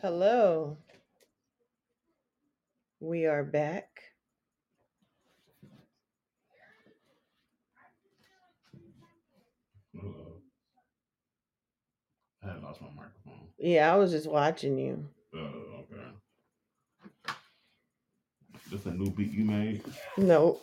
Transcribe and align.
Hello, 0.00 0.76
we 3.00 3.26
are 3.26 3.42
back. 3.42 3.88
Uh-oh. 9.98 10.34
I 12.44 12.46
had 12.52 12.62
lost 12.62 12.80
my 12.80 12.86
microphone. 12.94 13.48
Yeah, 13.58 13.92
I 13.92 13.96
was 13.96 14.12
just 14.12 14.30
watching 14.30 14.78
you. 14.78 15.08
Oh, 15.34 15.82
okay. 15.92 17.34
This 18.70 18.86
a 18.86 18.92
new 18.92 19.10
beat 19.10 19.32
you 19.32 19.44
made? 19.44 19.82
No, 20.16 20.60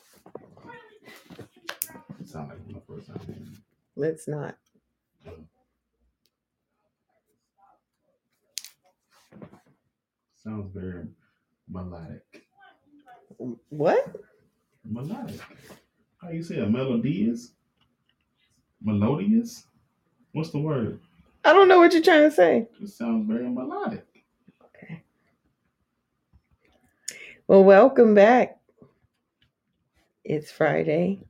It 2.21 2.29
sound 2.29 2.49
like 2.49 2.59
when 2.65 2.75
the 2.75 2.81
first 2.87 3.07
time. 3.07 3.19
I 3.19 3.59
let's 3.97 4.29
not. 4.29 4.55
Sounds 10.45 10.71
very 10.75 11.07
melodic. 11.67 12.21
What? 13.69 14.15
Melodic. 14.87 15.39
How 16.21 16.29
you 16.29 16.43
say 16.43 16.59
a 16.59 16.67
melodious? 16.67 17.53
Melodious? 18.79 19.65
What's 20.33 20.51
the 20.51 20.59
word? 20.59 20.99
I 21.43 21.51
don't 21.51 21.67
know 21.67 21.79
what 21.79 21.93
you're 21.93 22.03
trying 22.03 22.29
to 22.29 22.35
say. 22.35 22.67
It 22.79 22.89
sounds 22.89 23.27
very 23.27 23.49
melodic. 23.49 24.05
Okay. 24.65 25.01
Well, 27.47 27.63
welcome 27.63 28.13
back. 28.13 28.59
It's 30.23 30.51
Friday. 30.51 31.21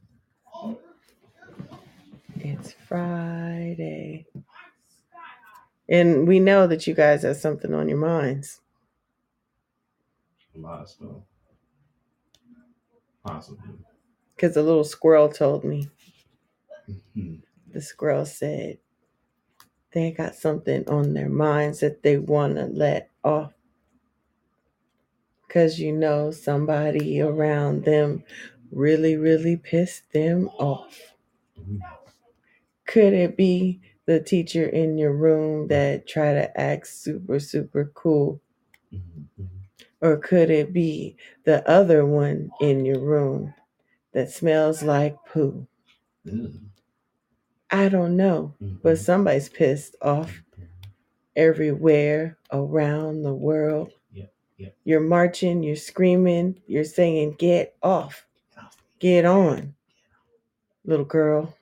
It's 2.35 2.75
Friday. 2.85 4.25
And 5.87 6.27
we 6.27 6.41
know 6.41 6.67
that 6.67 6.85
you 6.85 6.93
guys 6.93 7.23
have 7.23 7.37
something 7.37 7.73
on 7.73 7.87
your 7.87 7.97
minds. 7.97 8.59
A 10.55 10.59
lot 10.59 10.81
of 10.81 10.89
stuff. 10.89 11.09
Possibly. 13.25 13.73
Because 14.35 14.53
the 14.55 14.63
little 14.63 14.83
squirrel 14.85 15.29
told 15.29 15.63
me. 15.63 15.89
Mhm. 17.15 17.41
The 17.73 17.81
squirrel 17.81 18.25
said 18.25 18.79
they 19.93 20.11
got 20.11 20.35
something 20.35 20.87
on 20.87 21.13
their 21.13 21.29
minds 21.29 21.79
that 21.79 22.03
they 22.03 22.17
want 22.17 22.55
to 22.55 22.65
let 22.65 23.09
off. 23.23 23.53
Because 25.47 25.79
you 25.79 25.91
know 25.91 26.29
somebody 26.29 27.19
around 27.19 27.83
them 27.83 28.23
really, 28.71 29.15
really 29.17 29.57
pissed 29.57 30.11
them 30.13 30.49
off. 30.59 31.15
Could 32.87 33.13
it 33.13 33.37
be 33.37 33.81
the 34.05 34.19
teacher 34.19 34.65
in 34.65 34.97
your 34.97 35.13
room 35.13 35.67
that 35.67 36.07
try 36.07 36.33
to 36.33 36.59
act 36.59 36.87
super, 36.87 37.39
super 37.39 37.91
cool? 37.93 38.41
Mhm. 38.93 39.54
Or 40.01 40.17
could 40.17 40.49
it 40.49 40.73
be 40.73 41.17
the 41.45 41.67
other 41.69 42.05
one 42.05 42.51
in 42.61 42.85
your 42.85 42.99
room 42.99 43.53
that 44.11 44.29
smells 44.29 44.83
like 44.83 45.15
poo? 45.25 45.67
Ew. 46.25 46.53
I 47.71 47.89
don't 47.89 48.15
know, 48.15 48.53
but 48.83 48.95
Mhm. 48.95 48.97
somebody's 48.97 49.49
pissed 49.49 49.95
off 50.01 50.41
everywhere 51.35 52.37
around 52.51 53.23
the 53.23 53.33
world. 53.33 53.91
You're 54.83 55.01
marching, 55.01 55.63
you're 55.63 55.75
screaming, 55.75 56.61
you're 56.67 56.83
saying, 56.83 57.33
Get 57.37 57.75
off, 57.83 58.25
get 58.99 59.25
on, 59.25 59.75
little 60.85 61.05
girl. 61.05 61.57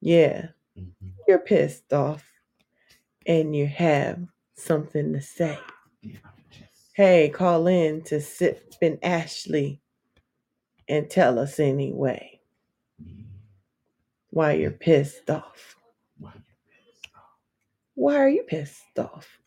Yeah, 0.00 0.48
Mhm. 0.76 1.12
you're 1.28 1.38
pissed 1.38 1.92
off 1.92 2.24
and 3.26 3.54
you 3.54 3.66
have 3.66 4.26
something 4.54 5.12
to 5.12 5.20
say. 5.20 5.58
Hey, 7.02 7.30
call 7.30 7.66
in 7.66 8.02
to 8.02 8.20
Sip 8.20 8.74
and 8.82 8.98
Ashley 9.02 9.80
and 10.86 11.08
tell 11.08 11.38
us 11.38 11.58
anyway 11.58 12.42
why 14.28 14.52
you're 14.52 14.70
pissed 14.70 15.30
off. 15.30 15.76
Why 17.94 18.16
are 18.16 18.28
you 18.28 18.42
pissed 18.42 18.98
off? 18.98 19.38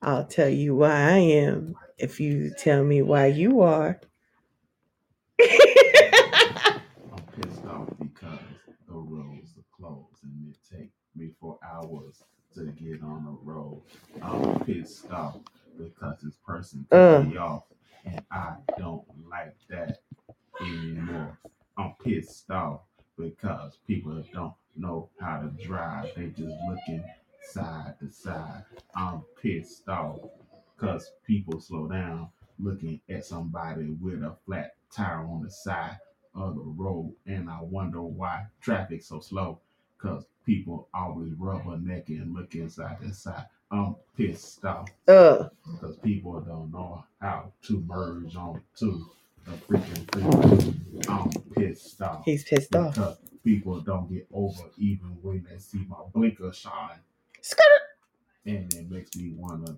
I'll 0.00 0.26
tell 0.26 0.48
you 0.48 0.76
why 0.76 0.92
I 0.92 1.18
am 1.18 1.74
if 1.98 2.20
you 2.20 2.52
tell 2.56 2.84
me 2.84 3.02
why 3.02 3.26
you 3.26 3.60
are. 3.62 4.00
I'm 5.40 5.48
pissed 7.34 7.64
off 7.64 7.88
because 7.98 8.38
the 8.86 8.94
roads 8.94 9.56
are 9.58 9.66
closed 9.76 10.22
and 10.22 10.54
it 10.54 10.76
takes 10.76 10.94
me 11.16 11.32
four 11.40 11.58
hours 11.68 12.22
to 12.58 12.72
get 12.72 13.02
on 13.02 13.24
the 13.24 13.50
road. 13.50 13.82
I'm 14.22 14.60
pissed 14.60 15.10
off 15.10 15.36
because 15.78 16.16
this 16.22 16.36
person 16.46 16.86
cut 16.90 16.98
Uh. 16.98 17.22
me 17.22 17.36
off 17.36 17.64
and 18.04 18.22
I 18.30 18.56
don't 18.78 19.04
like 19.30 19.56
that 19.70 20.00
anymore. 20.60 21.38
I'm 21.76 21.94
pissed 22.04 22.50
off 22.50 22.80
because 23.18 23.78
people 23.86 24.22
don't 24.32 24.54
know 24.76 25.10
how 25.20 25.40
to 25.40 25.48
drive. 25.64 26.10
They 26.16 26.26
just 26.28 26.56
looking 26.68 27.04
side 27.42 27.94
to 28.00 28.10
side. 28.10 28.64
I'm 28.94 29.22
pissed 29.42 29.88
off 29.88 30.20
because 30.76 31.10
people 31.26 31.60
slow 31.60 31.88
down 31.88 32.28
looking 32.58 33.00
at 33.08 33.24
somebody 33.24 33.90
with 34.00 34.22
a 34.22 34.34
flat 34.46 34.74
tire 34.92 35.20
on 35.24 35.42
the 35.44 35.50
side 35.50 35.98
of 36.34 36.54
the 36.56 36.62
road 36.62 37.14
and 37.26 37.48
I 37.50 37.60
wonder 37.62 38.02
why 38.02 38.46
traffic's 38.60 39.08
so 39.08 39.20
slow 39.20 39.60
because 39.96 40.24
people 40.48 40.88
always 40.94 41.28
rubbernecking 41.34 42.22
and 42.22 42.34
looking 42.34 42.62
inside 42.62 42.96
to 43.02 43.12
side. 43.12 43.44
I'm 43.70 43.96
pissed 44.16 44.64
off 44.64 44.88
uh, 45.06 45.50
because 45.70 45.98
people 45.98 46.40
don't 46.40 46.72
know 46.72 47.04
how 47.20 47.52
to 47.64 47.84
merge 47.86 48.34
on 48.34 48.62
to 48.78 49.10
the 49.44 49.52
freaking 49.52 50.10
freeway. 50.10 50.74
I'm 51.06 51.30
pissed 51.54 52.00
off 52.00 52.22
he's 52.24 52.44
pissed 52.44 52.74
off. 52.74 52.94
because 52.94 53.18
people 53.44 53.80
don't 53.80 54.10
get 54.10 54.26
over 54.32 54.62
even 54.78 55.18
when 55.20 55.46
they 55.50 55.58
see 55.58 55.84
my 55.86 55.98
blinker 56.14 56.50
shine 56.50 56.98
Skirt. 57.42 57.82
and 58.46 58.72
it 58.72 58.90
makes 58.90 59.14
me 59.16 59.34
wanna 59.36 59.76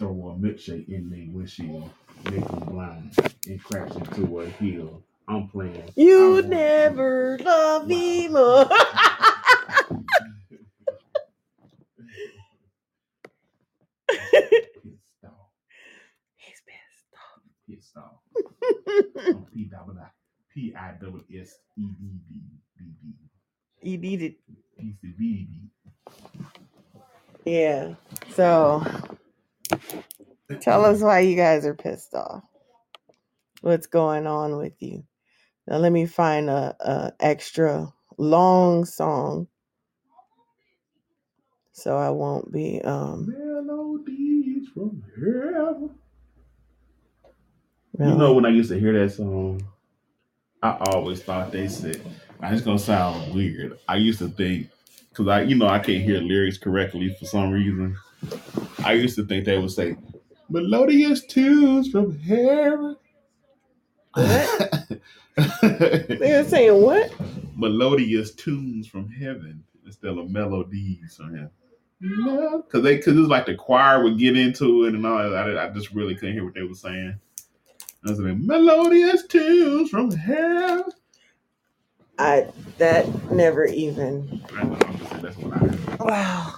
throw 0.00 0.30
a 0.30 0.34
milkshake 0.34 0.88
in 0.88 1.10
their 1.10 1.26
windshield, 1.30 1.90
make 2.24 2.44
them 2.44 2.60
blind, 2.60 3.14
and 3.46 3.62
crash 3.62 3.94
into 3.94 4.40
a 4.40 4.46
hill. 4.46 5.04
I'm 5.28 5.46
playing. 5.48 5.92
You 5.94 6.42
never 6.42 7.38
love 7.38 7.86
me 7.86 8.26
more. 8.26 8.68
pissed 14.32 15.24
off. 15.24 15.50
he's 16.36 16.62
pissed 16.66 17.14
off. 17.96 18.20
Pissed 18.96 19.16
off. 19.16 19.34
I'm 19.34 19.46
P 19.54 19.64
double 19.70 19.94
I 20.00 20.08
P 20.54 20.74
I 20.76 20.94
double 21.00 21.20
S 21.34 21.58
E 21.76 21.82
D 22.00 22.20
D 22.28 22.40
D 22.78 22.84
D. 23.02 23.14
he 23.82 23.96
needed. 23.96 24.34
P 24.78 24.94
C 25.00 25.14
B 25.18 25.48
D 25.50 25.70
Yeah. 27.44 27.94
So 28.34 28.84
tell 30.60 30.84
us 30.84 31.00
why 31.00 31.20
you 31.20 31.36
guys 31.36 31.66
are 31.66 31.74
pissed 31.74 32.14
off. 32.14 32.44
What's 33.62 33.86
going 33.86 34.26
on 34.26 34.56
with 34.56 34.74
you? 34.80 35.04
Now 35.66 35.78
let 35.78 35.92
me 35.92 36.06
find 36.06 36.50
a, 36.50 36.76
a 36.80 37.12
extra 37.20 37.92
long 38.18 38.84
song 38.84 39.48
so 41.72 41.96
I 41.96 42.10
won't 42.10 42.52
be 42.52 42.80
um 42.82 43.26
Melodies 43.26 44.68
from 44.74 45.02
heaven. 45.16 45.90
Really- 48.00 48.12
You 48.12 48.18
know 48.18 48.32
when 48.34 48.46
I 48.46 48.50
used 48.50 48.70
to 48.70 48.78
hear 48.78 48.92
that 48.98 49.12
song, 49.12 49.62
I 50.62 50.76
always 50.92 51.22
thought 51.22 51.52
they 51.52 51.68
said, 51.68 52.00
"Now 52.40 52.52
it's 52.52 52.62
gonna 52.62 52.78
sound 52.78 53.34
weird." 53.34 53.78
I 53.88 53.96
used 53.96 54.18
to 54.20 54.28
think, 54.28 54.68
because 55.08 55.28
I, 55.28 55.42
you 55.42 55.54
know, 55.56 55.66
I 55.68 55.78
can't 55.78 56.02
hear 56.02 56.20
lyrics 56.20 56.58
correctly 56.58 57.14
for 57.18 57.24
some 57.26 57.50
reason. 57.50 57.96
I 58.84 58.92
used 58.94 59.16
to 59.16 59.24
think 59.24 59.44
they 59.46 59.58
would 59.58 59.70
say, 59.70 59.96
"Melodious 60.48 61.24
tunes 61.26 61.88
from 61.90 62.18
heaven." 62.18 62.96
What? 64.14 64.88
They're 65.62 66.44
saying 66.44 66.82
what? 66.82 67.12
Melodious 67.56 68.34
tunes 68.34 68.86
from 68.86 69.08
heaven 69.10 69.62
instead 69.86 70.18
of 70.18 70.30
melodies 70.30 71.14
from 71.16 71.34
heaven. 71.34 71.50
Because 72.64 72.82
they, 72.82 72.96
because 72.96 73.16
it 73.16 73.20
was 73.20 73.28
like 73.28 73.46
the 73.46 73.54
choir 73.54 74.02
would 74.02 74.18
get 74.18 74.36
into 74.36 74.84
it 74.84 74.94
and 74.94 75.06
all. 75.06 75.18
that. 75.18 75.56
I, 75.56 75.66
I 75.66 75.70
just 75.70 75.92
really 75.92 76.14
couldn't 76.14 76.34
hear 76.34 76.44
what 76.44 76.54
they 76.54 76.62
were 76.62 76.74
saying. 76.74 77.18
I 78.06 78.10
was 78.10 78.20
like, 78.20 78.38
melodious 78.38 79.26
tunes 79.26 79.90
from 79.90 80.10
heaven. 80.12 80.84
I 82.18 82.48
that 82.78 83.32
never 83.32 83.66
even 83.66 84.42
I 84.56 84.64
know, 84.64 84.78
I'm 84.86 84.98
just 84.98 85.10
saying 85.10 85.22
that's 85.22 85.36
what 85.38 85.54
I 85.54 85.58
heard. 85.58 85.98
Wow. 86.00 86.54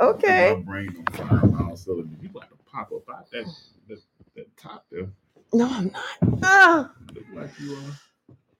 Okay. 0.00 0.54
My 0.56 0.60
brain 0.62 0.96
on 0.98 1.28
fire 1.28 1.40
all 1.42 1.72
a 1.74 1.78
you 2.22 2.28
got 2.30 2.50
to 2.50 2.56
pop 2.70 2.90
up 2.92 3.08
out 3.14 3.30
that, 3.32 3.46
that, 3.88 3.98
that 4.36 4.56
top 4.56 4.86
there. 4.90 5.08
No, 5.52 5.68
I'm 5.70 5.92
not. 5.92 6.40
Ah, 6.42 6.92
Look 7.14 7.24
like 7.34 7.50
you 7.60 7.74
are. 7.76 8.00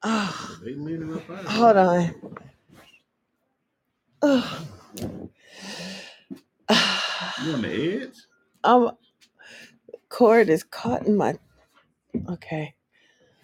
ah. 0.04 0.58
They 0.64 0.74
leaning 0.74 1.14
up 1.14 1.28
out. 1.30 1.44
Hold 1.46 1.76
on. 1.76 2.14
Ah. 4.22 4.64
You 7.44 7.52
on 7.54 7.62
the 7.62 8.02
edge? 8.04 8.16
Um, 8.64 8.92
cord 10.08 10.48
is 10.50 10.64
caught 10.64 11.06
in 11.06 11.16
my. 11.16 11.38
Okay. 12.30 12.74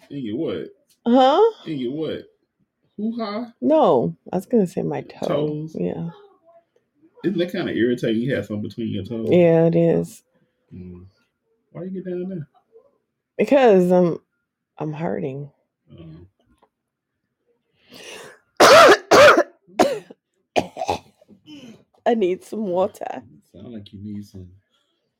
In 0.09 0.17
your 0.25 0.37
what? 0.37 0.67
Huh? 1.05 1.41
In 1.67 1.77
your 1.79 1.93
what? 1.93 2.23
Hoo 2.97 3.15
ha? 3.17 3.53
No, 3.61 4.15
I 4.31 4.35
was 4.37 4.45
gonna 4.45 4.67
say 4.67 4.81
my 4.83 5.01
toe. 5.01 5.27
Toes? 5.27 5.75
Yeah. 5.79 6.09
Isn't 7.23 7.37
that 7.37 7.51
kind 7.51 7.69
of 7.69 7.75
irritating? 7.75 8.21
You 8.21 8.35
have 8.35 8.45
something 8.47 8.67
between 8.67 8.89
your 8.89 9.03
toes. 9.03 9.29
Yeah, 9.31 9.65
it 9.67 9.75
is 9.75 10.23
Mm. 10.73 11.05
Why 11.71 11.83
you 11.83 11.89
get 11.91 12.05
down 12.05 12.29
there? 12.29 12.47
because 13.37 13.91
I'm 13.91 14.19
I'm 14.77 14.93
hurting. 14.93 15.51
Um, 15.89 16.27
I 22.05 22.15
need 22.15 22.43
some 22.43 22.65
water. 22.67 23.23
sound 23.51 23.73
like 23.73 23.91
you 23.93 23.99
need 24.01 24.25
some. 24.25 24.47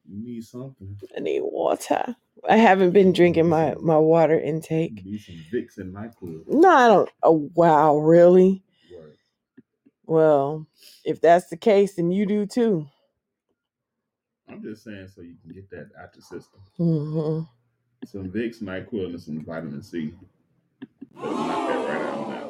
You 0.08 0.24
need 0.24 0.44
something. 0.46 0.98
I 1.16 1.20
need 1.20 1.42
water. 1.44 2.16
I 2.50 2.58
haven't 2.58 2.92
been 2.92 3.14
drinking 3.14 3.50
my 3.50 3.76
my 3.80 3.98
water 3.98 4.40
intake. 4.40 5.06
need 5.06 5.22
some 5.22 5.36
Vicks. 5.54 5.78
No, 6.48 6.70
I 6.70 6.88
don't. 6.88 7.10
Oh 7.24 7.50
wow, 7.56 7.98
really? 7.98 8.64
Well, 10.06 10.68
if 11.06 11.22
that's 11.22 11.48
the 11.48 11.58
case, 11.58 11.96
then 11.96 12.12
you 12.12 12.26
do 12.26 12.46
too. 12.46 12.88
I'm 14.50 14.62
just 14.62 14.84
saying 14.84 15.08
so 15.08 15.22
you 15.22 15.36
can 15.42 15.54
get 15.54 15.70
that 15.70 15.90
out 16.02 16.14
the 16.14 16.22
system. 16.22 16.60
hmm 16.78 17.42
Some 18.06 18.30
Vicks, 18.32 18.62
Nyquil, 18.62 19.06
and 19.12 19.22
some 19.22 19.44
vitamin 19.46 19.82
C. 19.82 20.14
Knock 21.16 21.68
that 21.70 21.88
right 21.88 22.02
out 22.02 22.30
now. 22.30 22.50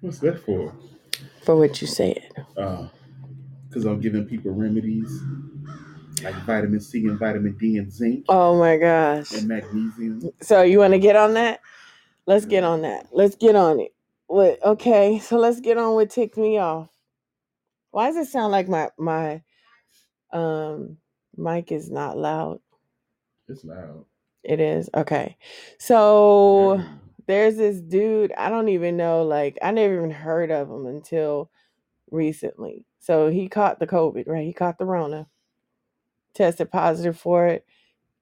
What's 0.00 0.18
that 0.20 0.40
for? 0.44 0.74
For 1.44 1.56
what 1.56 1.80
you 1.80 1.86
said. 1.86 2.22
Because 2.54 3.84
I'm 3.86 4.00
giving 4.00 4.26
people 4.26 4.52
remedies 4.52 5.22
like 6.22 6.34
vitamin 6.46 6.80
C 6.80 7.06
and 7.06 7.18
vitamin 7.18 7.56
D 7.58 7.78
and 7.78 7.92
zinc 7.92 8.24
Oh 8.28 8.58
my 8.58 8.76
gosh. 8.76 9.32
and 9.32 9.48
magnesium. 9.48 10.30
So 10.42 10.62
you 10.62 10.78
want 10.78 10.92
to 10.94 10.98
get 10.98 11.16
on 11.16 11.34
that? 11.34 11.60
Let's 12.26 12.46
get 12.46 12.64
on 12.64 12.82
that. 12.82 13.06
Let's 13.12 13.36
get 13.36 13.54
on 13.54 13.80
it. 13.80 13.94
What? 14.26 14.62
Okay, 14.64 15.18
so 15.20 15.38
let's 15.38 15.60
get 15.60 15.78
on 15.78 15.94
with 15.94 16.10
tick 16.10 16.36
me 16.36 16.58
off. 16.58 16.88
Why 17.90 18.08
does 18.08 18.16
it 18.16 18.30
sound 18.30 18.52
like 18.52 18.68
my 18.68 18.90
my 18.98 19.42
um 20.32 20.98
mic 21.36 21.70
is 21.72 21.90
not 21.90 22.18
loud? 22.18 22.60
It's 23.48 23.64
loud. 23.64 24.04
It 24.42 24.60
is 24.60 24.90
okay. 24.94 25.36
So 25.78 26.82
there's 27.26 27.56
this 27.56 27.80
dude. 27.80 28.32
I 28.32 28.48
don't 28.48 28.68
even 28.68 28.96
know. 28.96 29.22
Like 29.22 29.58
I 29.62 29.70
never 29.70 29.96
even 29.96 30.10
heard 30.10 30.50
of 30.50 30.68
him 30.68 30.86
until 30.86 31.50
recently. 32.10 32.86
So 32.98 33.28
he 33.28 33.48
caught 33.48 33.78
the 33.78 33.86
COVID, 33.86 34.26
right? 34.26 34.44
He 34.46 34.52
caught 34.52 34.78
the 34.78 34.84
Rona, 34.84 35.28
tested 36.36 36.70
positive 36.70 37.18
for 37.18 37.46
it, 37.46 37.64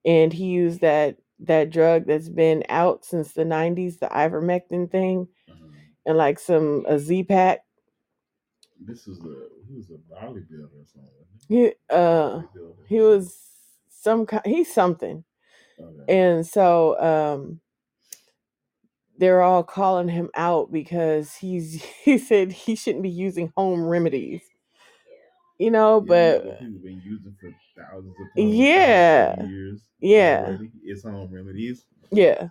and 0.05 0.33
he 0.33 0.47
used 0.47 0.81
that 0.81 1.17
that 1.41 1.71
drug 1.71 2.07
that's 2.07 2.29
been 2.29 2.63
out 2.69 3.05
since 3.05 3.33
the 3.33 3.45
90s, 3.45 3.99
the 3.99 4.07
ivermectin 4.07 4.91
thing, 4.91 5.29
Uh-huh. 5.51 5.67
and 6.07 6.17
like 6.17 6.39
some 6.39 6.85
a 6.89 6.99
Z 6.99 7.25
pack. 7.25 7.65
This 8.81 9.09
is 9.09 9.19
a 9.21 9.49
he 9.69 9.75
was 9.77 9.91
a 9.91 9.95
bodybuilder 10.15 10.65
or 10.65 10.87
something. 10.87 11.11
He 11.49 11.73
uh 11.91 12.43
he 12.89 13.01
was 13.01 13.37
some 13.91 14.27
kind 14.27 14.43
he's 14.47 14.73
something. 14.73 15.25
Okay. 15.81 16.15
And 16.17 16.47
so 16.47 16.99
um 17.01 17.61
they're 19.19 19.43
all 19.43 19.63
calling 19.63 20.09
him 20.09 20.29
out 20.35 20.73
because 20.73 21.35
he's 21.37 21.83
he 22.05 22.19
said 22.19 22.53
he 22.53 22.75
shouldn't 22.77 23.03
be 23.03 23.11
using 23.11 23.53
home 23.57 23.85
remedies. 23.85 24.43
You 25.59 25.71
know, 25.71 26.01
Yeah, 26.01 26.09
but 26.09 26.59
people 26.59 26.79
been 26.81 27.01
using 27.05 27.37
for 27.41 27.55
thousands 27.81 28.15
Yeah. 28.37 29.35
of 29.41 29.51
years. 29.51 29.81
Yeah. 30.01 30.45
already. 30.49 30.71
It's 30.83 31.03
home 31.05 31.31
remedies. 31.33 31.85
yeah, 32.11 32.49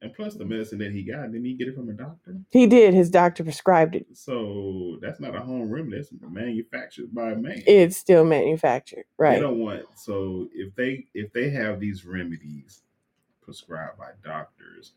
And 0.00 0.12
plus 0.14 0.34
the 0.34 0.44
medicine 0.44 0.78
that 0.78 0.92
he 0.92 1.02
got, 1.02 1.32
didn't 1.32 1.44
he 1.44 1.54
get 1.54 1.68
it 1.68 1.74
from 1.74 1.88
a 1.88 1.92
doctor? 1.92 2.36
he 2.50 2.66
did. 2.66 2.94
His 2.94 3.10
doctor 3.10 3.42
prescribed 3.44 3.96
it. 3.96 4.06
So 4.14 4.98
that's 5.02 5.18
not 5.20 5.34
a 5.34 5.40
home 5.40 5.68
remedy. 5.70 5.96
That's 5.96 6.10
manufactured 6.22 7.12
by 7.14 7.32
a 7.32 7.36
man. 7.36 7.62
It's 7.66 7.96
still 7.96 8.24
manufactured, 8.24 9.04
They 9.18 9.24
right? 9.24 9.40
don't 9.40 9.58
want 9.58 9.84
so 9.96 10.48
if 10.54 10.74
they 10.76 11.06
if 11.14 11.32
they 11.32 11.50
have 11.50 11.80
these 11.80 12.04
remedies 12.06 12.82
prescribed 13.42 13.98
by 13.98 14.10
doctors, 14.24 14.92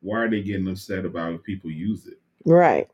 why 0.00 0.18
are 0.18 0.30
they 0.30 0.42
getting 0.42 0.68
upset 0.68 1.04
about 1.04 1.34
if 1.34 1.42
people 1.44 1.70
use 1.70 2.06
it? 2.06 2.18
Right. 2.44 2.88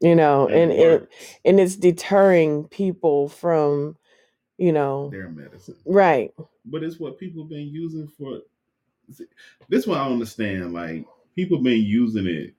You 0.00 0.14
know, 0.14 0.46
and 0.48 0.70
it 0.70 1.00
works, 1.00 1.14
and 1.44 1.58
it's 1.58 1.74
deterring 1.76 2.68
people 2.68 3.28
from, 3.28 3.96
you 4.56 4.72
know, 4.72 5.10
their 5.10 5.28
medicine. 5.28 5.74
right. 5.84 6.32
But 6.64 6.84
it's 6.84 7.00
what 7.00 7.18
people 7.18 7.44
been 7.44 7.68
using 7.68 8.06
for 8.06 8.40
this 9.68 9.86
one 9.86 9.98
I 9.98 10.06
understand. 10.06 10.72
Like 10.72 11.04
people 11.34 11.58
been 11.62 11.82
using 11.82 12.26
it 12.26 12.54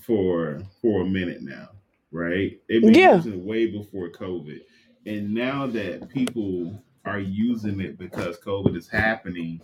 for 0.00 0.62
for 0.82 1.02
a 1.02 1.04
minute 1.06 1.42
now, 1.42 1.68
right? 2.10 2.58
They've 2.68 2.82
been 2.82 2.94
Yeah. 2.94 3.16
using 3.16 3.34
it 3.34 3.38
way 3.44 3.66
before 3.66 4.08
COVID. 4.10 4.60
And 5.06 5.32
now 5.32 5.66
that 5.68 6.08
people 6.08 6.82
are 7.04 7.20
using 7.20 7.80
it 7.80 7.98
because 7.98 8.38
COVID 8.40 8.76
is 8.76 8.88
happening, 8.88 9.60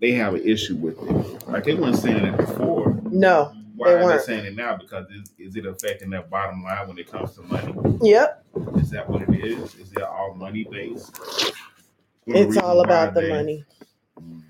they 0.00 0.12
have 0.12 0.34
an 0.34 0.42
issue 0.42 0.76
with 0.76 0.98
it. 1.02 1.46
Like 1.48 1.64
they 1.64 1.74
weren't 1.74 1.96
saying 1.96 2.24
it 2.24 2.36
before. 2.36 3.00
No. 3.10 3.52
Why 3.80 3.94
are 3.94 4.06
they 4.06 4.18
saying 4.24 4.46
it 4.46 4.56
now? 4.56 4.76
Because 4.76 5.06
is, 5.10 5.32
is 5.38 5.56
it 5.56 5.66
affecting 5.66 6.10
their 6.10 6.22
bottom 6.22 6.64
line 6.64 6.88
when 6.88 6.98
it 6.98 7.10
comes 7.10 7.34
to 7.36 7.42
money? 7.42 7.74
Yep. 8.02 8.44
Is 8.76 8.90
that 8.90 9.08
what 9.10 9.22
it 9.22 9.34
is? 9.44 9.74
Is 9.76 9.92
it 9.92 10.02
all 10.02 10.34
money 10.34 10.64
based? 10.70 11.18
It's 12.26 12.56
all 12.58 12.80
about 12.82 13.14
the 13.14 13.22
money. 13.28 13.64
Mm. 14.20 14.42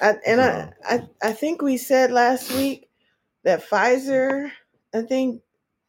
I, 0.00 0.14
and. 0.26 0.40
I, 0.40 0.72
I, 0.84 1.08
I 1.22 1.32
think 1.32 1.62
we 1.62 1.76
said 1.78 2.12
last 2.12 2.52
week 2.52 2.88
that 3.44 3.68
Pfizer, 3.68 4.50
I 4.94 5.02
think, 5.02 5.42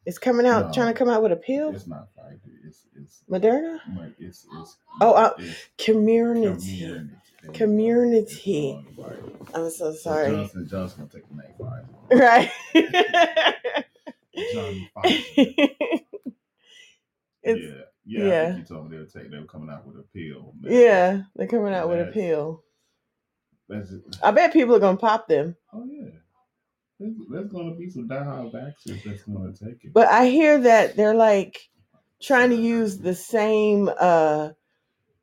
is 0.06 0.18
coming 0.18 0.46
out 0.46 0.68
No. 0.68 0.72
trying 0.72 0.92
to 0.94 0.98
come 0.98 1.10
out 1.10 1.22
with 1.22 1.32
a 1.32 1.36
pill. 1.36 1.70
It's 1.74 1.86
not 1.86 2.08
Pfizer. 2.16 2.40
It's 2.66 2.86
it's 3.00 3.22
Moderna, 3.30 3.80
it's 4.18 4.46
it's 4.60 4.76
Oh, 5.00 5.12
uh, 5.14 5.34
Comirnaty. 5.78 6.80
Comirnaty. 6.80 7.10
Comirnaty. 7.52 8.78
It's 8.78 8.98
on 8.98 9.06
Pfizer. 9.06 9.54
I'm 9.54 9.70
so 9.70 9.92
So 9.92 9.92
sorry. 9.94 10.30
Johnson 10.30 10.68
Johnson 10.68 10.98
gonna 10.98 11.10
take 11.10 11.28
the 11.28 11.36
name 11.36 11.54
Pfizer. 11.58 11.88
Right. 12.20 12.50
John 14.52 14.88
it's 17.42 17.62
yeah, 17.62 17.72
yeah. 18.04 18.22
I 18.22 18.26
yeah. 18.26 18.46
think 18.54 18.58
you 18.58 18.64
told 18.76 18.90
me 18.90 18.96
they 18.96 19.00
were 19.02 19.06
taking. 19.08 19.30
They 19.30 19.38
were 19.38 19.44
coming 19.46 19.70
out 19.70 19.86
with 19.86 19.96
a 19.96 20.04
pill. 20.14 20.52
man. 20.60 20.72
yeah, 20.72 21.22
they're 21.36 21.46
coming 21.46 21.74
out 21.74 21.88
with 21.88 21.98
a 22.00 22.04
That's- 22.04 22.14
pill. 22.14 22.62
That's 23.68 23.92
I 24.22 24.30
bet 24.30 24.52
people 24.52 24.76
are 24.76 24.80
gonna 24.80 24.96
pop 24.96 25.26
them. 25.26 25.56
oh 25.72 25.84
yeah. 25.90 26.10
There's, 27.00 27.14
there's 27.30 27.52
gonna 27.52 27.74
be 27.74 27.90
some 27.90 28.08
diehard 28.08 28.52
vaxxers 28.52 29.02
that's 29.04 29.22
gonna 29.24 29.52
take 29.52 29.84
it. 29.84 29.92
But 29.92 30.06
I 30.08 30.26
hear 30.28 30.58
that 30.60 30.96
they're 30.96 31.14
like 31.16 31.58
trying 32.22 32.50
to 32.50 32.56
use 32.56 32.98
the 32.98 33.14
same 33.14 33.90
uh 33.98 34.50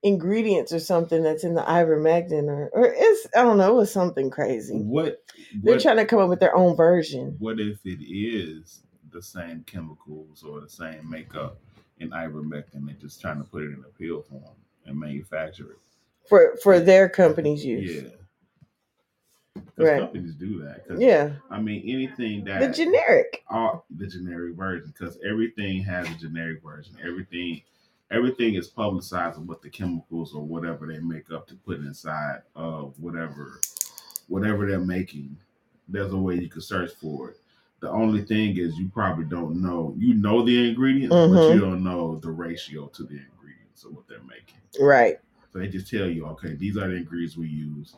ingredients 0.03 0.71
or 0.73 0.79
something 0.79 1.23
that's 1.23 1.43
in 1.45 1.53
the 1.55 1.61
ivermectin 1.63 2.47
or 2.49 2.69
or 2.73 2.93
it's 2.95 3.27
I 3.35 3.41
don't 3.43 3.57
know, 3.57 3.71
it 3.71 3.77
was 3.77 3.91
something 3.91 4.29
crazy. 4.29 4.75
what? 4.77 5.23
They're 5.63 5.75
what 5.75 5.81
trying 5.81 5.97
to 5.97 6.05
come 6.05 6.19
up 6.19 6.29
with 6.29 6.39
their 6.41 6.55
own 6.55 6.75
version. 6.75 7.35
What 7.39 7.59
if 7.59 7.79
it 7.85 8.03
is 8.03 8.83
the 9.11 9.21
same 9.21 9.63
chemicals 9.65 10.43
or 10.43 10.59
the 10.61 10.69
same 10.69 11.09
makeup 11.09 11.57
in 11.99 12.09
ivermectin? 12.11 12.85
They're 12.85 12.95
just 12.99 13.21
trying 13.21 13.37
to 13.37 13.43
put 13.45 13.63
it 13.63 13.67
in 13.67 13.83
a 13.87 13.97
pill 13.97 14.21
form 14.21 14.43
and 14.85 14.99
manufacture 14.99 15.71
it. 15.71 15.77
For 16.27 16.57
for 16.61 16.79
their 16.79 17.07
company's 17.09 17.63
use. 17.65 18.03
Yeah. 18.03 18.09
Right. 19.77 19.99
companies 20.01 20.35
do 20.35 20.61
that. 20.63 20.83
Yeah. 20.99 21.33
I 21.49 21.59
mean, 21.59 21.81
anything 21.87 22.43
that 22.45 22.59
The 22.59 22.69
generic. 22.69 23.43
all 23.49 23.85
the 23.95 24.05
generic 24.07 24.55
version, 24.55 24.93
because 24.95 25.17
everything 25.27 25.81
has 25.83 26.07
a 26.09 26.13
generic 26.15 26.61
version. 26.63 26.95
Everything, 27.03 27.61
everything 28.13 28.53
is 28.55 28.67
publicized 28.67 29.39
what 29.39 29.61
the 29.61 29.69
chemicals 29.69 30.33
or 30.33 30.43
whatever 30.43 30.85
they 30.87 30.99
make 30.99 31.31
up 31.31 31.47
to 31.47 31.55
put 31.55 31.79
inside 31.79 32.41
of 32.55 32.93
whatever, 32.99 33.59
whatever 34.27 34.67
they're 34.67 34.79
making. 34.79 35.35
There's 35.87 36.13
a 36.13 36.17
way 36.17 36.35
you 36.35 36.47
can 36.49 36.61
search 36.61 36.91
for 37.01 37.31
it. 37.31 37.37
The 37.79 37.89
only 37.89 38.21
thing 38.21 38.57
is 38.57 38.77
you 38.77 38.89
probably 38.93 39.25
don't 39.25 39.61
know. 39.61 39.93
You 39.97 40.13
know 40.13 40.45
the 40.45 40.69
ingredients, 40.69 41.13
but 41.13 41.21
Mhm. 41.29 41.53
you 41.55 41.59
don't 41.59 41.83
know 41.83 42.17
the 42.19 42.31
ratio 42.31 42.87
to 42.87 43.03
the 43.03 43.19
ingredients 43.19 43.83
of 43.83 43.93
what 43.93 44.07
they're 44.07 44.23
making. 44.23 44.61
Right. 44.79 45.19
So 45.51 45.59
they 45.59 45.67
just 45.67 45.89
tell 45.89 46.07
you, 46.07 46.25
okay, 46.27 46.55
these 46.55 46.77
are 46.77 46.87
the 46.87 46.95
ingredients 46.95 47.35
we 47.35 47.47
use. 47.47 47.95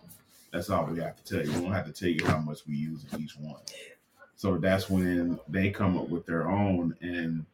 That's 0.51 0.69
all 0.69 0.85
we 0.85 0.99
have 1.01 1.15
to 1.17 1.23
tell 1.23 1.45
you. 1.45 1.53
We 1.59 1.65
don't 1.65 1.73
have 1.73 1.85
to 1.85 1.93
tell 1.93 2.09
you 2.09 2.25
how 2.25 2.39
much 2.39 2.65
we 2.65 2.75
use 2.75 3.05
in 3.11 3.21
each 3.21 3.37
one. 3.37 3.61
So 4.37 4.57
that's 4.57 4.89
when 4.89 5.39
they 5.47 5.69
come 5.69 5.97
up 5.97 6.09
with 6.09 6.25
their 6.25 6.49
own, 6.49 6.95
and 7.01 7.45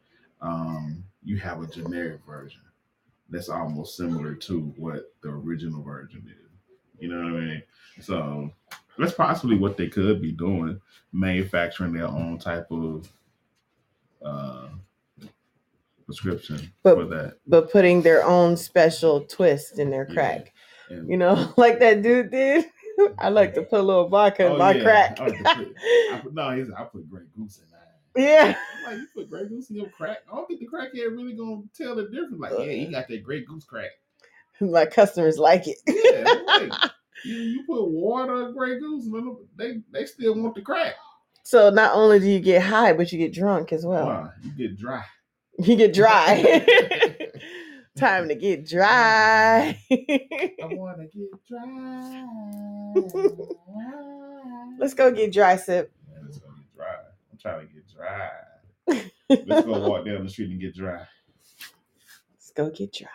um, 0.41 1.03
you 1.23 1.37
have 1.37 1.61
a 1.61 1.67
generic 1.67 2.21
version 2.25 2.61
that's 3.29 3.49
almost 3.49 3.95
similar 3.95 4.33
to 4.35 4.59
what 4.77 5.13
the 5.21 5.29
original 5.29 5.81
version 5.83 6.23
is. 6.27 6.49
You 6.99 7.09
know 7.09 7.17
what 7.33 7.41
I 7.41 7.45
mean? 7.45 7.63
So 8.01 8.51
that's 8.97 9.13
possibly 9.13 9.55
what 9.57 9.77
they 9.77 9.87
could 9.87 10.21
be 10.21 10.31
doing, 10.31 10.79
manufacturing 11.13 11.93
their 11.93 12.07
own 12.07 12.37
type 12.39 12.69
of 12.71 13.09
uh, 14.23 14.67
prescription 16.05 16.71
But- 16.83 16.95
for 16.95 17.05
that. 17.05 17.37
but 17.47 17.71
putting 17.71 18.01
their 18.01 18.23
own 18.25 18.57
special 18.57 19.21
twist 19.21 19.79
in 19.79 19.89
their 19.89 20.05
Yeah. 20.09 20.13
crack. 20.13 20.53
And 20.89 21.09
You 21.09 21.17
know, 21.17 21.53
like 21.57 21.79
that 21.79 22.01
dude 22.01 22.31
did. 22.31 22.65
I 23.17 23.29
like 23.29 23.53
to 23.55 23.63
put 23.63 23.79
a 23.79 23.83
little 23.83 24.09
vodka 24.09 24.45
in 24.45 24.51
Oh, 24.53 24.57
my 24.57 24.73
yeah. 24.73 24.83
crack. 24.83 25.19
I 25.19 25.27
like 25.27 25.43
put- 25.43 25.75
I 26.11 26.19
put, 26.23 26.33
no, 26.33 26.49
he's 26.51 26.69
I 26.71 26.83
put 26.83 27.09
Grey 27.09 27.23
Goose 27.35 27.59
in. 27.59 27.63
Yeah. 28.15 28.55
I'm 28.85 28.91
like, 28.91 28.99
you 28.99 29.07
put 29.15 29.29
Grey 29.29 29.47
Goose 29.47 29.69
in 29.69 29.77
your 29.77 29.89
crack? 29.89 30.19
I 30.31 30.35
don't 30.35 30.47
think 30.47 30.59
the 30.59 30.67
crackhead 30.67 31.11
really 31.11 31.33
gonna 31.33 31.61
tell 31.75 31.95
the 31.95 32.03
difference. 32.03 32.39
Like, 32.39 32.53
yeah, 32.57 32.73
you 32.73 32.87
uh. 32.87 32.91
got 32.91 33.07
that 33.07 33.23
Grey 33.23 33.43
Goose 33.43 33.65
crack. 33.65 33.91
My 34.61 34.85
customers 34.85 35.37
like 35.37 35.63
it. 35.67 35.77
Yeah, 35.87 36.33
like, 36.47 36.91
you, 37.25 37.35
you 37.35 37.63
put 37.65 37.87
water 37.89 38.47
in 38.47 38.53
Grey 38.55 38.79
Goose, 38.79 39.07
they 39.57 39.81
they 39.91 40.05
still 40.05 40.35
want 40.35 40.55
the 40.55 40.61
crack. 40.61 40.95
so 41.43 41.69
not 41.69 41.95
only 41.95 42.19
do 42.19 42.29
you 42.29 42.39
get 42.39 42.61
high, 42.61 42.93
but 42.93 43.11
you 43.11 43.17
get 43.17 43.33
drunk 43.33 43.71
as 43.73 43.85
well. 43.85 44.05
Wow, 44.05 44.31
you 44.43 44.51
get 44.51 44.77
dry. 44.77 45.03
You 45.59 45.75
get 45.75 45.93
dry. 45.93 47.17
Time 47.97 48.29
to 48.29 48.35
get 48.35 48.65
dry. 48.65 49.77
I 49.91 50.55
wanna 50.61 51.05
get 51.07 51.29
dry. 51.47 52.25
Let's 54.79 54.95
go 54.95 55.11
get 55.11 55.31
dry 55.33 55.57
sip. 55.57 55.91
Man, 56.09 56.25
it's 56.27 56.39
gonna 56.39 56.55
get 56.55 56.75
dry. 56.75 56.95
I'm 57.31 57.37
trying 57.37 57.67
to 57.67 57.73
get 57.73 57.80
dry. 58.01 58.29
Let's 59.29 59.65
go 59.65 59.87
walk 59.87 60.05
down 60.05 60.23
the 60.23 60.29
street 60.29 60.49
and 60.51 60.59
get 60.59 60.75
dry. 60.75 61.05
Let's 62.33 62.51
go 62.55 62.69
get 62.69 62.93
dry. 62.93 63.07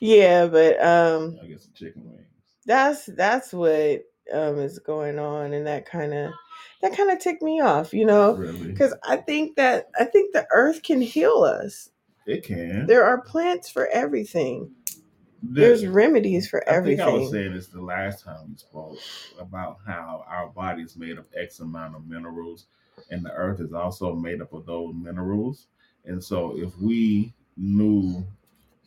Yeah, 0.00 0.46
but 0.46 0.82
um 0.84 1.38
I 1.42 1.46
get 1.46 1.60
some 1.60 1.72
chicken 1.74 2.04
wings. 2.04 2.26
that's 2.66 3.06
that's 3.06 3.52
what 3.52 4.02
um 4.32 4.58
is 4.58 4.78
going 4.78 5.18
on 5.18 5.52
and 5.52 5.66
that 5.66 5.86
kind 5.86 6.12
of 6.14 6.32
that 6.82 6.96
kind 6.96 7.10
of 7.10 7.18
ticked 7.18 7.42
me 7.42 7.60
off, 7.60 7.92
you 7.94 8.04
know, 8.06 8.34
Really? 8.34 8.72
cuz 8.74 8.92
I 9.02 9.16
think 9.16 9.56
that 9.56 9.90
I 9.98 10.04
think 10.04 10.32
the 10.32 10.46
earth 10.52 10.82
can 10.82 11.00
heal 11.00 11.44
us. 11.44 11.90
It 12.26 12.42
can. 12.44 12.86
There 12.86 13.04
are 13.04 13.20
plants 13.20 13.68
for 13.70 13.86
everything. 13.88 14.72
The- 15.42 15.60
There's 15.60 15.86
remedies 15.86 16.48
for 16.48 16.66
everything. 16.66 17.00
I 17.00 17.04
think 17.04 17.16
I 17.16 17.18
was 17.20 17.30
saying 17.30 17.52
this 17.52 17.66
the 17.68 17.82
last 17.82 18.24
time 18.24 18.48
we 18.48 18.56
spoke 18.56 18.96
about 19.38 19.78
how 19.86 20.24
our 20.26 20.48
body 20.48 20.82
is 20.82 20.96
made 20.96 21.18
of 21.18 21.28
X 21.36 21.60
amount 21.60 21.94
of 21.96 22.06
minerals, 22.06 22.66
and 23.10 23.24
the 23.24 23.32
earth 23.32 23.60
is 23.60 23.72
also 23.72 24.14
made 24.14 24.40
up 24.40 24.52
of 24.52 24.66
those 24.66 24.94
minerals. 24.94 25.66
And 26.04 26.22
so, 26.22 26.56
if 26.56 26.76
we 26.78 27.32
knew, 27.56 28.24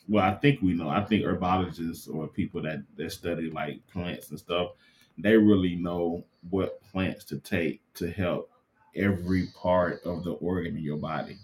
well, 0.08 0.24
I 0.24 0.36
think 0.36 0.62
we 0.62 0.74
know. 0.74 0.90
I 0.90 1.04
think 1.04 1.24
herbologists 1.24 2.14
or 2.14 2.28
people 2.28 2.62
that 2.64 2.84
that 2.96 3.12
study 3.12 3.50
like 3.50 3.86
plants 3.88 4.30
and 4.30 4.40
stuff, 4.40 4.72
they 5.18 5.36
really 5.36 5.76
know 5.76 6.24
what 6.50 6.82
plants 6.92 7.26
to 7.26 7.40
take 7.40 7.82
to 7.96 8.10
help 8.12 8.52
every 8.96 9.48
part 9.56 10.04
of 10.04 10.24
the 10.24 10.34
organ 10.34 10.78
in 10.78 10.84
your 10.84 10.98
body. 10.98 11.38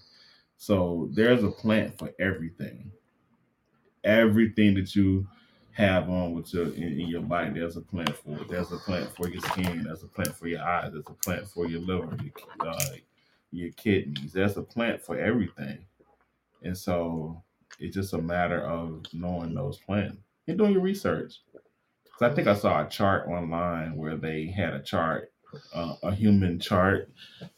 So 0.57 1.09
there's 1.13 1.43
a 1.43 1.51
plant 1.51 1.97
for 1.97 2.11
everything 2.19 2.91
everything 4.03 4.73
that 4.75 4.95
you 4.95 5.27
have 5.73 6.09
on 6.09 6.33
with 6.33 6.53
your 6.53 6.67
in, 6.73 6.99
in 7.01 7.07
your 7.07 7.21
body. 7.21 7.59
There's 7.59 7.77
a 7.77 7.81
plant 7.81 8.15
for 8.15 8.39
it. 8.39 8.47
There's 8.49 8.71
a 8.71 8.77
plant 8.77 9.15
for 9.15 9.29
your 9.29 9.41
skin. 9.41 9.83
There's 9.83 10.03
a 10.03 10.07
plant 10.07 10.35
for 10.35 10.47
your 10.47 10.61
eyes. 10.63 10.91
There's 10.93 11.05
a 11.07 11.13
plant 11.13 11.47
for 11.47 11.67
your 11.67 11.81
liver, 11.81 12.15
your, 12.23 12.33
uh, 12.67 12.85
your 13.51 13.71
kidneys. 13.71 14.33
There's 14.33 14.57
a 14.57 14.61
plant 14.61 15.01
for 15.01 15.17
everything. 15.17 15.79
And 16.63 16.77
so 16.77 17.43
it's 17.79 17.95
just 17.95 18.13
a 18.13 18.19
matter 18.19 18.61
of 18.61 19.03
knowing 19.13 19.53
those 19.53 19.79
plants 19.79 20.17
and 20.47 20.57
doing 20.57 20.73
your 20.73 20.81
research. 20.81 21.41
Because 22.03 22.31
I 22.31 22.35
think 22.35 22.47
I 22.47 22.55
saw 22.55 22.85
a 22.85 22.89
chart 22.89 23.27
online 23.27 23.97
where 23.97 24.15
they 24.15 24.45
had 24.47 24.73
a 24.73 24.81
chart, 24.81 25.31
uh, 25.73 25.95
a 26.03 26.13
human 26.13 26.59
chart, 26.59 27.09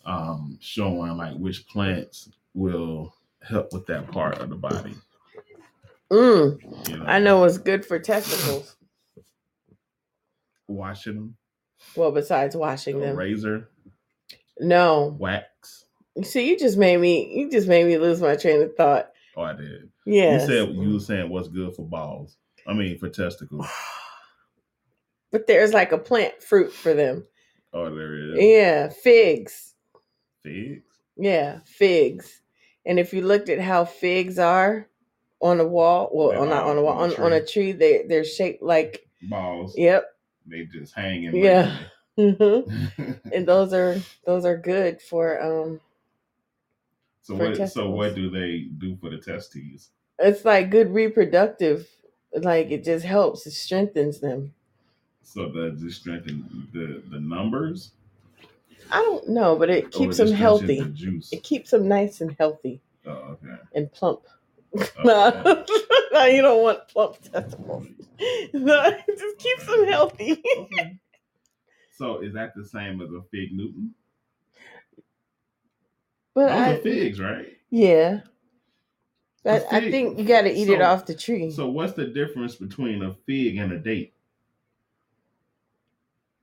um, 0.06 0.58
showing 0.62 1.18
like 1.18 1.36
which 1.36 1.68
plants 1.68 2.30
will 2.54 3.14
help 3.42 3.74
with 3.74 3.86
that 3.88 4.10
part 4.12 4.40
of 4.40 4.50
the 4.50 4.56
body. 4.56 4.96
Mm, 6.12 6.88
You 6.90 6.98
know, 6.98 7.06
I 7.06 7.20
know 7.20 7.40
what's 7.40 7.58
good 7.58 7.86
for 7.86 7.98
testicles. 8.00 8.76
washing 10.68 11.16
them, 11.16 11.38
Well, 11.96 12.12
besides 12.12 12.56
washing 12.56 13.00
them. 13.00 13.16
razor, 13.16 13.70
No. 14.60 15.16
wax. 15.20 15.86
See, 16.24 16.48
you 16.50 16.58
just 16.58 16.78
made 16.78 16.98
me 17.00 17.38
you 17.38 17.52
just 17.52 17.68
made 17.68 17.86
me 17.86 17.98
lose 17.98 18.22
my 18.22 18.36
train 18.36 18.62
of 18.62 18.76
thought. 18.76 19.12
Oh, 19.36 19.42
I 19.42 19.54
did. 19.54 19.90
Yes. 20.06 20.48
You 20.48 20.48
said 20.66 20.76
you 20.76 20.94
were 20.94 21.00
saying 21.00 21.30
what's 21.30 21.50
good 21.50 21.76
for 21.76 21.86
balls. 21.86 22.38
I 22.68 22.74
mean 22.74 22.98
for 22.98 23.10
testicles. 23.10 23.68
but 25.32 25.46
there's 25.48 25.74
like 25.74 25.92
a 25.92 25.98
plant 25.98 26.42
fruit 26.42 26.72
for 26.72 26.94
them. 26.94 27.26
Oh, 27.74 27.94
there 27.94 28.16
is. 28.16 28.36
Yeah, 28.42 28.90
figs. 28.90 29.74
Figs. 30.42 30.86
Yeah, 31.18 31.60
figs. 31.66 32.42
And 32.86 32.98
if 32.98 33.14
you 33.14 33.22
looked 33.22 33.50
at 33.50 33.60
how 33.60 33.84
figs 33.84 34.40
are 34.40 34.88
on 35.42 35.60
a 35.60 35.66
wall, 35.68 36.10
well, 36.14 36.42
on 36.42 36.50
not 36.50 36.64
on 36.64 36.78
a 36.78 36.82
wall, 36.82 36.98
on 36.98 37.14
on, 37.16 37.34
a 37.34 37.46
tree, 37.46 37.72
they 37.72 38.04
they're 38.08 38.24
shaped 38.24 38.64
like 38.64 39.08
Balls. 39.24 39.78
yep. 39.78 40.16
They 40.48 40.66
just 40.66 40.94
hang 40.94 41.24
in. 41.26 41.36
Yeah. 41.36 41.78
hmm. 42.18 42.60
And 43.34 43.48
those 43.48 43.74
are 43.74 43.98
those 44.26 44.46
are 44.46 44.58
good 44.58 45.02
for 45.02 45.42
um. 45.42 45.82
so 47.22 47.38
For 47.38 47.50
what? 47.50 47.70
So 47.70 47.90
what 47.90 48.16
do 48.16 48.30
they 48.30 48.68
do 48.78 48.96
for 48.98 49.10
the 49.10 49.18
testes? 49.18 49.90
It's 50.20 50.46
like 50.46 50.70
good 50.70 50.94
reproductive. 50.94 51.88
Like 52.34 52.72
it 52.72 52.84
just 52.84 53.06
helps. 53.06 53.46
It 53.48 53.52
strengthens 53.52 54.20
them. 54.20 54.54
So 55.24 55.50
does 55.50 55.82
it 55.82 55.92
strengthen 55.92 56.68
the 56.72 57.04
the 57.10 57.20
numbers? 57.20 57.92
I 58.92 59.02
don't 59.02 59.30
know, 59.30 59.56
but 59.56 59.70
it 59.70 59.92
keeps 59.92 60.18
them 60.18 60.32
healthy. 60.32 60.80
The. 60.80 61.24
It 61.32 61.44
keeps 61.44 61.72
them 61.72 61.88
nice 61.88 62.22
and 62.22 62.36
healthy 62.38 62.82
Oh, 63.06 63.12
okay. 63.12 63.56
and 63.74 63.92
plump. 63.92 64.22
Oh, 64.78 64.86
no, 65.04 65.66
no, 66.14 66.26
you 66.28 66.42
don't 66.42 66.64
want 66.64 66.88
plump 66.90 67.18
testicles. 67.22 67.88
No, 68.54 68.92
just 69.18 69.38
keeps 69.40 69.66
them 69.68 69.88
healthy. 69.88 70.44
Okay. 70.58 70.98
So 71.92 72.22
is 72.22 72.34
that 72.36 72.54
the 72.56 72.66
same 72.66 73.02
as 73.02 73.10
a 73.12 73.22
fig 73.32 73.54
Newton? 73.54 73.94
But 76.36 76.52
Those 76.52 76.60
I, 76.60 76.72
are 76.72 76.78
figs, 76.78 77.20
right? 77.22 77.48
yeah, 77.72 78.22
I 79.72 79.82
think 79.92 80.20
you 80.20 80.26
got 80.26 80.44
to 80.44 80.54
eat 80.54 80.70
it 80.70 80.82
off 80.82 81.06
the 81.08 81.16
tree 81.16 81.52
So 81.52 81.70
what's 81.70 81.94
the 81.94 82.08
difference 82.08 82.56
between 82.56 83.04
a 83.04 83.16
fig 83.28 83.58
and 83.58 83.72
a 83.74 83.80
date? 83.80 84.14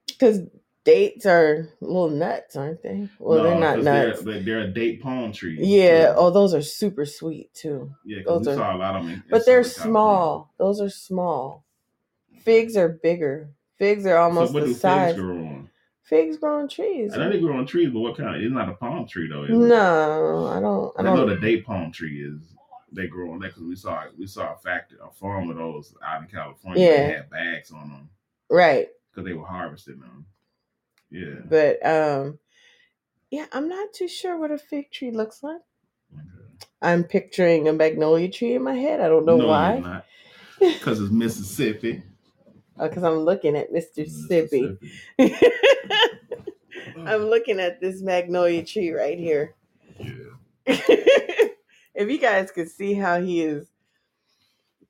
because 0.07 0.41
dates 0.85 1.27
are 1.27 1.69
little 1.81 2.11
nuts, 2.11 2.57
aren't 2.57 2.83
they? 2.83 3.09
Well, 3.19 3.43
they're 3.43 3.55
No, 3.55 3.61
not 3.61 3.77
'cause 3.77 3.85
nuts. 3.85 4.23
They're, 4.23 4.41
they're 4.43 4.61
a 4.61 4.69
date 4.69 5.01
palm 5.03 5.33
tree. 5.33 5.59
Yeah. 5.61 6.15
Oh, 6.17 6.31
those 6.31 6.55
are 6.55 6.63
super 6.63 7.07
sweet 7.07 7.53
too. 7.55 7.93
yeah. 8.05 8.19
Because 8.19 8.45
those 8.45 8.47
we 8.47 8.53
are- 8.53 8.57
saw 8.67 8.77
a 8.77 8.79
lot 8.79 8.97
of 8.97 9.03
them. 9.03 9.13
in- 9.13 9.19
in 9.19 9.25
But 9.31 9.47
they're 9.47 9.63
Southern 9.65 9.93
California. 9.93 9.93
small. 9.93 10.55
Those 10.59 10.81
are 10.81 10.91
small. 10.91 11.65
Figs 12.41 12.77
are 12.77 12.89
bigger. 12.89 13.51
Figs 13.79 14.07
are 14.07 14.17
almost 14.17 14.53
so 14.53 14.55
what 14.59 14.61
the 14.67 14.73
do 14.73 14.75
size. 14.75 15.11
figs 15.15 15.21
grow 15.23 15.37
on? 15.37 15.71
Figs 16.03 16.37
grow 16.37 16.59
on 16.61 16.69
trees. 16.69 17.15
I 17.15 17.19
know 17.19 17.31
they 17.31 17.41
grow 17.41 17.57
on 17.57 17.67
trees, 17.67 17.91
but 17.91 18.01
what 18.01 18.17
kind? 18.17 18.43
It's 18.43 18.53
not 18.53 18.69
a 18.69 18.73
palm 18.75 19.07
tree 19.07 19.29
though. 19.29 19.45
Is 19.45 19.51
it? 19.51 19.53
No, 19.55 20.47
I 20.47 20.61
don't. 20.61 20.93
I 20.97 21.01
I 21.01 21.05
know 21.05 21.17
don't. 21.27 21.29
the 21.29 21.37
date 21.41 21.65
palm 21.65 21.93
tree 21.93 22.23
is. 22.23 22.41
They 22.95 23.07
grow 23.07 23.33
on 23.33 23.39
that 23.39 23.49
because 23.49 23.63
we 23.63 23.75
saw 23.77 24.03
we 24.19 24.27
saw 24.27 24.53
a 24.53 24.57
factory, 24.59 24.99
a 25.03 25.11
farm 25.11 25.49
of 25.49 25.57
those 25.57 25.95
out 26.05 26.21
in 26.23 26.29
California. 26.29 26.85
Yeah. 26.85 27.07
They 27.07 27.13
had 27.15 27.31
bags 27.31 27.71
on 27.73 27.89
them 27.89 28.11
Right, 28.51 28.89
because 29.11 29.25
they 29.27 29.33
were 29.33 29.47
harvesting 29.47 29.99
them. 30.01 30.27
Yeah. 31.13 31.41
but 31.47 31.85
um, 31.87 32.39
yeah, 33.31 33.47
I'm 33.53 33.69
not 33.69 33.93
too 33.93 34.09
sure 34.09 34.39
what 34.39 34.51
a 34.51 34.59
fig 34.59 34.91
tree 34.91 35.11
looks 35.11 35.43
like. 35.43 35.61
Okay. 36.13 36.23
I'm 36.81 37.05
picturing 37.05 37.69
a 37.69 37.73
magnolia 37.73 38.31
tree 38.31 38.55
in 38.55 38.63
my 38.63 38.75
head. 38.75 39.01
I 39.01 39.09
don't 39.09 39.27
know 39.27 39.37
no, 39.37 39.47
why. 39.47 40.03
Because 40.59 41.01
it's 41.03 41.13
Mississippi. 41.13 42.03
Because 42.81 43.03
I'm 43.03 43.19
looking 43.19 43.57
at 43.57 43.73
Mr. 43.73 44.09
Sippy. 44.09 44.79
Mississippi. 45.19 45.47
I'm 47.07 47.27
looking 47.27 47.61
at 47.61 47.81
this 47.81 48.01
magnolia 48.01 48.65
tree 48.65 48.91
right 48.91 49.19
here. 49.19 49.55
Yeah. 49.99 50.15
if 50.67 52.11
you 52.11 52.19
guys 52.19 52.51
could 52.51 52.71
see 52.71 52.95
how 52.95 53.21
he 53.21 53.43
is 53.43 53.67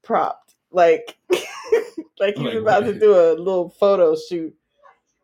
propped, 0.02 0.54
like 0.70 1.16
like 2.20 2.36
he's 2.36 2.44
Like 2.44 2.54
about 2.54 2.84
to 2.84 2.98
do 2.98 3.14
a 3.14 3.34
little 3.34 3.68
photo 3.68 4.14
shoot 4.16 4.54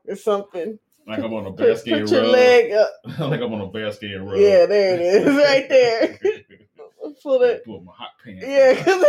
or 0.06 0.16
something. 0.16 0.78
Like 1.08 1.20
I'm 1.20 1.32
on 1.32 1.46
a 1.46 1.50
Put, 1.52 1.58
bearskin 1.58 2.00
put 2.02 2.10
your 2.10 2.22
rug. 2.24 2.32
leg 2.32 2.72
up. 2.72 2.90
like 3.20 3.40
I'm 3.40 3.52
on 3.54 3.62
a 3.62 3.66
bearskin 3.68 4.26
rug. 4.26 4.38
Yeah, 4.38 4.66
there 4.66 4.94
it 4.94 5.00
is, 5.00 5.26
right 5.36 5.68
there. 5.68 6.18
Pull 7.22 7.42
it. 7.42 7.64
Pull 7.64 7.80
my 7.80 7.92
hot 7.96 8.10
pants. 8.22 8.44
Yeah. 8.46 8.74
'cause 8.84 9.04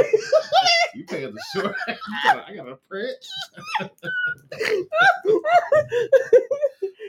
you 0.96 1.06
pay 1.06 1.26
us 1.26 1.34
a 1.36 1.60
short. 1.60 1.76
Gotta, 2.24 2.46
I 2.48 2.56
got 2.56 2.70
a 2.70 2.76
print. 2.90 3.18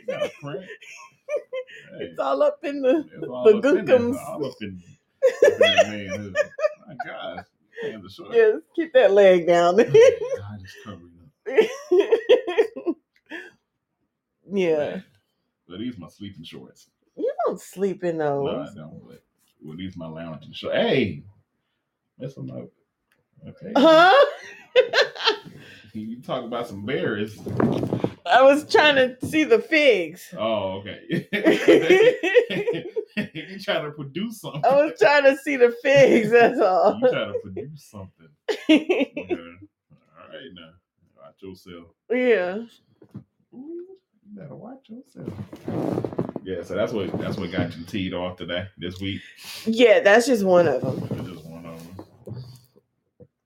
got 0.08 0.24
a 0.26 0.30
print. 0.42 0.64
Hey, 1.98 2.04
it's 2.06 2.18
all 2.18 2.42
up 2.42 2.58
in 2.64 2.82
the. 2.82 3.04
the 3.20 3.32
up 3.32 3.46
in 3.46 3.60
there, 3.62 3.84
gookums. 3.84 4.16
All 4.26 4.44
up 4.44 4.54
in, 4.60 4.82
up 5.24 5.52
in 5.52 5.58
that 5.58 5.88
man. 5.88 6.34
My 6.88 6.94
gosh. 7.06 7.44
Hands 7.82 8.04
are 8.04 8.10
short. 8.10 8.34
Yes, 8.34 8.56
keep 8.76 8.92
that 8.94 9.12
leg 9.12 9.46
down. 9.46 9.76
God 9.76 9.86
is 9.86 10.74
covering 10.84 11.12
up. 11.22 12.96
Yeah, 14.60 15.00
But 15.68 15.78
these 15.80 15.98
my 15.98 16.08
sleeping 16.08 16.44
shorts. 16.44 16.88
you 17.16 17.32
don't 17.46 17.60
sleep 17.60 18.04
in 18.04 18.18
those. 18.18 18.44
No. 18.44 18.60
I 18.62 18.74
don't. 18.74 19.06
But, 19.06 19.22
well, 19.62 19.76
these 19.76 19.96
my 19.96 20.06
lounging 20.08 20.52
shorts. 20.52 20.76
Hey, 20.76 21.22
That's 22.18 22.36
what 22.36 22.46
my 22.46 22.64
okay. 23.48 23.72
Huh? 23.76 24.26
You 25.92 26.22
talk 26.22 26.44
about 26.44 26.68
some 26.68 26.86
berries. 26.86 27.36
I 28.24 28.42
was 28.42 28.64
trying 28.72 28.94
to 28.94 29.16
see 29.26 29.42
the 29.42 29.58
figs. 29.58 30.32
Oh, 30.38 30.80
okay. 30.84 31.26
you 33.34 33.58
trying 33.58 33.84
to 33.86 33.90
produce 33.90 34.40
something. 34.40 34.62
I 34.64 34.84
was 34.84 34.92
trying 35.00 35.24
to 35.24 35.36
see 35.38 35.56
the 35.56 35.74
figs, 35.82 36.30
that's 36.30 36.60
all. 36.60 36.96
You 37.02 37.10
trying 37.10 37.32
to 37.32 37.38
produce 37.40 37.84
something. 37.90 38.28
Yeah. 38.68 39.34
All 39.36 40.28
right 40.28 40.52
now. 40.54 40.70
Watch 41.16 41.42
yourself. 41.42 41.88
yeah. 42.08 42.58
Ooh, 43.52 43.89
you 44.30 44.40
better 44.40 44.54
watch 44.54 44.88
yourself. 44.88 45.32
Yeah, 46.42 46.62
so 46.62 46.74
that's 46.74 46.92
what 46.92 47.16
that's 47.18 47.36
what 47.36 47.52
got 47.52 47.76
you 47.76 47.84
teed 47.84 48.14
off 48.14 48.36
today, 48.38 48.64
this 48.78 49.00
week. 49.00 49.20
Yeah, 49.66 50.00
that's 50.00 50.26
just 50.26 50.44
one 50.44 50.68
of 50.68 50.80
them. 50.80 51.00
That's 51.00 51.28
just 51.28 51.44
one 51.44 51.66
of 51.66 51.96
them. 51.96 52.06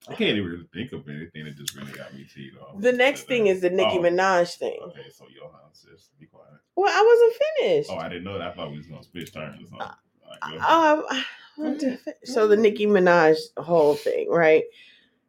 I 0.07 0.13
can't 0.15 0.37
even 0.37 0.45
really 0.49 0.67
think 0.73 0.91
of 0.93 1.07
anything 1.09 1.45
that 1.45 1.55
just 1.57 1.75
really 1.75 1.91
got 1.91 2.13
me 2.13 2.25
teed 2.33 2.53
off. 2.61 2.79
The 2.79 2.91
next 2.91 3.23
thing 3.23 3.47
is 3.47 3.61
the 3.61 3.69
Nicki 3.69 3.97
Oh, 3.97 4.01
Minaj 4.01 4.55
thing. 4.57 4.77
Okay, 4.81 5.09
so 5.13 5.25
your 5.33 5.51
house 5.51 5.85
is 5.93 6.09
be 6.19 6.27
quiet. 6.27 6.45
Well, 6.75 6.91
I 6.93 7.03
wasn't 7.03 7.43
finished. 7.57 7.89
Oh, 7.91 7.97
I 7.97 8.07
didn't 8.09 8.23
know 8.23 8.37
that. 8.37 8.49
I 8.49 8.53
thought 8.53 8.71
we 8.71 8.77
was 8.77 8.87
gonna 8.87 9.03
switch 9.03 9.33
turns 9.33 9.55
or 9.61 9.67
something. 9.67 9.81
All 9.81 10.31
right, 10.31 10.51
go 10.51 10.57
ahead. 10.57 10.99
Um, 10.99 11.05
I 11.09 11.23
want 11.57 11.79
to 11.81 11.97
fi- 11.97 12.13
so 12.23 12.47
the 12.47 12.57
Nicki 12.57 12.85
Minaj 12.85 13.35
whole 13.57 13.95
thing, 13.95 14.29
right? 14.29 14.63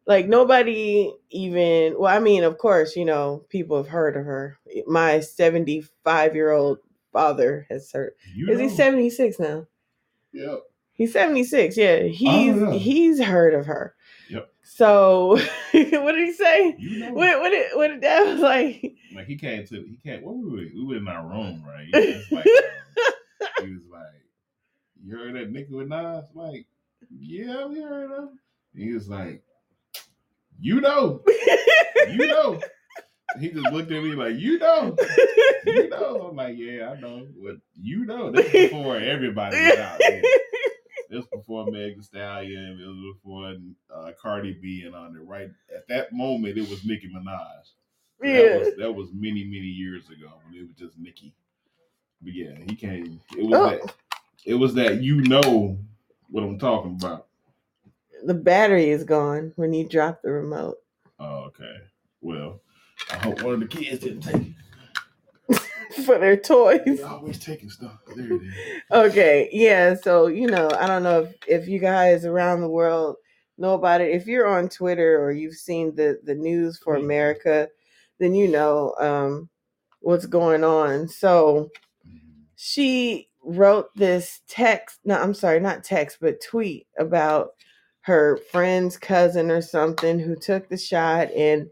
Like 0.07 0.27
nobody 0.29 1.11
even. 1.29 1.95
Well, 1.99 2.15
I 2.15 2.19
mean, 2.19 2.45
of 2.45 2.57
course, 2.57 2.95
you 2.95 3.03
know, 3.03 3.43
people 3.49 3.75
have 3.75 3.89
heard 3.89 4.15
of 4.15 4.25
her. 4.25 4.57
My 4.87 5.19
seventy-five-year-old 5.19 6.79
father 7.11 7.67
has 7.69 7.91
heard. 7.91 8.13
you 8.33 8.49
Is 8.49 8.59
he 8.59 8.67
know. 8.67 8.73
seventy-six 8.73 9.37
now? 9.37 9.67
Yep. 10.31 10.63
He's 10.93 11.11
seventy-six. 11.11 11.75
Yeah, 11.75 12.03
he's 12.03 12.55
yeah. 12.55 12.71
he's 12.71 13.21
heard 13.21 13.53
of 13.53 13.65
her. 13.65 13.95
Yep. 14.29 14.49
So, 14.63 15.31
what 15.71 16.11
did 16.13 16.25
he 16.25 16.33
say? 16.33 16.75
You 16.79 16.99
know. 16.99 17.13
What 17.13 17.41
what 17.41 17.49
did 17.49 17.71
what 17.75 17.87
did 17.89 18.01
dad 18.01 18.27
was 18.33 18.39
like? 18.39 18.95
Like 19.13 19.27
he 19.27 19.35
came 19.35 19.65
to 19.67 19.75
he 19.83 19.97
came. 20.01 20.21
What 20.23 20.37
were 20.37 20.51
we? 20.51 20.71
We 20.73 20.85
were 20.85 20.95
in 20.95 21.07
our 21.09 21.27
room, 21.27 21.63
right? 21.67 21.85
He 21.93 22.13
was 22.13 22.31
like, 22.31 22.45
um, 22.47 23.47
he 23.67 23.73
was 23.73 23.83
like, 23.91 24.23
"You 25.03 25.17
heard 25.17 25.35
that 25.35 25.51
Nicki 25.51 25.73
Minaj?" 25.73 26.27
Like, 26.33 26.65
yeah, 27.11 27.65
we 27.65 27.81
heard 27.81 28.11
him." 28.11 28.39
He 28.73 28.93
was 28.93 29.09
like, 29.09 29.43
"You 30.59 30.81
know, 30.81 31.23
you 32.09 32.27
know." 32.27 32.59
He 33.39 33.49
just 33.49 33.71
looked 33.73 33.91
at 33.91 34.01
me 34.01 34.13
like, 34.13 34.35
"You 34.37 34.57
know, 34.57 34.95
you 35.65 35.89
know." 35.89 36.27
I'm 36.29 36.35
like, 36.37 36.57
"Yeah, 36.57 36.95
I 36.95 36.99
know, 36.99 37.27
but 37.43 37.57
you 37.75 38.05
know." 38.05 38.31
This 38.31 38.45
was 38.45 38.51
before 38.71 38.97
everybody 38.97 39.57
was 39.57 39.77
out. 39.77 39.99
There. 39.99 40.21
This 41.09 41.19
was 41.19 41.27
before 41.33 41.65
Meg 41.67 41.97
Thee 41.97 42.03
Stallion. 42.03 42.79
It 42.81 42.87
was 42.87 43.15
before 43.15 43.55
uh, 43.93 44.11
Cardi 44.19 44.53
B 44.53 44.83
and 44.85 44.95
on 44.95 45.15
it. 45.15 45.19
Right 45.21 45.49
at 45.75 45.87
that 45.89 46.13
moment, 46.13 46.57
it 46.57 46.67
was 46.69 46.83
Nicki 46.85 47.09
Minaj. 47.09 47.71
That 48.21 48.27
yeah. 48.27 48.57
was 48.57 48.75
that 48.77 48.91
was 48.93 49.09
many 49.13 49.43
many 49.43 49.67
years 49.67 50.09
ago 50.09 50.31
when 50.45 50.55
it 50.55 50.65
was 50.65 50.75
just 50.75 50.97
Nicki. 50.97 51.33
But 52.21 52.33
yeah, 52.33 52.55
he 52.67 52.75
came. 52.75 53.19
It 53.37 53.45
was 53.45 53.53
Oh. 53.59 53.69
that. 53.69 53.93
It 54.45 54.55
was 54.55 54.73
that 54.75 55.01
you 55.03 55.21
know 55.21 55.77
what 56.29 56.43
I'm 56.43 56.57
talking 56.59 56.97
about. 56.99 57.27
The 58.27 58.33
battery 58.33 58.89
is 58.89 59.05
gone 59.05 59.53
when 59.55 59.71
you 59.71 59.87
drop 59.87 60.21
the 60.21 60.31
remote. 60.33 60.75
Oh, 61.17 61.45
okay. 61.45 61.77
Well, 62.19 62.61
I 63.09 63.15
hope 63.19 63.41
one 63.41 63.53
of 63.53 63.59
the 63.61 63.67
kids 63.67 64.03
didn't 64.03 64.19
take 64.21 64.35
it. 64.35 65.63
for 66.05 66.17
their 66.19 66.35
toys. 66.35 66.81
They 66.85 67.03
always 67.03 67.39
taking 67.39 67.69
stuff. 67.69 67.99
There 68.13 68.25
it 68.33 68.41
is. 68.41 68.53
Okay, 68.91 69.47
yeah. 69.53 69.95
So 69.95 70.27
you 70.27 70.47
know, 70.47 70.69
I 70.77 70.87
don't 70.87 71.03
know 71.03 71.21
if, 71.21 71.35
if 71.47 71.67
you 71.69 71.79
guys 71.79 72.25
around 72.25 72.59
the 72.59 72.69
world 72.69 73.15
know 73.57 73.75
about 73.75 74.01
it. 74.01 74.11
If 74.11 74.27
you're 74.27 74.45
on 74.45 74.67
Twitter 74.67 75.23
or 75.23 75.31
you've 75.31 75.55
seen 75.55 75.95
the 75.95 76.19
the 76.25 76.35
news 76.35 76.77
for 76.77 76.97
Mhm. 76.97 77.03
America, 77.05 77.69
then 78.19 78.35
you 78.35 78.49
know 78.49 78.93
um, 78.99 79.47
what's 80.01 80.25
going 80.25 80.65
on. 80.65 81.07
So 81.07 81.69
she 82.57 83.29
wrote 83.41 83.95
this 83.95 84.41
text. 84.49 84.99
No, 85.05 85.15
I'm 85.15 85.33
sorry, 85.33 85.61
not 85.61 85.85
text, 85.85 86.17
but 86.19 86.41
tweet 86.41 86.87
about 86.99 87.51
her 88.07 88.37
friend's 88.53 88.95
cousin 88.95 89.51
or 89.51 89.61
something 89.61 90.17
who 90.17 90.33
took 90.33 90.69
the 90.69 90.77
shot 90.77 91.29
and 91.33 91.67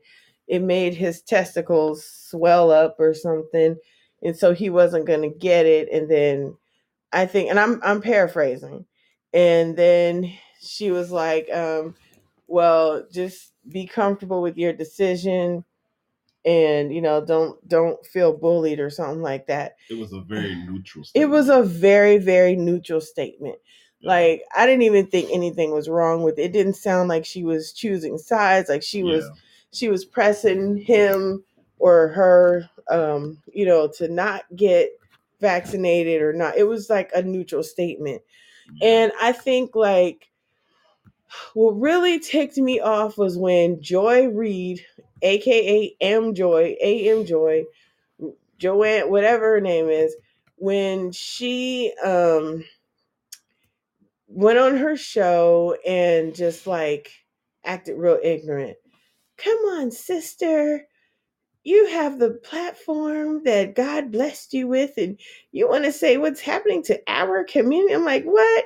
it 0.49 0.61
made 0.61 0.93
his 0.93 1.21
testicles 1.21 2.05
swell 2.05 2.71
up 2.71 2.97
or 2.99 3.13
something 3.13 3.77
and 4.21 4.35
so 4.37 4.53
he 4.53 4.69
wasn't 4.69 5.07
going 5.07 5.21
to 5.21 5.39
get 5.39 5.65
it 5.65 5.87
and 5.93 6.11
then 6.11 6.53
i 7.13 7.25
think 7.25 7.49
and 7.49 7.57
i'm 7.57 7.79
i'm 7.83 8.01
paraphrasing 8.01 8.85
and 9.33 9.77
then 9.77 10.29
she 10.61 10.91
was 10.91 11.09
like 11.09 11.49
um 11.53 11.95
well 12.47 13.07
just 13.13 13.53
be 13.69 13.87
comfortable 13.87 14.41
with 14.41 14.57
your 14.57 14.73
decision 14.73 15.63
and 16.43 16.93
you 16.93 17.01
know 17.01 17.25
don't 17.25 17.65
don't 17.69 18.05
feel 18.05 18.35
bullied 18.37 18.81
or 18.81 18.89
something 18.89 19.21
like 19.21 19.47
that 19.47 19.77
It 19.89 19.97
was 19.97 20.11
a 20.11 20.19
very 20.19 20.53
neutral. 20.53 21.03
it 21.03 21.07
Statement. 21.07 21.31
was 21.31 21.47
a 21.47 21.63
very 21.63 22.17
very 22.17 22.57
neutral 22.57 22.99
statement. 22.99 23.55
Like 24.05 24.43
i 24.55 24.65
didn't 24.67 24.83
even 24.83 25.07
think 25.07 25.29
anything 25.33 25.71
was 25.73 25.89
wrong 25.89 26.23
with 26.23 26.39
it. 26.39 26.43
it 26.43 26.53
didn't 26.53 26.75
sound 26.75 27.09
like 27.09 27.25
she 27.25 27.43
was 27.43 27.73
choosing 27.73 28.17
sides 28.19 28.69
like 28.69 28.83
she 28.83 29.03
was 29.03 29.25
Yeah. 29.25 29.31
she 29.73 29.89
was 29.89 30.05
pressing 30.05 30.77
him 30.77 31.43
or 31.79 32.09
her 32.09 32.69
um 32.89 33.39
you 33.53 33.65
know 33.65 33.87
to 33.97 34.07
not 34.09 34.43
get 34.55 34.91
vaccinated 35.41 36.21
or 36.21 36.33
not 36.33 36.57
it 36.57 36.65
was 36.65 36.89
like 36.89 37.11
a 37.15 37.23
neutral 37.23 37.63
statement 37.63 38.21
and 38.81 39.11
i 39.21 39.31
think 39.33 39.75
like 39.75 40.29
what 41.53 41.71
really 41.79 42.19
ticked 42.19 42.57
me 42.57 42.79
off 42.79 43.17
was 43.17 43.37
when 43.37 43.81
joy 43.81 44.27
reid 44.29 44.85
aka 45.23 45.95
m 46.01 46.33
joy 46.35 46.75
am 46.81 47.25
joy 47.25 47.63
joanne 48.57 49.09
whatever 49.09 49.55
her 49.55 49.61
name 49.61 49.89
is 49.89 50.15
when 50.57 51.11
she 51.11 51.93
um 52.03 52.63
went 54.35 54.59
on 54.59 54.75
her 54.75 54.97
show 54.97 55.77
and 55.87 56.35
just 56.35 56.67
like 56.67 57.09
acted 57.63 57.95
real 57.97 58.19
ignorant. 58.21 58.75
Come 59.37 59.57
on 59.57 59.91
sister. 59.91 60.85
You 61.63 61.87
have 61.87 62.19
the 62.19 62.31
platform 62.31 63.43
that 63.45 63.75
god 63.75 64.11
blessed 64.11 64.53
you 64.53 64.67
with 64.67 64.91
and 64.97 65.17
you 65.53 65.69
want 65.69 65.85
to 65.85 65.91
say 65.93 66.17
what's 66.17 66.41
happening 66.41 66.83
to 66.83 67.01
our 67.07 67.45
community. 67.45 67.93
I'm 67.93 68.03
like 68.03 68.25
what? 68.25 68.65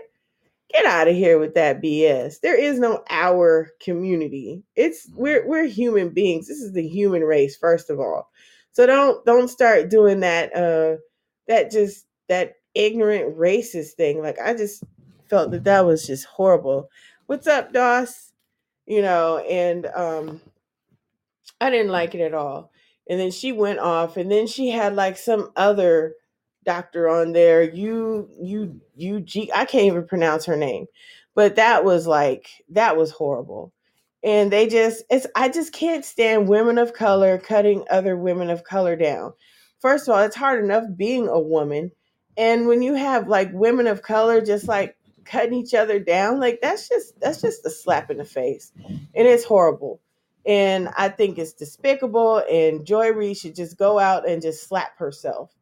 Get 0.74 0.86
out 0.86 1.08
of 1.08 1.16
here 1.16 1.38
with 1.40 1.54
that 1.54 1.82
bs 1.82 2.40
there 2.42 2.60
is 2.60 2.80
no 2.80 3.04
our 3.10 3.70
community. 3.80 4.64
It's 4.76 5.08
we're 5.14 5.48
we're 5.48 5.66
human 5.68 6.10
beings. 6.10 6.48
This 6.48 6.62
is 6.62 6.74
the 6.74 6.88
human 6.88 7.22
race 7.22 7.56
first 7.56 7.92
of 7.92 8.00
all. 8.00 8.32
So 8.72 8.88
don't 8.88 9.24
don't 9.24 9.50
start 9.50 9.92
doing 9.92 10.22
that 10.22 10.56
uh 10.56 10.98
that 11.48 11.70
just 11.70 12.08
that 12.28 12.56
ignorant 12.74 13.38
racist 13.38 13.92
thing. 13.92 14.22
Like 14.22 14.40
i 14.40 14.56
just 14.56 14.84
felt 15.30 15.52
that 15.52 15.64
that 15.66 15.86
was 15.86 16.08
just 16.08 16.26
horrible. 16.26 16.90
What's 17.28 17.48
up 17.48 17.74
doss? 17.74 18.32
You 18.86 19.02
know 19.04 19.38
and 19.40 19.86
um 19.88 20.42
i 21.62 21.70
didn't 21.70 21.92
like 21.92 22.16
it 22.16 22.22
at 22.22 22.34
all. 22.34 22.72
And 23.10 23.20
then 23.20 23.32
she 23.32 23.52
went 23.52 23.80
off 23.80 24.18
and 24.18 24.32
then 24.32 24.48
she 24.48 24.70
had 24.70 24.96
like 24.96 25.18
some 25.18 25.52
other 25.56 26.16
doctor 26.66 27.10
on 27.10 27.34
there. 27.34 27.64
You 27.64 28.30
you 28.42 28.82
you 28.96 29.22
g 29.22 29.52
i 29.56 29.66
can't 29.66 29.86
even 29.86 30.06
pronounce 30.08 30.46
her 30.46 30.58
name. 30.58 30.86
But 31.36 31.56
that 31.56 31.84
was 31.86 32.08
like 32.08 32.50
that 32.70 32.98
was 32.98 33.12
horrible. 33.12 33.74
And 34.24 34.52
they 34.52 34.68
just 34.68 35.04
it's 35.10 35.28
i 35.36 35.50
just 35.50 35.74
can't 35.74 36.06
stand 36.06 36.50
women 36.50 36.78
of 36.78 36.94
color 36.94 37.38
cutting 37.38 37.86
other 37.90 38.18
women 38.18 38.50
of 38.50 38.64
color 38.64 38.96
down. 38.96 39.34
First 39.80 40.08
of 40.08 40.16
all 40.16 40.22
it's 40.22 40.36
hard 40.36 40.64
enough 40.64 40.86
being 40.96 41.28
a 41.28 41.40
woman. 41.40 41.92
And 42.38 42.68
when 42.68 42.82
you 42.82 42.96
have 42.96 43.28
like 43.28 43.52
women 43.54 43.88
of 43.88 44.02
color 44.02 44.42
just 44.42 44.68
like 44.68 44.96
cutting 45.30 45.54
each 45.54 45.74
other 45.74 46.00
down 46.00 46.40
like 46.40 46.60
that's 46.62 46.90
just 46.90 47.20
that's 47.20 47.42
just 47.42 47.66
a 47.66 47.70
slap 47.70 48.10
in 48.10 48.18
the 48.18 48.26
face 48.26 48.72
and 48.78 49.28
it's 49.28 49.44
horrible 49.44 50.02
and 50.46 50.90
i 50.98 51.10
think 51.10 51.38
it's 51.38 51.54
despicable 51.54 52.44
and 52.50 52.86
joy 52.86 53.12
reid 53.12 53.38
should 53.38 53.56
just 53.56 53.78
go 53.78 54.00
out 54.00 54.28
and 54.28 54.42
just 54.42 54.68
slap 54.68 54.98
herself 54.98 55.54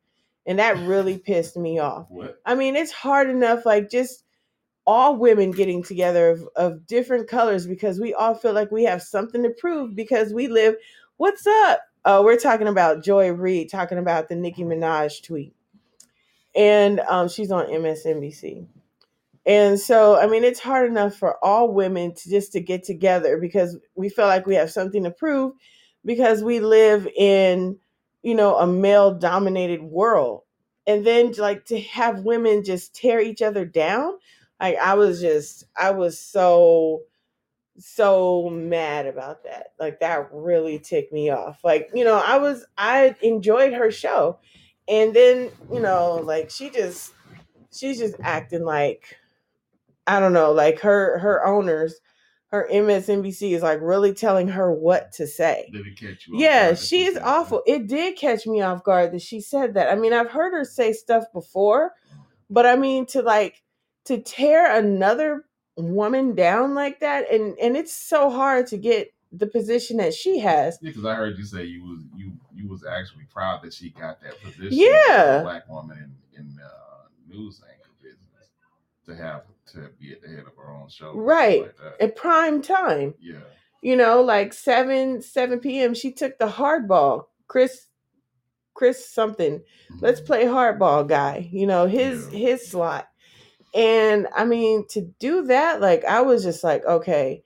and 0.47 0.59
that 0.59 0.77
really 0.87 1.17
pissed 1.25 1.57
me 1.57 1.77
off 1.77 2.07
What? 2.09 2.39
I 2.45 2.55
mean, 2.55 2.75
it's 2.75 2.91
hard 2.91 3.29
enough, 3.29 3.65
like 3.65 3.89
just 3.91 4.23
all 4.87 5.17
women 5.17 5.51
getting 5.51 5.83
together 5.83 6.29
of, 6.29 6.47
of 6.55 6.87
different 6.87 7.27
colors 7.27 7.67
because 7.67 7.99
we 7.99 8.13
all 8.13 8.33
feel 8.33 8.53
like 8.53 8.71
we 8.71 8.85
have 8.85 9.03
something 9.03 9.43
to 9.43 9.49
prove 9.49 9.93
because 9.93 10.33
we 10.33 10.47
live. 10.47 10.75
What's 11.17 11.45
up? 11.45 11.81
Oh, 12.05 12.23
we're 12.23 12.39
talking 12.39 12.67
about 12.67 13.03
Joy 13.03 13.31
Reid, 13.31 13.69
talking 13.69 13.97
about 13.97 14.29
the 14.29 14.35
Nicki 14.35 14.63
Minaj 14.63 15.23
tweet. 15.23 15.53
And 16.55 17.01
um, 17.01 17.27
she's 17.27 17.51
on 17.51 17.65
MSNBC. 17.65 18.65
And 19.47 19.79
so, 19.79 20.19
I 20.19 20.27
mean, 20.27 20.43
it's 20.43 20.59
hard 20.59 20.89
enough 20.91 21.15
for 21.15 21.43
all 21.43 21.71
women 21.73 22.13
to 22.13 22.29
just 22.29 22.51
to 22.51 22.59
get 22.59 22.83
together 22.83 23.37
because 23.37 23.77
we 23.95 24.09
feel 24.09 24.25
like 24.25 24.45
we 24.45 24.55
have 24.55 24.69
something 24.69 25.05
to 25.05 25.11
prove 25.11 25.53
because 26.03 26.43
we 26.43 26.59
live 26.59 27.07
in, 27.15 27.77
you 28.23 28.35
know, 28.35 28.57
a 28.57 28.67
male 28.67 29.13
dominated 29.13 29.81
world. 29.81 30.41
And 30.85 31.07
then 31.07 31.31
like 31.37 31.63
to 31.65 31.79
have 31.79 32.25
women 32.25 32.65
just 32.65 32.93
tear 32.93 33.21
each 33.21 33.41
other 33.41 33.63
down, 33.63 34.17
like 34.59 34.77
I 34.77 34.95
was 34.95 35.21
just 35.21 35.63
I 35.77 35.91
was 35.91 36.19
so 36.19 37.03
so 37.79 38.49
mad 38.49 39.05
about 39.05 39.45
that. 39.45 39.67
Like 39.79 40.01
that 40.01 40.29
really 40.33 40.77
ticked 40.79 41.13
me 41.13 41.29
off. 41.29 41.59
Like, 41.63 41.89
you 41.93 42.03
know, 42.03 42.21
I 42.25 42.37
was 42.37 42.65
I 42.77 43.15
enjoyed 43.21 43.71
her 43.73 43.91
show. 43.91 44.39
And 44.89 45.13
then, 45.13 45.51
you 45.71 45.79
know, 45.79 46.15
like 46.15 46.49
she 46.49 46.69
just 46.69 47.13
she's 47.71 47.97
just 47.97 48.15
acting 48.21 48.63
like 48.65 49.17
I 50.07 50.19
don't 50.19 50.33
know, 50.33 50.51
like 50.51 50.79
her 50.79 51.19
her 51.19 51.45
owners, 51.45 51.99
her 52.51 52.67
MSNBC 52.71 53.51
is 53.51 53.61
like 53.61 53.79
really 53.81 54.13
telling 54.13 54.47
her 54.47 54.71
what 54.71 55.11
to 55.13 55.27
say. 55.27 55.69
Did 55.71 55.85
it 55.85 55.97
catch 55.97 56.27
you? 56.27 56.35
off 56.35 56.41
Yeah, 56.41 56.63
guard 56.65 56.77
that 56.77 56.83
she 56.83 57.03
is 57.05 57.13
said 57.15 57.23
awful. 57.23 57.61
It 57.67 57.87
did 57.87 58.17
catch 58.17 58.47
me 58.47 58.61
off 58.61 58.83
guard 58.83 59.11
that 59.11 59.21
she 59.21 59.41
said 59.41 59.73
that. 59.73 59.91
I 59.91 59.95
mean, 59.95 60.13
I've 60.13 60.31
heard 60.31 60.53
her 60.53 60.63
say 60.63 60.93
stuff 60.93 61.25
before, 61.33 61.91
but 62.49 62.65
I 62.65 62.75
mean 62.75 63.05
to 63.07 63.21
like 63.21 63.63
to 64.05 64.19
tear 64.19 64.73
another 64.77 65.43
woman 65.75 66.33
down 66.33 66.73
like 66.73 67.01
that 67.01 67.31
and 67.31 67.55
and 67.59 67.77
it's 67.77 67.93
so 67.93 68.31
hard 68.31 68.65
to 68.65 68.77
get 68.77 69.13
the 69.31 69.47
position 69.47 69.97
that 69.97 70.13
she 70.13 70.39
has. 70.39 70.79
that? 70.79 70.85
Yeah, 70.85 70.89
because 70.91 71.05
I 71.05 71.15
heard 71.15 71.37
you 71.37 71.43
say 71.43 71.65
you 71.65 71.83
was 71.83 72.03
you 72.15 72.31
you 72.55 72.67
was 72.67 72.83
actually 72.85 73.25
proud 73.25 73.61
that 73.63 73.73
she 73.73 73.89
got 73.89 74.21
that 74.21 74.41
position. 74.41 74.69
Yeah. 74.71 74.89
as 75.09 75.41
a 75.41 75.43
black 75.43 75.69
woman 75.69 75.97
in 76.33 76.39
in 76.39 76.59
uh, 76.63 77.07
news 77.27 77.61
anchor 77.69 77.91
business 78.01 78.49
to 79.05 79.15
have 79.15 79.43
to 79.73 79.89
be 79.99 80.13
at 80.13 80.21
the 80.21 80.29
head 80.29 80.39
of 80.47 80.55
her 80.57 80.71
own 80.71 80.89
show. 80.89 81.13
Right. 81.13 81.61
Like. 81.63 81.93
At 82.01 82.15
prime 82.15 82.61
time. 82.61 83.13
Yeah. 83.19 83.39
you 83.81 83.95
know, 83.95 84.21
like 84.21 84.53
seven 84.53 85.21
seven 85.21 85.59
p.m. 85.59 85.93
She 85.93 86.11
took 86.11 86.37
the 86.39 86.47
hardball, 86.47 87.25
Chris, 87.47 87.87
Chris 88.73 89.09
something. 89.09 89.61
Let's 90.01 90.21
Mhm. 90.21 90.25
play 90.25 90.45
hardball, 90.45 91.07
guy. 91.07 91.49
You 91.51 91.67
know 91.67 91.85
his 91.87 92.29
Yeah. 92.31 92.39
his 92.39 92.67
slot, 92.67 93.09
and 93.73 94.27
I 94.35 94.45
mean 94.45 94.87
to 94.89 95.01
do 95.19 95.43
that, 95.47 95.81
like 95.81 96.05
I 96.05 96.21
was 96.21 96.43
just 96.43 96.63
like, 96.63 96.85
okay, 96.85 97.43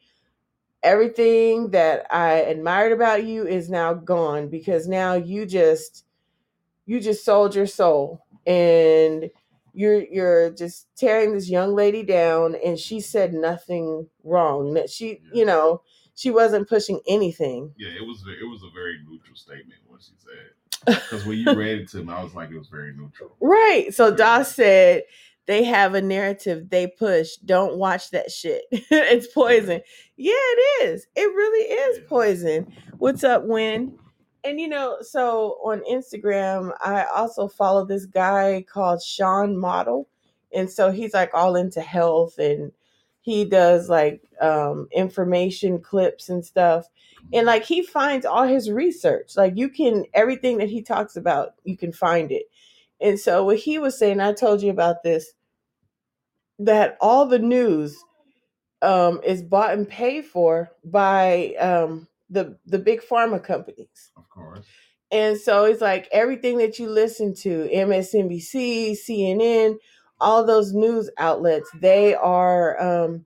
everything 0.83 1.71
that 1.71 2.05
I 2.11 2.33
admired 2.41 2.91
about 2.91 3.23
you 3.25 3.45
is 3.47 3.69
now 3.69 3.93
gone 3.93 4.49
because 4.49 4.87
now 4.87 5.13
you 5.15 5.45
just 5.45 6.05
you 6.85 6.99
just 6.99 7.25
sold 7.25 7.55
your 7.55 7.67
soul 7.67 8.25
and 8.45 9.29
you're 9.73 10.01
you're 10.03 10.49
just 10.51 10.87
tearing 10.97 11.33
this 11.33 11.49
young 11.49 11.73
lady 11.75 12.03
down 12.03 12.55
and 12.65 12.77
she 12.77 12.99
said 12.99 13.33
nothing 13.33 14.07
wrong 14.23 14.73
that 14.73 14.89
she 14.89 15.09
Yeah. 15.23 15.29
you 15.33 15.45
know 15.45 15.81
she 16.15 16.29
wasn't 16.31 16.67
pushing 16.69 16.99
anything 17.07 17.73
Yeah, 17.77 17.89
it 17.89 18.05
was 18.05 18.23
it 18.27 18.45
was 18.45 18.63
a 18.63 18.69
very 18.73 18.97
neutral 19.07 19.35
statement 19.35 19.79
what 19.87 20.01
she 20.01 20.11
said. 20.17 20.53
Because 21.09 21.25
when 21.25 21.37
you 21.37 21.53
read 21.53 21.79
it 21.81 21.89
to 21.89 22.03
me, 22.03 22.11
I 22.11 22.23
was 22.23 22.33
like, 22.33 22.49
it 22.49 22.57
was 22.57 22.67
very 22.69 22.93
neutral. 22.93 23.35
right 23.39 23.93
so 23.93 24.13
Doss 24.13 24.55
said 24.55 25.03
they 25.47 25.63
have 25.63 25.95
a 25.95 26.01
narrative 26.01 26.69
they 26.69 26.87
push 26.87 27.35
don't 27.45 27.77
watch 27.77 28.09
that 28.11 28.31
shit 28.31 28.63
it's 28.71 29.27
poison 29.27 29.81
yeah 30.17 30.33
it 30.35 30.83
is 30.89 31.07
it 31.15 31.27
really 31.33 31.65
is 31.73 31.97
Yeah. 31.99 32.03
poison 32.09 32.73
what's 32.97 33.23
up 33.23 33.43
Win? 33.45 33.97
And 34.43 34.59
you 34.59 34.67
know 34.67 34.97
so 35.01 35.57
on 35.63 35.81
instagram 35.89 36.71
i 36.81 37.03
also 37.05 37.47
follow 37.47 37.85
this 37.85 38.05
guy 38.05 38.63
called 38.71 39.01
sean 39.01 39.57
model 39.57 40.07
and 40.53 40.69
so 40.69 40.91
he's 40.91 41.13
like 41.13 41.31
all 41.33 41.55
into 41.55 41.81
health 41.81 42.37
and 42.37 42.71
he 43.21 43.45
does 43.45 43.87
like 43.89 44.23
um 44.41 44.87
information 44.91 45.79
clips 45.79 46.29
and 46.29 46.43
stuff 46.43 46.87
and 47.33 47.45
like 47.45 47.63
he 47.63 47.83
finds 47.83 48.25
all 48.25 48.47
his 48.47 48.69
research 48.69 49.37
like 49.37 49.53
you 49.55 49.69
can 49.69 50.05
everything 50.13 50.57
that 50.57 50.69
he 50.69 50.81
talks 50.81 51.15
about 51.15 51.53
you 51.63 51.77
can 51.77 51.91
find 51.91 52.31
it. 52.31 52.43
And 52.99 53.19
so 53.19 53.43
what 53.43 53.57
he 53.57 53.77
was 53.77 53.97
saying 53.97 54.19
i 54.19 54.33
told 54.33 54.61
you 54.61 54.71
about 54.71 55.03
this 55.03 55.33
that 56.59 56.97
all 56.99 57.25
the 57.25 57.39
news 57.39 58.03
um 58.81 59.21
is 59.23 59.43
bought 59.43 59.73
and 59.73 59.87
paid 59.87 60.25
for 60.25 60.71
by 60.83 61.53
um 61.59 62.07
the 62.29 62.57
the 62.65 62.79
big 62.79 63.01
pharma 63.01 63.43
companies 63.43 64.10
course. 64.31 64.65
and 65.11 65.37
so 65.37 65.65
it's 65.65 65.81
like 65.81 66.07
everything 66.11 66.57
that 66.59 66.79
you 66.79 66.89
listen 66.89 67.33
to, 67.35 67.69
MSNBC, 67.73 68.91
CNN, 68.97 69.77
all 70.19 70.45
those 70.45 70.73
news 70.73 71.09
outlets, 71.17 71.69
they 71.79 72.13
are 72.15 72.79
um 72.81 73.25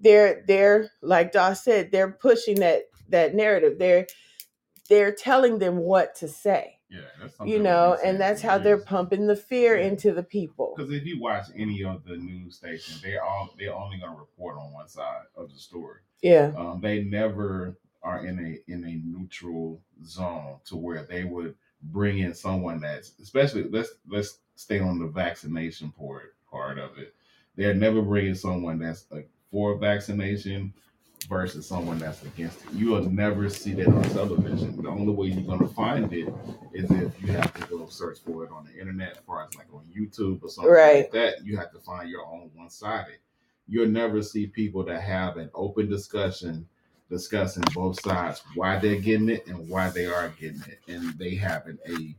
they're 0.00 0.44
they're 0.46 0.90
like 1.02 1.32
Doss 1.32 1.64
said, 1.64 1.90
they're 1.92 2.10
pushing 2.12 2.60
that 2.60 2.82
that 3.08 3.34
narrative. 3.34 3.78
They're 3.78 4.06
they're 4.90 5.12
telling 5.14 5.58
them 5.58 5.78
what 5.78 6.14
to 6.16 6.28
say. 6.28 6.78
Yeah, 6.90 7.00
that's 7.20 7.36
something 7.36 7.52
You 7.52 7.60
know, 7.62 7.96
and 8.04 8.20
that's 8.20 8.42
how 8.42 8.58
they're 8.58 8.78
pumping 8.78 9.26
the 9.26 9.34
fear 9.34 9.76
Yeah. 9.78 9.86
into 9.86 10.12
the 10.12 10.22
people. 10.22 10.74
Because 10.76 10.92
if 10.92 11.04
you 11.06 11.18
watch 11.20 11.46
any 11.56 11.82
of 11.82 12.04
the 12.04 12.16
news 12.16 12.56
stations, 12.56 13.00
they're 13.02 13.24
all 13.24 13.48
they're 13.58 13.74
only 13.74 13.98
gonna 13.98 14.16
report 14.18 14.56
on 14.58 14.72
one 14.72 14.86
side 14.88 15.22
of 15.34 15.50
the 15.52 15.58
story. 15.58 16.00
Yeah. 16.22 16.52
Um, 16.56 16.80
they 16.82 17.02
never 17.02 17.78
are 18.04 18.24
in 18.26 18.38
a 18.38 18.72
in 18.72 18.84
a 18.84 19.00
neutral 19.04 19.80
zone 20.04 20.58
to 20.66 20.76
where 20.76 21.04
they 21.04 21.24
would 21.24 21.54
bring 21.84 22.18
in 22.20 22.34
someone 22.34 22.80
that's 22.80 23.12
especially 23.20 23.64
let's 23.70 23.90
let's 24.08 24.38
stay 24.54 24.78
on 24.78 24.98
the 25.00 25.06
vaccination 25.08 25.90
part 25.92 26.34
part 26.50 26.78
of 26.78 26.98
it. 26.98 27.14
They're 27.56 27.74
never 27.74 28.02
bringing 28.02 28.34
someone 28.34 28.78
that's 28.78 29.06
like 29.10 29.28
for 29.50 29.76
vaccination 29.78 30.72
versus 31.28 31.66
someone 31.66 31.98
that's 31.98 32.22
against 32.22 32.62
it. 32.66 32.72
You 32.74 32.90
will 32.90 33.10
never 33.10 33.48
see 33.48 33.72
that 33.74 33.88
on 33.88 34.02
television. 34.10 34.80
The 34.82 34.88
only 34.90 35.12
way 35.12 35.28
you're 35.28 35.42
gonna 35.56 35.68
find 35.72 36.12
it 36.12 36.28
is 36.74 36.90
if 36.90 37.22
you 37.22 37.28
have 37.32 37.52
to 37.54 37.66
go 37.68 37.86
search 37.88 38.18
for 38.20 38.44
it 38.44 38.50
on 38.52 38.66
the 38.66 38.78
internet, 38.78 39.12
as 39.12 39.18
far 39.26 39.42
as 39.44 39.54
like 39.56 39.66
on 39.72 39.84
YouTube 39.96 40.42
or 40.42 40.50
something 40.50 40.72
Right. 40.72 41.04
like 41.04 41.12
that. 41.12 41.44
You 41.44 41.56
have 41.56 41.72
to 41.72 41.78
find 41.78 42.10
your 42.10 42.26
own 42.26 42.50
one 42.54 42.68
sided. 42.68 43.18
You'll 43.66 43.88
never 43.88 44.22
see 44.22 44.46
people 44.46 44.84
that 44.84 45.00
have 45.00 45.38
an 45.38 45.50
open 45.54 45.88
discussion 45.88 46.68
discussing 47.10 47.64
both 47.74 48.00
sides 48.00 48.42
why 48.54 48.78
they're 48.78 49.00
getting 49.00 49.28
it 49.28 49.46
and 49.46 49.68
why 49.68 49.90
they 49.90 50.06
are 50.06 50.28
getting 50.40 50.62
it, 50.62 50.80
and 50.88 51.16
they 51.18 51.34
having 51.34 51.78
a 51.88 52.14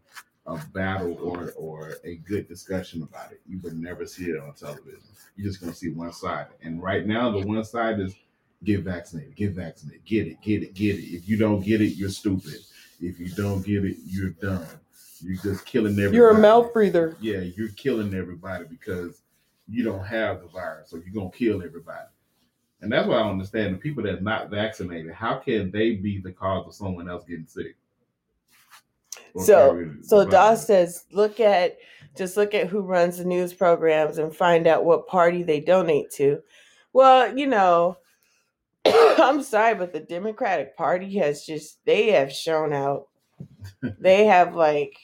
a 0.47 0.57
battle 0.73 1.17
or 1.21 1.53
or 1.57 1.97
a 2.03 2.17
good 2.17 2.47
discussion 2.47 3.01
about 3.01 3.31
it. 3.31 3.41
You 3.47 3.59
would 3.63 3.77
never 3.77 4.05
see 4.05 4.25
it 4.25 4.39
on 4.39 4.53
television. 4.53 5.01
You're 5.35 5.47
just 5.47 5.59
gonna 5.59 5.73
see 5.73 5.89
one 5.89 6.13
side, 6.13 6.47
and 6.61 6.81
right 6.81 7.05
now 7.05 7.31
the 7.31 7.45
one 7.45 7.63
side 7.63 7.99
is 7.99 8.15
get 8.63 8.81
vaccinated, 8.81 9.35
get 9.35 9.51
vaccinated, 9.51 10.05
get 10.05 10.27
it, 10.27 10.41
get 10.41 10.63
it, 10.63 10.73
get 10.73 10.95
it. 10.95 11.15
If 11.15 11.27
you 11.27 11.37
don't 11.37 11.61
get 11.61 11.81
it, 11.81 11.95
you're 11.95 12.09
stupid. 12.09 12.59
If 13.01 13.19
you 13.19 13.29
don't 13.29 13.65
get 13.65 13.85
it, 13.85 13.97
you're 14.05 14.31
dumb. 14.31 14.65
You're 15.21 15.41
just 15.41 15.65
killing 15.65 15.93
everybody. 15.93 16.17
You're 16.17 16.31
a 16.31 16.39
mouth 16.39 16.73
breather. 16.73 17.17
Yeah, 17.19 17.39
you're 17.39 17.69
killing 17.69 18.13
everybody 18.13 18.65
because 18.65 19.21
you 19.67 19.83
don't 19.83 20.05
have 20.05 20.41
the 20.41 20.47
virus, 20.47 20.89
so 20.89 20.97
you're 20.97 21.13
gonna 21.13 21.31
kill 21.31 21.63
everybody. 21.63 22.07
And 22.81 22.91
that's 22.91 23.07
why 23.07 23.15
I 23.15 23.29
understand 23.29 23.73
the 23.73 23.79
people 23.79 24.03
that's 24.03 24.21
not 24.21 24.49
vaccinated. 24.49 25.13
How 25.13 25.37
can 25.37 25.71
they 25.71 25.93
be 25.95 26.19
the 26.19 26.31
cause 26.31 26.67
of 26.67 26.73
someone 26.73 27.09
else 27.09 27.23
getting 27.25 27.47
sick? 27.47 27.75
Or 29.33 29.43
So 29.43 29.91
so? 30.01 30.25
Doss 30.29 30.67
says 30.67 31.05
look 31.11 31.39
at 31.39 31.77
just 32.15 32.37
look 32.37 32.53
at 32.53 32.67
who 32.67 32.81
runs 32.81 33.17
the 33.17 33.25
news 33.25 33.53
programs 33.53 34.17
and 34.17 34.35
find 34.35 34.67
out 34.67 34.85
what 34.85 35.07
party 35.07 35.43
they 35.43 35.59
donate 35.59 36.11
to. 36.11 36.41
Well, 36.93 37.37
you 37.37 37.47
know, 37.47 37.97
I'm 38.85 39.41
sorry, 39.41 39.75
but 39.75 39.91
the 39.91 39.99
Democratic 39.99 40.77
Party 40.77 41.17
has 41.17 41.45
just 41.45 41.83
they 41.85 42.11
have 42.11 42.31
shown 42.31 42.73
out. 42.73 43.07
They 43.99 44.25
have 44.25 44.55
like 44.55 44.97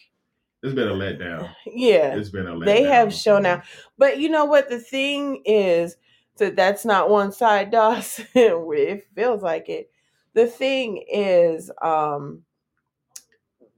it's 0.63 0.75
been 0.75 0.87
a 0.87 0.93
letdown. 0.93 1.51
yeah. 1.65 2.15
It's 2.15 2.29
been 2.29 2.45
a 2.45 2.51
letdown. 2.51 2.65
They 2.65 2.83
have 2.83 3.13
shown 3.13 3.45
out. 3.45 3.63
But 3.97 4.19
you 4.19 4.29
know 4.29 4.45
what 4.45 4.69
the 4.69 4.79
thing 4.79 5.41
is 5.45 5.97
so 6.41 6.49
that's 6.49 6.85
not 6.85 7.07
one 7.07 7.31
side 7.31 7.69
Doss. 7.69 8.19
it 8.33 9.07
feels 9.13 9.43
like 9.43 9.69
it. 9.69 9.91
The 10.33 10.47
thing 10.47 11.05
is 11.07 11.69
um 11.83 12.41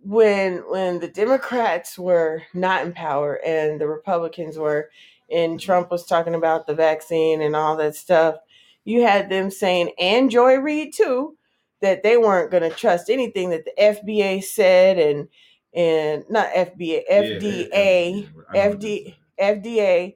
when 0.02 0.60
when 0.70 1.02
the 1.02 1.10
Democrats 1.10 2.00
were 2.00 2.44
not 2.54 2.86
in 2.86 2.94
power 2.94 3.42
and 3.46 3.82
the 3.82 3.88
Republicans 3.88 4.58
were 4.58 4.90
and 5.30 5.60
Trump 5.60 5.92
was 5.92 6.06
talking 6.06 6.36
about 6.36 6.66
the 6.66 6.74
vaccine 6.74 7.42
and 7.42 7.54
all 7.54 7.76
that 7.76 7.98
stuff, 7.98 8.38
you 8.86 9.02
had 9.02 9.30
them 9.30 9.52
saying 9.52 9.92
and 10.00 10.32
Joy 10.32 10.56
Reid 10.56 10.94
too 10.94 11.36
that 11.82 12.02
they 12.02 12.16
weren't 12.16 12.50
going 12.50 12.64
to 12.64 12.70
trust 12.70 13.10
anything 13.10 13.50
that 13.50 13.66
the 13.66 13.74
FBA 13.78 14.42
said 14.42 14.98
and 14.98 15.28
and 15.74 16.24
not 16.30 16.48
FBA 16.48 17.02
FDA 17.12 17.68
I 17.74 18.22
know 18.22 18.30
what 18.32 18.54
you're 18.54 18.72
FD 18.72 19.04
saying. 19.04 19.16
FDA 19.38 20.16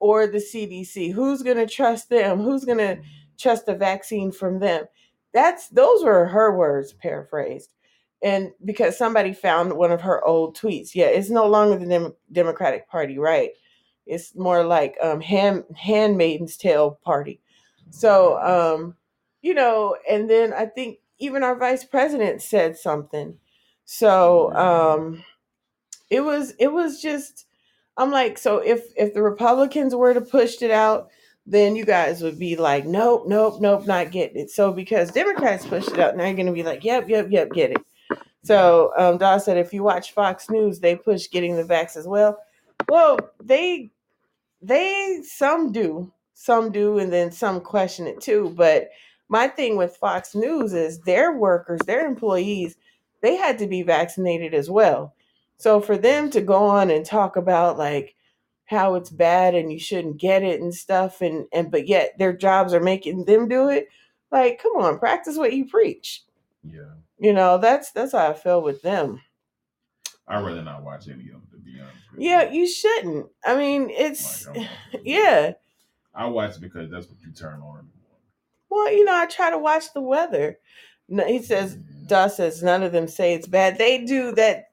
or 0.00 0.26
the 0.26 0.38
CDC. 0.38 1.12
Who's 1.12 1.42
going 1.42 1.56
to 1.56 1.66
trust 1.66 2.08
them? 2.08 2.40
Who's 2.40 2.64
going 2.64 2.78
to 2.78 2.98
trust 3.38 3.66
the 3.66 3.74
vaccine 3.74 4.32
from 4.32 4.58
them? 4.60 4.84
That's 5.32 5.68
those 5.68 6.04
were 6.04 6.26
her 6.26 6.56
words 6.56 6.92
paraphrased. 6.92 7.70
And 8.22 8.50
because 8.64 8.98
somebody 8.98 9.32
found 9.32 9.72
one 9.74 9.92
of 9.92 10.00
her 10.00 10.24
old 10.24 10.56
tweets. 10.56 10.94
Yeah, 10.94 11.06
it's 11.06 11.30
no 11.30 11.46
longer 11.46 11.78
the 11.78 11.86
Dem- 11.86 12.16
Democratic 12.32 12.88
Party, 12.88 13.18
right? 13.18 13.50
It's 14.06 14.34
more 14.34 14.64
like 14.64 14.96
um 15.02 15.20
hand 15.20 15.64
handmaiden's 15.76 16.56
tale 16.56 16.98
party. 17.04 17.40
So 17.90 18.38
um 18.40 18.96
you 19.42 19.54
know, 19.54 19.96
and 20.10 20.28
then 20.28 20.52
I 20.52 20.66
think 20.66 20.98
even 21.18 21.42
our 21.42 21.56
vice 21.56 21.84
president 21.84 22.42
said 22.42 22.76
something. 22.76 23.38
So 23.84 24.52
um 24.54 25.22
it 26.10 26.20
was 26.20 26.54
it 26.58 26.72
was 26.72 27.00
just 27.02 27.46
I'm 27.98 28.12
like, 28.12 28.38
so 28.38 28.58
if 28.58 28.92
if 28.96 29.12
the 29.12 29.22
Republicans 29.22 29.94
were 29.94 30.14
to 30.14 30.20
push 30.20 30.62
it 30.62 30.70
out, 30.70 31.10
then 31.44 31.76
you 31.76 31.84
guys 31.84 32.22
would 32.22 32.38
be 32.38 32.56
like, 32.56 32.86
nope, 32.86 33.24
nope, 33.26 33.60
nope, 33.60 33.86
not 33.86 34.12
getting 34.12 34.36
it. 34.36 34.50
So 34.50 34.72
because 34.72 35.10
Democrats 35.10 35.66
pushed 35.66 35.90
it 35.90 35.98
out, 35.98 36.16
now 36.16 36.24
you're 36.24 36.34
going 36.34 36.46
to 36.46 36.52
be 36.52 36.62
like, 36.62 36.84
yep, 36.84 37.08
yep, 37.08 37.26
yep, 37.30 37.50
get 37.50 37.72
it. 37.72 37.78
So 38.44 38.92
um, 38.96 39.18
Daw 39.18 39.38
said 39.38 39.58
if 39.58 39.74
you 39.74 39.82
watch 39.82 40.12
Fox 40.12 40.48
News, 40.48 40.78
they 40.78 40.94
push 40.94 41.28
getting 41.28 41.56
the 41.56 41.64
vax 41.64 41.96
as 41.96 42.06
well. 42.06 42.38
Well, 42.88 43.18
they 43.42 43.90
they 44.62 45.20
some 45.24 45.72
do, 45.72 46.12
some 46.34 46.70
do, 46.70 46.98
and 46.98 47.12
then 47.12 47.32
some 47.32 47.60
question 47.60 48.06
it 48.06 48.20
too. 48.20 48.54
But 48.56 48.90
my 49.28 49.48
thing 49.48 49.76
with 49.76 49.96
Fox 49.96 50.34
News 50.34 50.72
is 50.72 51.00
their 51.00 51.36
workers, 51.36 51.80
their 51.84 52.06
employees, 52.06 52.76
they 53.22 53.36
had 53.36 53.58
to 53.58 53.66
be 53.66 53.82
vaccinated 53.82 54.54
as 54.54 54.70
well. 54.70 55.14
So 55.58 55.80
for 55.80 55.98
them 55.98 56.30
to 56.30 56.40
go 56.40 56.64
on 56.64 56.90
and 56.90 57.04
talk 57.04 57.36
about 57.36 57.78
like 57.78 58.14
how 58.66 58.94
it's 58.94 59.10
bad 59.10 59.54
and 59.54 59.72
you 59.72 59.78
shouldn't 59.78 60.18
get 60.20 60.42
it 60.42 60.60
and 60.60 60.74
stuff 60.74 61.20
and 61.20 61.46
and 61.52 61.70
but 61.70 61.86
yet 61.88 62.16
their 62.18 62.32
jobs 62.32 62.72
are 62.72 62.80
making 62.80 63.24
them 63.24 63.48
do 63.48 63.68
it, 63.68 63.88
like 64.30 64.62
come 64.62 64.72
on, 64.76 64.98
practice 64.98 65.36
what 65.36 65.52
you 65.52 65.66
preach. 65.66 66.22
Yeah. 66.62 66.94
You 67.18 67.32
know, 67.32 67.58
that's 67.58 67.90
that's 67.90 68.12
how 68.12 68.30
I 68.30 68.34
feel 68.34 68.62
with 68.62 68.82
them. 68.82 69.20
I'd 70.28 70.44
rather 70.44 70.62
not 70.62 70.84
watch 70.84 71.08
any 71.08 71.24
of 71.24 71.32
them, 71.32 71.48
to 71.50 71.56
be 71.58 71.80
honest. 71.80 71.96
Yeah, 72.16 72.50
you. 72.50 72.60
you 72.60 72.68
shouldn't. 72.68 73.26
I 73.44 73.56
mean, 73.56 73.88
it's 73.90 74.46
Like, 74.46 74.68
yeah. 75.02 75.52
I 76.14 76.26
watch 76.26 76.60
because 76.60 76.90
that's 76.90 77.08
what 77.08 77.20
you 77.22 77.32
turn 77.32 77.54
on 77.54 77.80
in 77.80 77.86
the 77.86 77.98
morning. 78.02 78.22
Well, 78.68 78.92
you 78.92 79.04
know, 79.04 79.16
I 79.16 79.26
try 79.26 79.50
to 79.50 79.58
watch 79.58 79.92
the 79.94 80.02
weather. 80.02 80.58
No, 81.08 81.24
he 81.26 81.42
says, 81.42 81.76
Yeah. 81.76 82.06
Doss 82.08 82.36
says 82.36 82.62
none 82.62 82.82
of 82.82 82.92
them 82.92 83.08
say 83.08 83.34
it's 83.34 83.46
bad. 83.46 83.78
They 83.78 84.04
do 84.04 84.32
that. 84.34 84.67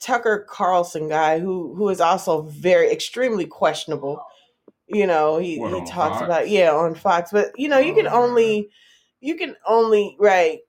Tucker 0.00 0.46
Carlson 0.48 1.08
guy, 1.08 1.38
who 1.38 1.74
who 1.74 1.88
is 1.90 2.00
also 2.00 2.42
very 2.42 2.90
extremely 2.90 3.46
questionable. 3.46 4.22
You 4.88 5.06
know, 5.06 5.38
he, 5.38 5.58
What, 5.58 5.72
he 5.74 5.80
talks 5.80 6.16
Fox? 6.18 6.22
about 6.22 6.48
yeah 6.48 6.72
on 6.72 6.94
Fox, 6.94 7.30
but 7.30 7.52
you 7.58 7.68
know, 7.68 7.78
you 7.78 7.94
can 7.94 8.06
Oh, 8.08 8.20
man. 8.22 8.30
only 8.30 8.70
you 9.20 9.36
can 9.36 9.54
only 9.66 10.16
right. 10.18 10.60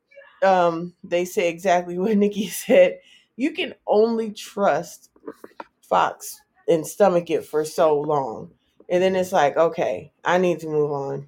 Um, 0.43 0.93
they 1.03 1.25
say 1.25 1.49
exactly 1.49 1.97
what 1.99 2.15
Nicki 2.17 2.47
said. 2.47 2.99
You 3.37 3.51
can 3.51 3.73
only 3.87 4.31
trust 4.31 5.09
Fox 5.81 6.39
and 6.67 6.85
stomach 6.85 7.29
it 7.29 7.45
for 7.45 7.65
so 7.65 7.99
long, 7.99 8.51
and 8.89 9.01
then 9.01 9.15
it's 9.15 9.31
like, 9.31 9.57
okay, 9.57 10.11
I 10.23 10.37
need 10.37 10.59
to 10.59 10.67
move 10.67 10.91
on. 10.91 11.27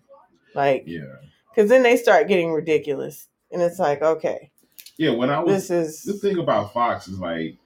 Like, 0.55 0.83
Yeah. 0.85 1.15
because 1.49 1.69
then 1.69 1.81
they 1.83 1.97
start 1.97 2.27
getting 2.27 2.51
ridiculous, 2.51 3.27
and 3.51 3.61
it's 3.61 3.79
like, 3.79 4.01
okay, 4.01 4.51
Yeah. 4.97 5.11
When 5.11 5.29
I 5.31 5.39
was 5.39 5.67
this 5.67 5.71
is 5.71 6.03
the 6.03 6.13
thing 6.13 6.37
about 6.37 6.73
Fox 6.73 7.07
is 7.07 7.19
like, 7.19 7.57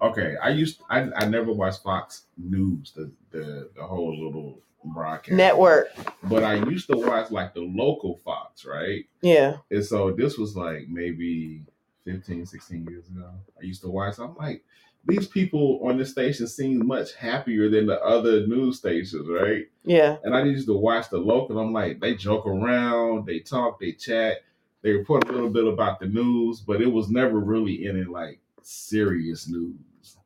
okay, 0.00 0.36
I 0.42 0.50
used 0.50 0.80
I, 0.90 1.08
I 1.16 1.26
never 1.26 1.52
watched 1.52 1.82
Fox 1.82 2.22
News, 2.36 2.92
the 2.94 3.10
the 3.30 3.70
the 3.76 3.82
whole 3.82 4.12
little 4.12 4.60
broadcast 4.84 5.36
network. 5.36 5.88
but 6.22 6.44
I 6.44 6.54
used 6.54 6.88
to 6.88 6.96
watch 6.96 7.30
like 7.30 7.52
the 7.54 7.60
local 7.60 8.16
Fox, 8.24 8.64
right? 8.64 9.04
Yeah, 9.22 9.56
And 9.70 9.84
so 9.84 10.12
this 10.12 10.38
was 10.38 10.56
like 10.56 10.88
maybe 10.88 11.62
15, 12.04 12.46
16 12.46 12.86
years 12.88 13.06
ago. 13.08 13.28
I 13.60 13.64
used 13.64 13.82
to 13.82 13.88
watch. 13.88 14.18
I'm 14.18 14.34
like, 14.36 14.64
these 15.04 15.26
people 15.26 15.80
on 15.82 15.98
this 15.98 16.10
station 16.12 16.46
seem 16.46 16.86
much 16.86 17.14
happier 17.14 17.68
than 17.68 17.86
the 17.86 18.00
other 18.02 18.46
news 18.46 18.78
stations, 18.78 19.28
right? 19.28 19.66
yeah, 19.84 20.16
And 20.22 20.34
I 20.34 20.44
used 20.44 20.66
to 20.68 20.76
watch 20.76 21.10
the 21.10 21.18
local. 21.18 21.58
I'm 21.58 21.72
like, 21.72 22.00
they 22.00 22.14
joke 22.14 22.46
around, 22.46 23.26
they 23.26 23.40
talk, 23.40 23.78
they 23.80 23.92
chat, 23.92 24.38
they 24.82 24.92
report 24.92 25.28
a 25.28 25.32
little 25.32 25.50
bit 25.50 25.66
about 25.66 25.98
the 25.98 26.06
news, 26.06 26.60
but 26.60 26.80
it 26.80 26.90
was 26.90 27.10
never 27.10 27.38
really 27.38 27.86
any 27.88 28.04
like 28.04 28.38
serious 28.62 29.48
news. 29.48 30.16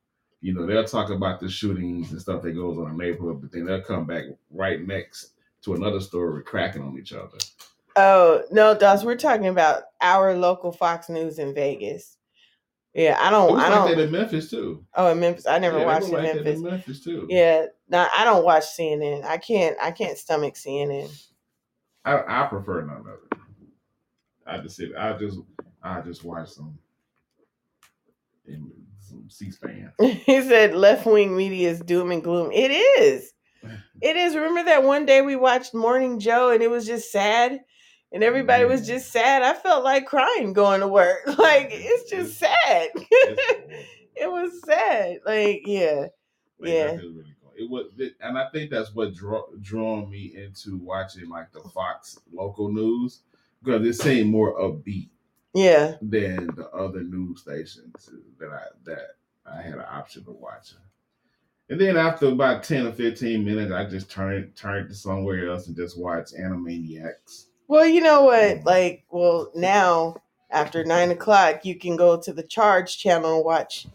You 0.40 0.54
know, 0.54 0.66
they'll 0.66 0.84
talk 0.84 1.10
about 1.10 1.40
the 1.40 1.48
shootings 1.48 2.10
and 2.10 2.20
stuff 2.20 2.42
that 2.42 2.52
goes 2.52 2.76
on 2.76 2.90
in 2.90 2.96
the 2.96 3.04
neighborhood, 3.04 3.40
but 3.40 3.52
then 3.52 3.64
they'll 3.64 3.82
come 3.82 4.06
back 4.06 4.24
right 4.50 4.84
next 4.84 5.34
to 5.62 5.74
another 5.74 6.00
story 6.00 6.42
cracking 6.42 6.82
on 6.82 6.98
each 6.98 7.12
other. 7.12 7.38
Oh 7.94 8.42
no, 8.50 8.76
Doss, 8.76 9.04
we're 9.04 9.16
talking 9.16 9.46
about 9.46 9.84
our 10.00 10.34
local 10.34 10.72
Fox 10.72 11.08
News 11.08 11.38
in 11.38 11.54
Vegas. 11.54 12.16
Yeah, 12.94 13.16
I 13.20 13.30
don't, 13.30 13.50
oh, 13.50 13.54
was 13.54 13.62
I 13.62 13.68
like 13.68 13.88
don't. 13.88 13.96
that 13.96 14.04
in 14.04 14.10
Memphis 14.10 14.50
too. 14.50 14.84
oh, 14.94 15.12
in 15.12 15.20
Memphis, 15.20 15.46
I 15.46 15.58
never 15.58 15.78
yeah, 15.78 15.84
watched 15.86 16.06
in 16.06 16.12
like 16.12 16.34
Memphis. 16.34 16.56
in 16.58 16.62
Memphis 16.62 17.04
too. 17.04 17.26
Yeah, 17.30 17.66
no, 17.88 18.06
I 18.14 18.24
don't 18.24 18.44
watch 18.44 18.64
CNN. 18.64 19.24
I 19.24 19.38
can't, 19.38 19.76
I 19.80 19.92
can't 19.92 20.18
stomach 20.18 20.54
CNN. 20.54 21.10
I, 22.04 22.22
I 22.26 22.46
prefer 22.48 22.82
none 22.82 23.00
of 23.00 23.06
it. 23.06 23.38
I 24.46 24.58
just 24.58 24.76
sit. 24.76 24.90
I 24.98 25.16
just 25.16 25.38
I 25.82 26.00
just 26.00 26.24
watch 26.24 26.50
some 26.50 26.78
in 28.46 28.70
some 29.00 29.28
C-SPAN. 29.28 29.92
he 30.00 30.42
said 30.42 30.74
left 30.74 31.06
wing 31.06 31.36
media 31.36 31.70
is 31.70 31.80
doom 31.80 32.10
and 32.10 32.22
gloom. 32.22 32.50
It 32.52 32.70
is. 32.70 33.32
It 34.00 34.16
is. 34.16 34.34
Remember 34.34 34.64
that 34.64 34.82
one 34.82 35.06
day 35.06 35.20
we 35.22 35.36
watched 35.36 35.74
Morning 35.74 36.18
Joe 36.18 36.50
and 36.50 36.60
it 36.60 36.68
was 36.68 36.84
just 36.84 37.12
sad, 37.12 37.60
and 38.10 38.24
everybody 38.24 38.64
was 38.64 38.84
just 38.84 39.12
sad. 39.12 39.42
I 39.42 39.52
felt 39.54 39.84
like 39.84 40.06
crying 40.06 40.52
going 40.52 40.80
to 40.80 40.88
work. 40.88 41.20
Like 41.38 41.68
it's 41.70 42.10
just 42.10 42.36
sad. 42.38 42.88
It 44.14 44.30
was 44.30 44.60
sad. 44.66 45.18
Like 45.24 45.62
yeah, 45.66 46.06
Yeah. 46.60 46.96
really 46.96 46.98
going. 46.98 47.24
It 47.56 47.70
was, 47.70 47.92
and 48.20 48.36
I 48.38 48.48
think 48.50 48.70
that's 48.70 48.94
what 48.94 49.14
draw 49.14 49.42
drawn 49.60 50.10
me 50.10 50.34
into 50.36 50.78
watching 50.78 51.28
like 51.28 51.52
the 51.52 51.60
Fox 51.72 52.18
local 52.32 52.72
news 52.72 53.20
because 53.62 53.86
it 53.86 53.94
seemed 53.94 54.30
more 54.30 54.58
upbeat 54.60 55.10
yeah. 55.54 55.96
than 56.00 56.46
the 56.56 56.68
other 56.72 57.02
news 57.02 57.40
stations 57.40 58.10
that 58.38 58.50
I 58.50 58.64
that 58.84 59.16
I 59.46 59.62
had 59.62 59.74
an 59.74 59.84
option 59.88 60.24
of 60.26 60.36
watching. 60.36 60.78
And 61.68 61.80
then 61.80 61.96
after 61.96 62.26
about 62.26 62.64
ten 62.64 62.86
or 62.86 62.92
fifteen 62.92 63.44
minutes, 63.44 63.72
I 63.72 63.84
just 63.86 64.10
turned 64.10 64.54
turned 64.56 64.88
to 64.88 64.94
somewhere 64.94 65.48
else 65.48 65.66
and 65.66 65.76
just 65.76 65.98
watched 65.98 66.34
Animaniacs. 66.34 67.46
Well, 67.68 67.86
you 67.86 68.00
know 68.00 68.24
what? 68.24 68.42
Mm-hmm. 68.42 68.66
Like, 68.66 69.04
well, 69.10 69.50
now 69.54 70.16
after 70.50 70.84
nine 70.84 71.10
o'clock, 71.10 71.64
you 71.64 71.78
can 71.78 71.96
go 71.96 72.20
to 72.20 72.32
the 72.32 72.42
Charge 72.42 72.98
channel 72.98 73.36
and 73.36 73.44
watch 73.44 73.86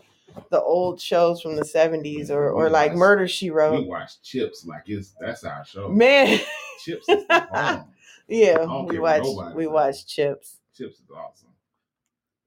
the 0.50 0.62
old 0.62 1.00
shows 1.00 1.41
from 1.41 1.56
the 1.56 1.65
seventies, 1.65 2.32
or 2.32 2.50
or 2.50 2.70
like 2.70 2.93
Murder 2.93 3.28
She 3.28 3.50
Wrote. 3.50 3.82
We 3.84 3.88
watched 3.88 4.24
Chips 4.24 4.65
like 4.65 4.84
it's 4.88 5.13
that's 5.20 5.43
our 5.43 5.65
show. 5.65 5.89
Man, 5.89 6.39
Chips 6.84 7.08
is 7.10 7.28
the 7.28 7.48
bomb. 7.52 7.86
yeah, 8.28 8.60
we 8.60 8.65
care 8.65 9.02
what 9.02 9.02
watched 9.02 9.24
nobody 9.26 9.56
we 9.56 9.67
watched 9.67 10.08
Chips. 10.08 10.58
Chips 10.76 10.96
is 10.96 11.10
awesome. 11.15 11.47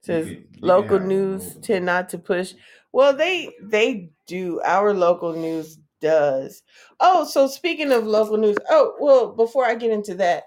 Says 0.03 0.29
You 0.29 0.35
can- 0.37 0.45
you 0.45 0.59
can 0.61 0.69
local 0.69 0.99
have 0.99 1.07
news 1.07 1.47
local. 1.47 1.61
tend 1.63 1.87
not 1.87 2.09
to 2.11 2.19
push. 2.19 2.55
Well, 2.93 3.15
they 3.17 3.55
they 3.63 4.11
do. 4.27 4.61
Our 4.65 4.95
local 4.95 5.33
news 5.35 5.79
does. 6.01 6.63
Oh, 6.99 7.25
so 7.25 7.47
speaking 7.47 7.93
of 7.93 8.07
local 8.07 8.37
news, 8.39 8.57
oh 8.71 8.95
well, 8.99 9.33
before 9.33 9.67
I 9.67 9.75
get 9.75 9.91
into 9.91 10.15
that, 10.17 10.45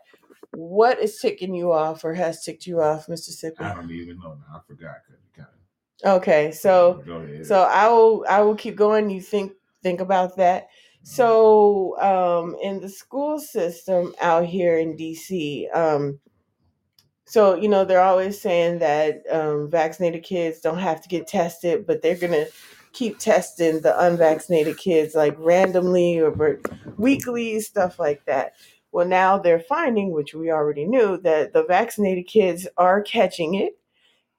what 0.51 0.99
is 0.99 1.19
ticking 1.19 1.53
you 1.53 1.71
off 1.71 2.03
or 2.03 2.13
has 2.13 2.43
ticked 2.43 2.65
you 2.67 2.81
off, 2.81 3.07
Mr. 3.07 3.29
Sippy? 3.31 3.61
I 3.61 3.73
don't 3.75 3.89
even 3.91 4.17
know 4.19 4.33
now. 4.35 4.55
I 4.57 4.59
forgot. 4.67 4.97
'cause 5.07 5.17
you 5.23 5.29
kinda- 5.35 6.15
Okay, 6.17 6.51
so 6.51 7.01
go 7.05 7.17
ahead. 7.17 7.45
so 7.45 7.61
I 7.61 7.87
will 7.89 8.25
I 8.27 8.41
will 8.41 8.55
keep 8.55 8.75
going. 8.75 9.09
You 9.09 9.21
think 9.21 9.53
think 9.83 9.99
about 10.01 10.35
that. 10.37 10.67
So 11.03 11.99
um, 11.99 12.55
in 12.61 12.79
the 12.79 12.87
school 12.89 13.37
system 13.39 14.13
out 14.21 14.45
here 14.45 14.77
in 14.77 14.95
DC, 14.95 15.67
um, 15.73 16.19
so 17.33 17.55
you 17.55 17.67
know 17.67 17.83
they're 17.83 17.99
always 17.99 18.39
saying 18.39 18.77
that 18.77 19.23
um, 19.31 19.67
vaccinated 19.67 20.21
kids 20.21 20.59
don't 20.59 20.77
have 20.77 21.01
to 21.01 21.09
get 21.09 21.25
tested, 21.25 21.87
but 21.87 22.03
they're 22.03 22.15
gonna 22.15 22.45
keep 22.91 23.17
testing 23.17 23.81
the 23.81 23.99
unvaccinated 24.05 24.77
kids 24.77 25.15
like 25.15 25.35
randomly 25.39 26.19
or 26.19 26.29
ver- 26.29 26.61
weekly 26.97 27.59
stuff 27.59 27.97
like 27.97 28.23
that. 28.25 28.53
Well, 28.91 29.07
now 29.07 29.39
they're 29.39 29.59
finding, 29.59 30.11
which 30.11 30.35
we 30.35 30.51
already 30.51 30.85
knew, 30.85 31.17
that 31.21 31.53
the 31.53 31.63
vaccinated 31.63 32.27
kids 32.27 32.67
are 32.77 33.01
catching 33.01 33.55
it, 33.55 33.79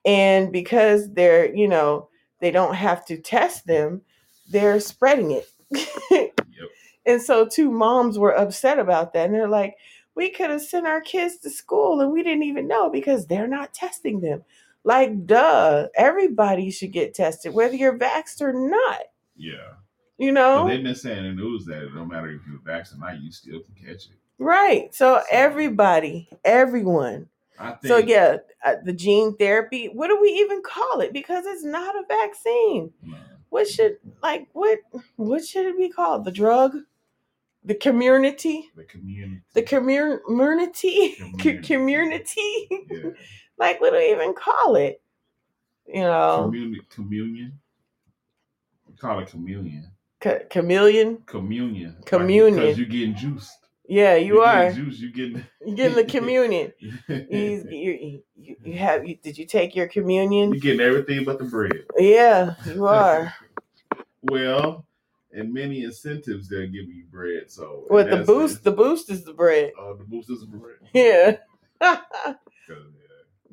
and 0.04 0.52
because 0.52 1.12
they're 1.14 1.52
you 1.52 1.66
know 1.66 2.09
they 2.40 2.52
don't 2.52 2.76
have 2.76 3.04
to 3.07 3.20
test 3.20 3.66
them, 3.66 4.02
they're 4.50 4.78
spreading 4.78 5.33
it. 5.33 5.48
Yep. 6.57 6.70
And 7.07 7.20
so 7.20 7.44
two 7.46 7.70
moms 7.70 8.18
were 8.18 8.38
upset 8.38 8.78
about 8.78 9.12
that. 9.12 9.26
And 9.26 9.35
they're 9.35 9.48
like, 9.48 9.74
we 10.14 10.31
could 10.31 10.50
have 10.50 10.62
sent 10.62 10.87
our 10.87 11.00
kids 11.00 11.38
to 11.38 11.50
school 11.50 12.00
and 12.00 12.12
we 12.12 12.22
didn't 12.22 12.44
even 12.44 12.68
know 12.68 12.90
because 12.90 13.27
they're 13.27 13.48
not 13.48 13.74
testing 13.74 14.20
them. 14.20 14.44
Like, 14.85 15.27
duh, 15.27 15.88
everybody 15.96 16.70
should 16.70 16.92
get 16.92 17.14
tested, 17.14 17.55
whether 17.55 17.74
you're 17.74 17.98
vaxxed 17.98 18.40
or 18.42 18.53
not. 18.53 19.00
Yeah. 19.37 19.72
You 20.18 20.31
know? 20.31 20.68
they've 20.68 20.83
been 20.83 20.94
saying 20.94 21.24
in 21.24 21.37
the 21.37 21.42
news 21.42 21.64
that 21.66 21.90
no 21.94 22.05
matter 22.05 22.29
if 22.31 22.42
you're 22.46 22.61
vaccinated 22.64 23.03
or 23.03 23.14
not, 23.14 23.22
you 23.22 23.33
still 23.33 23.61
can 23.61 23.74
catch 23.74 24.07
it. 24.07 24.16
Right. 24.38 24.94
So 24.94 25.18
So- 25.18 25.24
everybody, 25.31 26.29
everyone. 26.44 27.29
I 27.59 27.72
think. 27.72 27.87
So 27.87 27.96
yeah, 27.98 28.38
uh, 28.64 28.74
the 28.83 28.92
gene 28.92 29.37
therapy, 29.37 29.87
what 29.87 30.09
do 30.09 30.18
we 30.20 30.29
even 30.29 30.61
call 30.62 31.00
it? 31.00 31.12
Because 31.12 31.46
it's 31.46 31.64
not 31.64 31.94
a 31.94 32.03
vaccine. 32.09 32.92
No. 33.03 33.16
What 33.50 33.68
should 33.68 33.98
like 34.22 34.48
what 34.53 34.81
what 35.14 35.44
should 35.44 35.66
it 35.66 35.79
be 35.79 35.88
called? 35.88 36.24
The 36.24 36.33
drug? 36.33 36.77
The 37.64 37.74
community? 37.74 38.70
The 38.77 38.85
community. 38.85 39.42
The 39.55 39.62
community? 39.62 41.14
Community. 41.16 41.59
community? 41.62 42.68
yeah. 42.90 43.11
like 43.59 43.81
what 43.81 43.92
do 43.92 43.98
we 43.98 44.12
even 44.12 44.35
call 44.35 44.77
it? 44.77 45.00
You 45.87 46.03
know, 46.03 46.50
Communi- 46.53 46.88
communion. 46.90 47.59
We 48.88 48.96
call 48.96 49.18
it 49.20 49.29
communion. 49.29 49.90
ca- 50.20 50.44
chameleon. 50.50 51.18
Communion. 51.27 51.96
Communion. 52.05 52.61
Because 52.61 52.79
you're 52.79 52.87
getting 52.87 53.14
juiced. 53.14 53.59
Yeah, 53.87 54.14
you 54.16 54.40
are. 54.40 54.70
getting 54.70 54.85
juice. 54.87 54.98
You 55.00 55.12
getting 55.12 55.44
You 55.66 55.74
getting 55.77 55.96
the 55.96 56.05
communion. 56.05 56.72
You, 57.09 57.66
you, 57.70 58.22
you 58.64 58.72
have. 58.79 59.07
You, 59.07 59.16
did 59.16 59.37
you 59.37 59.46
take 59.46 59.74
your 59.77 59.88
communion? 59.88 60.55
you 60.55 60.61
getting 60.61 60.81
everything 60.81 61.24
but 61.24 61.38
the 61.38 61.44
bread. 61.44 61.85
Yeah, 61.98 62.55
you 62.66 62.87
are. 62.87 63.35
Well, 64.22 64.87
and 65.34 65.52
many 65.52 65.82
incentives 65.84 66.48
they're 66.48 66.66
giving 66.66 66.94
you 66.94 67.04
bread. 67.10 67.50
So 67.50 67.86
With 67.90 68.10
the 68.10 68.18
boost, 68.24 68.64
the 68.64 68.70
boost 68.72 69.10
is 69.10 69.24
the 69.24 69.32
bread. 69.34 69.72
uh, 69.80 69.94
the 69.94 70.04
boost 70.04 70.30
is 70.30 70.40
the 70.40 70.46
bread. 70.46 70.76
Yeah. 70.94 72.34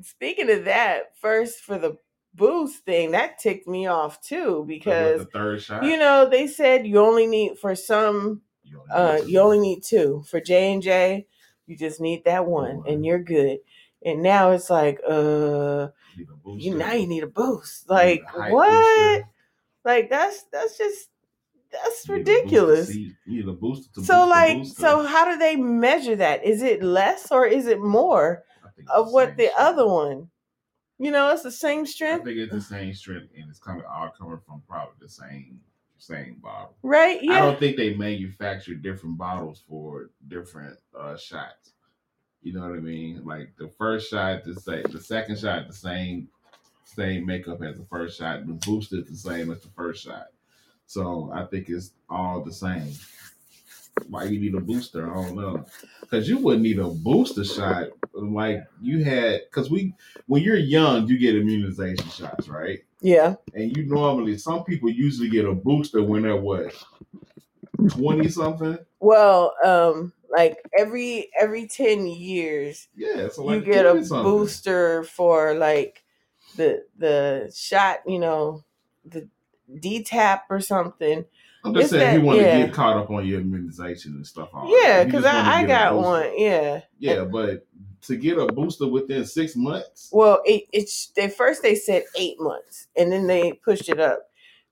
Speaking 0.02 0.50
of 0.50 0.64
that, 0.64 1.16
first 1.20 1.60
for 1.60 1.78
the 1.78 1.96
boost 2.34 2.84
thing, 2.84 3.12
that 3.12 3.38
ticked 3.38 3.68
me 3.68 3.86
off 3.86 4.20
too 4.20 4.64
because 4.66 5.20
the 5.20 5.26
third 5.26 5.62
shot. 5.62 5.82
you 5.84 5.96
know 5.96 6.28
they 6.28 6.46
said 6.46 6.86
you 6.86 6.98
only 6.98 7.26
need 7.26 7.58
for 7.58 7.74
some 7.76 8.40
you 8.64 8.80
only 8.80 8.90
uh 8.92 9.16
need 9.24 9.30
you 9.30 9.38
only 9.40 9.58
need 9.60 9.82
two 9.84 10.24
for 10.28 10.40
J 10.40 10.72
and 10.72 10.82
J. 10.82 11.26
You 11.66 11.76
just 11.76 12.00
need 12.00 12.24
that 12.24 12.46
one, 12.46 12.78
One. 12.78 12.88
and 12.88 13.04
you're 13.04 13.22
good. 13.22 13.58
And 14.04 14.20
now 14.22 14.50
it's 14.50 14.68
like, 14.68 14.98
uh, 15.08 15.88
booster. 16.42 16.58
you 16.68 16.74
now 16.76 16.92
you 16.92 17.06
need 17.06 17.22
a 17.22 17.28
boost. 17.28 17.88
Like 17.88 18.22
what? 18.50 18.68
booster. 18.70 19.28
Like 19.84 20.10
that's 20.10 20.42
that's 20.52 20.76
just 20.76 21.08
that's 21.72 22.06
You 22.08 22.16
need 22.16 22.20
a 22.22 22.24
booster 22.24 22.36
ridiculous. 22.40 22.94
You 22.94 23.14
need 23.26 23.48
a 23.48 23.52
booster 23.52 23.92
to 23.94 24.04
So 24.04 24.14
boost 24.20 24.30
like, 24.30 24.58
booster. 24.58 24.80
so 24.80 25.06
how 25.06 25.24
do 25.30 25.38
they 25.38 25.56
measure 25.56 26.16
that? 26.16 26.44
Is 26.44 26.62
it 26.62 26.82
less 26.82 27.30
or 27.32 27.46
is 27.46 27.66
it 27.66 27.80
more 27.80 28.44
I 28.64 28.68
think 28.76 28.88
it's 28.88 28.90
of 28.92 29.12
what 29.12 29.36
the 29.36 29.44
strength. 29.48 29.60
other 29.60 29.86
one? 29.86 30.28
You 30.98 31.10
know, 31.10 31.30
it's 31.32 31.42
the 31.42 31.50
same 31.50 31.84
strength. 31.86 32.22
I 32.22 32.24
think 32.26 32.38
it's 32.38 32.52
the 32.52 32.60
same 32.60 32.94
strength, 32.94 33.32
and 33.36 33.48
it's 33.50 33.58
coming 33.58 33.82
all 33.90 34.10
coming 34.16 34.38
from 34.46 34.62
probably 34.68 34.94
the 35.00 35.08
same 35.08 35.60
same 35.98 36.36
bottle. 36.42 36.76
right? 36.82 37.22
Yeah. 37.22 37.34
I 37.34 37.38
don't 37.40 37.58
think 37.60 37.76
they 37.76 37.94
manufacture 37.94 38.74
different 38.74 39.16
bottles 39.18 39.62
for 39.68 40.10
different 40.28 40.76
uh, 40.98 41.16
shots. 41.16 41.72
You 42.42 42.52
know 42.54 42.60
what 42.62 42.72
I 42.76 42.80
mean? 42.80 43.22
Like 43.24 43.52
the 43.56 43.68
first 43.68 44.10
shot, 44.10 44.42
the 44.44 44.54
same, 44.54 44.82
the 44.90 45.00
second 45.00 45.38
shot, 45.38 45.68
the 45.68 45.72
same, 45.72 46.26
same 46.84 47.24
makeup 47.24 47.62
as 47.62 47.76
the 47.76 47.84
first 47.84 48.18
shot. 48.18 48.44
The 48.46 48.54
booster 48.54 48.96
is 48.96 49.06
the 49.22 49.30
same 49.30 49.52
as 49.52 49.60
the 49.60 49.68
first 49.76 50.02
shot. 50.02 50.26
So 50.92 51.30
I 51.32 51.46
think 51.46 51.70
it's 51.70 51.92
all 52.10 52.42
the 52.42 52.52
same. 52.52 52.92
Why 54.08 54.24
you 54.24 54.38
need 54.38 54.54
a 54.54 54.60
booster? 54.60 55.10
I 55.10 55.14
don't 55.14 55.36
know. 55.36 55.64
Because 56.02 56.28
you 56.28 56.36
wouldn't 56.36 56.62
need 56.64 56.78
a 56.78 56.88
booster 56.88 57.44
shot 57.44 57.88
like 58.12 58.64
you 58.82 59.02
had. 59.02 59.40
Because 59.48 59.70
we, 59.70 59.94
when 60.26 60.42
you're 60.42 60.56
young, 60.56 61.06
you 61.08 61.18
get 61.18 61.34
immunization 61.34 62.08
shots, 62.10 62.46
right? 62.46 62.80
Yeah. 63.00 63.36
And 63.54 63.74
you 63.74 63.86
normally, 63.86 64.36
some 64.36 64.64
people 64.64 64.90
usually 64.90 65.30
get 65.30 65.46
a 65.46 65.54
booster 65.54 66.02
when 66.02 66.22
they're 66.24 66.36
what, 66.36 66.74
twenty 67.88 68.28
something. 68.28 68.78
Well, 69.00 69.54
um, 69.64 70.12
like 70.30 70.58
every 70.78 71.30
every 71.40 71.66
ten 71.66 72.06
years, 72.06 72.88
Yeah, 72.94 73.28
so 73.30 73.44
like 73.44 73.66
you 73.66 73.72
get 73.72 73.86
a 73.86 73.94
20-something. 73.94 74.24
booster 74.24 75.04
for 75.04 75.54
like 75.54 76.04
the 76.56 76.84
the 76.98 77.50
shot. 77.54 78.00
You 78.06 78.18
know, 78.18 78.62
the 79.06 79.28
DTaP 79.80 80.40
or 80.50 80.60
something. 80.60 81.24
I'm 81.64 81.74
just 81.74 81.84
It's 81.84 81.90
saying, 81.92 82.14
that- 82.14 82.20
you 82.20 82.26
want 82.26 82.38
to 82.40 82.44
yeah. 82.44 82.66
get 82.66 82.72
caught 82.74 82.96
up 82.96 83.10
on 83.10 83.24
your 83.26 83.40
immunization 83.40 84.14
and 84.14 84.26
stuff. 84.26 84.48
all 84.52 84.66
Yeah, 84.68 85.04
because 85.04 85.24
I, 85.24 85.60
I 85.60 85.64
got 85.64 85.94
one. 85.96 86.30
Yeah. 86.36 86.80
Yeah, 86.98 87.24
but 87.24 87.66
to 88.02 88.16
get 88.16 88.36
a 88.36 88.46
booster 88.46 88.88
within 88.88 89.24
six 89.24 89.54
months, 89.54 90.10
Well, 90.12 90.40
it, 90.44 90.64
it's 90.72 91.08
they 91.14 91.28
first 91.28 91.62
they 91.62 91.76
said 91.76 92.02
eight 92.16 92.40
months, 92.40 92.88
and 92.96 93.12
then 93.12 93.28
they 93.28 93.52
pushed 93.52 93.88
it 93.88 94.00
up. 94.00 94.24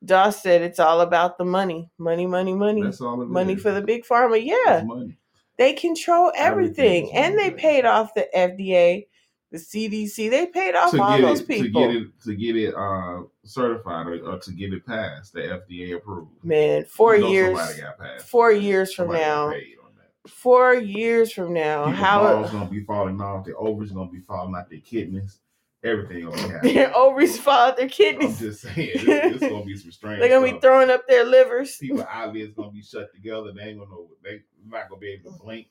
Doss 0.04 0.42
said 0.42 0.62
it's 0.62 0.80
all 0.80 1.00
about 1.02 1.38
the 1.38 1.44
money, 1.44 1.90
money, 1.98 2.26
money, 2.26 2.54
money, 2.54 2.82
that's 2.82 3.00
all 3.00 3.22
it 3.22 3.28
money 3.28 3.52
is. 3.52 3.62
for 3.62 3.70
the 3.70 3.82
big 3.82 4.04
pharma. 4.04 4.42
Yeah, 4.42 4.82
money. 4.84 5.16
they 5.58 5.74
control 5.74 6.32
Everything 6.34 7.10
everything, 7.12 7.16
and 7.16 7.38
they 7.38 7.50
paid 7.52 7.84
off 7.84 8.14
the 8.14 8.26
FDA, 8.34 9.06
the 9.50 9.58
CDC. 9.58 10.30
They 10.30 10.46
paid 10.46 10.74
off 10.74 10.98
all 10.98 11.18
get 11.18 11.22
those 11.22 11.40
it, 11.40 11.48
people. 11.48 11.82
to 11.82 11.92
get 11.92 11.96
it, 11.96 12.22
to 12.24 12.34
get 12.34 12.56
it 12.56 12.74
uh, 12.74 13.22
certified 13.44 14.06
or, 14.06 14.32
or 14.32 14.38
to 14.38 14.52
get 14.52 14.72
it 14.72 14.86
passed, 14.86 15.32
the 15.32 15.40
FDA 15.40 15.96
approved. 15.96 16.30
Man, 16.42 16.84
four 16.84 17.16
You 17.16 17.22
know 17.22 17.28
years, 17.28 17.80
four 18.24 18.52
years 18.52 18.94
from 18.94 19.08
Somebody 19.08 19.24
now, 19.24 19.52
four 20.26 20.74
years 20.74 21.32
from 21.32 21.52
now, 21.52 21.86
People's 21.86 22.00
how 22.00 22.22
balls 22.22 22.50
gonna 22.50 22.70
be 22.70 22.84
falling 22.84 23.20
off, 23.20 23.44
their 23.44 23.58
ovaries 23.58 23.90
gonna 23.90 24.10
be 24.10 24.20
falling 24.20 24.54
out, 24.54 24.70
their 24.70 24.80
kidneys, 24.80 25.40
everything 25.82 26.26
gonna 26.26 26.40
happen. 26.40 26.74
their 26.74 26.96
ovaries 26.96 27.38
fall 27.38 27.68
out 27.68 27.76
their 27.76 27.88
kidneys. 27.88 28.40
I'm 28.40 28.48
just 28.48 28.62
saying, 28.62 28.90
it's, 28.94 29.40
gonna 29.40 29.64
be 29.64 29.76
some 29.76 29.90
strange. 29.90 30.20
They're 30.20 30.28
gonna 30.28 30.52
be 30.52 30.60
throwing 30.60 30.90
up 30.90 31.08
their 31.08 31.24
livers. 31.24 31.76
People 31.78 32.06
eyelids 32.08 32.54
gonna 32.54 32.70
be 32.70 32.82
shut 32.82 33.12
together. 33.12 33.52
They 33.52 33.62
ain't 33.62 33.78
gonna 33.78 33.90
know. 33.90 34.08
They 34.22 34.42
not 34.66 34.88
gonna 34.88 35.00
be 35.00 35.08
able 35.08 35.32
to 35.32 35.38
blink. 35.38 35.66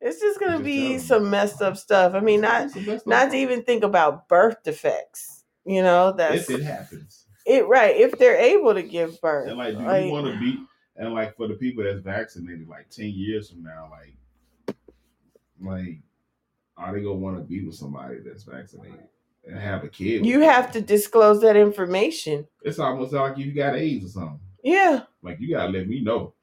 It's 0.00 0.20
just 0.20 0.38
gonna 0.38 0.54
Just 0.54 0.64
be 0.64 0.98
some 0.98 1.30
messed 1.30 1.62
up 1.62 1.76
stuff. 1.76 2.14
I 2.14 2.20
mean, 2.20 2.42
not 2.42 2.66
It's 2.66 2.74
the 2.74 2.80
best 2.80 3.02
of 3.02 3.06
not 3.06 3.30
to 3.30 3.36
even 3.36 3.62
think 3.62 3.82
about 3.82 4.28
birth 4.28 4.62
defects. 4.62 5.44
You 5.64 5.82
know, 5.82 6.12
that's 6.12 6.48
if 6.48 6.60
it 6.60 6.62
happens. 6.62 7.26
it 7.44 7.66
right. 7.66 7.96
If 7.96 8.18
they're 8.18 8.36
able 8.36 8.74
to 8.74 8.82
give 8.82 9.20
birth. 9.20 9.48
And 9.48 9.58
like, 9.58 9.76
do 9.76 9.84
Like, 9.84 10.04
you 10.04 10.12
want 10.12 10.26
to 10.26 10.38
be? 10.38 10.58
And 10.96 11.12
like 11.12 11.36
for 11.36 11.48
the 11.48 11.54
people 11.54 11.84
that's 11.84 12.00
vaccinated, 12.00 12.68
like 12.68 12.88
ten 12.90 13.10
years 13.10 13.50
from 13.50 13.62
now, 13.62 13.90
like, 13.90 14.76
like, 15.60 16.00
are 16.76 16.94
they 16.94 17.02
gonna 17.02 17.14
want 17.14 17.38
to 17.38 17.42
be 17.42 17.64
with 17.64 17.74
somebody 17.74 18.18
that's 18.24 18.44
vaccinated 18.44 19.08
and 19.44 19.58
have 19.58 19.82
a 19.84 19.88
kid? 19.88 20.24
you 20.24 20.40
them? 20.40 20.48
have 20.48 20.72
to 20.72 20.80
disclose 20.80 21.40
that 21.40 21.56
information. 21.56 22.46
It's 22.62 22.78
almost 22.78 23.12
like 23.12 23.38
you 23.38 23.52
got 23.52 23.76
AIDS 23.76 24.06
or 24.06 24.08
something. 24.08 24.40
Yeah. 24.62 25.02
Like 25.22 25.40
you 25.40 25.54
gotta 25.54 25.72
let 25.72 25.88
me 25.88 26.00
know. 26.00 26.34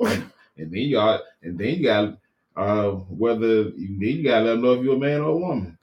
and 0.00 0.30
then 0.56 0.90
got, 0.92 1.22
and 1.42 1.58
then 1.58 1.68
you 1.68 1.82
got, 1.84 2.18
uh, 2.56 2.90
whether 2.90 3.64
then 3.64 3.96
you 4.00 4.22
gotta 4.24 4.44
let 4.44 4.50
them 4.52 4.62
know 4.62 4.72
if 4.74 4.84
you're 4.84 4.96
a 4.96 4.98
man 4.98 5.20
or 5.20 5.30
a 5.30 5.36
woman. 5.36 5.78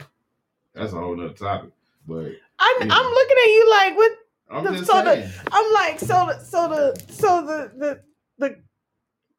That's 0.74 0.94
a 0.94 0.98
whole 0.98 1.16
nother 1.16 1.34
topic. 1.34 1.72
But 2.08 2.32
I'm 2.60 2.88
Yeah. 2.88 2.94
I'm 2.96 3.12
looking 3.14 3.38
at 3.38 3.48
you 3.48 3.70
like 3.70 3.98
what 3.98 4.12
I'm 4.52 4.64
The- 4.64 4.72
just 4.72 4.86
so 4.86 5.04
the- 5.04 5.14
saying. 5.16 5.32
I'm 5.52 5.74
like, 5.74 6.00
so 6.00 6.08
the 6.28 6.40
so 6.44 6.68
the 6.70 7.14
so 7.14 7.46
the 7.46 7.72
the 7.78 8.02
the 8.38 8.56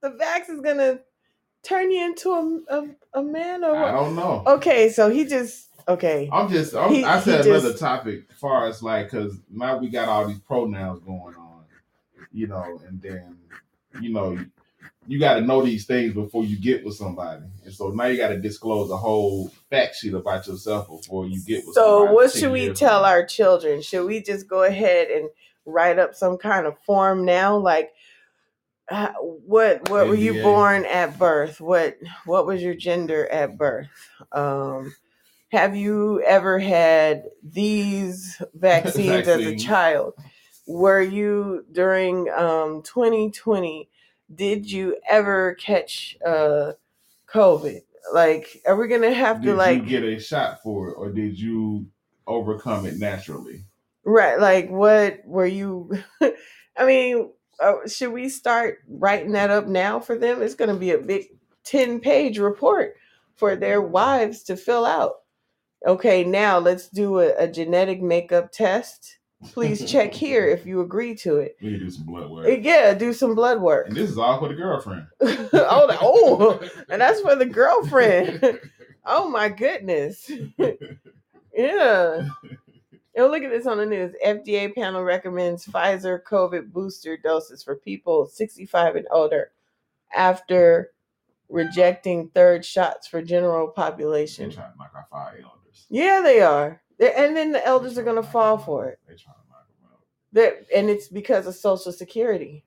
the 0.02 0.10
vax 0.16 0.48
is 0.50 0.60
gonna 0.60 1.00
turn 1.62 1.90
you 1.90 2.04
into 2.04 2.30
a 2.32 2.60
a, 2.78 2.88
a 3.20 3.22
man 3.22 3.64
or 3.64 3.72
what? 3.72 3.84
I 3.84 3.92
don't 3.92 4.16
know. 4.16 4.42
Okay, 4.46 4.88
so 4.90 5.10
he 5.10 5.24
just 5.24 5.68
okay. 5.88 6.28
I'm 6.32 6.48
just, 6.48 6.74
I'm, 6.74 6.92
He- 6.92 7.04
I 7.04 7.20
said 7.20 7.44
just- 7.44 7.48
another 7.64 7.76
topic 7.76 8.24
as 8.30 8.36
far 8.38 8.66
as 8.66 8.82
like, 8.82 9.10
because 9.10 9.36
now 9.50 9.78
we 9.78 9.88
got 9.88 10.08
all 10.08 10.26
these 10.26 10.38
pronouns 10.40 11.00
going 11.00 11.34
on, 11.36 11.64
you 12.32 12.46
know, 12.46 12.80
and 12.86 13.00
then, 13.02 13.36
you 14.00 14.10
know, 14.12 14.32
you, 14.32 14.46
you 15.06 15.18
got 15.18 15.34
to 15.34 15.40
know 15.42 15.62
these 15.64 15.86
things 15.86 16.14
before 16.14 16.44
you 16.44 16.58
get 16.58 16.84
with 16.84 16.94
somebody. 16.94 17.42
And 17.64 17.74
so 17.74 17.90
now 17.90 18.06
you 18.06 18.16
got 18.16 18.28
to 18.28 18.38
disclose 18.40 18.90
a 18.90 18.96
whole 18.96 19.50
fact 19.70 19.96
sheet 19.96 20.14
about 20.14 20.46
yourself 20.46 20.88
before 20.88 21.26
you 21.26 21.40
get 21.46 21.66
with 21.66 21.74
So 21.74 21.98
somebody. 21.98 22.14
what 22.14 22.32
should 22.32 22.52
we 22.52 22.72
tell 22.72 23.04
our 23.04 23.24
children? 23.26 23.82
Should 23.82 24.06
we 24.06 24.22
just 24.22 24.48
go 24.48 24.64
ahead 24.64 25.08
and 25.08 25.30
write 25.66 25.98
up 25.98 26.14
some 26.14 26.38
kind 26.38 26.66
of 26.66 26.78
form 26.84 27.24
now, 27.24 27.56
like? 27.58 27.92
Uh, 28.88 29.12
what 29.20 29.88
what 29.90 30.08
were 30.08 30.14
you 30.16 30.34
born 30.44 30.84
at 30.86 31.18
birth? 31.18 31.60
What 31.60 31.96
what 32.26 32.46
was 32.46 32.62
your 32.62 32.74
gender 32.74 33.26
at 33.28 33.58
birth? 33.58 33.88
Um, 34.32 34.94
have 35.52 35.76
you 35.76 36.22
ever 36.22 36.60
had 36.60 37.24
these 37.42 38.40
vaccines 38.54 39.28
as 39.28 39.40
a 39.46 39.56
child? 39.56 40.14
Were 40.68 41.02
you 41.02 41.66
during 41.72 42.30
um 42.30 42.82
2020? 42.84 43.89
Did 44.34 44.70
you 44.70 44.96
ever 45.08 45.54
catch 45.54 46.16
uh 46.24 46.72
COVID? 47.32 47.80
Like, 48.12 48.62
are 48.66 48.76
we 48.76 48.88
gonna 48.88 49.12
have 49.12 49.42
Did 49.42 49.48
to 49.48 49.54
like 49.54 49.82
you 49.82 49.88
get 49.88 50.04
a 50.04 50.18
shot 50.18 50.62
for 50.62 50.88
it 50.88 50.94
or 50.94 51.10
did 51.10 51.38
you 51.38 51.86
overcome 52.26 52.86
it 52.86 52.98
naturally? 52.98 53.64
Right. 54.04 54.40
Like, 54.40 54.70
what 54.70 55.20
were 55.24 55.46
you? 55.46 55.90
I 56.76 56.86
mean, 56.86 57.30
uh, 57.60 57.86
should 57.86 58.12
we 58.12 58.28
start 58.28 58.78
writing 58.88 59.32
that 59.32 59.50
up 59.50 59.66
now 59.66 60.00
for 60.00 60.16
them? 60.16 60.42
It's 60.42 60.54
going 60.54 60.70
to 60.70 60.76
be 60.76 60.92
a 60.92 60.98
big 60.98 61.26
10 61.64 62.00
page 62.00 62.38
report 62.38 62.94
for 63.36 63.56
their 63.56 63.82
wives 63.82 64.42
to 64.44 64.56
fill 64.56 64.86
out. 64.86 65.16
Okay, 65.86 66.24
now 66.24 66.58
let's 66.58 66.88
do 66.88 67.20
a, 67.20 67.34
a 67.36 67.48
genetic 67.48 68.02
makeup 68.02 68.52
test. 68.52 69.18
Please 69.42 69.90
check 69.90 70.12
here 70.12 70.46
if 70.48 70.66
you 70.66 70.80
agree 70.80 71.14
to 71.16 71.36
it. 71.36 71.56
We 71.62 71.78
do 71.78 71.90
some 71.90 72.04
blood 72.04 72.30
work. 72.30 72.46
Uh, 72.46 72.50
Yeah, 72.50 72.92
do 72.94 73.12
some 73.12 73.34
blood 73.34 73.60
work. 73.60 73.88
And 73.88 73.96
this 73.96 74.10
is 74.10 74.18
all 74.18 74.38
for 74.38 74.48
the 74.48 74.54
girlfriend. 74.54 75.06
oh, 75.20 75.86
the- 75.86 75.98
oh, 76.00 76.60
and 76.90 77.00
that's 77.00 77.20
for 77.20 77.34
the 77.36 77.46
girlfriend. 77.46 78.60
Oh 79.06 79.28
my 79.30 79.48
goodness. 79.48 80.30
yeah. 81.54 82.28
Oh, 83.16 83.26
look 83.26 83.42
at 83.42 83.50
this 83.50 83.66
on 83.66 83.78
the 83.78 83.86
news. 83.86 84.14
FDA 84.24 84.74
panel 84.74 85.02
recommends 85.02 85.66
Pfizer 85.66 86.22
COVID 86.22 86.70
booster 86.72 87.16
doses 87.16 87.62
for 87.62 87.76
people 87.76 88.26
65 88.26 88.96
and 88.96 89.06
older 89.10 89.50
after 90.14 90.90
rejecting 91.48 92.28
third 92.28 92.64
shots 92.64 93.06
for 93.08 93.20
general 93.22 93.68
population. 93.68 94.52
Trying 95.74 95.86
to 95.88 96.10
knock 96.10 96.16
out 96.18 96.20
five 96.20 96.20
elders. 96.20 96.20
Yeah, 96.20 96.20
they 96.22 96.40
are. 96.40 96.82
They- 96.98 97.12
And 97.14 97.36
then 97.36 97.52
the 97.52 97.66
elders 97.66 97.98
are 97.98 98.02
going 98.04 98.16
to 98.16 98.28
fall 98.28 98.58
for 98.58 98.88
it. 98.88 98.98
They're 99.06 99.16
trying 99.16 99.36
to 99.36 99.48
knock 99.50 99.68
them 99.68 99.88
out. 99.92 100.00
They're, 100.32 100.60
and 100.74 100.90
it's 100.90 101.08
because 101.08 101.46
of 101.46 101.54
Social 101.54 101.92
Security. 101.92 102.64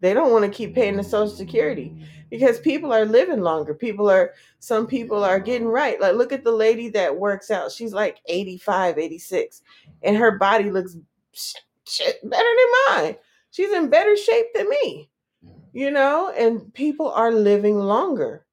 They 0.00 0.12
don't 0.12 0.32
want 0.32 0.44
to 0.44 0.50
keep 0.50 0.74
paying 0.74 0.96
the 0.96 1.02
social 1.02 1.34
security 1.34 1.96
because 2.30 2.60
people 2.60 2.92
are 2.92 3.06
living 3.06 3.40
longer. 3.40 3.74
People 3.74 4.10
are 4.10 4.34
some 4.58 4.86
people 4.86 5.24
are 5.24 5.40
getting 5.40 5.66
right. 5.68 5.98
Like 6.00 6.16
look 6.16 6.32
at 6.32 6.44
the 6.44 6.52
lady 6.52 6.90
that 6.90 7.16
works 7.18 7.50
out. 7.50 7.72
She's 7.72 7.94
like 7.94 8.18
85, 8.26 8.98
86 8.98 9.62
and 10.02 10.16
her 10.16 10.32
body 10.38 10.70
looks 10.70 10.96
shit 11.32 12.20
better 12.28 12.44
than 12.58 12.94
mine. 13.04 13.16
She's 13.52 13.72
in 13.72 13.88
better 13.88 14.16
shape 14.16 14.46
than 14.54 14.68
me. 14.68 15.08
You 15.72 15.90
know, 15.90 16.30
and 16.36 16.72
people 16.74 17.10
are 17.10 17.32
living 17.32 17.78
longer. 17.78 18.44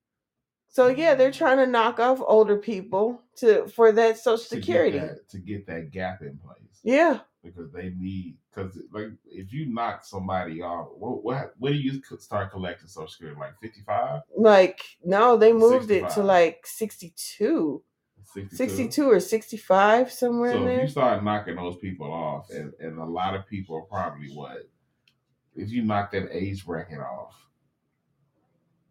So 0.70 0.88
yeah, 0.88 1.16
they're 1.16 1.32
trying 1.32 1.58
to 1.58 1.68
knock 1.68 2.00
off 2.00 2.22
older 2.26 2.58
people 2.58 3.22
to 3.38 3.68
for 3.68 3.92
that 3.92 4.18
social 4.18 4.38
to 4.38 4.56
security. 4.56 5.00
get 5.00 5.08
that, 5.10 5.30
to 5.30 5.38
get 5.40 5.68
that 5.68 5.92
gap 5.92 6.22
in 6.22 6.38
place. 6.38 6.80
Yeah. 6.84 7.20
because 7.44 7.72
they 7.72 7.90
need 7.98 8.38
because 8.54 8.78
like 8.92 9.08
if 9.26 9.52
you 9.54 9.66
knock 9.74 10.04
somebody 10.06 10.62
off, 10.62 10.90
what 10.98 11.24
what 11.24 11.54
when 11.58 11.74
do 11.74 11.80
you 11.80 12.02
start 12.20 12.52
collecting 12.52 12.88
Social 12.88 13.08
Security? 13.08 13.40
Like 13.40 13.60
55, 13.62 14.22
Like 14.38 14.82
no, 15.04 15.38
they 15.38 15.54
moved 15.54 15.92
it 15.92 16.10
to 16.12 16.24
like 16.24 16.66
62. 16.68 17.84
62? 18.34 18.56
62 18.56 19.10
or 19.12 19.20
65 19.20 20.12
somewhere 20.12 20.52
So 20.54 20.58
in 20.58 20.64
if 20.64 20.68
there. 20.70 20.82
you 20.84 20.88
start 20.90 21.24
knocking 21.24 21.56
those 21.56 21.78
people 21.78 22.12
off, 22.12 22.50
and, 22.50 22.74
and 22.80 22.98
a 22.98 23.06
lot 23.06 23.36
of 23.36 23.46
people 23.48 23.76
are 23.76 23.82
probably 23.82 24.30
what 24.34 24.70
if 25.56 25.70
you 25.70 25.84
knock 25.84 26.12
that 26.12 26.30
age 26.32 26.66
bracket 26.66 27.00
off, 27.00 27.36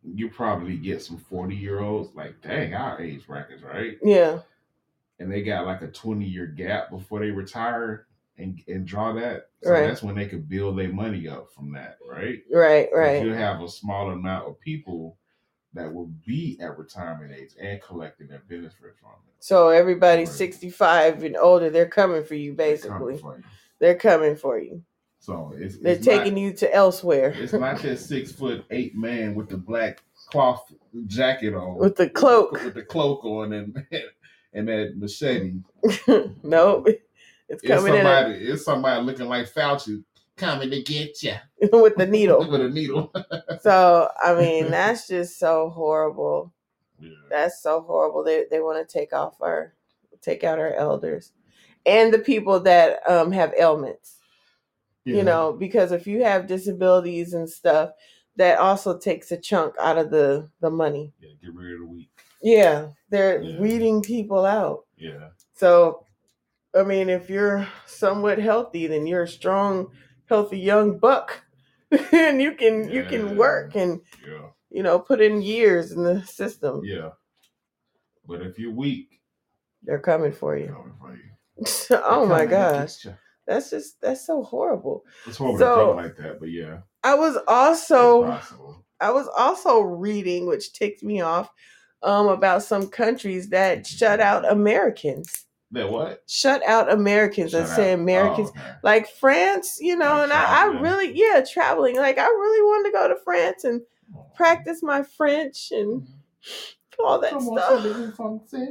you 0.04 0.28
probably 0.28 0.76
get 0.76 1.02
some 1.02 1.16
40 1.18 1.54
year 1.54 1.80
olds 1.80 2.14
like 2.14 2.40
dang 2.42 2.74
our 2.74 3.00
age 3.00 3.26
brackets 3.26 3.62
right, 3.62 3.98
Yeah. 4.02 4.40
and 5.18 5.30
they 5.32 5.42
got 5.42 5.66
like 5.66 5.82
a 5.82 5.88
20 5.88 6.24
year 6.24 6.46
gap 6.46 6.90
before 6.90 7.20
they 7.20 7.30
retire. 7.30 8.06
And, 8.38 8.60
and 8.66 8.86
draw 8.86 9.12
that, 9.12 9.50
so 9.62 9.70
Right. 9.70 9.86
that's 9.86 10.02
when 10.02 10.14
they 10.16 10.26
could 10.26 10.48
build 10.48 10.78
their 10.78 10.88
money 10.88 11.28
up 11.28 11.52
from 11.52 11.70
that, 11.74 11.98
right? 12.04 12.42
Right, 12.50 12.88
right. 12.92 13.22
you 13.22 13.34
have 13.34 13.60
a 13.60 13.68
small 13.68 14.10
amount 14.10 14.48
of 14.48 14.58
people 14.58 15.18
that 15.74 15.92
will 15.92 16.10
be 16.26 16.58
at 16.60 16.76
retirement 16.78 17.30
age 17.38 17.50
and 17.60 17.80
collecting 17.82 18.28
their 18.28 18.42
benefits 18.48 18.98
from 18.98 19.10
it. 19.28 19.34
So 19.38 19.68
everybody 19.68 20.22
Right. 20.22 20.28
65 20.32 21.22
and 21.24 21.36
older, 21.36 21.68
they're 21.68 21.86
coming 21.86 22.24
for 22.24 22.34
you 22.34 22.54
They're 22.54 22.78
coming 22.78 23.08
basically. 23.08 23.18
for 23.18 23.36
you. 23.36 23.44
They're 23.78 23.94
coming 23.98 24.34
for 24.34 24.58
you. 24.58 24.82
So 25.22 25.54
it's, 25.56 25.78
They're 25.78 25.94
it's 25.94 26.04
taking 26.04 26.34
not, 26.34 26.40
you 26.40 26.52
to 26.54 26.74
elsewhere 26.74 27.32
It's 27.36 27.52
not 27.52 27.80
that 27.82 27.98
six 28.00 28.32
foot 28.32 28.64
eight 28.72 28.96
man 28.96 29.36
with 29.36 29.48
the 29.48 29.56
black 29.56 30.02
cloth 30.26 30.72
jacket 31.06 31.54
on, 31.54 31.76
with 31.76 31.94
the 31.94 32.10
cloak. 32.10 32.50
with 32.52 32.74
the 32.74 32.82
cloak 32.82 33.24
on, 33.24 33.52
and 33.52 33.86
and 34.52 34.66
that 34.66 34.94
machete. 34.96 35.60
nope. 36.42 36.88
It's 36.88 37.02
It's 37.48 37.62
coming 37.62 37.94
in 37.94 38.00
somebody. 38.02 38.34
It's 38.34 38.64
somebody 38.64 39.02
looking 39.04 39.28
like 39.28 39.46
Fauci 39.48 40.02
coming 40.36 40.70
to 40.70 40.82
get 40.82 41.22
you 41.22 41.36
with 41.72 41.94
the 41.94 42.06
needle. 42.06 42.40
with 42.50 42.60
a 42.60 42.68
needle. 42.68 43.12
So 43.60 44.08
I 44.20 44.34
mean, 44.34 44.72
that's 44.72 45.06
just 45.06 45.38
so 45.38 45.70
horrible. 45.70 46.52
yeah. 46.98 47.10
That's 47.30 47.62
so 47.62 47.80
horrible. 47.82 48.24
They 48.24 48.46
they 48.50 48.58
want 48.58 48.86
to 48.86 48.92
take 48.92 49.12
off 49.12 49.40
our 49.40 49.74
take 50.20 50.42
out 50.42 50.58
our 50.58 50.74
elders 50.74 51.30
and 51.86 52.12
the 52.12 52.18
people 52.18 52.58
that 52.60 53.08
um 53.08 53.30
have 53.30 53.54
ailments. 53.56 54.16
Yeah. 55.04 55.16
You 55.16 55.22
know, 55.24 55.52
because 55.52 55.90
if 55.92 56.06
you 56.06 56.22
have 56.24 56.46
disabilities 56.46 57.34
and 57.34 57.48
stuff, 57.50 57.90
that 58.36 58.58
also 58.58 58.98
takes 58.98 59.32
a 59.32 59.36
chunk 59.36 59.74
out 59.80 59.98
of 59.98 60.10
the 60.10 60.48
the 60.60 60.70
money. 60.70 61.12
yeah, 61.20 61.30
get 61.42 61.54
rid 61.54 61.74
of 61.74 61.80
the 61.80 61.86
weak. 61.86 62.10
Yeah, 62.42 62.88
they're 63.10 63.42
Yeah. 63.42 63.58
weeding 63.60 64.02
people 64.02 64.44
out. 64.46 64.84
Yeah, 64.96 65.30
So, 65.54 66.06
I 66.74 66.82
mean, 66.84 67.08
if 67.08 67.28
you're 67.28 67.66
somewhat 67.86 68.38
healthy, 68.38 68.86
then 68.86 69.06
you're 69.06 69.24
a 69.24 69.28
strong, 69.28 69.90
healthy 70.26 70.58
young 70.58 70.98
buck, 70.98 71.44
and 72.12 72.40
you 72.40 72.54
can 72.54 72.88
you 72.90 73.04
can 73.04 73.36
work 73.36 73.74
and 73.76 74.00
yeah, 74.26 74.48
you 74.70 74.82
know 74.82 74.98
put 74.98 75.20
in 75.20 75.42
years 75.42 75.92
in 75.92 76.02
the 76.04 76.22
system. 76.24 76.80
yeah. 76.84 77.10
But 78.26 78.40
if 78.42 78.58
you're 78.58 78.72
weak, 78.72 79.20
They're 79.82 79.98
coming 79.98 80.32
for 80.32 80.56
you. 80.56 80.68
coming 80.68 80.94
for 80.98 81.14
you. 81.16 81.96
oh 82.04 82.24
my 82.24 82.46
gosh. 82.46 83.04
That's 83.52 83.70
just 83.70 84.00
that's 84.00 84.26
so 84.26 84.42
horrible. 84.42 85.04
It's 85.26 85.36
horrible 85.38 85.58
So- 85.58 85.76
to 85.76 85.84
think 85.84 85.96
like 85.96 86.16
that, 86.26 86.40
but 86.40 86.50
yeah, 86.50 86.78
I 87.02 87.14
was 87.14 87.36
also. 87.48 88.40
I 89.00 89.10
was 89.10 89.28
also 89.36 89.80
reading, 89.80 90.46
which 90.46 90.72
ticked 90.74 91.02
me 91.02 91.20
off, 91.22 91.50
um, 92.04 92.28
about 92.28 92.62
some 92.62 92.86
countries 92.86 93.48
that 93.48 93.84
shut 93.84 94.20
out 94.20 94.48
Americans. 94.48 95.44
That 95.72 95.90
what? 95.90 96.22
Shut 96.28 96.62
out 96.64 96.92
Americans 96.92 97.52
and 97.52 97.66
say. 97.66 97.92
Americans 97.92 98.50
Oh, 98.54 98.60
okay. 98.60 98.70
like 98.84 99.08
France, 99.08 99.78
you 99.80 99.96
know, 99.96 100.04
Like 100.14 100.22
and 100.24 100.32
I, 100.32 100.62
I 100.62 100.66
really, 100.80 101.10
yeah, 101.18 101.42
traveling. 101.50 101.96
Like 101.96 102.18
I 102.18 102.26
really 102.26 102.62
wanted 102.62 102.90
to 102.90 102.92
go 102.92 103.08
to 103.08 103.16
France 103.24 103.64
and 103.64 103.80
practice 104.36 104.84
my 104.84 105.02
French 105.02 105.72
and 105.72 106.06
all 107.04 107.20
that 107.20 107.40
stuff. 107.42 108.48
say. 108.48 108.68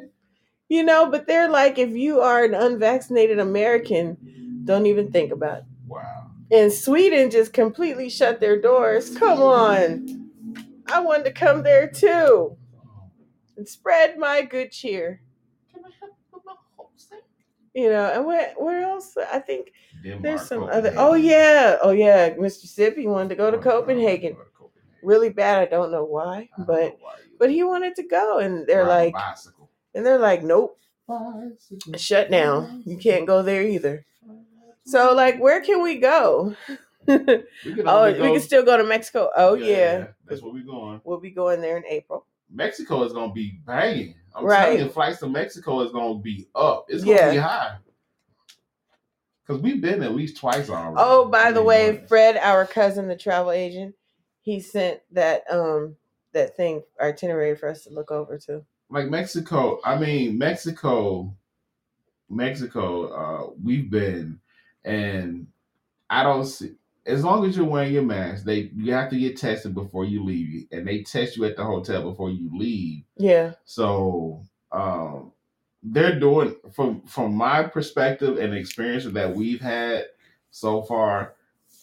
You 0.70 0.84
know, 0.84 1.10
but 1.12 1.28
they're 1.28 1.50
like, 1.50 1.78
if 1.78 1.90
you 1.90 2.22
are 2.22 2.46
an 2.46 2.54
unvaccinated 2.54 3.40
American, 3.40 4.16
don't 4.66 4.86
even 4.86 5.12
think 5.12 5.32
about 5.32 5.60
it. 5.60 5.64
Wow. 5.88 6.32
And 6.52 6.72
Sweden 6.72 7.30
just 7.30 7.54
completely 7.54 8.10
shut 8.10 8.40
their 8.40 8.60
doors. 8.62 9.16
Come 9.18 9.42
on. 9.42 10.30
I 10.92 11.00
wanted 11.00 11.26
to 11.26 11.32
come 11.32 11.64
there 11.64 11.90
too 11.90 12.58
and 13.62 13.68
spread 13.70 14.18
my 14.18 14.42
good 14.42 14.72
cheer. 14.72 15.22
Can 15.72 15.84
I 15.86 15.90
help 16.00 16.14
with 16.34 16.42
my 16.46 16.54
hopes? 16.76 17.08
You 17.74 17.90
know, 17.90 18.12
and 18.14 18.26
where 18.26 18.54
where 18.58 18.82
else? 18.82 19.16
I 19.32 19.40
think 19.40 19.72
Denmark, 20.04 20.24
there's 20.24 20.48
some 20.48 20.64
other. 20.64 20.94
Oh 20.98 21.14
yeah, 21.14 21.78
oh 21.82 21.92
yeah. 21.92 22.32
Mr. 22.32 22.66
Sippy 22.66 23.06
wanted 23.06 23.30
to 23.30 23.36
go 23.36 23.52
to 23.52 23.58
Copenhagen. 23.58 24.34
go 24.34 24.40
to 24.40 24.50
Copenhagen. 24.58 24.98
Really 25.04 25.30
bad. 25.30 25.62
I 25.62 25.66
don't 25.66 25.92
know 25.92 26.04
why, 26.04 26.50
but 26.58 26.68
know 26.68 26.98
why 27.00 27.14
but 27.40 27.50
he 27.50 27.64
wanted 27.64 27.96
to 27.96 28.04
go, 28.04 28.40
and 28.40 28.68
they're 28.68 28.86
like, 28.86 29.14
bicycle. 29.14 29.70
and 29.96 30.06
they're 30.06 30.20
like, 30.20 30.44
nope, 30.44 30.80
Bicycle, 31.08 31.98
shut 31.98 32.32
down. 32.32 32.84
You 32.86 32.98
can't 32.98 33.28
go 33.28 33.42
there 33.44 33.64
either. 33.64 34.06
So 34.86 35.14
like, 35.14 35.40
where 35.40 35.62
can 35.62 35.82
we 35.82 35.98
go? 36.00 36.56
we 37.08 37.18
can 37.18 37.44
oh, 37.86 38.06
only 38.06 38.22
we 38.22 38.32
can 38.32 38.40
still 38.42 38.64
go 38.64 38.78
to 38.78 38.84
Mexico. 38.84 39.30
Oh 39.36 39.56
yeah, 39.56 40.08
that's 40.28 40.42
where 40.42 40.54
we're 40.54 40.64
going. 40.64 41.02
we'll 41.04 41.20
be 41.20 41.32
going 41.32 41.62
there 41.62 41.78
in 41.78 41.84
April. 41.88 42.26
Mexico 42.50 43.04
is 43.04 43.14
gonna 43.14 43.34
be 43.34 43.60
banging. 43.66 44.16
I'm 44.36 44.46
Right. 44.46 44.66
telling 44.66 44.80
you, 44.80 44.90
flights 44.90 45.20
to 45.20 45.28
Mexico 45.30 45.82
is 45.82 45.92
gonna 45.92 46.20
be 46.20 46.48
up. 46.56 46.86
It's 46.90 47.04
gonna 47.04 47.16
Yeah. 47.16 47.32
be 47.32 47.38
high. 47.38 47.78
Cause 49.48 49.60
we've 49.60 49.82
been 49.82 50.04
at 50.04 50.14
least 50.14 50.38
twice 50.38 50.70
already. 50.70 50.96
Oh, 50.98 51.26
by 51.26 51.52
the 51.52 51.64
way. 51.64 51.98
Fred, 52.08 52.38
our 52.38 52.66
cousin, 52.66 53.08
the 53.08 53.16
travel 53.18 53.52
agent, 53.52 53.96
he 54.42 54.60
sent 54.60 55.02
that 55.12 55.44
um 55.52 55.96
that 56.34 56.56
thing 56.56 56.84
itinerary 57.02 57.56
for 57.56 57.68
us 57.70 57.84
to 57.84 57.90
look 57.90 58.12
over 58.12 58.38
to. 58.38 58.64
like 58.90 59.10
Mexico, 59.10 59.80
I 59.86 59.98
mean 59.98 60.38
Mexico, 60.38 61.34
Mexico, 62.30 63.08
uh, 63.08 63.54
we've 63.64 63.90
been 63.90 64.40
and 64.84 65.48
I 66.10 66.24
don't 66.24 66.46
see 66.46 66.76
as 67.06 67.24
long 67.24 67.46
as 67.46 67.58
you're 67.58 67.66
wearing 67.66 67.94
your 67.94 68.04
mask, 68.04 68.46
they 68.46 68.72
you 68.76 68.94
have 68.94 69.10
to 69.10 69.18
get 69.18 69.38
tested 69.38 69.74
before 69.74 70.06
you 70.06 70.24
leave 70.24 70.68
and 70.72 70.88
they 70.88 71.04
test 71.04 71.36
you 71.36 71.46
at 71.46 71.56
the 71.58 71.64
hotel 71.64 72.04
before 72.04 72.30
you 72.30 72.50
leave. 72.54 73.04
Yeah, 73.18 73.54
So 73.66 74.44
um 74.72 75.32
they're 75.84 76.20
doing 76.20 76.56
from 76.74 77.02
from 77.02 77.34
my 77.34 77.64
perspective 77.64 78.38
and 78.38 78.54
experience 78.54 79.06
that 79.06 79.36
we've 79.36 79.62
had 79.62 80.06
so 80.52 80.84
far, 80.84 81.34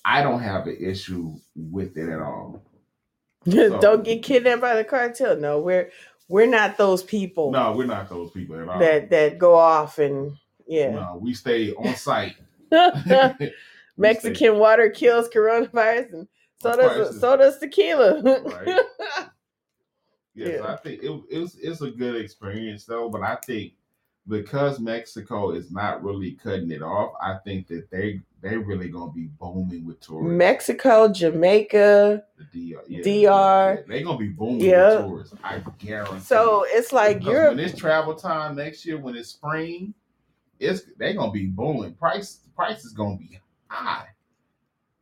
I 0.04 0.22
don't 0.22 0.40
have 0.40 0.66
an 0.66 0.76
issue 0.78 1.34
with 1.56 1.96
it 1.96 2.08
at 2.08 2.20
all. 2.20 2.62
don't 3.44 4.04
get 4.04 4.22
kidnapped 4.22 4.60
by 4.60 4.76
the 4.76 4.84
cartel. 4.84 5.36
No, 5.36 5.58
we're 5.60 5.90
we're 6.28 6.46
not 6.46 6.76
those 6.76 7.02
people 7.02 7.50
No, 7.50 7.72
we're 7.72 7.86
not 7.86 8.08
those 8.08 8.30
people 8.30 8.60
at 8.60 8.68
all. 8.68 8.78
that 8.78 9.10
that 9.10 9.38
go 9.38 9.56
off 9.56 9.98
and 9.98 10.36
yeah. 10.66 10.90
No, 10.90 11.18
we 11.20 11.34
stay 11.34 11.72
on 11.72 11.96
site. 11.96 12.36
Mexican 13.96 14.58
water 14.58 14.90
kills 14.90 15.28
coronavirus, 15.28 16.12
and 16.12 16.28
so 16.60 16.76
does 16.76 17.20
so 17.20 17.36
does 17.36 17.58
tequila. 17.58 18.20
Right. 18.42 18.78
Yes, 20.34 20.60
Yeah. 20.62 20.72
I 20.72 20.76
think 20.76 21.02
it, 21.02 21.10
it 21.30 21.38
was 21.40 21.56
it's 21.60 21.80
a 21.80 21.90
good 21.90 22.14
experience 22.14 22.84
though, 22.84 23.08
but 23.08 23.22
I 23.22 23.34
think 23.44 23.72
because 24.28 24.78
Mexico 24.78 25.50
is 25.50 25.72
not 25.72 26.04
really 26.04 26.32
cutting 26.32 26.70
it 26.70 26.80
off, 26.82 27.12
I 27.20 27.38
think 27.44 27.66
that 27.68 27.90
they 27.90 28.20
they're 28.40 28.60
really 28.60 28.88
gonna 28.88 29.10
be 29.10 29.30
booming 29.40 29.84
with 29.84 29.98
tourists. 30.00 30.30
Mexico, 30.38 31.08
Jamaica. 31.08 32.22
the 32.52 32.72
DR, 32.74 32.82
yeah, 32.86 33.02
DR. 33.02 33.74
yeah, 33.74 33.76
they're 33.88 34.04
gonna 34.04 34.16
be 34.18 34.28
booming 34.28 34.60
Yeah. 34.60 34.96
with 35.00 35.06
tourists. 35.06 35.34
I 35.42 35.60
guarantee. 35.78 36.20
So 36.20 36.64
it's 36.68 36.92
like 36.92 37.24
Europe. 37.24 37.56
when 37.56 37.64
it's 37.64 37.76
travel 37.76 38.14
time 38.14 38.54
next 38.54 38.86
year, 38.86 38.96
when 38.98 39.16
it's 39.16 39.30
spring, 39.30 39.92
it's 40.60 40.82
they're 40.98 41.14
gonna 41.14 41.32
be 41.32 41.46
booming. 41.46 41.94
Price 41.94 42.40
price 42.56 42.84
is 42.84 42.92
gonna 42.92 43.16
be 43.16 43.38
high. 43.68 44.08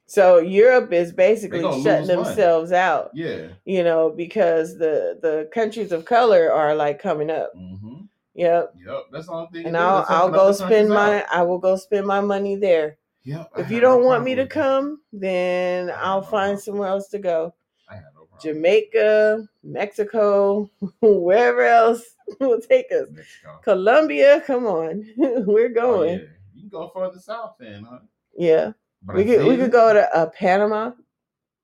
So 0.08 0.38
Europe 0.38 0.92
is 0.92 1.12
basically 1.12 1.62
shutting 1.62 1.82
lose 1.82 1.84
money. 1.84 2.06
themselves 2.06 2.70
out, 2.72 3.10
Yeah. 3.12 3.48
you 3.64 3.82
know, 3.82 4.10
because 4.10 4.78
the 4.78 5.18
the 5.20 5.48
countries 5.52 5.90
of 5.92 6.04
color 6.04 6.52
are 6.52 6.74
like 6.74 7.00
coming 7.00 7.30
up. 7.30 7.52
Mm-hmm. 7.56 8.02
Yep. 8.34 8.74
Yep. 8.86 9.02
That's 9.12 9.28
all 9.28 9.48
thing. 9.48 9.66
And. 9.66 9.76
I'll 9.76 10.04
I'll 10.08 10.30
go 10.30 10.52
spend 10.52 10.90
my 10.90 11.22
out. 11.22 11.26
I 11.32 11.42
will 11.42 11.58
go 11.58 11.76
spend 11.76 12.06
my 12.06 12.20
money 12.20 12.54
there. 12.56 12.98
Yep. 13.24 13.50
If 13.56 13.70
you 13.70 13.80
don't 13.80 14.04
want 14.04 14.22
me 14.22 14.36
to 14.36 14.46
problem 14.46 14.92
with 14.92 15.02
that. 15.10 15.10
come, 15.10 15.20
then 15.20 15.90
I 15.90 15.90
if 15.90 15.90
you 15.90 15.90
have 15.90 15.90
no 15.90 15.90
want 15.90 15.90
me 15.90 15.90
to 15.90 15.90
come, 15.90 15.90
then 15.90 15.90
I'll 15.96 16.20
no 16.20 16.26
find 16.26 16.32
problem. 16.56 16.58
somewhere 16.60 16.88
else 16.88 17.08
to 17.08 17.18
go. 17.18 17.54
I 17.90 17.94
have 17.96 18.04
no 18.14 18.26
problem. 18.26 18.40
Jamaica, 18.54 19.48
Mexico, 19.64 20.70
wherever 21.00 21.62
else 21.64 22.04
will 22.40 22.60
take 22.60 22.90
us. 22.92 23.08
Mexico. 23.12 23.60
Colombia, 23.62 24.40
come 24.46 24.66
on, 24.66 25.06
we're 25.16 25.70
Oh, 25.70 25.74
going. 25.74 26.18
yeah. 26.20 26.24
You 26.54 26.62
can 26.62 26.68
go 26.70 26.90
further 26.94 27.18
south 27.18 27.56
then, 27.60 27.84
huh? 27.88 27.98
yeah, 28.36 28.72
we 29.12 29.24
could 29.24 29.46
we 29.46 29.56
could 29.56 29.72
go 29.72 29.92
to 29.92 30.16
uh, 30.16 30.26
Panama. 30.30 30.92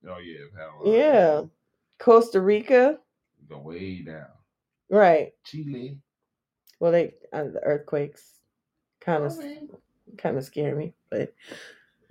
Oh 0.09 0.19
yeah, 0.19 0.39
Panama. 0.55 0.97
Yeah, 0.97 1.43
Costa 1.99 2.41
Rica. 2.41 2.99
Go 3.49 3.59
way 3.59 4.03
down. 4.03 4.27
Right. 4.91 5.33
Chile. 5.45 5.99
Well, 6.81 6.93
they 6.93 7.15
uh, 7.33 7.45
the 7.45 7.61
earthquakes 7.63 8.23
kind 9.01 9.25
of 9.25 9.39
mean, 9.39 9.69
kind 10.19 10.37
of 10.37 10.45
scare 10.45 10.75
me, 10.77 10.95
but 11.11 11.33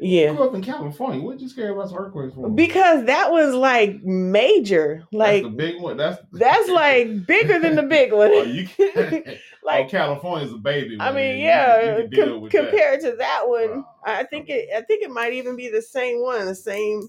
you 0.02 0.22
yeah, 0.22 0.34
grew 0.34 0.48
up 0.50 0.56
in 0.56 0.64
California. 0.64 1.22
What 1.22 1.34
did 1.34 1.42
you 1.44 1.50
scared 1.50 1.72
about 1.72 1.90
some 1.90 1.98
earthquakes 2.00 2.34
for? 2.34 2.50
because 2.50 3.06
that 3.06 3.32
was 3.32 3.54
like 3.54 4.04
major. 4.04 5.04
Like 5.12 5.44
that's 5.44 5.52
the 5.54 5.58
big 5.58 5.82
one. 5.82 5.98
That's 5.98 6.20
that's 6.34 6.68
like 6.70 7.26
bigger 7.28 7.60
than 7.60 7.76
the 7.76 7.84
big 7.84 8.12
one. 8.12 8.32
Oh, 8.34 8.42
you 8.44 8.68
can, 8.68 8.92
oh, 9.28 9.34
like 9.64 9.90
California's 9.90 10.52
a 10.54 10.58
baby. 10.58 10.98
I 11.00 11.12
mean, 11.12 11.38
You 11.38 11.46
yeah, 11.46 11.82
can- 11.96 12.02
you 12.04 12.10
can 12.18 12.30
com- 12.30 12.42
with 12.42 12.52
that. 12.52 12.64
compared 12.64 13.02
to 13.02 13.16
that 13.18 13.44
one, 13.48 13.70
Wow. 13.78 13.86
I 14.04 14.24
think 14.24 14.50
it. 14.50 14.70
I 14.76 14.82
think 14.82 15.04
it 15.04 15.12
might 15.12 15.34
even 15.34 15.56
be 15.56 15.70
the 15.70 15.82
same 15.84 16.22
one, 16.22 16.46
the 16.46 16.56
same 16.56 17.08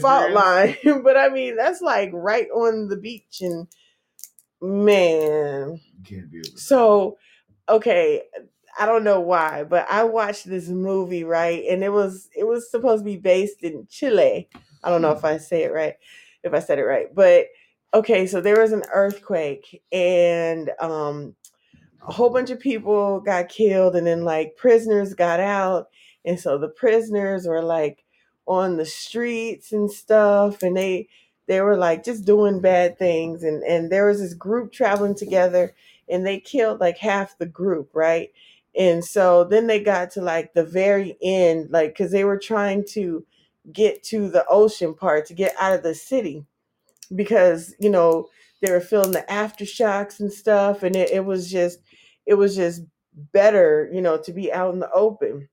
fault 0.00 0.30
line. 0.32 0.76
but 1.04 1.16
I 1.18 1.28
mean, 1.28 1.56
that's 1.56 1.82
like 1.82 2.10
right 2.14 2.48
on 2.50 2.88
the 2.88 2.96
beach, 2.96 3.42
and 3.42 3.66
man, 4.60 5.80
You 5.98 6.04
can't 6.04 6.30
deal 6.30 6.40
with 6.50 6.58
so 6.58 7.18
okay. 7.68 8.22
I 8.78 8.86
don't 8.86 9.04
know 9.04 9.20
why, 9.20 9.64
but 9.64 9.86
I 9.90 10.04
watched 10.04 10.46
this 10.48 10.68
movie 10.68 11.24
right, 11.24 11.64
and 11.68 11.84
it 11.84 11.90
was 11.90 12.28
it 12.36 12.46
was 12.46 12.70
supposed 12.70 13.02
to 13.02 13.04
be 13.04 13.16
based 13.18 13.62
in 13.62 13.86
Chile. 13.90 14.48
I 14.84 14.90
don't 14.90 15.02
know 15.02 15.12
if 15.12 15.24
I 15.24 15.38
say 15.38 15.64
it 15.64 15.72
right, 15.72 15.94
if 16.44 16.54
I 16.54 16.60
said 16.60 16.78
it 16.78 16.84
right, 16.84 17.14
but 17.14 17.46
okay. 17.94 18.26
So 18.26 18.40
there 18.40 18.60
was 18.60 18.72
an 18.72 18.84
earthquake, 18.92 19.82
and 19.92 20.70
um, 20.80 21.30
a 22.08 22.12
whole 22.12 22.30
bunch 22.30 22.50
of 22.50 22.60
people 22.60 23.20
got 23.20 23.48
killed 23.48 23.96
and 23.96 24.06
then 24.06 24.24
like 24.24 24.56
prisoners 24.56 25.14
got 25.14 25.40
out 25.40 25.88
and 26.24 26.40
so 26.40 26.58
the 26.58 26.68
prisoners 26.68 27.46
were 27.46 27.62
like 27.62 28.04
on 28.46 28.76
the 28.76 28.86
streets 28.86 29.72
and 29.72 29.90
stuff 29.90 30.62
and 30.62 30.76
they 30.76 31.08
they 31.48 31.60
were 31.60 31.76
like 31.76 32.04
just 32.04 32.24
doing 32.26 32.60
bad 32.60 32.98
things 32.98 33.44
and 33.44 33.62
and 33.64 33.90
there 33.92 34.06
was 34.06 34.20
this 34.20 34.34
group 34.34 34.72
traveling 34.72 35.14
together 35.14 35.74
and 36.08 36.26
they 36.26 36.40
killed 36.40 36.80
like 36.80 36.98
half 36.98 37.38
the 37.38 37.46
group 37.46 37.90
right 37.94 38.30
and 38.76 39.04
so 39.04 39.44
then 39.44 39.66
they 39.66 39.80
got 39.82 40.10
to 40.12 40.22
like 40.22 40.54
the 40.54 40.64
very 40.64 41.16
end 41.22 41.70
like 41.70 41.90
because 41.90 42.12
they 42.12 42.24
were 42.24 42.38
trying 42.38 42.84
to 42.84 43.24
get 43.72 44.02
to 44.02 44.30
the 44.30 44.44
ocean 44.48 44.94
part 44.94 45.26
to 45.26 45.34
get 45.34 45.54
out 45.58 45.74
of 45.74 45.82
the 45.82 45.94
city 45.94 46.44
because 47.14 47.74
you 47.80 47.90
know 47.90 48.28
they 48.62 48.70
were 48.72 48.80
feeling 48.80 49.12
the 49.12 49.24
aftershocks 49.28 50.20
and 50.20 50.32
stuff 50.32 50.82
and 50.82 50.96
it, 50.96 51.10
it 51.10 51.24
was 51.24 51.50
just 51.50 51.80
it 52.26 52.34
was 52.34 52.56
just 52.56 52.82
better 53.32 53.90
you 53.92 54.00
know 54.00 54.16
to 54.18 54.32
be 54.32 54.52
out 54.52 54.72
in 54.74 54.80
the 54.80 54.90
open. 54.92 55.48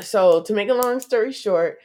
So 0.00 0.42
to 0.42 0.54
make 0.54 0.68
a 0.68 0.74
long 0.74 1.00
story 1.00 1.32
short 1.32 1.78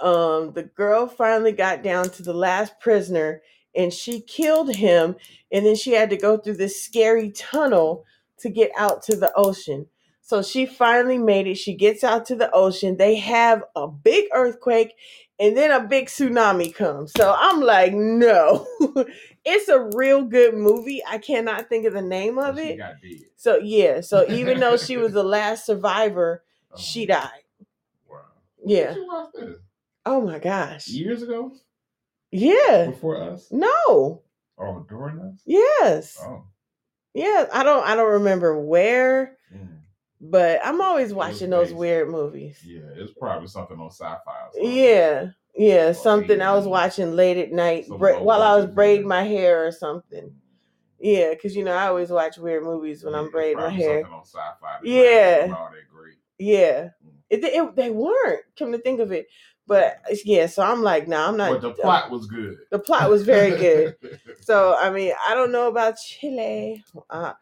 um 0.00 0.52
the 0.54 0.64
girl 0.76 1.06
finally 1.08 1.52
got 1.52 1.82
down 1.82 2.08
to 2.10 2.22
the 2.22 2.34
last 2.34 2.78
prisoner 2.80 3.42
and 3.76 3.92
she 3.92 4.20
killed 4.20 4.74
him 4.74 5.16
and 5.52 5.66
then 5.66 5.76
she 5.76 5.92
had 5.92 6.10
to 6.10 6.16
go 6.16 6.36
through 6.38 6.56
this 6.56 6.82
scary 6.82 7.30
tunnel 7.32 8.04
to 8.38 8.48
get 8.50 8.70
out 8.78 9.02
to 9.02 9.16
the 9.16 9.32
ocean 9.36 9.86
so 10.28 10.42
she 10.42 10.66
finally 10.66 11.16
made 11.16 11.46
it. 11.46 11.54
She 11.54 11.72
gets 11.74 12.04
out 12.04 12.26
to 12.26 12.36
the 12.36 12.50
ocean. 12.52 12.98
They 12.98 13.16
have 13.16 13.64
a 13.74 13.88
big 13.88 14.26
earthquake 14.34 14.92
and 15.40 15.56
then 15.56 15.70
a 15.70 15.86
big 15.88 16.06
tsunami 16.08 16.74
comes. 16.74 17.12
So 17.16 17.34
i'm 17.38 17.60
like 17.62 17.94
no. 17.94 18.66
It's 19.50 19.68
a 19.68 19.88
real 19.96 20.24
good 20.24 20.52
movie. 20.52 21.00
I 21.08 21.16
cannot 21.16 21.70
think 21.70 21.86
of 21.86 21.94
the 21.94 22.02
name 22.02 22.38
of 22.38 22.58
She 22.58 22.64
it. 22.78 23.30
so 23.36 23.56
yeah. 23.56 24.02
So 24.02 24.26
even 24.30 24.60
though 24.60 24.76
she 24.76 24.98
was 24.98 25.12
the 25.14 25.22
last 25.24 25.64
survivor 25.64 26.42
Oh, 26.70 26.76
she 26.76 27.06
died. 27.06 27.30
Wow. 28.06 28.18
yeah. 28.66 28.94
oh 30.04 30.20
my 30.20 30.38
gosh. 30.38 30.88
Years 30.88 31.22
ago? 31.22 31.52
yeah. 32.30 32.88
Before 32.90 33.16
us? 33.16 33.48
no. 33.50 34.20
Oh, 34.58 34.84
during 34.88 35.20
us? 35.20 35.40
yes. 35.46 36.18
Oh. 36.20 36.42
yeah 37.14 37.46
i 37.52 37.62
don't 37.62 37.84
i 37.86 37.94
don't 37.96 38.12
remember 38.12 38.60
where. 38.60 39.38
Mm. 39.54 39.77
But 40.20 40.60
i'm 40.64 40.80
always 40.80 41.12
watching 41.14 41.50
those 41.50 41.72
weird 41.72 42.08
movies 42.08 42.58
Yeah, 42.64 42.80
it's 42.96 43.12
probably 43.12 43.48
something 43.48 43.78
on 43.78 43.90
sci-fi. 43.90 44.48
Or 44.54 44.60
yeah 44.60 45.26
yeah 45.54 45.92
something 45.92 46.40
i 46.40 46.52
was 46.54 46.66
watching 46.66 47.12
late 47.14 47.36
at 47.36 47.52
night 47.52 47.86
bra- 47.88 48.22
while 48.22 48.42
i 48.42 48.56
was 48.56 48.66
braiding 48.66 49.06
my 49.08 49.22
hair 49.22 49.66
or 49.66 49.72
something 49.72 50.32
yeah 51.00 51.30
because 51.30 51.54
you 51.54 51.64
know 51.64 51.72
i 51.74 51.86
always 51.86 52.10
watch 52.10 52.38
weird 52.38 52.64
movies 52.64 53.04
when 53.04 53.14
Yeah, 53.14 53.20
i'm 53.20 53.30
braiding 53.30 53.58
my 53.58 53.70
hair 53.70 54.02
Something 54.02 54.18
on 54.18 54.24
sci-fi. 54.24 54.78
Yeah. 54.82 55.36
wasn't 55.38 55.54
all 55.58 55.70
that 55.72 55.88
great. 55.92 56.14
yeah 56.38 56.88
Mm. 57.04 57.12
it, 57.30 57.44
it, 57.44 57.76
they 57.76 57.90
weren't 57.90 58.42
come 58.58 58.72
to 58.72 58.78
think 58.78 59.00
of 59.00 59.12
it 59.12 59.26
but 59.66 59.98
yeah 60.24 60.46
so 60.46 60.62
i'm 60.62 60.82
like 60.82 61.06
nah 61.06 61.28
i'm 61.28 61.36
not 61.36 61.50
But 61.52 61.62
the 61.62 61.72
plot 61.72 62.10
was 62.10 62.26
good. 62.26 62.56
the 62.70 62.78
plot 62.78 63.08
was 63.10 63.22
very 63.22 63.50
good 63.56 63.94
So 64.40 64.74
I 64.80 64.88
mean, 64.90 65.12
I 65.28 65.34
don't 65.34 65.52
know 65.52 65.68
about 65.68 65.96
Chile. 65.98 66.82
Uh, 67.10 67.34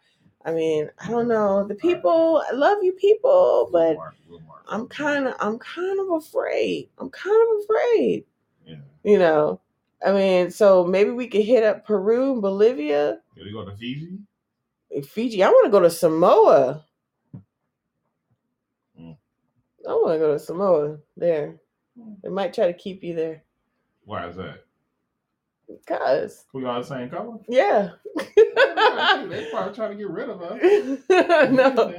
I 0.47 0.53
mean, 0.53 0.88
I 1.01 1.11
don't 1.11 1.26
know 1.26 1.66
the 1.66 1.74
people. 1.74 2.42
I 2.49 2.55
love 2.55 2.78
you 2.80 2.92
people, 2.92 3.68
but 3.72 3.97
mark- 3.97 4.14
we'll 4.28 4.40
mark 4.40 4.62
I'm 4.68 4.86
kind 4.86 5.26
of, 5.26 5.34
I'm 5.40 5.59
kind 5.59 5.99
of 6.01 6.11
afraid. 6.12 6.88
I'm 6.99 7.11
kind 7.11 7.36
of 7.36 7.64
afraid. 7.64 8.24
Yeah. 8.64 8.76
You 9.03 9.18
know, 9.18 9.61
I 10.07 10.12
mean, 10.12 10.51
so 10.53 10.84
maybe 10.84 11.11
we 11.11 11.26
could 11.26 11.42
hit 11.42 11.64
up 11.64 11.84
Peru 11.84 12.32
and 12.32 12.42
Bolivia, 12.42 13.18
Did 13.34 13.44
we 13.44 13.53
go 13.53 13.64
to 13.64 13.76
Fiji? 13.76 14.18
Fiji. 15.05 15.42
I 15.42 15.49
want 15.49 15.66
to 15.66 15.70
go 15.70 15.80
to 15.80 15.90
Samoa. 15.90 16.84
Mm. 19.01 19.16
I 19.88 19.92
want 19.92 20.14
to 20.14 20.18
go 20.18 20.32
to 20.32 20.38
Samoa. 20.38 20.99
There, 21.16 21.57
they 22.22 22.28
might 22.28 22.55
try 22.55 22.66
to 22.68 22.72
keep 22.72 23.03
you 23.03 23.14
there, 23.14 23.42
Why 24.05 24.28
is 24.28 24.36
that? 24.36 24.65
Cause 25.86 26.44
We 26.52 26.64
all 26.64 26.80
the 26.80 26.86
same 26.86 27.10
color? 27.10 27.38
yeah. 27.48 27.90
they 28.36 29.48
probably 29.50 29.74
trying 29.74 29.90
to 29.92 29.96
get 29.96 30.08
rid 30.10 30.28
of 30.30 30.40
us. 30.42 30.60
no. 31.50 31.94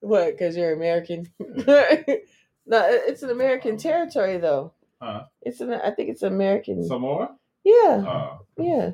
What? 0.00 0.26
Because 0.32 0.56
you're 0.56 0.72
American? 0.72 1.30
Yeah. 1.38 1.96
no, 2.66 2.86
it's 2.88 3.22
an 3.22 3.30
American 3.30 3.76
territory, 3.76 4.38
though. 4.38 4.72
Huh? 5.00 5.24
It's 5.42 5.60
an. 5.60 5.72
I 5.72 5.90
think 5.90 6.10
it's 6.10 6.22
American. 6.22 6.84
Samoa? 6.86 7.36
yeah, 7.64 8.04
Uh, 8.06 8.38
yeah, 8.58 8.90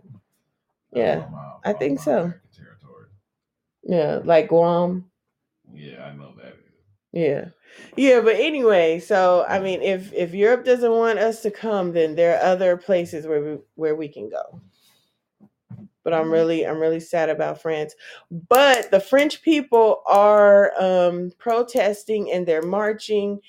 Yeah, 0.93 1.27
my- 1.31 1.53
I 1.65 1.73
think 1.73 2.01
so. 2.01 2.33
Territory. 2.57 3.07
yeah. 3.85 4.21
Like 4.25 4.49
Guam. 4.49 5.11
Yeah, 5.73 6.05
I 6.05 6.15
know 6.17 6.33
that. 6.37 6.55
Yeah, 7.17 7.47
yeah. 7.97 8.21
But 8.21 8.37
anyway, 8.37 9.01
so 9.01 9.47
I 9.49 9.59
mean, 9.61 9.83
if 9.83 10.13
if 10.13 10.35
Europe 10.35 10.67
doesn't 10.67 10.93
want 10.93 11.19
us 11.19 11.43
to 11.43 11.51
come, 11.51 11.93
then 11.95 12.15
there 12.15 12.37
are 12.39 12.45
other 12.45 12.77
places 12.77 13.27
where 13.27 13.43
we 13.43 13.59
where 13.77 13.97
we 13.97 14.09
can 14.09 14.29
go. 14.29 14.61
But 16.05 16.15
I'm 16.15 16.31
really 16.31 16.67
I'm 16.67 16.79
really 16.81 17.01
sad 17.01 17.31
about 17.31 17.63
France. 17.63 17.95
But 18.31 18.91
the 18.91 19.01
French 19.01 19.43
people 19.43 20.03
are 20.07 20.73
um, 20.81 21.33
protesting 21.39 22.31
and 22.33 22.47
they're 22.47 22.63
marching. 22.63 23.41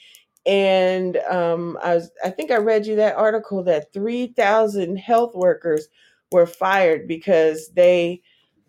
And 0.46 1.18
um, 1.30 1.78
I 1.84 1.96
was 1.96 2.12
I 2.24 2.30
think 2.32 2.52
I 2.52 2.58
read 2.58 2.86
you 2.88 2.96
that 2.98 3.18
article 3.18 3.64
that 3.66 3.94
three 3.94 4.28
thousand 4.28 4.98
health 4.98 5.36
workers 5.36 5.90
were 6.32 6.48
fired 6.48 7.08
because 7.08 7.70
they, 7.76 8.22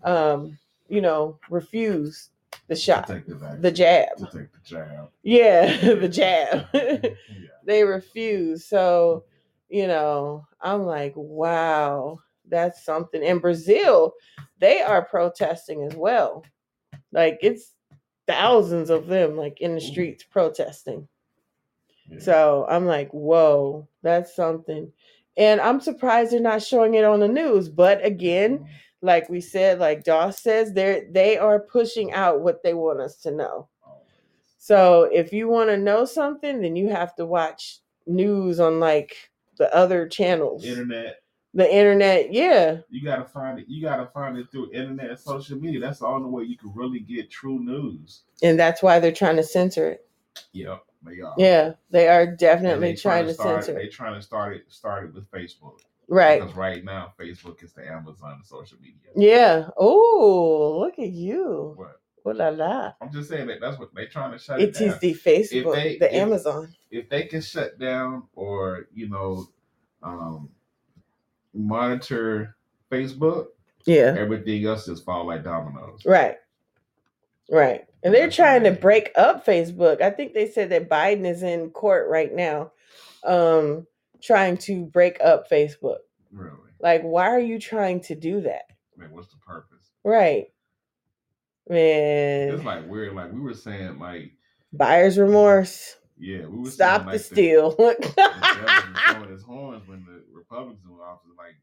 um, 0.05 0.59
you 0.89 1.01
know, 1.03 1.39
refused 1.51 2.31
the 2.69 2.77
shot, 2.77 3.07
the 3.07 3.59
the 3.61 3.71
jab. 3.71 4.17
To 4.19 4.25
take 4.27 4.53
the 4.53 4.61
jab. 4.65 5.11
Yeah, 5.23 5.77
the 5.95 6.09
jab. 6.09 6.67
yeah. 6.75 6.97
they 7.65 7.85
refuse. 7.85 8.67
So, 8.67 9.25
you 9.69 9.87
know, 9.87 10.47
I'm 10.61 10.85
like, 10.85 11.13
wow, 11.17 12.19
that's 12.49 12.85
something. 12.85 13.23
In 13.23 13.39
Brazil, 13.39 14.13
they 14.61 14.81
are 14.81 15.05
protesting 15.05 15.85
as 15.85 15.95
well. 15.95 16.45
Like 17.13 17.39
it's 17.43 17.75
thousands 18.27 18.91
of 18.91 19.07
them 19.07 19.37
like 19.37 19.61
in 19.61 19.75
the 19.75 19.81
streets 19.81 20.25
protesting. 20.25 21.09
Yeah. 22.11 22.19
So 22.21 22.67
I'm 22.69 22.87
like, 22.87 23.11
whoa, 23.13 23.89
that's 24.03 24.35
something. 24.35 24.93
And 25.37 25.61
I'm 25.61 25.81
surprised 25.81 26.33
they're 26.33 26.41
not 26.41 26.63
showing 26.63 26.95
it 26.95 27.05
on 27.05 27.21
the 27.21 27.29
news. 27.29 27.69
But 27.69 28.05
again, 28.05 28.59
mm. 28.59 28.67
Like 29.01 29.29
we 29.29 29.41
said, 29.41 29.79
like 29.79 30.05
Doss 30.05 30.41
says, 30.41 30.73
they're 30.73 31.05
they 31.11 31.39
are 31.39 31.61
pushing 31.61 32.13
out 32.13 32.41
what 32.41 32.63
they 32.63 32.75
want 32.75 33.01
us 33.01 33.17
to 33.23 33.31
know. 33.31 33.69
So 34.59 35.09
if 35.13 35.33
you 35.33 35.49
want 35.49 35.71
to 35.71 35.77
know 35.77 36.05
something, 36.05 36.63
then 36.63 36.77
you 36.77 36.89
have 36.89 37.15
to 37.17 37.27
watch 37.27 37.79
news 38.07 38.61
on 38.61 38.81
like 38.81 39.31
the 39.57 39.75
other 39.75 40.09
channels. 40.09 40.65
Internet. 40.65 41.23
The 41.55 41.75
internet, 41.75 42.33
yeah. 42.33 42.79
You 42.91 43.03
gotta 43.03 43.25
find 43.25 43.59
it. 43.59 43.65
You 43.69 43.83
gotta 43.83 44.07
find 44.07 44.37
it 44.37 44.51
through 44.51 44.71
internet 44.73 45.11
and 45.11 45.19
social 45.19 45.59
media. 45.59 45.81
That's 45.81 46.01
the 46.01 46.07
only 46.07 46.29
way 46.29 46.43
you 46.43 46.59
can 46.59 46.73
really 46.75 47.01
get 47.01 47.31
true 47.31 47.59
news. 47.59 48.23
And 48.43 48.59
that's 48.59 48.83
why 48.83 49.01
they're 49.01 49.13
trying 49.13 49.37
to 49.37 49.43
censor 49.43 49.89
it. 49.93 50.07
Yep. 50.53 50.83
They 51.03 51.21
are. 51.21 51.35
Yeah, 51.39 51.73
they 51.91 52.09
are 52.09 52.27
definitely 52.27 52.93
they 52.93 52.97
trying 52.97 53.27
to 53.27 53.35
start, 53.35 53.65
censor. 53.65 53.79
They're 53.79 53.89
trying 53.89 54.15
to 54.15 54.23
start 54.23 54.57
it. 54.57 54.65
Start 54.69 55.07
it 55.07 55.15
with 55.15 55.31
Facebook 55.31 55.79
Right. 56.09 56.41
because 56.41 56.57
right 56.57 56.83
now 56.85 57.13
Facebook 57.19 57.63
is 57.63 57.73
the 57.75 57.87
Amazon 57.87 58.39
of 58.41 58.47
social 58.47 58.79
media. 58.81 59.11
Yeah. 59.15 59.69
Oh, 59.77 60.79
look 60.81 60.99
at 60.99 61.11
you. 61.13 61.75
What? 61.77 62.01
Oh 62.25 62.31
la 62.31 62.49
la. 62.49 62.93
I'm 63.01 63.13
just 63.13 63.29
saying 63.29 63.47
that 63.49 63.61
that's 63.61 63.79
what 63.79 63.95
they're 63.95 64.07
trying 64.09 64.33
to 64.33 64.39
shut 64.39 64.61
it, 64.61 64.71
It 64.71 64.81
is 64.81 64.99
the 64.99 65.15
Facebook, 65.15 65.75
they- 65.75 65.99
the 65.99 66.07
if- 66.15 66.23
Amazon. 66.23 66.75
if 66.91 67.09
they 67.09 67.25
can 67.25 67.41
shut 67.41 67.79
down 67.79 68.25
or 68.35 68.87
you 68.95 69.09
know 69.09 69.47
um 70.03 70.51
monitor 71.55 72.57
Facebook, 72.91 73.47
Yeah. 73.85 74.15
everything 74.19 74.65
else 74.67 74.87
just 74.87 75.05
fall 75.05 75.27
like 75.27 75.45
dominoes. 75.45 76.05
Right. 76.05 76.37
Right. 77.51 77.87
And 78.03 78.15
they're 78.15 78.31
trying 78.31 78.63
to 78.65 78.73
break 78.73 79.11
up 79.17 79.45
Facebook. 79.45 80.01
I 80.03 80.11
think 80.11 80.35
they 80.35 80.49
said 80.49 80.71
that 80.71 80.89
Biden 80.89 81.27
is 81.27 81.43
in 81.43 81.71
court 81.71 82.09
right 82.09 82.33
now, 82.33 82.73
um, 83.25 83.87
trying 84.23 84.57
to 84.59 84.85
break 84.87 85.19
up 85.23 85.49
Facebook. 85.51 85.99
Really. 86.33 86.53
Like, 86.81 87.03
why 87.03 87.29
are 87.29 87.41
you 87.41 87.59
trying 87.59 88.01
to 88.03 88.15
do 88.15 88.43
that? 88.43 88.63
Like 88.99 89.13
what's 89.13 89.29
the 89.29 89.39
purpose? 89.39 89.91
Right. 90.05 90.47
Man. 91.69 92.49
It's 92.49 92.63
Man. 92.63 92.65
like 92.65 92.89
weird. 92.89 93.15
Like 93.15 93.33
we 93.33 93.41
were 93.41 93.55
saying, 93.55 93.99
like 93.99 94.33
Buyer's 94.73 95.19
remorse. 95.19 95.97
yeah, 96.19 96.47
we 96.47 96.61
were 96.61 96.71
Stop 96.71 97.03
saying, 97.03 97.07
the 97.07 97.13
like, 97.13 97.21
steal. 97.21 97.71
The, 97.79 97.97
the 98.17 98.93
was 98.93 99.01
showing 99.07 99.31
his 99.31 99.43
horns 99.43 99.87
when 99.89 100.05
the 100.05 100.23
Republicans 100.33 100.87
were 100.89 101.05
office. 101.05 101.31
Like 101.37 101.57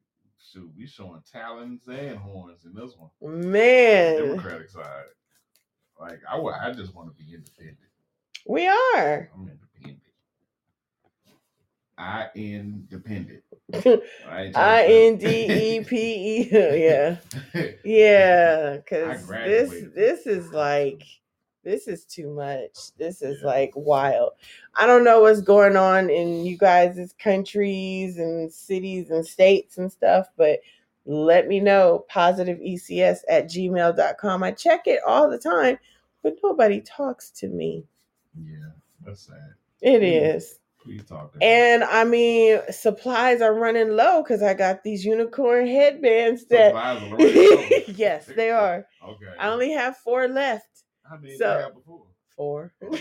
shoot, 0.51 0.71
we 0.77 0.85
showing 0.87 1.21
talons 1.31 1.87
and 1.87 2.17
horns 2.17 2.65
in 2.65 2.73
this 2.73 2.93
one. 2.97 3.09
Man. 3.51 4.17
Democratic 4.17 4.69
side. 4.69 5.03
Like 5.99 6.19
I, 6.29 6.37
I 6.37 6.71
just 6.73 6.93
want 6.95 7.09
to 7.09 7.23
be 7.23 7.33
independent. 7.33 7.77
We 8.47 8.67
are. 8.67 9.29
I'm 9.33 9.41
independent. 9.41 9.64
I 11.97 12.29
independent. 12.35 13.43
I 13.73 13.77
ain't 13.85 14.55
trying 14.55 14.55
I 14.55 14.85
N 14.85 15.17
D 15.17 15.77
E 15.79 15.83
P 15.83 15.97
E. 15.97 16.49
Yeah. 16.51 17.17
Yeah. 17.83 18.77
Cause 18.89 19.27
this 19.43 19.83
this 19.95 20.27
is 20.27 20.51
like 20.51 21.03
this 21.63 21.87
is 21.87 22.05
too 22.05 22.29
much. 22.29 22.95
This 22.97 23.21
is 23.21 23.41
like 23.43 23.71
wild. 23.75 24.33
I 24.75 24.85
don't 24.85 25.03
know 25.03 25.21
what's 25.21 25.41
going 25.41 25.75
on 25.77 26.09
in 26.09 26.45
you 26.45 26.57
guys' 26.57 27.13
countries 27.19 28.17
and 28.17 28.51
cities 28.51 29.09
and 29.09 29.25
states 29.25 29.77
and 29.77 29.91
stuff, 29.91 30.27
but 30.37 30.59
let 31.05 31.47
me 31.47 31.59
know. 31.59 32.05
Positive 32.09 32.57
ECS 32.59 33.19
at 33.29 33.45
gmail.com. 33.45 34.43
I 34.43 34.51
check 34.51 34.87
it 34.87 35.01
all 35.05 35.29
the 35.29 35.37
time, 35.39 35.77
but 36.23 36.35
nobody 36.43 36.81
talks 36.81 37.29
to 37.31 37.47
me. 37.47 37.83
Yeah, 38.39 38.71
that's 39.05 39.21
sad. 39.27 39.55
It 39.81 40.01
Mm. 40.01 40.35
is. 40.35 40.59
Please 40.85 41.03
talk 41.03 41.33
to 41.33 41.39
me. 41.39 41.45
And 41.45 41.83
I 41.83 42.03
mean, 42.03 42.59
supplies 42.69 43.41
are 43.41 43.55
running 43.55 43.95
low 43.95 44.21
because 44.21 44.43
I 44.43 44.53
got 44.53 44.83
these 44.83 45.03
unicorn 45.03 45.65
headbands 45.65 46.45
that. 46.45 46.67
Supplies 46.67 47.01
are 47.01 47.15
running 47.15 47.35
low. 47.35 47.77
yes, 47.95 48.27
they 48.27 48.51
are. 48.51 48.85
Okay. 49.03 49.25
I 49.39 49.49
only 49.49 49.71
have 49.71 49.97
four 49.97 50.27
left. 50.27 50.83
How 51.03 51.17
many 51.17 51.37
so- 51.37 51.45
did 51.45 51.57
you 51.57 51.63
have 51.63 51.73
before? 51.75 52.01
Four. 52.37 52.73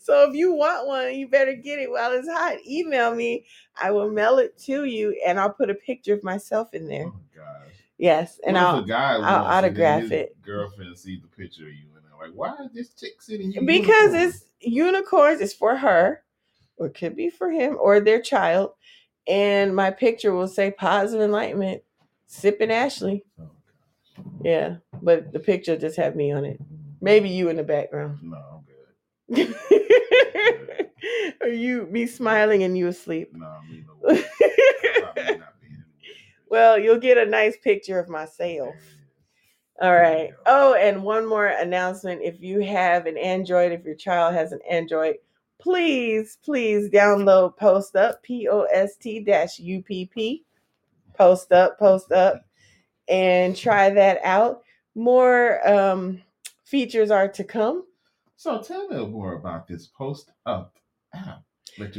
So 0.00 0.30
if 0.30 0.36
you 0.36 0.52
want 0.52 0.86
one, 0.86 1.14
you 1.16 1.26
better 1.26 1.54
get 1.54 1.80
it 1.80 1.90
while 1.90 2.12
it's 2.12 2.28
hot. 2.28 2.58
Email 2.64 3.12
me. 3.12 3.44
I 3.76 3.90
will 3.90 4.08
mail 4.08 4.38
it 4.38 4.56
to 4.66 4.84
you, 4.84 5.20
and 5.26 5.40
I'll 5.40 5.52
put 5.52 5.68
a 5.68 5.74
picture 5.74 6.14
of 6.14 6.22
myself 6.22 6.72
in 6.74 6.86
there. 6.86 7.06
oh 7.06 7.20
gosh. 7.34 7.74
Yes, 7.98 8.38
and 8.46 8.56
I'll. 8.56 8.86
I'll 8.92 9.44
autograph 9.44 10.12
it. 10.12 10.40
Girlfriend 10.42 10.96
see 10.96 11.16
the 11.16 11.26
picture 11.26 11.64
of 11.64 11.72
you 11.74 11.86
like, 12.20 12.32
"Why 12.34 12.54
is 12.64 12.72
this 12.72 12.94
chick 12.94 13.20
sitting 13.22 13.52
you?" 13.52 13.62
because 13.62 14.12
unicorn?" 14.12 14.28
it's 14.28 14.44
unicorns 14.60 15.40
it's 15.40 15.52
for 15.54 15.76
her 15.76 16.22
or 16.78 16.86
it 16.86 16.94
could 16.94 17.16
be 17.16 17.30
for 17.30 17.50
him 17.50 17.76
or 17.80 18.00
their 18.00 18.20
child 18.20 18.70
and 19.28 19.74
my 19.76 19.90
picture 19.90 20.32
will 20.32 20.48
say 20.48 20.70
positive 20.70 21.22
enlightenment 21.24 21.82
sipping 22.26 22.70
ashley 22.70 23.24
Oh, 23.40 23.44
gosh. 24.16 24.26
yeah 24.44 24.76
but 25.02 25.32
the 25.32 25.40
picture 25.40 25.76
just 25.76 25.96
have 25.98 26.16
me 26.16 26.32
on 26.32 26.44
it 26.44 26.58
maybe 27.00 27.28
you 27.28 27.48
in 27.48 27.56
the 27.56 27.62
background 27.62 28.18
No, 28.22 28.62
I'm 29.28 29.36
good. 29.36 29.56
or 31.42 31.48
you 31.48 31.86
me 31.90 32.06
smiling 32.06 32.62
and 32.62 32.76
you 32.76 32.88
asleep 32.88 33.30
No, 33.34 33.58
me 33.70 33.84
no. 33.86 34.14
way. 34.14 34.24
About 34.98 35.16
me 35.16 35.22
not 35.36 35.60
being 35.60 35.84
well 36.48 36.78
you'll 36.78 36.98
get 36.98 37.18
a 37.18 37.26
nice 37.26 37.56
picture 37.62 37.98
of 37.98 38.08
myself 38.08 38.74
All 39.80 39.94
right. 39.94 40.30
Oh, 40.46 40.74
and 40.74 41.02
one 41.02 41.26
more 41.26 41.46
announcement. 41.46 42.22
If 42.22 42.40
you 42.40 42.60
have 42.60 43.06
an 43.06 43.18
Android, 43.18 43.72
if 43.72 43.84
your 43.84 43.94
child 43.94 44.34
has 44.34 44.52
an 44.52 44.60
Android, 44.70 45.16
please, 45.58 46.38
please 46.42 46.88
download 46.90 47.56
Post 47.56 47.94
Up, 47.96 48.22
P 48.22 48.48
O 48.48 48.62
S 48.62 48.96
T 48.96 49.20
dash 49.20 49.58
U 49.58 49.82
P 49.82 50.06
P. 50.06 50.44
Post 51.14 51.52
Up, 51.52 51.78
Post 51.78 52.12
Up, 52.12 52.44
and 53.08 53.56
try 53.56 53.90
that 53.90 54.18
out. 54.24 54.62
More 54.94 55.66
um, 55.68 56.22
features 56.64 57.10
are 57.10 57.28
to 57.28 57.44
come. 57.44 57.84
So 58.36 58.62
tell 58.62 58.88
me 58.88 59.04
more 59.06 59.34
about 59.34 59.66
this 59.66 59.86
post 59.86 60.30
up 60.44 60.74
app 61.14 61.42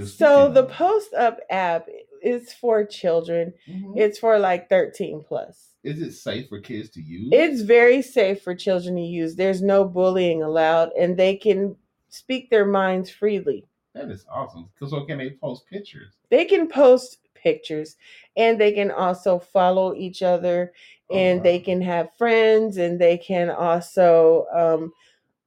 So 0.05 0.51
the 0.51 0.63
of. 0.63 0.71
Post 0.71 1.13
Up 1.13 1.39
app 1.49 1.87
is 2.21 2.53
for 2.53 2.85
children. 2.85 3.53
Mhm. 3.69 3.97
It's 3.97 4.17
for 4.19 4.37
like 4.39 4.69
13 4.69 5.23
plus. 5.27 5.75
Is 5.87 6.01
it 6.01 6.11
safe 6.11 6.49
for 6.49 6.59
kids 6.59 6.89
to 6.91 7.01
use? 7.01 7.29
It's 7.31 7.61
very 7.61 8.01
safe 8.01 8.41
for 8.41 8.53
children 8.53 8.95
to 8.97 9.01
use. 9.01 9.35
There's 9.35 9.61
no 9.61 9.85
bullying 9.85 10.43
allowed, 10.43 10.91
and 10.99 11.15
they 11.15 11.37
can 11.37 11.77
speak 12.09 12.49
their 12.49 12.65
minds 12.65 13.09
freely. 13.09 13.65
that 13.93 14.11
is 14.11 14.25
awesome. 14.29 14.69
Because 14.73 14.91
so 14.91 15.05
can 15.05 15.17
they 15.17 15.29
post 15.31 15.65
pictures? 15.69 16.13
They 16.29 16.43
can 16.43 16.67
post 16.67 17.19
pictures, 17.33 17.95
and 18.35 18.59
they 18.59 18.73
can 18.73 18.91
also 18.91 19.39
follow 19.39 19.95
each 19.95 20.21
other, 20.21 20.73
Oh, 21.09 21.15
and 21.17 21.37
wow. 21.37 21.43
they 21.43 21.59
can 21.59 21.81
have 21.81 22.13
friends, 22.17 22.75
and 22.75 22.99
they 22.99 23.17
can 23.17 23.49
also 23.49 24.45
um, 24.53 24.91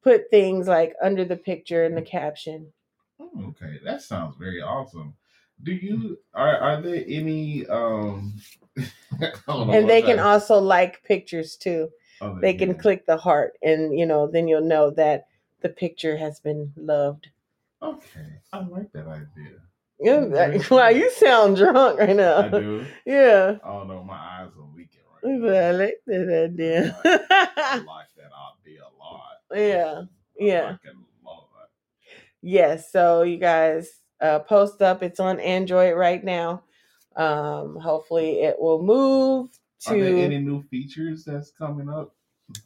put 0.03 0.31
things 0.31 0.67
like 0.69 0.95
under 1.03 1.27
the 1.27 1.37
picture 1.37 1.85
in 1.85 1.95
the 1.95 2.03
caption. 2.03 2.73
Oh, 3.21 3.31
okay, 3.51 3.79
that 3.85 4.01
sounds 4.01 4.37
very 4.37 4.63
awesome. 4.63 5.15
Do 5.63 5.73
you 5.73 6.19
are 6.33 6.57
are 6.57 6.81
there 6.81 7.05
any 7.07 7.67
um? 7.67 8.41
I 8.79 9.33
don't 9.47 9.67
know 9.69 9.73
And 9.73 9.89
they 9.89 10.03
can 10.03 10.17
that- 10.17 10.27
also 10.27 10.59
like 10.59 11.03
pictures 11.05 11.57
too. 11.57 11.91
oh, 12.21 12.39
They 12.41 12.55
can 12.55 12.75
click 12.75 13.07
the 13.07 13.17
heart, 13.17 13.55
and 13.63 13.99
you 13.99 14.07
know, 14.07 14.27
then 14.27 14.49
you'll 14.49 14.65
know 14.65 14.91
that 14.91 15.27
the 15.61 15.69
picture 15.69 16.17
has 16.17 16.41
been 16.41 16.73
loved. 16.77 17.29
Okay, 17.83 18.41
I 18.53 18.61
like 18.67 18.93
that 18.93 19.07
idea. 19.07 19.59
Yeah, 19.99 20.59
wow, 20.71 20.89
you 20.89 21.11
sound 21.11 21.57
drunk 21.57 21.99
right 21.99 22.17
now. 22.17 22.39
I 22.39 22.49
do. 22.49 22.87
Yeah. 23.07 23.59
Oh 23.65 23.85
no, 23.85 24.03
my 24.03 24.15
eyes 24.17 24.51
are 24.57 24.65
weakened 24.75 25.03
I 25.23 25.27
right 25.29 25.41
now. 25.41 25.49
I 25.59 25.71
like 25.73 26.01
that 26.07 26.51
idea. 26.51 26.99
I 27.05 27.77
like 27.87 28.07
that 28.17 28.31
idea 28.65 28.81
a 28.81 28.93
lot. 28.99 29.37
Yeah, 29.55 30.03
I 30.03 30.07
yeah. 30.39 30.71
like 30.71 30.81
it 30.85 30.95
yes. 32.43 32.91
So 32.93 33.23
you 33.23 33.37
guys 33.37 34.01
uh, 34.21 34.39
post 34.41 34.83
up. 34.83 35.03
It's 35.03 35.21
on 35.21 35.41
Android 35.41 35.97
right 35.97 36.23
now. 36.23 36.63
Um, 37.17 37.77
hopefully 37.77 38.41
it 38.43 38.57
will 38.61 38.83
move 38.83 39.51
Are 39.89 39.99
there 39.99 40.17
any 40.25 40.39
new 40.39 40.63
features 40.63 41.25
that's 41.25 41.51
coming 41.51 41.89
up? 41.89 42.15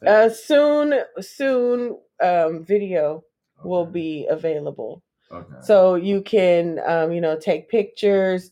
uh, 0.05 0.29
soon. 0.29 1.01
Soon, 1.19 1.97
um, 2.21 2.63
video 2.63 3.23
will 3.63 3.85
be 3.85 4.27
available. 4.29 5.01
okay. 5.31 5.55
So 5.61 5.95
you 5.95 6.21
can, 6.21 6.79
um, 6.85 7.11
you 7.11 7.21
know, 7.21 7.37
take 7.37 7.69
pictures, 7.69 8.51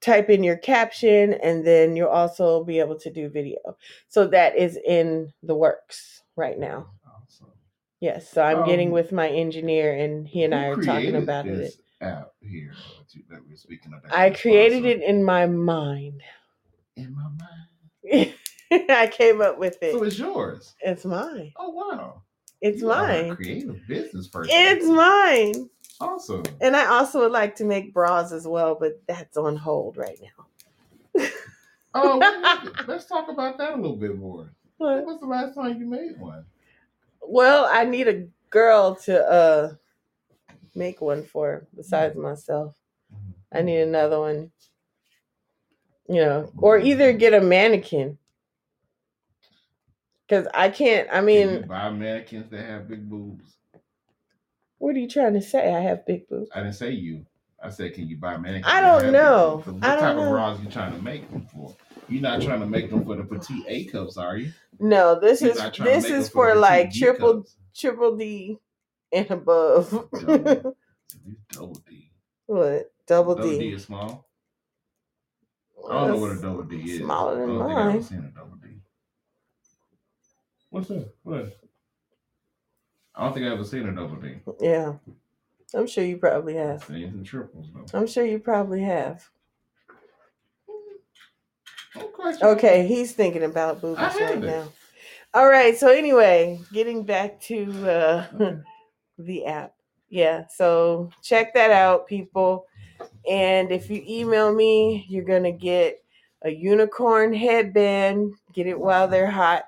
type 0.00 0.30
in 0.30 0.42
your 0.44 0.56
caption, 0.56 1.34
and 1.34 1.66
then 1.66 1.96
you'll 1.96 2.08
also 2.08 2.64
be 2.64 2.78
able 2.80 2.98
to 2.98 3.10
do 3.10 3.28
video. 3.28 3.58
So 4.08 4.26
that 4.28 4.56
is 4.56 4.78
in 4.86 5.32
the 5.42 5.54
works 5.54 6.22
right 6.36 6.58
now. 6.58 6.90
Awesome. 7.06 7.48
Yes. 8.00 8.28
So 8.28 8.42
I'm 8.42 8.66
getting 8.66 8.88
Um, 8.88 8.94
with 8.94 9.12
my 9.12 9.28
engineer, 9.28 9.92
and 9.94 10.26
he 10.26 10.42
and 10.44 10.54
I 10.54 10.66
are 10.66 10.82
talking 10.82 11.14
about 11.16 11.46
it. 11.46 11.74
App 12.02 12.32
here 12.40 12.74
that, 13.30 13.40
we're 13.48 13.56
speaking 13.56 13.92
that 13.92 14.14
I 14.14 14.30
created 14.30 14.84
it 14.84 15.02
in 15.02 15.24
my 15.24 15.46
mind. 15.46 16.22
in 16.96 17.14
my 17.14 17.28
mind. 17.28 18.34
I 18.90 19.06
came 19.06 19.40
up 19.40 19.58
with 19.58 19.78
it. 19.82 19.92
So 19.92 20.02
it. 20.02 20.06
it's 20.08 20.18
yours. 20.18 20.74
It's 20.80 21.04
mine. 21.04 21.52
Oh 21.56 21.70
wow. 21.70 22.22
It's 22.60 22.80
You 22.80 22.88
mine. 22.88 23.36
creative 23.36 23.86
business 23.86 24.28
person. 24.28 24.54
It's 24.56 24.86
mine. 24.86 25.68
awesome. 26.00 26.42
And 26.60 26.76
I 26.76 26.86
also 26.86 27.20
would 27.20 27.32
like 27.32 27.56
to 27.56 27.64
make 27.64 27.92
bras 27.92 28.32
as 28.32 28.46
well, 28.46 28.76
but 28.78 29.02
that's 29.06 29.36
on 29.36 29.56
hold 29.56 29.96
right 29.96 30.18
now. 30.22 31.26
Oh, 31.94 32.18
let- 32.18 32.62
let's 32.88 33.04
talk 33.04 33.28
about 33.28 33.58
that 33.58 33.74
a 33.74 33.76
little 33.76 33.96
bit 33.96 34.16
more. 34.16 34.50
When 34.78 35.04
was 35.04 35.20
the 35.20 35.26
last 35.26 35.54
time 35.54 35.78
you 35.78 35.86
made 35.86 36.18
one? 36.18 36.46
Well, 37.20 37.68
I 37.70 37.84
need 37.84 38.08
a 38.08 38.26
girl 38.48 38.94
to 39.04 39.30
uh 39.30 39.74
make 40.74 41.00
one 41.00 41.24
for 41.24 41.66
besides 41.74 42.14
mm-hmm. 42.14 42.22
myself. 42.24 42.76
I 43.52 43.58
mm-hmm. 43.58 43.66
need 43.66 43.80
another 43.80 44.20
one. 44.20 44.50
You 46.08 46.16
know, 46.16 46.50
or 46.58 46.78
either 46.78 47.12
get 47.12 47.32
a 47.34 47.40
mannequin. 47.40 48.18
Because 50.26 50.46
I 50.52 50.68
can't. 50.70 51.08
I 51.10 51.16
Can 51.16 51.24
mean, 51.24 51.48
you 51.50 51.60
buy 51.60 51.90
mannequins 51.90 52.50
that 52.50 52.66
have 52.66 52.88
big 52.88 53.08
boobs? 53.08 53.56
what 54.78 54.96
are 54.96 54.98
you 54.98 55.08
trying 55.08 55.34
to 55.34 55.40
say? 55.40 55.72
I 55.72 55.80
have 55.80 56.04
big 56.04 56.28
boobs. 56.28 56.50
I 56.54 56.60
didn't 56.60 56.74
say 56.74 56.90
you. 56.90 57.24
I 57.62 57.70
said, 57.70 57.94
can 57.94 58.08
you 58.08 58.16
buy 58.16 58.36
mannequins? 58.36 58.64
I 58.66 58.80
that 58.80 58.86
don't 58.88 58.94
have 58.94 59.02
big 59.02 59.12
know. 59.12 59.56
boobs? 59.56 59.64
'Cause 59.64 59.74
What 59.74 59.84
I 59.84 59.94
don't 59.94 60.00
type 60.00 60.16
know. 60.16 60.22
of 60.24 60.30
bras 60.30 60.60
you 60.60 60.70
trying 60.70 60.92
to 60.96 61.02
make 61.02 61.30
them 61.30 61.46
for? 61.46 61.76
You're 62.08 62.22
not 62.22 62.42
trying 62.42 62.60
to 62.60 62.66
make 62.66 62.90
them 62.90 63.04
for 63.04 63.14
the 63.14 63.22
petite 63.22 63.64
A 63.68 63.84
cups, 63.84 64.16
are 64.16 64.36
you? 64.36 64.52
No, 64.80 65.20
this 65.20 65.40
You're 65.40 65.52
is 65.52 65.58
not 65.58 65.72
trying 65.72 65.88
to 65.88 65.94
this 65.94 66.04
make 66.04 66.12
is 66.12 66.28
for 66.28 66.52
the 66.52 66.60
like 66.60 66.88
petite 66.88 66.94
D 66.94 67.00
triple 67.00 67.34
cups. 67.42 67.56
triple 67.76 68.16
D 68.16 68.58
and 69.12 69.30
above. 69.30 69.90
Double. 70.12 70.76
Double 71.52 71.74
D. 71.88 72.10
what? 72.46 72.92
Double, 73.06 73.34
Double 73.34 73.48
D 73.50 73.58
D. 73.58 73.68
is 73.72 73.84
small. 73.84 74.28
I 75.88 75.94
don't 75.94 76.08
know 76.08 76.18
what 76.18 76.30
a 76.32 76.40
double 76.40 76.62
D 76.62 76.76
is. 76.76 76.98
smaller 76.98 77.40
than 77.40 77.50
I 77.50 77.58
don't 77.58 77.58
think 77.66 77.70
I've 77.78 77.84
mine. 77.86 77.94
ever 77.96 78.02
seen 78.04 78.18
a 78.18 78.38
double 78.38 78.56
D. 78.56 78.68
What's 80.70 80.88
that? 80.88 81.14
What? 81.24 81.58
I 83.14 83.24
don't 83.24 83.34
think 83.34 83.46
I've 83.46 83.52
ever 83.52 83.64
seen 83.64 83.88
a 83.88 83.92
double 83.94 84.16
D. 84.16 84.36
Yeah. 84.60 84.94
I'm 85.74 85.86
sure 85.86 86.04
you 86.04 86.18
probably 86.18 86.58
I've 86.58 86.84
seen 86.84 87.10
some 87.10 87.24
triples 87.24 87.66
though. 87.74 87.98
I'm 87.98 88.06
sure 88.06 88.24
you 88.24 88.38
probably 88.38 88.82
have. 88.82 89.28
No. 91.96 92.52
Okay, 92.52 92.86
he's 92.86 93.12
thinking 93.12 93.42
about 93.42 93.80
boobies 93.82 93.98
right 93.98 94.14
haven't. 94.20 94.46
now. 94.46 94.68
All 95.34 95.48
right, 95.48 95.76
so 95.76 95.88
anyway, 95.88 96.60
getting 96.72 97.04
back 97.04 97.40
to 97.42 97.90
uh 97.90 98.26
Okay. 98.40 98.60
The 99.26 99.46
app. 99.46 99.74
Yeah, 100.10 100.46
so 100.48 101.10
check 101.22 101.54
that 101.54 101.70
out, 101.70 102.06
people. 102.06 102.66
And 103.28 103.70
if 103.72 103.88
you 103.90 104.02
email 104.06 104.52
me, 104.54 105.06
you're 105.08 105.24
gonna 105.24 105.52
get 105.52 106.02
a 106.42 106.50
unicorn 106.50 107.32
headband. 107.32 108.34
Get 108.52 108.66
it 108.66 108.78
while 108.78 109.08
they're 109.08 109.30
hot. 109.30 109.64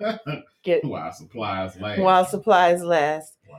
Get 0.62 0.84
Wow, 0.84 1.10
supplies 1.10 1.78
last. 1.80 1.98
while 2.00 2.24
supplies 2.24 2.82
last. 2.82 3.36
Wow. 3.48 3.58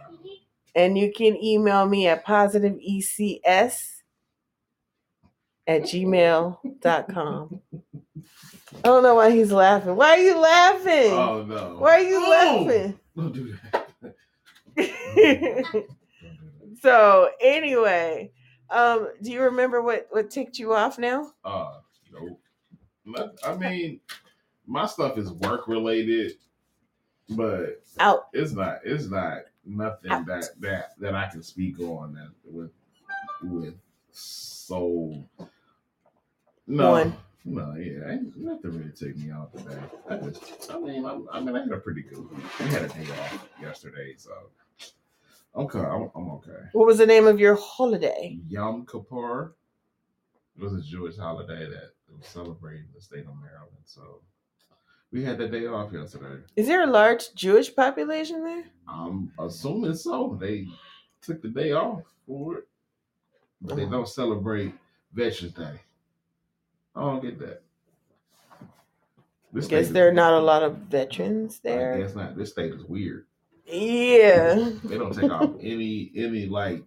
And 0.76 0.98
you 0.98 1.12
can 1.12 1.36
email 1.44 1.86
me 1.86 2.08
at 2.08 2.26
positiveecs 2.26 4.02
at 5.68 5.82
gmail.com. 5.84 7.62
I 8.84 8.88
don't 8.88 9.04
know 9.04 9.16
why 9.16 9.32
he's 9.32 9.52
laughing. 9.52 9.96
Why 9.96 10.12
are 10.12 10.18
you 10.18 10.38
laughing? 10.40 11.12
Oh 11.12 11.44
no. 11.48 11.76
Why 11.78 11.92
are 11.92 12.00
you 12.02 12.20
No! 12.22 12.30
laughing? 12.30 13.00
Don't 13.16 13.34
do 13.34 13.54
that. 13.72 13.81
Don't 14.82 15.16
do 15.16 15.64
that. 15.72 15.86
so 16.82 17.30
anyway, 17.42 18.32
um, 18.70 19.10
do 19.22 19.32
you 19.32 19.42
remember 19.44 19.82
what 19.82 20.08
what 20.12 20.30
ticked 20.30 20.60
you 20.60 20.74
off 20.74 20.98
now? 20.98 21.32
Uh, 21.44 21.80
nope. 22.12 22.40
I 23.46 23.56
mean, 23.56 24.00
my 24.66 24.86
stuff 24.86 25.18
is 25.18 25.32
work 25.32 25.68
related, 25.68 26.34
but 27.30 27.84
Out. 28.00 28.28
it's 28.34 28.54
not. 28.54 28.80
It's 28.84 29.08
not 29.10 29.40
nothing 29.66 30.12
Out. 30.12 30.26
that 30.28 30.50
that 30.60 31.00
that 31.00 31.16
I 31.16 31.28
can 31.28 31.44
speak 31.44 31.80
on 31.80 32.14
that 32.14 32.32
with 32.46 32.72
with 33.44 33.76
so. 34.12 35.24
No, 36.68 36.92
One. 36.92 37.18
no, 37.44 37.76
yeah, 37.76 38.12
ain't 38.12 38.38
nothing 38.38 38.72
really 38.78 38.92
took 38.92 39.18
me 39.18 39.32
out 39.32 39.52
today. 39.52 39.78
I 40.10 40.16
just, 40.18 40.72
I 40.72 40.80
mean, 40.80 41.06
I, 41.06 41.20
I 41.34 41.40
mean, 41.42 41.56
I 41.56 41.62
had 41.62 41.72
a 41.72 41.78
pretty 41.78 42.04
good 42.04 42.20
week. 42.20 42.60
We 42.60 42.68
had 42.68 42.84
a 42.84 42.88
day 42.88 43.08
off 43.12 43.50
yesterday, 43.62 44.14
so 44.16 44.32
okay, 45.56 45.80
I'm, 45.80 46.10
I'm 46.16 46.30
okay. 46.32 46.52
What 46.74 46.88
was 46.88 46.98
the 46.98 47.06
name 47.06 47.28
of 47.28 47.40
your 47.40 47.56
holiday? 47.56 48.38
Yom 48.48 48.86
Kippur. 48.86 49.56
It 50.58 50.64
was 50.64 50.74
a 50.74 50.82
Jewish 50.82 51.18
holiday 51.18 51.66
that 51.70 51.92
was 52.16 52.26
celebrated 52.28 52.82
in 52.82 52.94
the 52.96 53.02
state 53.02 53.26
of 53.26 53.36
Maryland. 53.42 53.72
So 53.86 54.22
we 55.12 55.24
had 55.24 55.38
the 55.38 55.48
day 55.48 55.66
off 55.66 55.92
yesterday. 55.94 56.42
Is 56.56 56.68
there 56.68 56.84
a 56.84 56.88
large 56.88 57.34
Jewish 57.34 57.74
population 57.76 58.44
there? 58.44 58.66
I'm 58.88 59.32
assuming 59.40 59.96
so. 59.96 60.38
They 60.40 60.68
took 61.22 61.42
the 61.42 61.48
day 61.50 61.72
off 61.72 62.04
for 62.28 62.58
it, 62.60 62.68
but 63.62 63.76
they 63.76 63.86
Oh. 63.86 63.90
don't 63.90 64.08
celebrate 64.08 64.74
Veterans 65.14 65.54
Day. 65.54 65.80
I 66.96 67.02
don't 67.02 67.22
get 67.22 67.40
that. 67.40 67.62
This 69.54 69.68
Guess 69.68 69.90
there 69.90 70.08
are 70.08 70.14
not 70.14 70.34
a 70.34 70.40
lot 70.40 70.64
of 70.64 70.78
veterans 70.78 71.60
there. 71.60 71.96
I 71.96 72.02
guess 72.02 72.16
not. 72.16 72.38
This 72.38 72.52
state 72.52 72.74
is 72.74 72.84
weird. 72.86 73.26
Yeah. 73.72 74.72
They 74.84 74.98
don't 74.98 75.16
take 75.16 75.32
off 75.32 75.52
any 75.62 76.12
any 76.16 76.46
like 76.48 76.84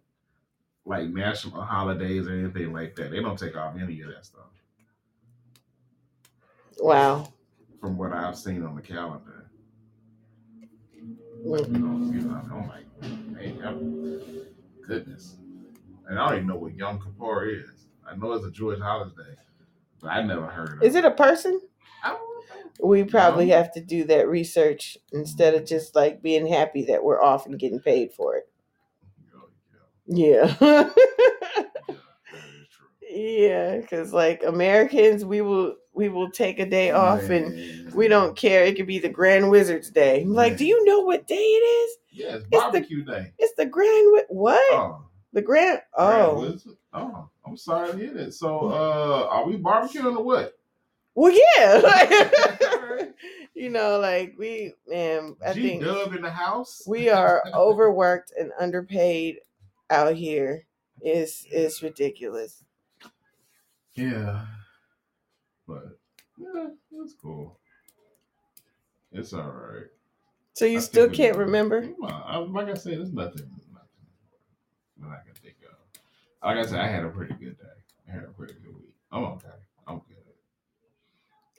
like 0.85 1.09
national 1.09 1.63
holidays 1.63 2.27
or 2.27 2.33
anything 2.33 2.73
like 2.73 2.95
that. 2.97 3.11
They 3.11 3.21
don't 3.21 3.39
take 3.39 3.57
off 3.57 3.75
any 3.81 4.01
of 4.03 4.09
that 4.09 4.27
stuff. 4.27 4.43
Wow. 6.79 7.29
from 7.81 7.97
what 7.97 8.13
I've 8.13 8.37
seen 8.37 8.65
on 8.65 8.75
the 8.75 8.83
calendar. 8.83 9.51
Mm. 10.59 11.73
You 11.73 11.79
know, 11.79 12.13
you 12.13 12.21
know, 12.21 12.43
I'm 12.51 12.69
like, 12.69 13.39
hey, 13.39 13.55
I'm, 13.65 14.43
goodness. 14.87 15.37
And 16.09 16.19
I 16.19 16.29
don't 16.29 16.37
even 16.37 16.49
know 16.49 16.57
what 16.57 16.75
Yom 16.75 17.01
Kippur 17.01 17.47
is. 17.49 17.87
I 18.07 18.17
know 18.17 18.33
it's 18.33 18.45
a 18.45 18.51
Jewish 18.51 18.81
holiday, 18.81 19.37
but 20.01 20.09
I 20.09 20.23
never 20.23 20.47
heard 20.47 20.79
of 20.79 20.83
Is 20.83 20.95
it 20.95 21.05
a 21.05 21.11
person? 21.11 21.61
I 22.77 22.81
don't 22.81 22.87
know. 22.87 22.89
We 22.91 23.05
probably 23.05 23.49
have 23.51 23.73
to 23.75 23.81
do 23.81 24.05
that 24.05 24.29
research 24.29 24.99
instead 25.13 25.55
of 25.55 25.65
just 25.67 25.95
like 25.95 26.23
being 26.23 26.47
happy 26.47 26.85
that 26.87 27.03
we're 27.05 27.23
off 27.23 27.47
and 27.47 27.59
getting 27.59 27.81
paid 27.81 28.13
for 28.13 28.37
it. 28.37 28.49
Yeah, 30.07 30.55
Yeah. 30.61 30.61
yeah, 30.61 30.91
yeah, 30.91 30.91
that 30.91 31.65
is 32.61 32.69
true. 32.71 32.87
yeah, 33.11 33.81
cuz 33.83 34.13
like 34.13 34.43
Americans, 34.45 35.25
we 35.25 35.41
will 35.41 35.77
we 35.95 36.09
will 36.09 36.31
take 36.31 36.59
a 36.59 36.67
day 36.67 36.91
off 36.91 37.31
and 37.31 37.95
we 37.95 38.09
don't 38.09 38.37
care. 38.37 38.65
It 38.65 38.77
could 38.77 38.87
be 38.89 38.99
the 38.99 39.09
Grand 39.09 39.51
Wizard's 39.51 39.91
Day. 39.91 40.23
I'm 40.23 40.35
like, 40.35 40.57
do 40.57 40.67
you 40.67 40.85
know 40.85 41.01
what 41.01 41.27
day 41.29 41.35
it 41.37 41.65
is? 41.65 41.97
Yeah, 42.11 42.35
it's 42.37 42.45
the- 42.45 42.51
barbecue 42.59 43.05
day. 43.05 43.33
It's 43.39 43.55
the 43.55 43.67
Grand 43.67 44.05
Wi- 44.07 44.27
what? 44.29 44.73
Oh, 44.73 45.05
The 45.33 45.43
Grand 45.43 45.81
Oh. 45.97 46.07
Grand 46.09 46.27
Oh. 46.27 46.41
Wizard? 46.41 46.73
oh, 46.93 47.29
I'm 47.47 47.57
sorry 47.57 47.93
to 47.93 47.97
hear 47.97 48.13
that. 48.15 48.35
So, 48.35 48.69
uh, 48.71 49.29
are 49.31 49.47
we 49.47 49.57
barbecuing 49.57 50.17
or 50.17 50.23
what? 50.25 50.55
Well, 51.15 51.33
yeah. 51.57 53.07
you 53.55 53.71
know, 53.71 53.99
like 53.99 54.35
we 54.39 54.73
man, 54.87 55.37
I 55.47 55.53
G 55.55 55.63
think 55.69 55.83
Dub 55.85 56.15
in 56.15 56.23
the 56.23 56.31
house. 56.31 56.83
we 56.87 57.09
are 57.09 57.43
overworked 57.55 58.33
and 58.39 58.51
underpaid 58.59 59.39
out 59.91 60.15
here. 60.15 60.67
Is 61.03 61.47
is 61.51 61.83
ridiculous. 61.83 62.65
Yeah. 63.95 64.47
But 65.69 65.99
yeah, 66.39 66.69
it's 66.93 67.15
cool. 67.15 67.59
It's 69.13 69.33
all 69.33 69.43
right. 69.51 69.87
So 70.55 70.65
you 70.65 70.79
I 70.79 70.81
still 70.81 71.05
think 71.07 71.17
can't 71.17 71.37
remember? 71.37 71.83
Come 71.83 72.05
on, 72.05 72.13
uh, 72.13 72.25
I- 72.25 72.39
Like 72.39 72.69
I 72.69 72.75
said, 72.75 72.99
there's 72.99 73.13
nothing, 73.13 73.51
nothing 73.73 74.07
that 74.99 75.09
I 75.09 75.19
can 75.27 75.35
think 75.43 75.57
of. 75.69 75.77
Like 76.49 76.59
I 76.65 76.69
said, 76.69 76.81
I 76.81 76.89
had 76.89 77.05
a 77.05 77.09
pretty 77.11 77.35
good 77.35 77.59
day. 77.59 77.65
I 78.09 78.13
had 78.15 78.25
a 78.25 78.29
pretty 78.29 78.55
good 78.55 78.75
week. 78.75 78.95
I'm 79.13 79.25
okay. 79.25 79.49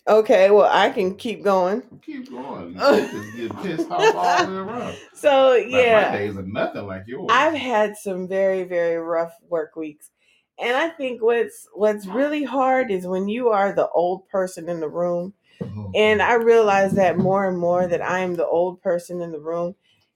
Okay, 0.07 0.51
well 0.51 0.69
I 0.71 0.89
can 0.91 1.15
keep 1.15 1.43
going. 1.43 1.81
Keep 2.05 2.29
going. 2.29 2.73
You 2.73 2.79
just 2.79 3.35
get 3.37 3.63
pissed 3.63 3.89
off 3.91 4.15
all 4.15 4.45
the 4.45 4.51
way 4.51 4.57
around. 4.57 4.95
So 5.15 5.49
Like, 5.59 5.65
yeah. 5.71 6.11
my 6.11 6.17
days 6.17 6.37
are 6.37 6.43
nothing 6.43 6.85
like 6.85 7.03
yours. 7.07 7.27
I've 7.31 7.55
had 7.55 7.97
some 7.97 8.27
very 8.27 8.63
very 8.63 8.97
rough 8.97 9.33
work 9.49 9.75
weeks. 9.75 10.11
And 10.59 10.77
I 10.77 10.89
think 10.89 11.23
what's 11.23 11.67
what's 11.73 12.05
really 12.05 12.43
hard 12.43 12.91
is 12.91 13.07
when 13.07 13.27
you 13.27 13.49
are 13.49 13.73
the 13.73 13.89
old 13.89 14.27
person 14.29 14.69
in 14.69 14.79
the 14.79 14.87
room. 14.89 15.33
Mhm. 15.59 15.91
And 15.95 16.21
I 16.21 16.33
realize 16.35 16.91
that 16.93 17.17
more 17.17 17.47
and 17.47 17.57
more 17.57 17.87
that 17.87 18.01
I 18.01 18.19
am 18.19 18.35
the 18.35 18.45
old 18.45 18.81
person 18.83 19.21
in 19.21 19.31
the 19.31 19.39
room. 19.39 19.73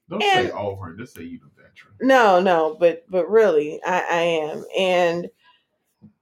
don't 0.09 0.21
and- 0.21 0.49
say 0.49 0.53
over. 0.53 0.95
Just 0.95 1.15
say 1.15 1.23
you 1.23 1.39
the 1.39 1.49
veteran. 1.61 1.95
No, 2.01 2.39
no, 2.39 2.77
but 2.79 3.05
but 3.09 3.27
really, 3.29 3.81
I, 3.83 3.99
I 4.01 4.21
am, 4.21 4.63
and 4.77 5.29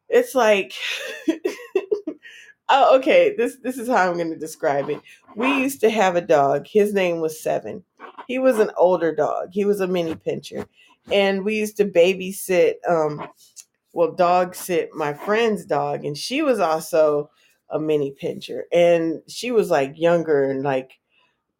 it's 0.09 0.33
like, 0.35 0.73
oh, 2.69 2.97
okay. 2.97 3.35
This 3.37 3.57
this 3.63 3.77
is 3.77 3.87
how 3.87 4.09
I'm 4.09 4.15
going 4.17 4.31
to 4.31 4.37
describe 4.39 4.89
it. 4.89 5.01
We 5.35 5.47
used 5.59 5.81
to 5.81 5.89
have 5.89 6.15
a 6.15 6.21
dog. 6.21 6.67
His 6.67 6.93
name 6.93 7.19
was 7.19 7.41
Seven. 7.41 7.83
He 8.27 8.39
was 8.39 8.59
an 8.59 8.71
older 8.77 9.13
dog. 9.15 9.49
He 9.51 9.65
was 9.65 9.79
a 9.81 9.87
mini 9.87 10.15
pinscher, 10.15 10.67
and 11.11 11.43
we 11.45 11.55
used 11.55 11.77
to 11.77 11.85
babysit. 11.85 12.75
Um, 12.87 13.27
well, 13.93 14.11
dog 14.13 14.53
sit 14.55 14.93
my 14.93 15.13
friend's 15.13 15.65
dog, 15.65 16.05
and 16.05 16.17
she 16.17 16.41
was 16.41 16.59
also 16.59 17.29
a 17.69 17.79
mini 17.79 18.13
pinscher, 18.21 18.63
and 18.71 19.21
she 19.27 19.51
was 19.51 19.69
like 19.69 19.97
younger 19.99 20.49
and 20.49 20.63
like, 20.63 20.99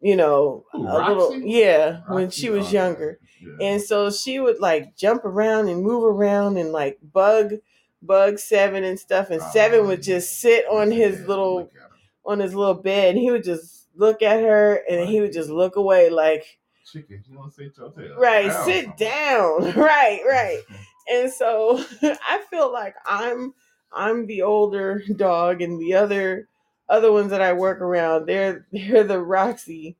you 0.00 0.16
know, 0.16 0.64
Who, 0.72 0.82
a 0.86 0.98
little 1.08 1.30
Roxy? 1.32 1.42
yeah 1.50 2.00
when 2.08 2.30
she 2.30 2.50
was 2.50 2.72
younger. 2.72 3.18
yeah. 3.40 3.68
And 3.68 3.82
so 3.82 4.10
she 4.10 4.38
would 4.40 4.60
like 4.60 4.96
jump 4.96 5.24
around 5.24 5.68
and 5.68 5.82
move 5.82 6.04
around 6.04 6.56
and 6.58 6.70
like 6.72 6.98
bug 7.02 7.54
bug 8.02 8.38
seven 8.38 8.84
and 8.84 8.98
stuff. 8.98 9.30
And 9.30 9.42
seven 9.42 9.86
would 9.86 10.02
just 10.02 10.40
sit 10.40 10.66
on 10.66 10.90
his 10.90 11.26
little 11.26 11.56
look 11.56 11.72
at 11.74 11.82
him. 11.82 11.90
on 12.26 12.38
his 12.40 12.54
little 12.54 12.74
bed 12.74 13.10
and 13.10 13.18
he 13.18 13.30
would 13.30 13.44
just 13.44 13.86
look 13.96 14.22
at 14.22 14.40
her 14.40 14.82
and 14.88 15.08
he 15.08 15.20
would 15.20 15.32
just 15.32 15.50
look 15.50 15.76
away 15.76 16.10
like 16.10 16.58
Chicken, 16.90 17.22
you 17.28 17.36
want 17.36 17.52
to 17.54 17.64
sit 17.64 17.76
your 17.76 17.90
tail? 17.90 18.16
right, 18.18 18.64
sit 18.64 18.96
down. 18.96 19.72
Right, 19.76 20.20
right. 20.26 20.62
And 21.10 21.32
so 21.32 21.82
I 22.02 22.42
feel 22.50 22.70
like 22.70 22.94
I'm 23.06 23.54
I'm 23.92 24.26
the 24.26 24.42
older 24.42 25.02
dog 25.16 25.62
and 25.62 25.80
the 25.80 25.94
other 25.94 26.48
other 26.88 27.10
ones 27.12 27.30
that 27.30 27.40
I 27.40 27.52
work 27.54 27.80
around, 27.80 28.26
they're 28.26 28.66
they're 28.72 29.04
the 29.04 29.20
Roxy 29.20 29.96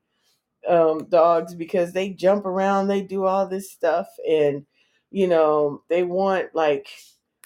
um, 0.67 1.05
dogs 1.05 1.55
because 1.55 1.93
they 1.93 2.09
jump 2.09 2.45
around, 2.45 2.87
they 2.87 3.01
do 3.01 3.25
all 3.25 3.47
this 3.47 3.71
stuff, 3.71 4.07
and 4.27 4.65
you 5.11 5.27
know 5.27 5.81
they 5.89 6.03
want 6.03 6.53
like 6.53 6.87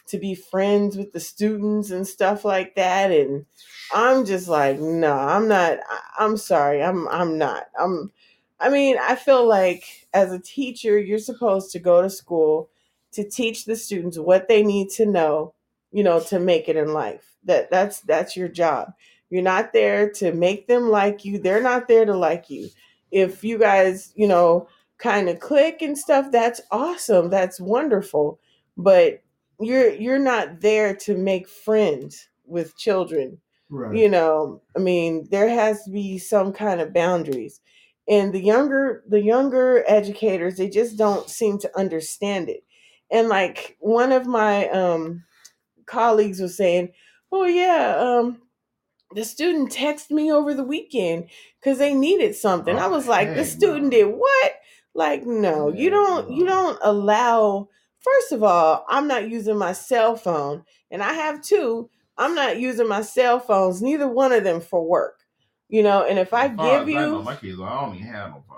to 0.07 0.17
be 0.17 0.35
friends 0.35 0.97
with 0.97 1.13
the 1.13 1.19
students 1.19 1.91
and 1.91 2.07
stuff 2.07 2.45
like 2.45 2.75
that. 2.75 3.11
And 3.11 3.45
I'm 3.93 4.25
just 4.25 4.47
like, 4.47 4.79
no, 4.79 5.13
I'm 5.13 5.47
not. 5.47 5.79
I'm 6.17 6.37
sorry, 6.37 6.83
I'm 6.83 7.07
I'm 7.07 7.37
not. 7.37 7.65
I'm. 7.79 8.11
I 8.59 8.69
mean, 8.69 8.97
I 9.01 9.15
feel 9.15 9.47
like 9.47 10.07
as 10.13 10.31
a 10.31 10.39
teacher, 10.39 10.97
you're 10.97 11.17
supposed 11.19 11.71
to 11.71 11.79
go 11.79 12.01
to 12.01 12.09
school 12.09 12.69
to 13.11 13.27
teach 13.27 13.65
the 13.65 13.75
students 13.75 14.17
what 14.17 14.47
they 14.47 14.63
need 14.63 14.89
to 14.91 15.05
know, 15.05 15.53
you 15.91 16.03
know, 16.03 16.19
to 16.21 16.39
make 16.39 16.69
it 16.69 16.77
in 16.77 16.93
life. 16.93 17.35
That 17.45 17.69
that's 17.71 18.01
that's 18.01 18.37
your 18.37 18.47
job. 18.47 18.93
You're 19.29 19.41
not 19.41 19.73
there 19.73 20.09
to 20.11 20.31
make 20.31 20.67
them 20.67 20.89
like 20.89 21.25
you. 21.25 21.39
They're 21.39 21.61
not 21.61 21.87
there 21.87 22.05
to 22.05 22.15
like 22.15 22.49
you 22.49 22.69
if 23.13 23.43
you 23.43 23.59
guys, 23.59 24.11
you 24.15 24.27
know, 24.27 24.67
kind 24.97 25.29
of 25.29 25.39
click 25.39 25.81
and 25.81 25.97
stuff, 25.97 26.31
that's 26.31 26.59
awesome. 26.71 27.29
That's 27.29 27.61
wonderful. 27.61 28.39
But 28.75 29.21
you're 29.59 29.91
you're 29.93 30.19
not 30.19 30.61
there 30.61 30.95
to 30.95 31.17
make 31.17 31.47
friends 31.47 32.27
with 32.45 32.77
children. 32.77 33.39
Right. 33.69 33.95
You 33.95 34.09
know, 34.09 34.61
I 34.75 34.79
mean, 34.79 35.27
there 35.31 35.49
has 35.49 35.83
to 35.85 35.91
be 35.91 36.17
some 36.17 36.53
kind 36.53 36.81
of 36.81 36.93
boundaries. 36.93 37.61
And 38.07 38.33
the 38.33 38.41
younger 38.41 39.03
the 39.07 39.21
younger 39.21 39.83
educators, 39.87 40.57
they 40.57 40.69
just 40.69 40.97
don't 40.97 41.29
seem 41.29 41.57
to 41.59 41.77
understand 41.77 42.49
it. 42.49 42.63
And 43.11 43.29
like 43.29 43.77
one 43.79 44.11
of 44.11 44.25
my 44.25 44.69
um 44.69 45.23
colleagues 45.85 46.39
was 46.41 46.57
saying, 46.57 46.91
"Oh 47.31 47.45
yeah, 47.45 47.95
um 47.97 48.41
the 49.13 49.23
student 49.23 49.71
texted 49.71 50.11
me 50.11 50.31
over 50.31 50.53
the 50.53 50.63
weekend 50.63 51.29
because 51.59 51.77
they 51.77 51.93
needed 51.93 52.35
something. 52.35 52.77
I 52.77 52.87
was 52.87 53.07
like, 53.07 53.35
the 53.35 53.45
student 53.45 53.91
did 53.91 54.05
what? 54.05 54.53
Like, 54.95 55.25
no, 55.25 55.69
you 55.73 55.89
don't 55.89 56.31
you 56.31 56.45
don't 56.45 56.77
allow 56.81 57.69
first 58.03 58.31
of 58.31 58.43
all, 58.43 58.85
I'm 58.89 59.07
not 59.07 59.29
using 59.29 59.57
my 59.57 59.73
cell 59.73 60.15
phone, 60.15 60.63
and 60.91 61.01
I 61.03 61.13
have 61.13 61.41
two. 61.41 61.89
I'm 62.17 62.35
not 62.35 62.59
using 62.59 62.87
my 62.87 63.01
cell 63.01 63.39
phones, 63.39 63.81
neither 63.81 64.07
one 64.07 64.31
of 64.31 64.43
them 64.43 64.61
for 64.61 64.85
work. 64.87 65.19
You 65.69 65.83
know, 65.83 66.05
and 66.05 66.19
if 66.19 66.33
I 66.33 66.45
As 66.45 66.55
far 66.55 66.79
give 66.79 66.89
as 66.89 66.95
I 66.95 67.09
know, 67.09 67.19
you 67.19 67.23
my 67.23 67.35
kids, 67.35 67.59
I 67.59 67.81
don't 67.81 67.95
even 67.95 68.07
have 68.07 68.31
no 68.31 68.43
phone. 68.47 68.57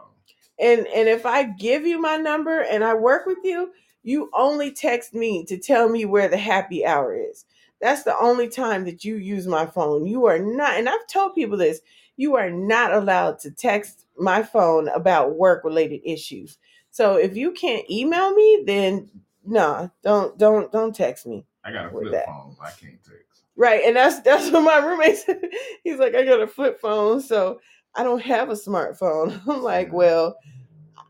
and 0.59 0.87
and 0.87 1.07
if 1.09 1.25
I 1.25 1.43
give 1.43 1.85
you 1.85 1.99
my 2.01 2.17
number 2.17 2.61
and 2.61 2.83
I 2.83 2.93
work 2.95 3.25
with 3.25 3.39
you, 3.43 3.71
you 4.03 4.29
only 4.33 4.71
text 4.71 5.13
me 5.13 5.45
to 5.45 5.57
tell 5.57 5.89
me 5.89 6.05
where 6.05 6.27
the 6.27 6.37
happy 6.37 6.85
hour 6.85 7.15
is. 7.15 7.45
That's 7.81 8.03
the 8.03 8.17
only 8.19 8.47
time 8.49 8.85
that 8.85 9.03
you 9.03 9.17
use 9.17 9.47
my 9.47 9.65
phone. 9.65 10.05
You 10.05 10.25
are 10.25 10.39
not, 10.39 10.77
and 10.77 10.87
I've 10.89 11.07
told 11.07 11.35
people 11.35 11.57
this, 11.57 11.81
you 12.17 12.35
are 12.35 12.49
not 12.49 12.93
allowed 12.93 13.39
to 13.39 13.51
text 13.51 14.05
my 14.17 14.43
phone 14.43 14.87
about 14.89 15.35
work 15.35 15.63
related 15.63 16.01
issues. 16.05 16.57
So 16.91 17.15
if 17.17 17.35
you 17.35 17.51
can't 17.51 17.89
email 17.91 18.33
me, 18.33 18.63
then 18.65 19.09
no, 19.45 19.91
don't 20.03 20.37
don't 20.37 20.71
don't 20.71 20.95
text 20.95 21.25
me. 21.25 21.45
I 21.63 21.71
got 21.71 21.87
a 21.87 21.89
flip 21.89 22.11
that. 22.11 22.25
phone. 22.25 22.55
I 22.61 22.71
can't 22.71 23.03
text. 23.03 23.43
Right, 23.55 23.83
and 23.85 23.95
that's 23.95 24.21
that's 24.21 24.51
what 24.51 24.61
my 24.61 24.77
roommate 24.77 25.17
said. 25.17 25.41
He's 25.83 25.97
like, 25.97 26.15
I 26.15 26.23
got 26.25 26.41
a 26.41 26.47
flip 26.47 26.79
phone, 26.79 27.21
so 27.21 27.59
I 27.95 28.03
don't 28.03 28.21
have 28.21 28.49
a 28.49 28.53
smartphone. 28.53 29.41
I'm 29.47 29.63
like, 29.63 29.93
well, 29.93 30.37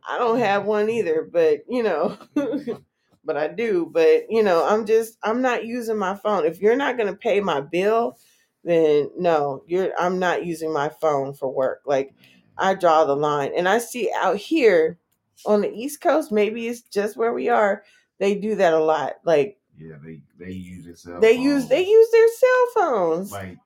I 0.08 0.18
don't 0.18 0.40
have 0.40 0.66
one 0.66 0.90
either, 0.90 1.28
but 1.32 1.62
you 1.68 1.84
know, 1.84 2.18
but 3.26 3.38
I 3.38 3.48
do. 3.48 3.90
But 3.92 4.26
you 4.30 4.44
know, 4.44 4.66
I'm 4.66 4.86
just 4.86 5.18
I'm 5.24 5.42
not 5.42 5.66
using 5.66 5.98
my 5.98 6.16
phone. 6.16 6.46
If 6.46 6.62
you're 6.62 6.76
not 6.76 6.98
gonna 6.98 7.16
pay 7.16 7.40
my 7.40 7.62
bill, 7.62 8.18
then 8.64 9.10
no, 9.18 9.64
you're 9.68 9.92
I'm 10.00 10.20
not 10.20 10.46
using 10.46 10.72
my 10.72 10.90
phone 10.90 11.34
for 11.34 11.52
work. 11.52 11.82
Like 11.86 12.14
I 12.58 12.74
draw 12.74 13.06
the 13.06 13.16
line. 13.16 13.52
And 13.56 13.68
I 13.68 13.80
see 13.80 14.12
out 14.16 14.38
here 14.38 14.98
on 15.46 15.62
the 15.62 15.72
East 15.72 16.02
Coast, 16.02 16.32
maybe 16.32 16.68
it's 16.68 16.82
just 16.82 17.18
where 17.18 17.34
we 17.34 17.50
are, 17.50 17.84
they 18.20 18.36
do 18.36 18.56
that 18.56 18.74
a 18.74 18.80
lot. 18.80 19.14
Like 19.24 19.60
Yeah, 19.78 19.96
they 20.04 20.22
they 20.40 20.52
use 20.52 20.86
their 20.86 20.96
cell 20.96 21.20
they 21.20 21.34
use 21.34 21.68
they 21.68 21.84
phones. 21.84 21.90
use 21.90 22.12
their 22.12 22.28
cell 22.30 22.68
phones. 22.76 23.32
like 23.32 23.58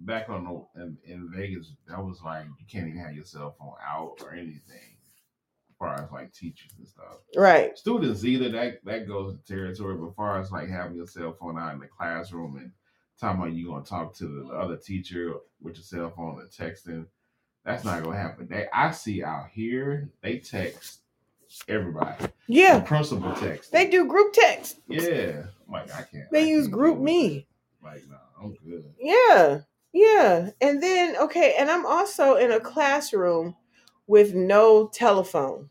back 0.00 0.28
on 0.30 0.44
the 0.44 0.82
in, 0.82 0.96
in 1.04 1.30
Vegas, 1.34 1.72
that 1.88 1.98
was 2.02 2.20
like 2.22 2.44
you 2.58 2.64
can't 2.70 2.88
even 2.88 3.00
have 3.00 3.14
your 3.14 3.24
cell 3.24 3.54
phone 3.58 3.74
out 3.86 4.16
or 4.22 4.32
anything. 4.32 4.96
As 5.70 5.76
far 5.78 5.94
as 5.94 6.10
like 6.12 6.32
teachers 6.34 6.72
and 6.78 6.86
stuff. 6.86 7.16
right. 7.36 7.76
Students 7.78 8.24
either 8.24 8.50
that 8.50 8.84
that 8.84 9.08
goes 9.08 9.34
to 9.36 9.42
territory, 9.54 9.96
but 9.96 10.08
as 10.08 10.14
far 10.14 10.38
as 10.40 10.50
like 10.52 10.68
having 10.68 10.96
your 10.96 11.06
cell 11.06 11.36
phone 11.40 11.58
out 11.58 11.72
in 11.74 11.80
the 11.80 11.86
classroom 11.86 12.56
and 12.56 12.70
talking 13.18 13.40
about 13.42 13.52
you 13.54 13.66
gonna 13.68 13.84
talk 13.84 14.14
to 14.16 14.26
the 14.26 14.54
other 14.54 14.76
teacher 14.76 15.34
with 15.60 15.76
your 15.76 15.82
cell 15.84 16.12
phone 16.16 16.40
and 16.40 16.50
texting, 16.50 17.06
that's 17.64 17.84
not 17.84 18.02
gonna 18.02 18.16
happen. 18.18 18.46
They 18.50 18.66
I 18.74 18.90
see 18.90 19.22
out 19.22 19.48
here 19.52 20.10
they 20.22 20.38
text 20.38 21.00
everybody. 21.68 22.16
The 22.24 22.32
Yeah. 22.48 22.80
principal 22.80 23.32
text. 23.34 23.72
They 23.72 23.88
do 23.88 24.06
group 24.06 24.32
text. 24.32 24.80
Yeah. 24.88 25.44
I'm 25.66 25.72
like 25.72 25.92
I 25.94 26.02
can't. 26.02 26.30
They 26.30 26.42
I 26.42 26.46
use 26.46 26.66
can't 26.66 26.72
group 26.74 26.98
me. 26.98 27.46
Like 27.82 28.02
no, 28.08 28.16
I'm 28.40 28.54
good. 28.64 28.84
Yeah. 28.98 29.60
Yeah. 29.92 30.50
And 30.60 30.82
then 30.82 31.16
okay, 31.16 31.54
and 31.58 31.70
I'm 31.70 31.86
also 31.86 32.36
in 32.36 32.52
a 32.52 32.60
classroom 32.60 33.56
with 34.06 34.34
no 34.34 34.88
telephone. 34.88 35.70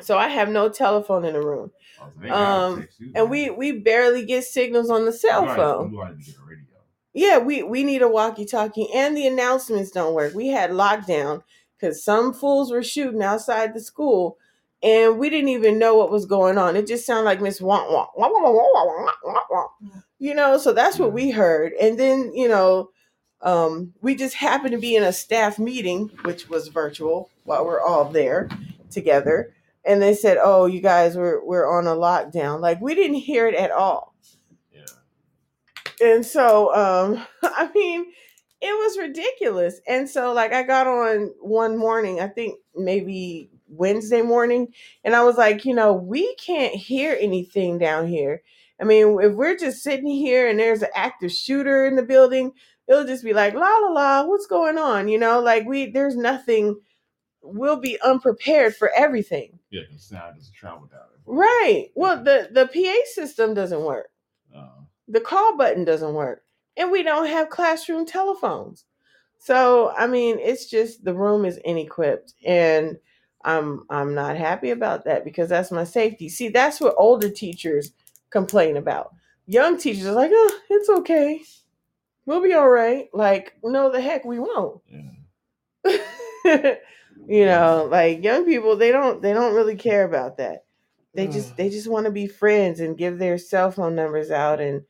So 0.00 0.18
I 0.18 0.28
have 0.28 0.48
no 0.48 0.68
telephone 0.68 1.24
in 1.24 1.34
the 1.34 1.40
room. 1.40 1.70
Oh, 2.00 2.08
so 2.12 2.20
they 2.20 2.28
gotta 2.28 2.64
Um, 2.64 2.88
you, 2.98 3.12
And 3.14 3.30
we 3.30 3.50
we 3.50 3.72
barely 3.72 4.24
get 4.24 4.44
signals 4.44 4.90
on 4.90 5.04
the 5.04 5.12
cell 5.12 5.42
You 5.42 5.54
phone. 5.54 5.92
You 5.92 5.98
gotta 5.98 6.14
get 6.14 6.34
a 6.36 6.40
radio. 6.48 6.64
Yeah, 7.12 7.38
we 7.38 7.62
we 7.62 7.84
need 7.84 8.02
a 8.02 8.08
walkie-talkie 8.08 8.92
and 8.92 9.16
the 9.16 9.26
announcements 9.26 9.90
don't 9.92 10.14
work. 10.14 10.34
We 10.34 10.48
had 10.48 10.70
lockdown 10.70 11.42
cuz 11.80 12.02
some 12.04 12.32
fools 12.32 12.72
were 12.72 12.82
shooting 12.82 13.22
outside 13.22 13.72
the 13.74 13.80
school 13.80 14.36
and 14.84 15.18
we 15.18 15.30
didn't 15.30 15.48
even 15.48 15.78
know 15.78 15.96
what 15.96 16.10
was 16.10 16.26
going 16.26 16.58
on. 16.58 16.76
It 16.76 16.86
just 16.86 17.06
sounded 17.06 17.24
like 17.24 17.40
Miss 17.40 17.60
Womp 17.60 17.88
Womp, 17.88 18.08
womp, 18.16 18.34
womp, 18.34 18.54
womp, 18.54 19.08
womp, 19.24 19.42
womp, 19.50 20.02
you 20.18 20.34
know. 20.34 20.58
So 20.58 20.72
that's 20.72 20.98
what 20.98 21.12
we 21.12 21.30
heard, 21.30 21.72
and 21.80 21.98
then 21.98 22.32
you 22.34 22.48
know, 22.48 22.90
um, 23.40 23.94
we 24.02 24.14
just 24.14 24.34
happened 24.34 24.72
to 24.72 24.78
be 24.78 24.94
in 24.94 25.02
a 25.02 25.12
staff 25.12 25.58
meeting, 25.58 26.10
which 26.24 26.48
was 26.48 26.68
virtual, 26.68 27.30
while 27.44 27.64
we're 27.64 27.80
all 27.80 28.04
there 28.04 28.48
together, 28.90 29.54
and 29.84 30.02
they 30.02 30.14
said, 30.14 30.36
"Oh, 30.40 30.66
you 30.66 30.80
guys, 30.80 31.16
we're 31.16 31.42
we're 31.42 31.66
on 31.66 31.86
a 31.86 31.96
lockdown." 31.96 32.60
Like 32.60 32.80
we 32.82 32.94
didn't 32.94 33.16
hear 33.16 33.48
it 33.48 33.54
at 33.54 33.70
all. 33.70 34.14
Yeah. 34.70 36.06
And 36.06 36.26
so, 36.26 36.74
um, 36.74 37.26
I 37.42 37.70
mean, 37.74 38.04
it 38.60 38.72
was 38.72 38.98
ridiculous. 38.98 39.80
And 39.86 40.08
so, 40.08 40.32
like, 40.32 40.52
I 40.52 40.62
got 40.62 40.86
on 40.86 41.32
one 41.40 41.76
morning, 41.76 42.20
I 42.20 42.28
think 42.28 42.58
maybe 42.74 43.50
Wednesday 43.76 44.22
morning, 44.22 44.68
and 45.02 45.14
I 45.14 45.24
was 45.24 45.36
like, 45.36 45.64
you 45.64 45.74
know, 45.74 45.92
we 45.92 46.34
can't 46.36 46.74
hear 46.74 47.16
anything 47.20 47.78
down 47.78 48.06
here. 48.08 48.42
I 48.80 48.84
mean, 48.84 49.18
if 49.20 49.34
we're 49.34 49.56
just 49.56 49.82
sitting 49.82 50.08
here 50.08 50.48
and 50.48 50.58
there's 50.58 50.82
an 50.82 50.88
active 50.94 51.30
shooter 51.30 51.86
in 51.86 51.96
the 51.96 52.02
building, 52.02 52.52
it'll 52.88 53.06
just 53.06 53.24
be 53.24 53.32
like, 53.32 53.54
la 53.54 53.76
la 53.78 53.88
la, 53.88 54.24
what's 54.24 54.46
going 54.46 54.78
on? 54.78 55.08
You 55.08 55.18
know, 55.18 55.40
like 55.40 55.66
we 55.66 55.90
there's 55.90 56.16
nothing. 56.16 56.80
We'll 57.42 57.80
be 57.80 58.00
unprepared 58.00 58.74
for 58.74 58.90
everything. 58.96 59.58
Yeah, 59.70 59.82
because 59.86 60.04
sound 60.04 60.36
doesn't 60.36 60.54
travel 60.54 60.86
down. 60.86 61.00
Right. 61.26 61.88
Well, 61.94 62.22
the 62.22 62.48
the 62.50 62.66
PA 62.66 63.04
system 63.12 63.54
doesn't 63.54 63.82
work. 63.82 64.08
Uh, 64.54 64.84
the 65.08 65.20
call 65.20 65.56
button 65.56 65.84
doesn't 65.84 66.14
work 66.14 66.42
and 66.76 66.90
we 66.90 67.02
don't 67.02 67.26
have 67.26 67.50
classroom 67.50 68.06
telephones 68.06 68.84
so 69.38 69.92
i 69.96 70.06
mean 70.06 70.38
it's 70.38 70.66
just 70.66 71.04
the 71.04 71.14
room 71.14 71.44
is 71.44 71.58
inequipped 71.66 72.34
and 72.44 72.96
i'm 73.44 73.84
i'm 73.90 74.14
not 74.14 74.36
happy 74.36 74.70
about 74.70 75.04
that 75.04 75.24
because 75.24 75.48
that's 75.48 75.70
my 75.70 75.84
safety. 75.84 76.28
See 76.28 76.48
that's 76.48 76.80
what 76.80 76.94
older 76.98 77.28
teachers 77.30 77.92
complain 78.30 78.76
about. 78.76 79.14
Young 79.46 79.78
teachers 79.78 80.06
are 80.06 80.12
like 80.12 80.30
oh 80.32 80.60
it's 80.70 80.88
okay. 80.88 81.42
We'll 82.26 82.42
be 82.42 82.54
all 82.54 82.70
right. 82.70 83.08
Like 83.12 83.54
no 83.62 83.90
the 83.90 84.00
heck 84.00 84.24
we 84.24 84.38
won't. 84.38 84.80
Yeah. 84.90 85.96
you 87.26 87.46
know 87.46 87.88
like 87.90 88.24
young 88.24 88.44
people 88.44 88.76
they 88.76 88.90
don't 88.92 89.20
they 89.22 89.32
don't 89.32 89.54
really 89.54 89.76
care 89.76 90.04
about 90.04 90.38
that. 90.38 90.64
They 91.14 91.26
just 91.26 91.52
mm. 91.52 91.56
they 91.56 91.70
just 91.70 91.88
want 91.88 92.06
to 92.06 92.12
be 92.12 92.26
friends 92.26 92.80
and 92.80 92.98
give 92.98 93.18
their 93.18 93.38
cell 93.38 93.70
phone 93.70 93.94
numbers 93.94 94.30
out 94.30 94.60
and 94.60 94.82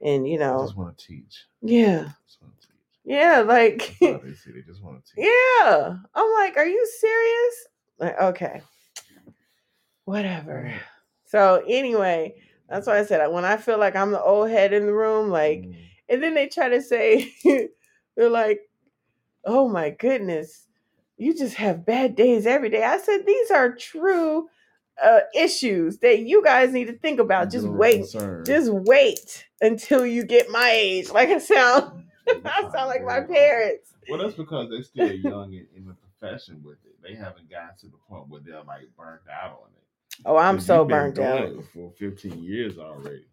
and 0.00 0.28
you 0.28 0.36
I 0.36 0.46
know. 0.46 0.62
just 0.62 0.76
want 0.76 0.96
to 0.96 1.06
teach. 1.06 1.46
yeah. 1.62 2.10
Just 2.26 2.40
teach. 2.40 2.68
yeah 3.04 3.40
like 3.40 3.96
they. 4.00 4.12
They 4.22 4.62
just 4.66 4.82
want 4.82 5.04
to 5.04 5.14
teach. 5.14 5.26
yeah. 5.26 5.96
I'm 6.14 6.32
like 6.34 6.56
are 6.56 6.66
you 6.66 6.86
serious 7.00 7.66
like 7.98 8.20
okay 8.20 8.60
whatever 10.04 10.72
so 11.26 11.62
anyway 11.66 12.34
that's 12.68 12.86
why 12.86 12.98
i 12.98 13.04
said 13.04 13.26
when 13.28 13.44
i 13.44 13.56
feel 13.56 13.78
like 13.78 13.96
i'm 13.96 14.12
the 14.12 14.22
old 14.22 14.48
head 14.50 14.72
in 14.72 14.86
the 14.86 14.92
room 14.92 15.30
like 15.30 15.60
Mm. 15.62 15.76
and 16.08 16.22
then 16.22 16.34
they 16.34 16.46
try 16.48 16.68
to 16.68 16.80
say 16.82 17.32
they're 18.16 18.30
like 18.30 18.60
oh 19.44 19.68
my 19.68 19.90
goodness 19.90 20.66
you 21.16 21.34
just 21.34 21.54
have 21.54 21.86
bad 21.86 22.14
days 22.14 22.46
every 22.46 22.68
day 22.68 22.84
i 22.84 22.98
said 22.98 23.24
these 23.26 23.50
are 23.50 23.74
true 23.74 24.48
uh, 25.04 25.20
issues 25.34 25.98
that 25.98 26.20
you 26.20 26.42
guys 26.42 26.72
need 26.72 26.86
to 26.86 26.94
think 26.98 27.20
about 27.20 27.50
just 27.50 27.64
General 27.64 27.78
wait 27.78 27.96
concern. 27.98 28.44
just 28.46 28.70
wait 28.72 29.44
until 29.60 30.06
you 30.06 30.24
get 30.24 30.48
my 30.50 30.70
age 30.72 31.10
like 31.10 31.28
i 31.28 31.38
sound 31.38 32.04
I 32.44 32.62
sound 32.72 32.88
like 32.88 33.04
my 33.04 33.20
parents. 33.20 33.92
Well, 34.10 34.18
that's 34.18 34.34
because 34.34 34.68
they're 34.68 34.82
still 34.82 35.12
young 35.12 35.52
in, 35.52 35.64
in 35.76 35.86
the 35.86 35.94
profession 35.94 36.60
with 36.64 36.78
it. 36.84 36.95
They 37.06 37.14
haven't 37.14 37.50
gotten 37.50 37.76
to 37.80 37.86
the 37.86 37.98
point 38.08 38.28
where 38.28 38.40
they're 38.44 38.62
like 38.64 38.88
burnt 38.96 39.22
out 39.32 39.60
on 39.62 39.68
it. 39.76 40.22
Oh, 40.24 40.36
I'm 40.36 40.58
so 40.60 40.84
burnt 40.84 41.18
out. 41.18 41.52
for 41.72 41.92
15 41.98 42.42
years 42.42 42.78
already. 42.78 43.26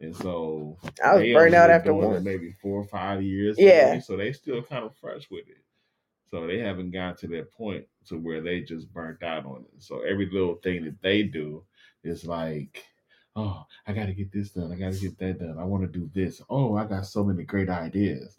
And 0.00 0.14
so 0.16 0.76
I 1.02 1.14
was 1.14 1.22
burnt 1.32 1.54
out 1.54 1.70
after 1.70 1.94
one. 1.94 2.22
maybe 2.24 2.52
four 2.60 2.80
or 2.80 2.86
five 2.86 3.22
years. 3.22 3.56
Yeah. 3.58 3.90
maybe, 3.90 4.00
So 4.00 4.16
they 4.16 4.32
still 4.32 4.62
kind 4.62 4.84
of 4.84 4.94
fresh 4.96 5.30
with 5.30 5.48
it. 5.48 5.62
So 6.30 6.46
they 6.46 6.58
haven't 6.58 6.90
gotten 6.90 7.16
to 7.18 7.28
that 7.36 7.52
point 7.52 7.86
to 8.08 8.18
where 8.18 8.40
they 8.40 8.60
just 8.60 8.92
burnt 8.92 9.22
out 9.22 9.46
on 9.46 9.64
it. 9.72 9.82
So 9.82 10.00
every 10.00 10.28
little 10.30 10.56
thing 10.56 10.84
that 10.84 11.00
they 11.00 11.22
do 11.22 11.62
is 12.02 12.26
like, 12.26 12.84
oh, 13.36 13.64
I 13.86 13.92
got 13.92 14.06
to 14.06 14.12
get 14.12 14.32
this 14.32 14.50
done. 14.50 14.72
I 14.72 14.76
got 14.76 14.92
to 14.92 15.00
get 15.00 15.18
that 15.18 15.38
done. 15.38 15.58
I 15.58 15.64
want 15.64 15.84
to 15.84 15.98
do 15.98 16.10
this. 16.12 16.42
Oh, 16.50 16.76
I 16.76 16.84
got 16.84 17.06
so 17.06 17.24
many 17.24 17.44
great 17.44 17.70
ideas. 17.70 18.36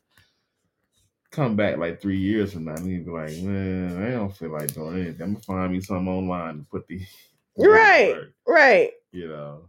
Come 1.35 1.57
back 1.57 1.77
like 1.77 2.01
three 2.01 2.17
years 2.17 2.53
from 2.53 2.63
now, 2.63 2.75
and 2.75 2.87
you 2.89 3.01
be 3.01 3.11
like, 3.11 3.35
man, 3.41 4.01
I 4.01 4.11
don't 4.11 4.33
feel 4.33 4.51
like 4.51 4.73
doing 4.73 5.01
anything. 5.01 5.21
I'm 5.21 5.33
gonna 5.33 5.43
find 5.43 5.73
me 5.73 5.81
something 5.81 6.07
online 6.07 6.59
to 6.59 6.63
put 6.63 6.87
the 6.87 7.01
Right. 7.57 8.15
Right. 8.47 8.91
you 9.11 9.27
know. 9.27 9.67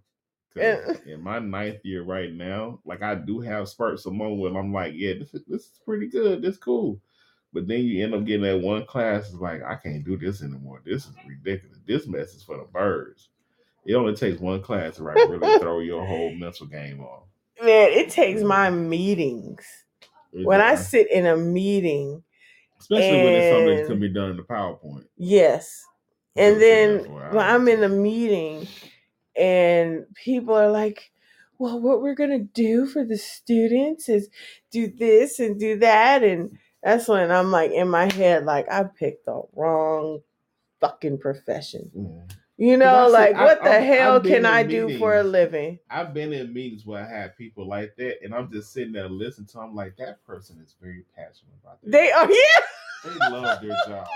Yeah. 0.55 0.93
in 1.07 1.23
my 1.23 1.41
ninth 1.41 1.85
year 1.85 2.03
right 2.05 2.33
now, 2.33 2.79
like 2.85 3.03
I 3.03 3.17
do 3.17 3.41
have 3.41 3.69
spurts 3.69 4.07
of 4.07 4.13
moments 4.13 4.43
where 4.43 4.63
I'm 4.63 4.73
like, 4.73 4.93
yeah, 4.95 5.15
this 5.19 5.35
is 5.35 5.43
this 5.49 5.63
is 5.63 5.81
pretty 5.85 6.07
good, 6.07 6.41
this 6.41 6.57
cool. 6.57 7.01
But 7.53 7.67
then 7.67 7.81
you 7.81 8.05
end 8.05 8.15
up 8.15 8.25
getting 8.25 8.43
that 8.43 8.61
one 8.61 8.85
class, 8.87 9.31
it's 9.31 9.35
like, 9.35 9.63
I 9.63 9.75
can't 9.75 10.05
do 10.05 10.17
this 10.17 10.43
anymore. 10.43 10.83
This 10.85 11.07
is 11.07 11.15
ridiculous. 11.27 11.79
This 11.87 12.07
mess 12.07 12.35
is 12.35 12.43
for 12.43 12.59
the 12.59 12.65
birds. 12.65 13.31
It 13.87 13.95
only 13.95 14.15
takes 14.15 14.41
one 14.41 14.63
class 14.63 14.97
to 14.97 15.05
like 15.05 15.17
really 15.17 15.59
throw 15.61 15.81
your 15.81 16.07
whole 16.07 16.33
mental 16.33 16.67
game 16.67 17.01
off. 17.01 17.25
Man, 17.61 17.91
it 17.91 18.11
takes 18.11 18.43
my 18.43 18.71
meetings. 18.71 19.65
When 20.45 20.61
I 20.61 20.75
sit 20.75 21.11
in 21.11 21.27
a 21.27 21.37
meeting, 21.37 22.23
especially 22.81 23.23
when 23.23 23.33
it's 23.33 23.55
something 23.55 23.77
that 23.77 23.87
can 23.87 24.01
be 24.01 24.13
done 24.13 24.31
in 24.31 24.37
the 24.37 24.43
PowerPoint. 24.43 25.07
yes. 25.17 25.85
And 26.37 26.61
then 26.61 27.11
when. 27.11 27.39
I'm 27.39 27.67
in 27.69 27.83
a 27.83 27.89
meeting 27.89 28.69
and 29.39 30.05
people 30.15 30.55
are 30.55 30.71
like, 30.71 31.11
well, 31.59 31.81
what 31.81 32.03
we're 32.03 32.15
to 32.31 32.45
do 32.45 32.87
for 32.87 33.05
the 33.05 33.17
students 33.17 34.09
is 34.09 34.29
do 34.71 34.89
this 34.89 35.39
and 35.39 35.59
do 35.59 35.79
that. 35.79 36.23
And 36.23 36.59
that's 36.83 37.09
when 37.09 37.31
I'm 37.31 37.51
like 37.51 37.71
in 37.71 37.89
my 37.89 38.13
head, 38.13 38.45
like, 38.45 38.71
I 38.71 38.85
picked 38.85 39.25
the 39.25 39.43
wrong 39.55 40.21
fucking 40.81 41.19
profession. 41.19 41.91
Yeah. 41.95 42.37
You 42.59 42.79
know, 42.79 42.87
I 42.87 43.07
like, 43.09 43.35
I- 43.37 43.45
what 43.45 43.63
the 43.63 43.71
I've- 43.71 43.87
hell 43.87 44.21
can 44.21 44.47
I 44.47 44.63
do 44.63 44.99
for 44.99 45.17
a 45.17 45.23
living? 45.23 45.79
I've 45.91 46.15
been 46.15 46.33
in 46.33 46.53
meetings 46.55 46.87
where 46.87 47.05
I 47.05 47.09
had 47.09 47.37
people 47.37 47.67
like 47.69 47.95
that, 47.97 48.23
and 48.25 48.35
I'm 48.35 48.51
just 48.51 48.73
sitting 48.73 48.93
there 48.95 49.09
listening 49.11 49.47
to 49.49 49.59
them 49.59 49.75
like 49.75 49.97
that 49.99 50.25
person 50.25 50.59
is 50.65 50.75
very 50.81 51.05
passionate 51.15 51.53
about 51.63 51.83
their 51.83 51.91
They 51.93 52.11
are, 52.13 52.31
yeah. 52.31 52.39
they 53.05 53.31
love 53.31 53.61
their 53.61 53.77
job. 53.87 54.07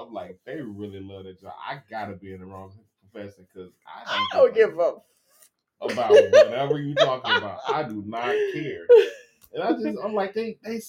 I'm 0.00 0.12
like, 0.12 0.38
they 0.44 0.60
really 0.62 1.00
love 1.00 1.24
their 1.24 1.32
job. 1.32 1.54
I 1.68 1.80
gotta 1.90 2.14
be 2.14 2.32
in 2.32 2.38
the 2.40 2.46
wrong 2.46 2.72
profession 3.10 3.46
because 3.52 3.72
I 3.84 4.02
I 4.06 4.26
don't, 4.32 4.44
don't 4.44 4.54
give 4.54 4.78
up. 4.78 5.04
about 5.80 6.10
whatever 6.30 6.78
you 6.78 6.94
talking 6.94 7.34
about. 7.36 7.58
I 7.68 7.82
do 7.82 8.04
not 8.06 8.32
care. 8.52 8.86
And 9.54 9.62
I 9.64 9.72
just, 9.72 9.98
I'm 10.04 10.14
like, 10.14 10.34
they, 10.34 10.56
they, 10.62 10.80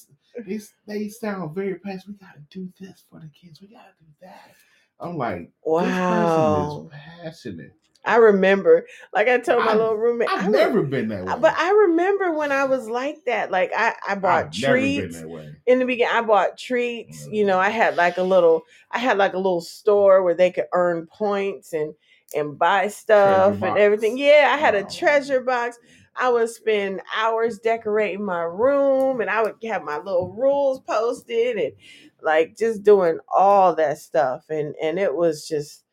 they, 0.46 0.60
they 0.86 1.08
sound 1.10 1.56
very 1.56 1.76
passionate. 1.80 2.20
We 2.22 2.28
gotta 2.28 2.42
do 2.52 2.70
this 2.80 3.04
for 3.10 3.20
the 3.20 3.30
kids. 3.30 3.62
We 3.62 3.70
gotta 3.70 3.94
do 4.00 4.06
that. 4.22 4.52
I'm 5.00 5.18
like, 5.18 5.50
Wow. 5.64 6.90
this 6.92 7.00
person 7.00 7.54
is 7.60 7.62
passionate. 7.62 7.74
I 8.06 8.16
remember, 8.16 8.86
like 9.14 9.28
I 9.28 9.38
told 9.40 9.60
my 9.64 9.72
I've- 9.72 9.78
little 9.80 9.96
roommate, 9.96 10.30
I 10.30 10.36
I've 10.40 10.46
re- 10.48 10.52
never 10.54 10.82
been 10.84 11.10
that 11.10 11.26
way. 11.26 11.34
but 11.40 11.54
I 11.58 11.72
remember 11.72 12.32
when 12.32 12.52
I 12.52 12.64
was 12.64 12.88
like 12.90 13.18
that. 13.26 13.52
Like 13.52 13.72
I, 13.76 13.94
I 14.08 14.16
bought 14.16 14.46
I've 14.46 14.62
never 14.62 14.74
been 14.76 14.98
treats. 15.02 15.20
that 15.20 15.30
way. 15.30 15.54
in 15.68 15.80
the 15.80 15.86
beginning 15.86 16.14
i 16.16 16.22
bought 16.22 16.58
treats 16.58 17.28
you 17.30 17.46
know 17.46 17.58
mm-hmm. 17.58 17.68
i 17.68 17.70
had 17.70 17.98
like 17.98 18.18
a 18.18 18.24
little 18.24 18.64
i 18.92 18.98
had 19.00 19.18
like 19.18 19.34
a 19.34 19.38
little 19.38 19.62
store 19.62 20.24
where 20.24 20.34
they 20.34 20.50
could 20.50 20.66
earn 20.74 21.08
points 21.08 21.74
and 21.74 21.94
and 22.36 22.58
buy 22.58 22.88
stuff 22.88 23.52
and 23.52 23.60
box. 23.62 23.80
everything 23.80 24.18
yeah 24.18 24.52
i 24.54 24.58
had 24.58 24.76
a 24.76 24.86
Oh. 24.86 24.90
treasure 24.90 25.42
box 25.42 25.78
i 26.16 26.30
would 26.30 26.50
spend 26.50 27.02
hours 27.16 27.60
decorating 27.60 28.24
my 28.24 28.44
room 28.44 29.20
and 29.22 29.30
i 29.30 29.42
would 29.44 29.56
have 29.64 29.84
my 29.84 29.98
little 29.98 30.32
rules 30.34 30.80
posted 30.82 31.58
and 31.58 31.74
like 32.22 32.58
just 32.58 32.84
doing 32.84 33.20
all 33.28 33.76
that 33.76 33.98
stuff 33.98 34.46
and 34.50 34.76
and 34.82 35.00
it 35.00 35.14
was 35.14 35.48
just 35.48 35.84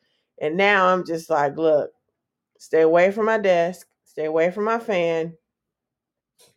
and 0.41 0.57
now 0.57 0.87
i'm 0.87 1.05
just 1.05 1.31
like 1.31 1.57
look 1.57 1.91
stay 2.59 2.83
away 2.83 3.11
from 3.11 3.27
my 3.27 3.39
desk 3.39 3.87
stay 4.05 4.25
away 4.25 4.51
from 4.51 4.65
my 4.65 4.79
fan 4.79 5.33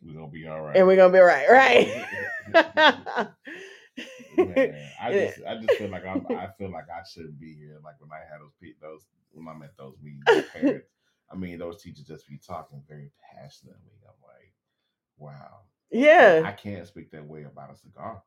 We're 0.02 0.14
gonna 0.14 0.28
be 0.28 0.46
all 0.46 0.60
right. 0.60 0.76
and 0.76 0.86
we're 0.86 0.96
gonna 0.96 1.12
be 1.12 1.18
right 1.18 1.48
right 1.50 2.06
Man, 4.36 4.90
I 5.00 5.12
just 5.12 5.40
I 5.46 5.56
just 5.56 5.74
feel 5.74 5.88
like 5.88 6.06
I'm 6.06 6.26
I 6.30 6.48
feel 6.58 6.70
like 6.70 6.86
I 6.88 7.02
should 7.08 7.38
be 7.38 7.54
here. 7.54 7.78
Like 7.84 7.96
when 8.00 8.10
I 8.12 8.18
had 8.30 8.40
those 8.40 8.52
pe- 8.60 8.78
those 8.80 9.02
when 9.32 9.48
I 9.48 9.58
met 9.58 9.76
those 9.76 9.96
meetings 10.02 10.24
with 10.26 10.52
parents. 10.52 10.86
I 11.32 11.36
mean 11.36 11.58
those 11.58 11.82
teachers 11.82 12.04
just 12.04 12.26
be 12.26 12.38
talking 12.38 12.82
very 12.88 13.10
passionately. 13.34 13.92
I'm 14.04 14.14
like, 14.22 14.52
wow. 15.18 15.60
yeah 15.90 16.42
I 16.44 16.52
can't 16.52 16.86
speak 16.86 17.10
that 17.12 17.26
way 17.26 17.44
about 17.44 17.72
a 17.72 17.76
cigar. 17.76 18.22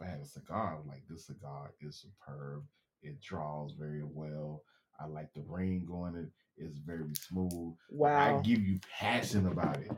If 0.00 0.06
I 0.06 0.10
had 0.10 0.20
a 0.20 0.26
cigar, 0.26 0.78
I'm 0.80 0.88
like 0.88 1.02
this 1.08 1.26
cigar 1.26 1.72
is 1.80 2.02
superb. 2.02 2.64
It 3.02 3.20
draws 3.20 3.74
very 3.78 4.02
well. 4.02 4.62
I 5.00 5.06
like 5.06 5.32
the 5.34 5.42
ring 5.48 5.84
going 5.86 6.16
it. 6.16 6.28
It's 6.56 6.78
very 6.78 7.04
smooth. 7.14 7.74
Like, 7.90 8.12
I 8.12 8.40
give 8.42 8.60
you 8.60 8.78
passion 8.98 9.46
about 9.46 9.78
it 9.78 9.90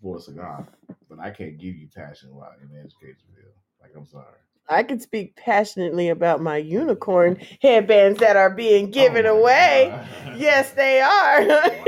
for 0.00 0.16
a 0.16 0.20
cigar, 0.20 0.66
but 1.08 1.18
I 1.18 1.30
can't 1.30 1.58
give 1.58 1.76
you 1.76 1.88
passion 1.94 2.30
about 2.34 2.54
it 2.58 2.64
in 2.64 2.70
the 2.74 2.80
education 2.80 3.28
field. 3.34 3.54
Like 3.80 3.92
I'm 3.96 4.06
sorry. 4.06 4.38
I 4.68 4.82
can 4.84 5.00
speak 5.00 5.36
passionately 5.36 6.08
about 6.08 6.40
my 6.40 6.60
mm. 6.60 6.68
unicorn 6.68 7.38
headbands 7.60 8.20
that 8.20 8.36
are 8.36 8.50
being 8.50 8.86
oh 8.86 8.90
given 8.90 9.26
Oh 9.26 9.38
away. 9.38 9.88
God. 9.90 10.38
Yes, 10.38 10.72
they 10.72 11.00
are. 11.00 11.42
Wow. 11.48 11.84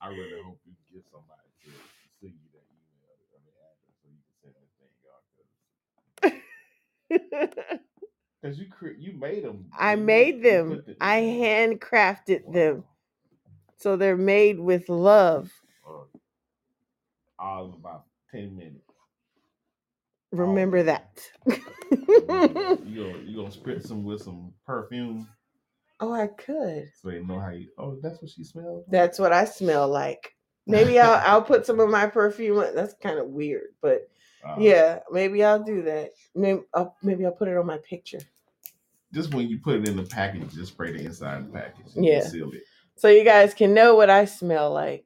I 0.00 0.08
really 0.08 0.42
hope 0.44 0.60
you 0.66 0.74
get 0.92 1.04
somebody 1.10 1.48
to 1.64 1.70
send 2.20 2.34
you 2.36 2.48
that 2.52 2.68
email 2.68 3.08
or 3.08 3.40
the 3.40 3.40
address 3.40 3.80
so 3.80 4.08
you 4.12 4.20
can 4.20 4.52
send 4.52 4.52
Because 8.42 8.58
you 8.58 8.66
cre- 8.70 8.98
you 8.98 9.12
made 9.12 9.44
them. 9.44 9.66
I 9.78 9.96
made 9.96 10.42
them. 10.42 10.82
I 11.00 11.20
handcrafted 11.20 12.52
them. 12.52 12.84
So 13.78 13.96
they're 13.96 14.16
made 14.16 14.58
with 14.58 14.88
love. 14.88 15.50
Uh, 15.88 16.04
all 17.38 17.66
in 17.68 17.74
about 17.74 18.04
ten 18.30 18.56
minutes. 18.56 18.80
Remember 20.32 20.82
that. 20.82 21.20
You 21.90 22.76
gonna 22.76 23.18
you 23.24 23.36
gonna 23.36 23.50
spritz 23.50 23.86
them 23.86 24.04
with 24.04 24.20
some 24.22 24.52
perfume 24.66 25.28
oh, 26.00 26.12
I 26.12 26.26
could. 26.26 26.90
so 27.00 27.10
they 27.10 27.20
know 27.20 27.38
how 27.38 27.50
you. 27.50 27.68
Oh, 27.78 27.98
that's 28.02 28.20
what 28.20 28.30
she 28.30 28.44
smells. 28.44 28.84
That's 28.88 29.18
what 29.18 29.32
I 29.32 29.44
smell 29.44 29.88
like. 29.88 30.34
Maybe 30.66 30.98
I'll 30.98 31.22
I'll 31.26 31.42
put 31.42 31.66
some 31.66 31.78
of 31.80 31.90
my 31.90 32.06
perfume. 32.06 32.58
on- 32.58 32.74
That's 32.74 32.94
kind 32.94 33.18
of 33.18 33.28
weird, 33.28 33.68
but 33.80 34.08
Uh, 34.46 34.56
yeah, 34.58 34.98
maybe 35.10 35.42
I'll 35.42 35.62
do 35.62 35.82
that. 35.82 36.10
Maybe 36.34 36.60
I'll 36.74 36.94
maybe 37.02 37.24
I'll 37.24 37.32
put 37.32 37.48
it 37.48 37.56
on 37.56 37.66
my 37.66 37.78
picture. 37.78 38.20
Just 39.12 39.32
when 39.32 39.48
you 39.48 39.58
put 39.58 39.76
it 39.76 39.88
in 39.88 39.96
the 39.96 40.02
package, 40.02 40.52
just 40.54 40.72
spray 40.72 40.92
the 40.92 41.04
inside 41.04 41.38
of 41.38 41.46
the 41.46 41.52
package. 41.52 41.94
and 41.96 42.04
Yeah. 42.04 42.22
Seal 42.24 42.50
it. 42.52 42.62
So 42.96 43.08
you 43.08 43.24
guys 43.24 43.54
can 43.54 43.72
know 43.74 43.94
what 43.94 44.10
I 44.10 44.24
smell 44.24 44.72
like. 44.72 45.04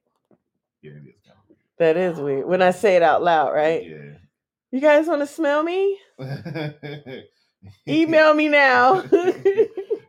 Yeah, 0.81 0.91
it 0.91 1.07
is 1.07 1.15
kind 1.25 1.37
of 1.49 1.55
That 1.77 1.97
is 1.97 2.17
weird. 2.19 2.45
When 2.47 2.61
I 2.61 2.71
say 2.71 2.95
it 2.95 3.03
out 3.03 3.23
loud, 3.23 3.53
right? 3.53 3.83
weird. 3.83 4.19
You 4.71 4.81
guys 4.81 5.07
want 5.07 5.21
to 5.21 5.27
smell 5.27 5.63
me? 5.63 5.97
Email 7.87 8.33
me 8.33 8.47
now. 8.47 9.03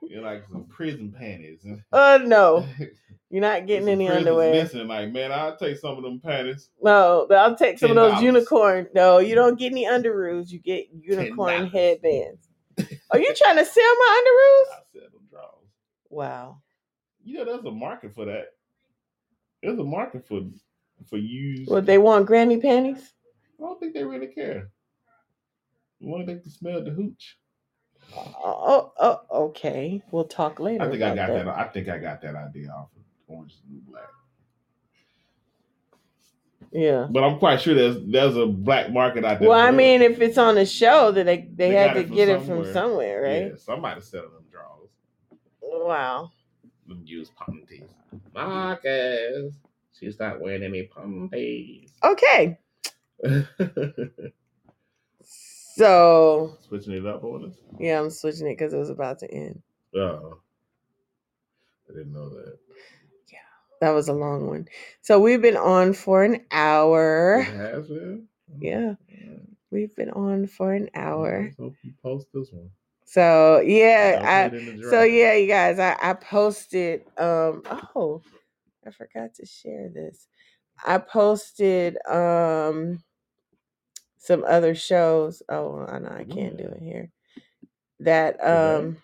You're 0.02 0.22
like 0.22 0.44
some 0.50 0.66
prison 0.80 1.12
panties. 1.12 1.66
oh 1.92 2.16
no, 2.24 2.66
you're 3.30 3.42
not 3.42 3.66
getting 3.66 3.88
any 3.88 4.08
underwear. 4.08 4.54
Listening, 4.54 4.88
like, 4.88 5.12
man, 5.12 5.30
I'll 5.30 5.56
take 5.56 5.76
some 5.76 5.98
of 5.98 6.02
them 6.02 6.20
panties. 6.20 6.70
No, 6.80 7.26
I'll 7.30 7.54
take 7.54 7.78
some 7.78 7.90
of 7.90 7.96
those 7.96 8.22
unicorn. 8.22 8.88
No, 8.94 9.18
you 9.18 9.34
don't 9.34 9.58
get 9.58 9.72
any 9.72 9.84
underoos. 9.84 10.50
You 10.50 10.58
get 10.58 10.86
unicorn 10.90 11.68
$10. 11.68 11.72
headbands. 11.72 12.48
Are 13.10 13.18
you 13.18 13.34
trying 13.34 13.58
to 13.58 13.64
sell 13.66 13.84
my 13.84 14.06
I 14.08 14.24
underoos? 14.24 15.00
said 15.00 15.12
them 15.12 15.22
draws. 15.30 15.66
Wow. 16.08 16.62
You 17.22 17.34
know, 17.34 17.44
there's 17.44 17.64
a 17.66 17.70
market 17.70 18.14
for 18.14 18.24
that. 18.24 18.46
There's 19.62 19.78
a 19.78 19.84
market 19.84 20.26
for 20.26 20.40
for 21.10 21.18
used. 21.18 21.70
Well, 21.70 21.82
they 21.82 21.98
want 21.98 22.24
granny 22.24 22.58
panties. 22.58 23.12
I 23.58 23.64
don't 23.64 23.78
think 23.78 23.92
they 23.92 24.04
really 24.04 24.28
care. 24.28 24.70
Want 26.00 26.26
they 26.26 26.36
can 26.36 26.48
smell 26.48 26.82
the 26.82 26.90
hooch? 26.90 27.36
Oh, 28.16 28.92
oh, 28.98 29.20
okay. 29.46 30.02
We'll 30.10 30.24
talk 30.24 30.60
later. 30.60 30.84
I 30.84 30.90
think 30.90 31.02
I 31.02 31.08
about 31.10 31.28
got 31.28 31.44
that. 31.44 31.48
I 31.48 31.64
think 31.68 31.88
I 31.88 31.98
got 31.98 32.20
that 32.22 32.34
idea 32.34 32.70
off 32.70 32.88
of 32.96 33.02
Orange 33.28 33.52
is 33.52 33.60
the 33.66 33.74
New 33.74 33.80
Black. 33.88 34.04
Yeah. 36.72 37.06
But 37.10 37.24
I'm 37.24 37.38
quite 37.38 37.60
sure 37.60 37.74
there's 37.74 37.96
there's 38.06 38.36
a 38.36 38.46
black 38.46 38.92
market 38.92 39.24
out 39.24 39.40
there. 39.40 39.48
Well, 39.48 39.60
for 39.60 39.66
I 39.66 39.70
mean, 39.72 40.02
if 40.02 40.20
it's 40.20 40.38
on 40.38 40.56
a 40.58 40.66
show, 40.66 41.10
that 41.12 41.26
they 41.26 41.48
they, 41.54 41.70
They 41.70 41.74
had 41.74 41.88
got 41.88 41.94
to 41.94 42.00
it 42.00 42.06
from 42.06 42.16
get 42.16 42.28
it 42.28 42.38
from 42.38 42.46
somewhere. 42.46 42.72
somewhere, 42.72 43.22
right? 43.22 43.46
Yeah, 43.50 43.56
somebody 43.56 44.00
selling 44.00 44.30
them 44.32 44.44
draws. 44.50 44.88
Wow. 45.62 46.30
Them 46.86 47.02
used 47.04 47.32
panties. 47.36 47.88
Marcus, 48.34 49.54
she's 49.98 50.18
not 50.18 50.40
wearing 50.40 50.62
any 50.62 50.84
panties. 50.84 51.92
Okay. 52.04 52.58
So 55.74 56.56
Switching 56.68 56.94
it 56.94 57.06
up 57.06 57.22
on 57.24 57.46
us. 57.46 57.54
yeah, 57.78 58.00
I'm 58.00 58.10
switching 58.10 58.46
it 58.46 58.58
because 58.58 58.72
it 58.72 58.78
was 58.78 58.90
about 58.90 59.18
to 59.20 59.30
end. 59.32 59.62
Oh, 59.94 60.38
I 61.88 61.92
didn't 61.92 62.12
know 62.12 62.28
that. 62.28 62.58
Yeah, 63.32 63.38
that 63.80 63.90
was 63.90 64.08
a 64.08 64.12
long 64.12 64.46
one. 64.46 64.68
So 65.00 65.20
we've 65.20 65.42
been 65.42 65.56
on 65.56 65.92
for 65.92 66.24
an 66.24 66.44
hour. 66.50 67.42
Has 67.42 67.88
been. 67.88 68.26
Yeah, 68.60 68.94
we've 69.70 69.94
been 69.96 70.10
on 70.10 70.46
for 70.46 70.72
an 70.74 70.90
hour. 70.94 71.44
Let's 71.44 71.56
hope 71.56 71.76
you 71.82 71.92
post 72.02 72.26
this 72.34 72.50
one. 72.52 72.70
So 73.04 73.60
yeah, 73.60 74.20
I 74.22 74.42
Don't 74.42 74.50
put 74.50 74.62
it 74.62 74.68
in 74.68 74.80
the 74.80 74.88
so 74.88 75.02
yeah, 75.02 75.34
you 75.34 75.48
guys, 75.48 75.78
I, 75.78 75.96
I 76.00 76.14
posted 76.14 77.02
um 77.18 77.62
oh 77.96 78.22
I 78.86 78.90
forgot 78.90 79.34
to 79.34 79.46
share 79.46 79.88
this. 79.88 80.28
I 80.84 80.98
posted 80.98 81.96
um 82.08 83.02
some 84.22 84.44
other 84.46 84.74
shows. 84.74 85.42
Oh 85.48 85.84
I 85.88 85.98
know 85.98 86.10
I 86.16 86.24
can't 86.24 86.56
do 86.56 86.64
it 86.64 86.80
here. 86.82 87.10
That 88.00 88.36
um 88.46 88.98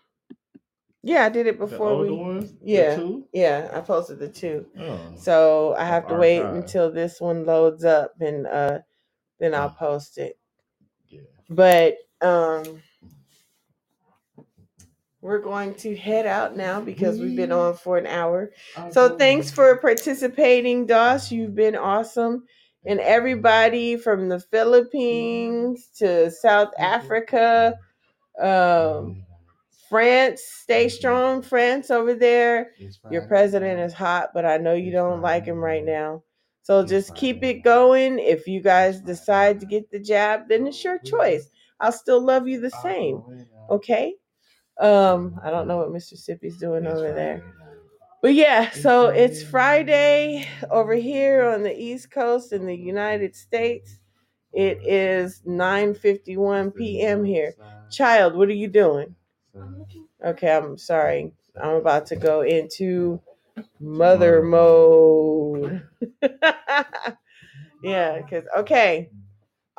yeah, 1.02 1.24
I 1.24 1.28
did 1.30 1.46
it 1.46 1.58
The 1.58 1.66
before 1.66 1.88
older 1.90 2.10
we 2.12 2.16
ones. 2.18 2.52
The 2.52 2.58
yeah. 2.62 2.96
two? 2.96 3.26
yeah, 3.32 3.70
I 3.72 3.80
posted 3.80 4.18
the 4.18 4.28
two. 4.28 4.66
Oh. 4.78 5.00
So 5.16 5.74
I 5.78 5.84
have 5.86 6.06
to 6.08 6.14
wait 6.16 6.40
archive. 6.42 6.56
until 6.56 6.90
this 6.92 7.20
one 7.20 7.44
loads 7.46 7.84
up 7.84 8.12
and 8.20 8.46
uh 8.46 8.78
then 9.40 9.54
I'll 9.54 9.74
Oh. 9.74 9.78
post 9.78 10.18
it. 10.18 10.38
yeah. 11.08 11.20
But 11.48 11.96
um 12.20 12.82
we're 15.22 15.40
going 15.40 15.74
to 15.76 15.96
head 15.96 16.24
out 16.26 16.56
now 16.56 16.80
because 16.80 17.18
we've 17.18 17.34
been 17.36 17.50
on 17.50 17.74
for 17.74 17.98
an 17.98 18.06
hour. 18.06 18.52
So 18.92 19.16
thanks 19.16 19.50
for 19.50 19.76
participating, 19.78 20.86
Doss. 20.86 21.32
You've 21.32 21.54
been 21.54 21.74
awesome. 21.74 22.44
And 22.86 23.00
everybody 23.00 23.96
from 23.96 24.28
the 24.28 24.40
Philippines 24.40 25.88
to 25.98 26.30
South 26.30 26.72
Africa, 26.78 27.74
um, 28.40 29.24
France, 29.88 30.42
stay 30.62 30.88
strong, 30.88 31.42
France 31.42 31.90
over 31.90 32.14
there. 32.14 32.72
Your 33.10 33.22
president 33.22 33.80
is 33.80 33.92
hot, 33.92 34.30
but 34.34 34.44
I 34.44 34.58
know 34.58 34.74
you 34.74 34.92
don't 34.92 35.20
like 35.20 35.44
him 35.46 35.58
right 35.58 35.84
now. 35.84 36.22
So 36.62 36.84
just 36.84 37.14
keep 37.14 37.42
it 37.44 37.62
going. 37.62 38.18
If 38.18 38.46
you 38.48 38.60
guys 38.60 39.00
decide 39.00 39.60
to 39.60 39.66
get 39.66 39.90
the 39.90 40.00
jab, 40.00 40.48
then 40.48 40.66
it's 40.66 40.82
your 40.84 40.98
choice. 40.98 41.48
I'll 41.80 41.92
still 41.92 42.20
love 42.24 42.48
you 42.48 42.60
the 42.60 42.70
same. 42.70 43.22
Okay? 43.70 44.14
Um, 44.80 45.38
I 45.44 45.50
don't 45.50 45.68
know 45.68 45.78
what 45.78 45.92
Mississippi's 45.92 46.58
doing 46.58 46.86
over 46.86 47.12
there. 47.12 47.44
But 48.22 48.34
yeah, 48.34 48.70
so 48.70 49.08
it's 49.08 49.42
Friday 49.42 50.48
over 50.70 50.94
here 50.94 51.44
on 51.44 51.62
the 51.62 51.76
East 51.78 52.10
Coast 52.10 52.52
in 52.52 52.66
the 52.66 52.74
United 52.76 53.36
States. 53.36 53.98
It 54.52 54.78
is 54.82 55.42
9:51 55.46 56.74
p.m. 56.74 57.24
here. 57.24 57.54
Child, 57.90 58.34
what 58.36 58.48
are 58.48 58.54
you 58.54 58.68
doing? 58.68 59.14
Okay, 60.24 60.50
I'm 60.50 60.78
sorry. 60.78 61.32
I'm 61.62 61.76
about 61.76 62.06
to 62.06 62.16
go 62.16 62.40
into 62.40 63.20
mother 63.80 64.42
mode. 64.42 65.86
yeah, 67.82 68.22
cuz 68.22 68.44
okay. 68.58 69.10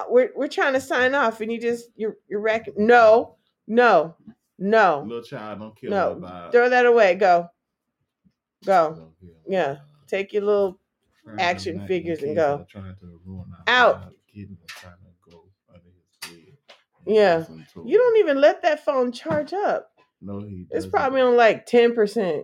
We're 0.10 0.32
we're 0.36 0.48
trying 0.48 0.74
to 0.74 0.82
sign 0.82 1.16
off 1.16 1.42
and 1.42 1.52
you 1.52 1.60
just 1.60 1.90
you're 1.96 2.18
you're 2.28 2.40
wrecking. 2.40 2.76
No. 2.78 3.36
No. 3.68 4.16
No. 4.60 5.04
Little 5.06 5.24
child, 5.24 5.60
don't 5.60 5.76
kill 5.76 5.90
No. 5.90 6.16
my 6.16 6.30
vibe. 6.30 6.52
Throw 6.52 6.70
that 6.70 6.86
away. 6.86 7.16
Go. 7.16 7.50
Go. 8.66 9.14
Yeah. 9.47 9.62
Uh, 9.62 9.76
Take 10.08 10.34
your 10.34 10.43
little 10.43 10.80
Friends 11.24 11.41
action 11.41 11.78
not- 11.78 11.88
figures 11.88 12.24
and 12.24 12.36
go. 12.36 12.66
Trying 12.70 12.95
to 12.99 13.20
ruin 13.26 13.45
our 13.51 13.64
Out. 13.68 14.01
vibe. 14.01 14.12
Kids 14.34 14.51
are 14.53 14.66
trying 14.68 14.93
to 14.95 15.32
go 15.32 15.43
under 15.70 15.89
his 15.89 16.32
bed. 16.32 16.58
Yeah. 17.05 17.38
Listen 17.39 17.66
to 17.74 17.84
You 17.86 17.97
don't 17.97 18.18
even 18.18 18.39
let 18.41 18.62
that 18.64 18.84
phone 18.84 19.12
charge 19.12 19.53
up. 19.53 19.91
No, 20.22 20.39
he. 20.39 20.62
It's 20.70 20.86
doesn't. 20.86 20.91
probably 20.91 21.22
on 21.22 21.36
like 21.36 21.66
10%. 21.68 22.43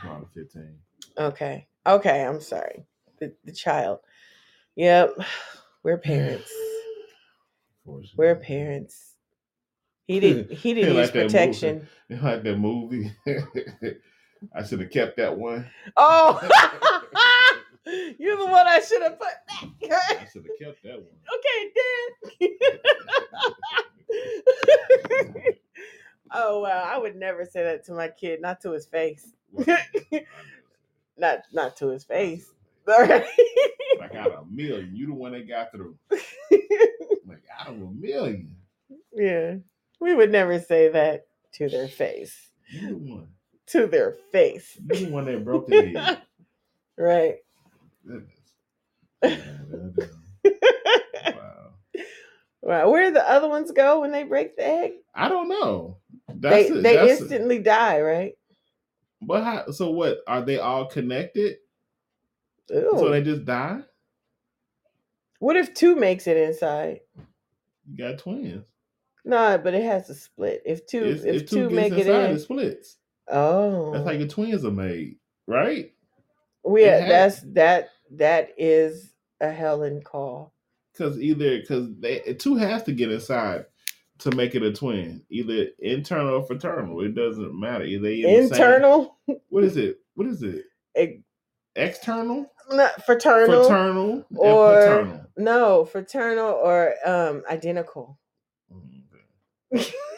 Probably 0.00 0.28
fifteen. 0.32 0.78
Okay. 1.18 1.66
Okay, 1.84 2.24
I'm 2.24 2.40
sorry. 2.40 2.86
The 3.18 3.34
the 3.44 3.50
child. 3.52 3.98
Yep. 4.76 5.16
We're 5.82 5.98
parents. 6.12 6.52
We're 8.16 8.36
parents. 8.36 9.14
He 10.06 10.20
didn't 10.20 10.52
he 10.52 10.74
didn't 10.74 10.94
Like 10.94 11.06
use 11.06 11.10
that 11.12 11.18
movie. 11.18 11.28
protection. 11.28 11.88
Like 12.22 12.42
that 12.44 12.56
movie? 12.58 13.12
I 14.54 14.62
should 14.64 14.80
have 14.80 14.90
kept 14.90 15.16
that 15.16 15.36
one. 15.36 15.68
Oh 15.96 16.40
You're 18.18 18.36
the 18.36 18.46
one 18.46 18.66
I 18.66 18.80
should 18.80 19.02
have 19.02 19.18
put 19.18 19.28
I 19.90 20.26
should 20.30 20.44
have 20.44 20.58
kept 20.60 20.82
that 20.84 20.96
one. 20.98 21.16
okay, 21.34 22.48
Dad. 25.40 25.54
oh 26.32 26.60
wow, 26.60 26.84
I 26.86 26.98
would 26.98 27.16
never 27.16 27.44
say 27.44 27.62
that 27.62 27.84
to 27.86 27.92
my 27.92 28.08
kid, 28.08 28.40
not 28.40 28.60
to 28.62 28.72
his 28.72 28.86
face. 28.86 29.26
Not 31.20 31.40
not 31.52 31.76
to 31.78 31.88
his 31.88 32.04
face. 32.04 32.48
Out 32.88 33.10
of 33.10 34.42
a 34.42 34.44
million, 34.48 34.94
you 34.94 35.06
the 35.06 35.14
one 35.14 35.32
that 35.32 35.48
got 35.48 35.72
through. 35.72 35.96
Like 37.26 37.42
out 37.58 37.68
of 37.74 37.82
a 37.82 37.90
million, 37.90 38.54
yeah. 39.12 39.56
We 40.00 40.14
would 40.14 40.30
never 40.30 40.60
say 40.60 40.88
that 40.90 41.26
to 41.54 41.68
their 41.68 41.88
face. 41.88 42.50
you 42.70 42.88
the 42.88 42.96
one. 42.96 43.28
To 43.70 43.86
their 43.86 44.12
face. 44.32 44.78
You 44.92 45.06
the 45.06 45.12
one 45.12 45.24
that 45.26 45.44
broke 45.44 45.66
the 45.68 45.76
egg. 45.96 46.18
Right. 46.96 47.36
Goodness. 48.06 48.34
wow. 51.24 51.70
Right. 52.62 52.84
Where 52.84 53.06
do 53.06 53.12
the 53.14 53.28
other 53.30 53.48
ones 53.48 53.70
go 53.72 54.00
when 54.00 54.12
they 54.12 54.24
break 54.24 54.56
the 54.56 54.66
egg? 54.66 54.92
I 55.14 55.28
don't 55.28 55.48
know. 55.48 55.98
They 56.28 56.64
That's 56.68 56.70
it. 56.70 56.82
they 56.82 56.98
it. 56.98 57.08
instantly 57.10 57.58
die, 57.60 58.00
right? 58.00 58.32
But 59.20 59.42
how, 59.44 59.70
so 59.70 59.90
what? 59.90 60.18
Are 60.26 60.42
they 60.42 60.58
all 60.58 60.86
connected? 60.86 61.56
Ew. 62.70 62.90
So 62.96 63.10
they 63.10 63.22
just 63.22 63.44
die? 63.44 63.80
what 65.40 65.56
if 65.56 65.72
two 65.74 65.94
makes 65.96 66.26
it 66.26 66.36
inside? 66.36 67.00
You 67.90 67.96
got 67.96 68.18
twins. 68.18 68.66
No, 69.24 69.58
but 69.58 69.74
it 69.74 69.82
has 69.84 70.06
to 70.08 70.14
split. 70.14 70.62
If 70.66 70.86
two 70.86 71.04
It's- 71.04 71.24
if, 71.24 71.48
two, 71.50 71.64
gets 71.68 71.72
make 71.74 71.92
it 71.94 72.06
inside, 72.06 72.30
in. 72.30 72.36
it 72.36 72.40
splits. 72.40 72.97
Oh. 73.30 73.92
That's 73.92 74.06
how 74.06 74.12
your 74.12 74.28
twins 74.28 74.64
are 74.64 74.70
made, 74.70 75.16
right? 75.46 75.92
well, 76.64 76.82
yeah, 76.82 77.06
that's 77.08 77.40
that 77.54 77.90
that 78.12 78.50
is 78.58 79.12
a 79.40 79.50
Helen 79.50 80.02
call. 80.02 80.52
Because 80.92 81.18
either 81.20 81.60
because 81.60 81.88
they 82.00 82.20
two 82.38 82.56
has 82.56 82.82
to 82.84 82.92
get 82.92 83.10
inside 83.12 83.66
to 84.20 84.32
make 84.32 84.54
it 84.54 84.62
a 84.62 84.72
twin, 84.72 85.22
either 85.30 85.68
internal 85.78 86.34
or 86.36 86.42
fraternal. 86.44 87.00
It 87.02 87.14
doesn't 87.14 87.58
matter. 87.58 87.84
Either 87.84 88.02
they 88.02 88.22
same- 88.22 88.44
Internal, 88.44 89.16
what 89.50 89.64
is 89.64 89.76
it? 89.76 89.98
What 90.14 90.26
is 90.26 90.42
it? 90.42 90.64
External, 91.76 92.50
not 92.72 93.04
fraternal, 93.06 93.62
fraternal, 93.62 94.24
or 94.36 94.80
paternal. 94.80 95.20
no 95.36 95.84
fraternal 95.84 96.50
or 96.52 96.94
um 97.06 97.42
identical. 97.50 98.18
Mm, 98.72 99.02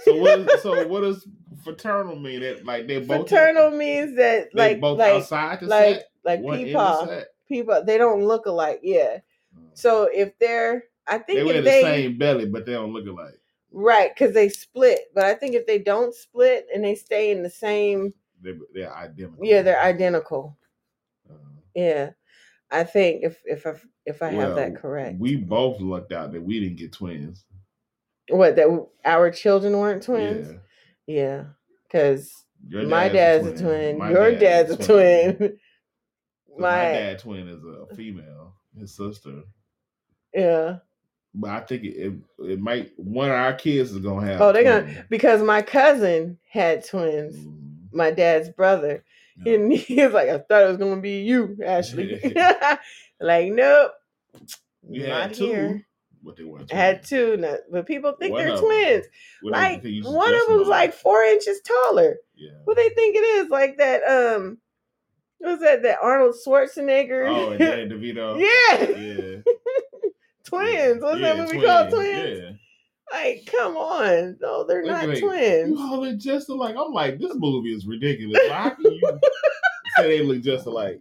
So 0.04 0.16
what? 0.16 0.38
Is, 0.40 0.62
so 0.62 0.88
what 0.88 1.02
does 1.02 1.28
fraternal 1.64 2.16
mean? 2.16 2.40
That 2.40 2.64
like 2.64 2.86
they 2.86 2.98
both 3.00 3.28
Fraternal 3.28 3.70
means 3.70 4.16
that 4.16 4.48
like 4.54 4.80
both 4.80 4.98
like 4.98 5.14
outside 5.14 5.60
the 5.60 5.66
like 5.66 5.96
set, 5.96 6.06
like 6.24 6.40
one 6.40 6.54
in 6.54 6.60
the 6.60 6.66
people 6.66 7.22
people 7.48 7.84
they 7.84 7.98
don't 7.98 8.24
look 8.26 8.46
alike. 8.46 8.80
Yeah. 8.82 9.18
So 9.74 10.08
if 10.12 10.38
they're 10.38 10.84
I 11.06 11.18
think 11.18 11.38
they 11.38 11.44
wear 11.44 11.54
the 11.54 11.62
they 11.62 11.82
same 11.82 12.18
belly, 12.18 12.46
but 12.46 12.66
they 12.66 12.72
don't 12.72 12.92
look 12.92 13.06
alike. 13.06 13.40
right 13.72 14.10
because 14.14 14.34
they 14.34 14.48
split, 14.48 15.00
but 15.14 15.24
I 15.24 15.34
think 15.34 15.54
if 15.54 15.66
they 15.66 15.78
don't 15.78 16.14
split 16.14 16.66
and 16.74 16.84
they 16.84 16.94
stay 16.94 17.30
in 17.32 17.42
the 17.42 17.50
same 17.50 18.12
They 18.42 18.54
they're 18.74 18.94
identical. 18.94 19.44
yeah 19.44 19.62
they're 19.62 19.82
identical. 19.82 20.56
Uh, 21.28 21.34
Yeah, 21.74 22.10
I 22.70 22.84
think 22.84 23.24
if 23.24 23.40
if 23.44 23.66
I 23.66 23.74
if 24.06 24.22
I 24.22 24.28
have 24.30 24.54
that 24.56 24.76
correct, 24.76 25.18
We 25.18 25.36
both 25.36 25.80
lucked 25.80 26.12
out 26.12 26.32
that 26.32 26.42
we 26.42 26.60
didn't 26.60 26.76
get 26.78 26.92
twins. 26.92 27.44
what 28.28 28.56
that 28.56 28.68
our 29.04 29.30
children 29.30 29.76
weren't 29.78 30.02
twins. 30.02 30.48
Yeah. 30.52 30.58
Yeah, 31.10 31.44
because 31.86 32.32
Your 32.68 32.84
my 32.84 33.08
dad's 33.08 33.46
a 33.46 33.58
twin, 33.62 33.98
My 33.98 34.10
your 34.10 34.30
dad 34.32 34.38
dad's 34.40 34.70
a 34.72 34.76
twin. 34.86 35.36
'Cause 35.38 35.50
My, 36.58 36.68
My 36.76 36.84
dad 36.92 37.18
twin 37.18 37.48
is 37.48 37.62
a 37.64 37.94
female, 37.96 38.54
his 38.78 38.94
sister. 38.96 39.42
yeah, 40.34 40.76
But 41.34 41.50
I 41.50 41.60
think 41.60 41.84
it, 41.84 41.96
it, 41.96 42.12
it 42.40 42.60
might 42.60 42.92
one 42.96 43.28
of 43.28 43.34
our 43.34 43.54
kids 43.54 43.90
is 43.92 43.98
gonna 43.98 44.26
have. 44.26 44.40
Oh, 44.40 44.52
they're 44.52 44.62
gonna- 44.64 45.04
because 45.08 45.42
my 45.42 45.62
cousin 45.62 46.38
had 46.50 46.84
twins. 46.86 47.36
Mhm. 47.36 47.88
My 47.92 48.10
dad's 48.12 48.50
brother, 48.50 49.04
Yeah. 49.44 49.54
and 49.54 49.72
he 49.88 50.04
was 50.04 50.12
like, 50.12 50.28
"I 50.28 50.38
thought 50.38 50.62
it 50.64 50.68
was 50.68 50.76
gonna 50.76 51.00
be 51.00 51.22
you, 51.22 51.58
Ashley." 51.64 52.20
like, 53.20 53.52
nope, 53.52 53.92
You 54.88 55.08
not 55.08 55.22
had 55.22 55.34
two, 55.34 55.44
here. 55.46 55.86
But 56.22 56.36
they 56.36 56.44
weren't. 56.44 56.72
I 56.72 56.76
had 56.76 56.96
twins. 57.06 57.08
two, 57.08 57.56
but 57.70 57.86
people 57.86 58.12
think 58.12 58.32
One 58.34 58.46
they're 58.46 58.56
twins. 58.56 59.06
They- 59.42 59.48
Like 59.50 59.82
one 60.04 60.34
of 60.34 60.40
them's 60.48 60.68
like 60.68 60.92
four 60.94 61.22
inches 61.22 61.60
taller. 61.60 62.16
Yeah. 62.36 62.50
What 62.64 62.76
they 62.76 62.88
think 62.90 63.16
it 63.16 63.20
is? 63.20 63.48
Like 63.50 63.78
that? 63.78 64.02
Um, 64.04 64.58
what 65.38 65.52
was 65.52 65.60
that? 65.60 65.82
That 65.82 65.98
Arnold 66.02 66.34
Schwarzenegger? 66.46 67.28
Oh, 67.28 67.50
and 67.50 67.58
Danny 67.58 67.86
DeVito. 67.88 68.38
yeah. 68.70 68.88
Yeah. 68.88 69.40
Twins. 70.44 71.02
What's 71.02 71.20
that 71.20 71.36
Yeah, 71.36 71.44
movie 71.44 71.66
called? 71.66 71.90
Twins. 71.90 72.38
Yeah. 72.40 72.50
Like, 73.12 73.46
come 73.50 73.76
on. 73.76 74.36
No, 74.40 74.64
they're 74.64 74.82
They 74.82 74.88
not 74.88 75.08
like, 75.08 75.20
twins. 75.20 75.70
You 75.70 75.78
all 75.80 76.00
look 76.00 76.18
just 76.18 76.48
alike. 76.48 76.76
I'm 76.78 76.92
like, 76.92 77.18
this 77.18 77.34
movie 77.34 77.74
is 77.74 77.86
ridiculous. 77.86 78.38
Like, 78.48 78.52
how 78.52 78.70
can 78.70 78.84
you 78.92 79.00
say 79.96 80.18
they 80.18 80.22
look 80.22 80.42
just 80.42 80.66
alike? 80.66 81.00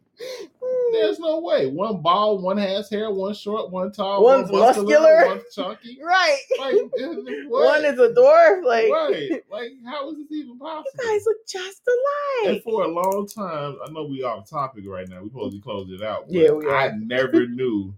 There's 1.02 1.20
no 1.20 1.40
way. 1.40 1.68
One 1.68 2.02
bald, 2.02 2.44
one 2.44 2.58
has 2.58 2.90
hair, 2.90 3.10
one 3.12 3.34
short, 3.34 3.72
one 3.72 3.92
tall, 3.92 4.24
One's 4.24 4.52
one 4.52 4.62
muscular, 4.62 4.92
muscular. 4.92 5.28
one 5.28 5.42
chunky. 5.54 6.00
Right. 6.02 6.40
Like. 6.60 6.76
One 7.50 7.84
is 7.84 8.00
a 8.00 8.10
dwarf. 8.10 8.64
Like, 8.64 8.90
right. 8.92 9.44
Like, 9.52 9.72
how 9.86 10.10
is 10.12 10.18
this 10.18 10.32
even 10.32 10.58
possible? 10.60 10.86
you 11.00 11.14
guys 11.14 11.26
look 11.26 11.38
just 11.48 11.82
alike. 11.88 12.54
And 12.54 12.64
for 12.64 12.84
a 12.84 12.88
long 12.88 13.28
time, 13.28 13.78
I 13.86 13.92
know 13.92 14.06
we 14.06 14.24
off 14.24 14.50
topic 14.50 14.84
right 14.88 15.08
now. 15.10 15.24
We 15.24 15.30
supposed 15.30 15.56
to 15.56 15.62
close 15.62 15.90
it 15.92 16.04
out. 16.04 16.26
Yeah, 16.30 16.52
we 16.52 16.66
are. 16.68 16.76
I 16.76 16.92
never 16.98 17.48
knew 17.48 17.94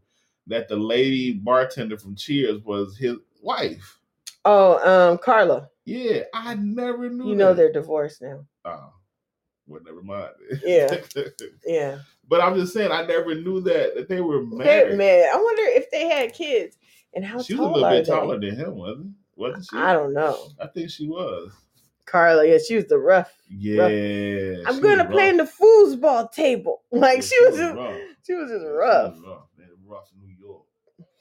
that 0.47 0.67
the 0.69 0.75
lady 0.77 1.33
bartender 1.33 1.97
from 1.97 2.15
Cheers 2.15 2.63
was 2.63 2.97
his 2.97 3.17
wife. 3.41 3.99
Oh, 4.45 5.11
um, 5.11 5.17
Carla. 5.17 5.69
Yeah, 5.85 6.23
I 6.33 6.55
never 6.55 7.09
knew. 7.09 7.29
You 7.29 7.35
know 7.35 7.49
that. 7.49 7.57
they're 7.57 7.71
divorced 7.73 8.21
now. 8.21 8.45
Oh, 8.65 8.93
well, 9.67 9.81
never 9.85 10.01
mind. 10.01 10.31
Yeah. 10.63 10.95
Yeah. 11.65 11.97
But 12.27 12.41
I'm 12.41 12.55
just 12.55 12.73
saying, 12.73 12.91
I 12.91 13.05
never 13.05 13.35
knew 13.35 13.61
that 13.61 13.95
that 13.95 14.07
they 14.09 14.21
were 14.21 14.43
They're 14.45 14.57
married. 14.87 14.97
mad. 14.97 15.29
I 15.33 15.37
wonder 15.37 15.63
if 15.65 15.89
they 15.91 16.07
had 16.07 16.33
kids 16.33 16.77
and 17.13 17.25
how 17.25 17.41
she 17.41 17.53
was 17.53 17.59
a 17.67 17.69
little 17.71 17.89
bit 17.89 18.05
they? 18.05 18.11
taller 18.11 18.39
than 18.39 18.55
him, 18.55 18.75
wasn't? 18.75 19.11
Wasn't 19.35 19.65
she? 19.69 19.77
I 19.77 19.93
don't 19.93 20.13
know. 20.13 20.49
I 20.61 20.67
think 20.67 20.89
she 20.89 21.07
was. 21.07 21.51
Carla, 22.05 22.45
yeah, 22.45 22.57
she 22.65 22.75
was 22.75 22.85
the 22.85 22.97
rough. 22.97 23.31
Yeah. 23.49 24.57
I'm 24.67 24.81
gonna 24.81 25.09
play 25.09 25.29
in 25.29 25.37
rough. 25.37 25.57
the 25.57 25.65
foosball 25.65 26.31
table. 26.31 26.81
Like 26.91 27.23
she 27.23 27.39
was 27.45 27.57
just 27.57 27.75
rough. 27.75 27.97
she 28.25 28.33
was 28.33 28.49
just 28.49 28.61
Yeah, 28.63 28.67
she 28.69 28.73
rough. 28.75 29.13
was 29.13 29.21
rough. 29.25 29.47
Man, 29.57 29.67
rough 29.85 30.09
New 30.19 30.35
York. 30.37 30.63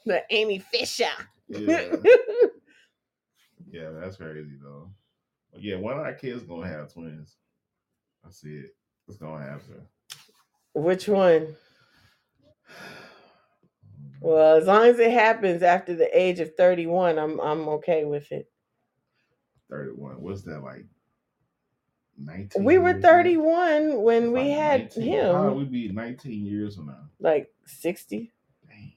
The 0.07 0.23
Amy 0.31 0.59
Fisher. 0.59 1.05
Yeah. 1.49 1.97
Yeah, 3.73 3.91
that's 3.91 4.17
crazy 4.17 4.57
though. 4.61 4.91
But 5.53 5.63
yeah, 5.63 5.77
one 5.77 5.95
of 5.95 6.01
our 6.01 6.15
kids 6.15 6.43
gonna 6.43 6.67
have 6.67 6.93
twins. 6.93 7.37
I 8.27 8.31
see 8.31 8.49
it. 8.57 8.75
It's 9.09 9.17
gonna 9.17 9.45
happen. 9.45 9.87
Which 10.75 11.09
one? 11.09 11.57
Well, 14.21 14.57
as 14.59 14.67
long 14.67 14.85
as 14.85 14.99
it 14.99 15.13
happens 15.13 15.63
after 15.63 15.95
the 15.95 16.09
age 16.19 16.41
of 16.41 16.55
31, 16.55 17.19
I'm 17.19 17.41
I'm 17.41 17.69
okay 17.71 18.05
with 18.05 18.31
it. 18.33 18.51
Thirty-one. 19.71 20.21
What's 20.21 20.43
that 20.43 20.61
like? 20.63 20.85
Nineteen. 22.19 22.65
We 22.65 22.77
were 22.79 22.91
years 22.91 23.03
now? 23.03 23.09
31 23.09 24.03
when 24.03 24.33
we 24.33 24.41
Like 24.41 24.59
had 24.59 24.81
19. 24.97 25.33
How 25.33 25.49
him. 25.49 25.57
we 25.57 25.65
be 25.65 25.89
nineteen 25.89 26.45
years 26.45 26.77
from 26.77 26.87
now? 26.87 27.09
Like 27.19 27.51
60. 27.67 28.31
Dang. 28.69 28.93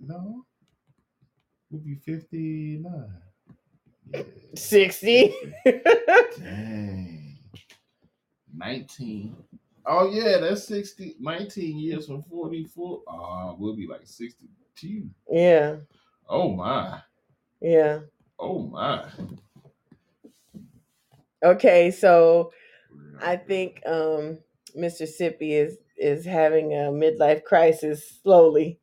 No. 0.00 0.44
We'll 1.70 1.82
be 1.82 1.94
fifty-nine. 1.94 3.22
Yeah. 4.12 4.22
60. 4.54 5.34
Dang. 6.38 7.38
19. 8.54 9.36
Oh, 9.86 10.10
yeah, 10.10 10.38
that's 10.38 10.64
60. 10.64 11.16
19 11.20 11.78
years 11.78 12.06
from 12.06 12.22
44. 12.24 13.02
Oh, 13.08 13.56
we'll 13.58 13.76
be 13.76 13.86
like 13.86 14.04
62. 14.04 15.08
yeah. 15.30 15.76
Oh, 16.28 16.52
my. 16.52 17.00
Yeah. 17.60 18.00
Oh, 18.38 18.58
my. 18.58 19.06
Okay, 21.44 21.90
so 21.90 22.52
I 23.20 23.36
think 23.36 23.80
um 23.86 24.38
Mr. 24.76 25.06
Sippy 25.06 25.52
is 25.52 25.78
is 25.96 26.24
having 26.24 26.72
a 26.72 26.90
midlife 26.90 27.44
crisis 27.44 28.20
slowly. 28.22 28.78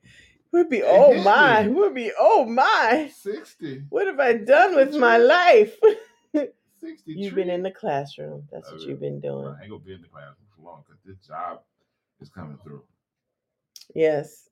We'd 0.52 0.70
be 0.70 0.84
oh 0.84 1.22
my, 1.24 1.68
would 1.68 1.96
be 1.96 2.12
oh 2.18 2.46
my. 2.46 3.12
60. 3.22 3.84
What 3.90 4.08
have 4.08 4.20
I 4.20 4.34
done 4.34 4.76
with 4.76 4.96
my 4.96 5.18
life? 5.18 5.76
60. 6.34 6.48
You've 7.06 7.36
been 7.36 7.50
in 7.50 7.64
the 7.64 7.72
classroom. 7.72 8.48
That's 8.52 8.72
what 8.72 8.82
you've 8.82 9.00
been 9.00 9.20
doing. 9.20 9.48
I 9.48 9.64
ain't 9.64 9.72
to 9.72 9.80
be 9.80 9.94
in 9.94 10.02
the 10.02 10.08
classroom 10.08 10.43
long 10.64 10.84
because 10.88 11.02
this 11.06 11.18
job 11.26 11.62
is 12.22 12.30
coming 12.30 12.58
through. 12.64 12.84
Yes. 13.96 14.50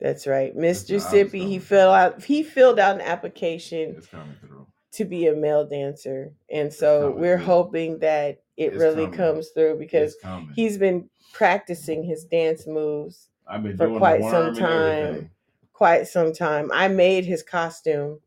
That's 0.00 0.26
right. 0.26 0.56
Mr. 0.56 0.98
Sippy, 1.00 1.46
he 1.46 1.58
filled 1.58 1.94
out 1.94 2.24
he 2.24 2.42
filled 2.42 2.78
out 2.78 2.94
an 2.96 3.02
application 3.02 3.94
It's 3.98 4.06
coming 4.06 4.34
through. 4.40 4.66
to 4.92 5.04
be 5.04 5.26
a 5.26 5.34
male 5.34 5.66
dancer. 5.66 6.32
And 6.50 6.72
so 6.72 7.10
we're 7.10 7.36
through. 7.36 7.46
hoping 7.46 7.98
that 7.98 8.42
it 8.56 8.72
It's 8.72 8.76
really 8.76 9.04
coming. 9.04 9.12
comes 9.12 9.48
through 9.50 9.78
because 9.78 10.16
he's 10.54 10.78
been 10.78 11.08
practicing 11.32 12.02
his 12.02 12.24
dance 12.24 12.66
moves 12.66 13.28
I've 13.46 13.62
been 13.62 13.76
for 13.76 13.96
quite 13.98 14.22
some 14.22 14.54
time. 14.54 15.30
quite 15.72 16.06
some 16.08 16.32
time. 16.32 16.70
I 16.72 16.88
made 16.88 17.24
his 17.24 17.42
costume. 17.42 18.20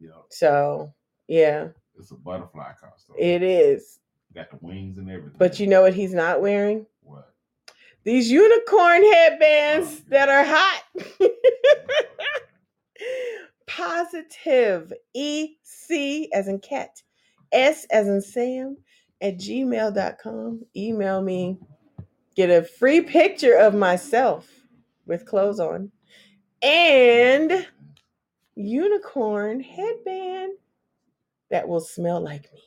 Yeah, 0.00 0.10
So, 0.30 0.92
yeah, 1.28 1.68
it's 1.98 2.10
a 2.10 2.14
butterfly 2.14 2.72
costume. 2.80 3.16
it 3.18 3.42
is. 3.42 3.99
Got 4.34 4.50
the 4.50 4.58
wings 4.60 4.98
and 4.98 5.10
everything. 5.10 5.36
But 5.38 5.58
you 5.58 5.66
know 5.66 5.82
what 5.82 5.94
he's 5.94 6.14
not 6.14 6.40
wearing? 6.40 6.86
what? 7.02 7.32
These 8.04 8.30
unicorn 8.30 9.02
headbands 9.12 10.02
Oh, 10.02 10.04
that 10.10 10.28
are 10.28 10.44
hot. 10.44 10.82
Positive. 13.66 14.92
E 15.14 15.56
C 15.62 16.30
as 16.32 16.48
in 16.48 16.58
cat. 16.60 17.02
S 17.52 17.86
as 17.90 18.06
in 18.08 18.20
Sam 18.22 18.76
at 19.20 19.36
gmail.com. 19.38 20.62
Email 20.76 21.22
me. 21.22 21.58
Get 22.36 22.50
a 22.50 22.62
free 22.62 23.00
picture 23.00 23.54
of 23.56 23.74
myself 23.74 24.48
with 25.06 25.26
clothes 25.26 25.58
on. 25.60 25.90
And 26.62 27.66
unicorn 28.54 29.60
headband 29.60 30.52
that 31.50 31.66
will 31.66 31.80
smell 31.80 32.20
like 32.20 32.52
me. 32.52 32.60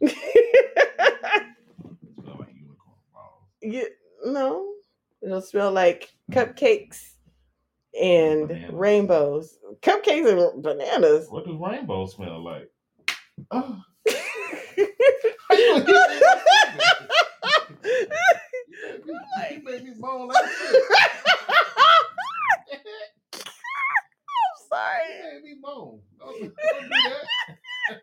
You, 0.00 0.08
it 0.08 0.14
smell 2.20 2.36
like 2.38 2.48
unicorn 2.54 3.00
balls. 3.12 3.42
no, 4.24 4.72
it'll 5.22 5.40
smell 5.40 5.72
like 5.72 6.08
cupcakes 6.32 7.00
and 8.00 8.48
Bananas. 8.48 8.74
rainbows. 8.74 9.58
Cupcakes 9.82 10.52
and 10.54 10.62
bananas. 10.62 11.26
What 11.30 11.46
does 11.46 11.56
rainbow 11.58 12.06
smell 12.06 12.44
like? 12.44 12.70
Oh, 13.52 13.80
you 19.50 19.62
made 19.64 19.84
me 19.84 19.92
moan 19.98 20.28
like 20.28 20.44
shit. 20.44 20.82
Sorry. 24.68 25.16
You 25.16 25.22
made 25.34 25.42
me 25.44 25.54
moan. 25.60 26.00
Don't, 26.18 26.40
don't 26.40 26.42
do 26.42 26.48
that. 26.88 28.00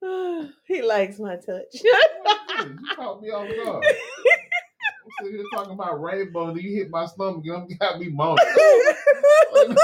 he 0.66 0.82
likes 0.82 1.18
my 1.18 1.36
touch. 1.36 1.44
What 1.44 1.66
is 1.66 2.66
this? 2.66 2.80
You 2.80 2.96
caught 2.96 3.22
me 3.22 3.30
off 3.30 3.48
guard. 3.64 3.84
I'm 3.84 5.24
sitting 5.24 5.38
here 5.38 5.44
talking 5.52 5.72
about 5.72 6.00
rainbow, 6.02 6.46
then 6.48 6.58
you 6.62 6.76
hit 6.76 6.90
my 6.90 7.06
stomach 7.06 7.44
and 7.44 7.70
you 7.70 7.76
got 7.80 7.98
me 7.98 8.08
moaning. 8.08 8.44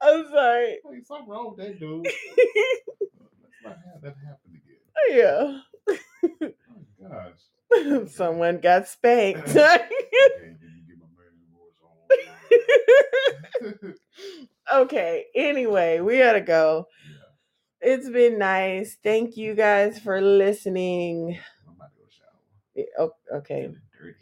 I'm 0.00 0.26
sorry. 0.30 0.78
Hey, 0.90 1.02
something 1.06 1.28
wrong 1.28 1.54
with 1.56 1.66
that 1.66 1.80
dude. 1.80 2.04
Let's 2.04 2.14
not 3.64 3.78
have 3.92 4.02
that 4.02 4.14
happen 4.26 4.50
again. 4.52 4.76
Yeah. 5.10 5.60
Oh 6.42 7.08
gosh. 7.08 8.10
Someone 8.12 8.60
got 8.60 8.88
spanked. 8.88 9.48
Okay, 9.48 9.56
then 9.58 10.58
you 10.60 10.82
get 10.86 10.98
my 11.00 11.06
man 11.16 11.32
voice 13.70 13.94
on. 14.70 14.82
okay, 14.82 15.26
anyway, 15.34 16.00
we 16.00 16.18
gotta 16.18 16.40
go. 16.40 16.86
It's 17.86 18.08
been 18.08 18.38
nice. 18.38 18.96
Thank 19.02 19.36
you 19.36 19.54
guys 19.54 19.98
for 19.98 20.20
listening. 20.20 21.38
I'm 21.68 21.74
about 21.76 21.90
to 21.94 22.00
go 22.00 22.06
shower. 22.08 22.30
Eh, 22.78 22.84
oh, 22.98 23.10
okay, 23.38 23.62
Feeling 23.62 23.80
dirty. 24.00 24.14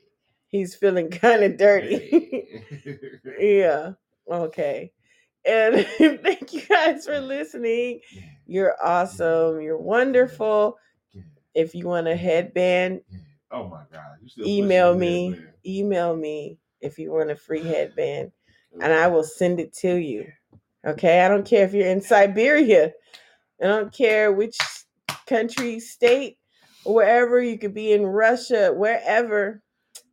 he's 0.49 0.75
feeling 0.75 1.11
kind 1.11 1.43
of 1.45 1.57
dirty. 1.57 1.97
Hey. 1.99 3.19
yeah, 3.59 3.93
okay. 4.31 4.93
And 5.45 5.87
thank 6.23 6.53
you 6.53 6.63
guys 6.63 7.05
for 7.07 7.21
listening. 7.21 8.01
Yeah, 8.13 8.23
You're 8.47 8.77
awesome. 8.85 9.61
You're 9.61 9.79
wonderful. 9.79 10.77
yeah, 11.13 11.23
If 11.55 11.75
you 11.75 11.87
want 11.89 12.09
a 12.09 12.17
headband, 12.17 13.03
yeah. 13.11 13.19
Oh 13.53 13.69
my 13.69 13.83
god. 13.93 14.17
You 14.23 14.29
still 14.29 14.47
email 14.47 14.95
me. 14.97 15.31
that. 15.31 15.55
Email 15.67 16.17
me 16.17 16.59
if 16.81 16.99
you 16.99 17.13
want 17.13 17.31
a 17.31 17.37
free 17.37 17.63
headband, 17.63 18.33
and 18.81 18.93
I 18.93 19.07
will 19.07 19.23
send 19.25 19.61
it 19.61 19.73
to 19.75 19.95
you. 19.95 20.27
Okay, 20.85 21.21
I 21.25 21.29
don't 21.29 21.47
care 21.47 21.65
if 21.65 21.73
you're 21.75 21.87
in 21.87 22.01
Siberia. 22.01 22.93
I 23.61 23.67
don't 23.67 23.93
care 23.93 24.33
which 24.33 24.59
country, 25.27 25.81
state, 25.81 26.39
wherever. 26.85 27.41
You 27.41 27.59
could 27.59 27.75
be 27.75 27.93
in 27.93 28.05
Russia, 28.07 28.73
wherever. 28.73 29.63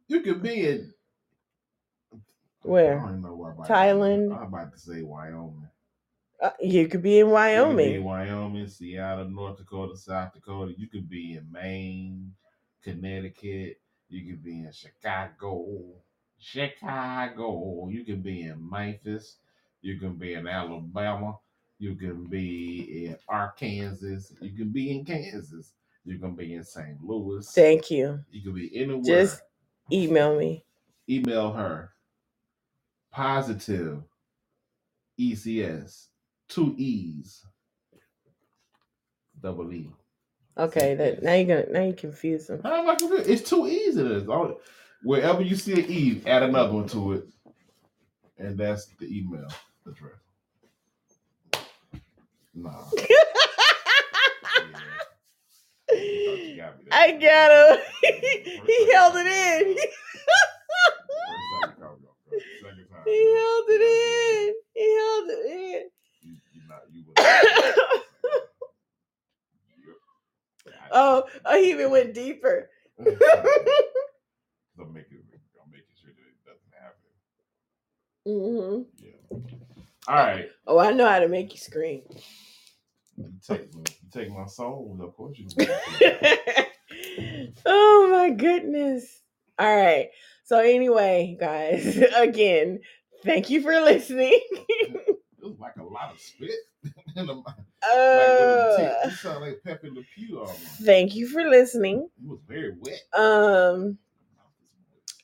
You 0.08 0.22
could 0.22 0.42
be 0.42 0.68
in 0.68 0.94
Where? 2.64 3.00
I 3.00 3.06
don't 3.06 3.22
know 3.22 3.36
what 3.36 3.54
about 3.54 3.68
Thailand? 3.68 4.36
I'm 4.36 4.48
about 4.48 4.74
to 4.74 4.80
say 4.80 5.02
Wyoming. 5.02 5.70
Uh, 6.42 6.52
you 6.62 6.88
could 6.88 7.02
be 7.02 7.20
in 7.20 7.28
You 7.28 7.32
could 7.32 7.78
be 7.78 7.96
in 7.96 8.04
Wyoming. 8.04 8.04
Wyoming, 8.04 8.68
Seattle, 8.68 9.30
North 9.30 9.58
Dakota, 9.58 9.98
South 9.98 10.34
Dakota. 10.34 10.74
You 10.78 10.88
could 10.88 11.10
be 11.10 11.34
in 11.34 11.52
Maine, 11.52 12.34
Connecticut. 12.84 13.82
You 14.10 14.32
could 14.32 14.44
be 14.44 14.62
in 14.62 14.72
Chicago. 14.72 15.66
Chicago. 16.40 17.90
You 17.90 18.06
could 18.06 18.24
be 18.24 18.44
in 18.44 18.70
Memphis. 18.70 19.38
You 19.82 20.00
can 20.00 20.16
be 20.16 20.34
in 20.34 20.48
Alabama. 20.48 21.38
You 21.80 21.96
can 21.96 22.26
be 22.26 23.06
in 23.08 23.18
Arkansas. 23.30 24.34
You 24.42 24.52
can 24.52 24.70
be 24.70 24.92
in 24.92 25.06
Kansas. 25.06 25.74
You 26.06 26.20
can 26.20 26.36
be 26.36 26.54
in 26.56 26.64
St. 26.64 27.02
Louis. 27.04 27.50
Thank 27.54 27.90
you. 27.90 28.20
You 28.32 28.42
can 28.42 28.54
be 28.54 28.70
anywhere. 28.76 29.04
Just 29.04 29.42
email 29.92 30.38
me. 30.38 30.64
email 31.10 31.52
her 31.54 31.92
positive 33.12 34.04
ECS 35.20 36.08
two 36.50 36.76
E's 36.78 37.46
double 39.42 39.72
E. 39.74 39.90
Okay, 40.58 40.96
that 40.96 41.24
now 41.24 41.34
you're 41.34 41.64
gonna 41.64 41.72
now 41.72 41.86
you 41.88 41.94
confuse 41.94 42.48
them. 42.48 42.62
How 42.64 42.76
am 42.82 42.90
I 42.90 42.96
confused? 42.96 43.30
It's 43.30 43.50
two 43.50 43.68
E's 43.68 43.98
It's. 43.98 44.28
All- 44.28 44.60
Wherever 45.02 45.42
you 45.42 45.56
see 45.56 45.74
an 45.74 45.86
E, 45.90 46.22
add 46.26 46.44
another 46.44 46.74
one 46.74 46.88
to 46.90 47.14
it. 47.14 47.28
And 48.38 48.58
that's 48.58 48.88
the 49.00 49.06
email 49.08 49.48
address. 49.88 50.19
Nah. 52.62 52.84
Yeah. 55.92 56.56
Got. 56.58 56.76
I 56.92 57.12
got 57.14 57.52
him. 57.52 57.84
he 58.68 58.92
held 58.94 59.16
it 59.16 59.26
in. 59.28 59.76
First 59.76 59.88
time 61.50 61.72
you 61.72 61.74
called 61.82 62.00
me 62.00 62.08
off 62.08 62.20
guard. 62.30 62.44
Second 62.62 62.88
time, 62.92 63.06
He 63.06 63.20
held 63.36 63.66
it 63.70 63.82
in. 63.82 64.54
He 64.76 64.86
held 64.98 65.30
it 65.30 65.46
in. 65.52 65.84
You, 66.22 66.34
you 66.54 66.62
not, 66.70 66.82
you 66.92 67.02
was- 67.08 67.16
Oh, 70.92 71.24
oh, 71.46 71.58
he 71.62 71.70
even 71.72 71.90
went 71.92 72.14
deeper. 72.14 72.70
I'm 73.00 73.06
making, 73.06 73.22
I'm 74.80 75.72
making 75.72 75.96
sure 76.00 76.14
that 76.14 76.28
it 76.28 76.46
doesn't 76.46 76.74
happen. 76.80 77.10
Mm-hmm. 78.28 78.78
Yeah. 79.04 79.18
All 80.08 80.16
right. 80.16 80.50
Oh, 80.68 80.78
I 80.80 80.92
know 80.92 81.08
how 81.10 81.20
to 81.20 81.28
make 81.28 81.52
you 81.52 81.58
scream. 81.60 82.02
You 83.20 83.32
take 83.46 83.68
you 83.74 83.84
take 84.12 84.30
my 84.32 84.46
soul, 84.46 84.98
of 85.02 85.16
course 85.16 85.38
you 85.38 85.48
oh 87.66 88.08
my 88.12 88.30
goodness. 88.30 89.22
All 89.58 89.76
right. 89.76 90.10
So 90.46 90.60
anyway, 90.60 91.36
guys, 91.40 91.98
again, 92.16 92.80
thank 93.26 93.50
you 93.50 93.62
for 93.62 93.74
listening. 93.82 94.40
it 94.54 95.18
was 95.42 95.60
like 95.60 95.76
a 95.78 95.84
lot 95.84 96.14
of 96.14 96.20
spit. 96.20 96.52
in 97.18 97.26
the, 97.28 97.34
Uh, 97.34 97.44
the. 97.84 99.02
You 99.06 99.12
sound 99.12 99.42
like 99.42 99.60
Pepé 99.66 99.94
Le 99.94 100.02
Pew 100.16 100.40
almost. 100.40 100.86
thank 100.86 101.16
you 101.16 101.28
for 101.28 101.44
listening. 101.44 102.08
It 102.24 102.30
was 102.30 102.40
very 102.48 102.74
wet. 102.80 103.02
Um, 103.14 103.98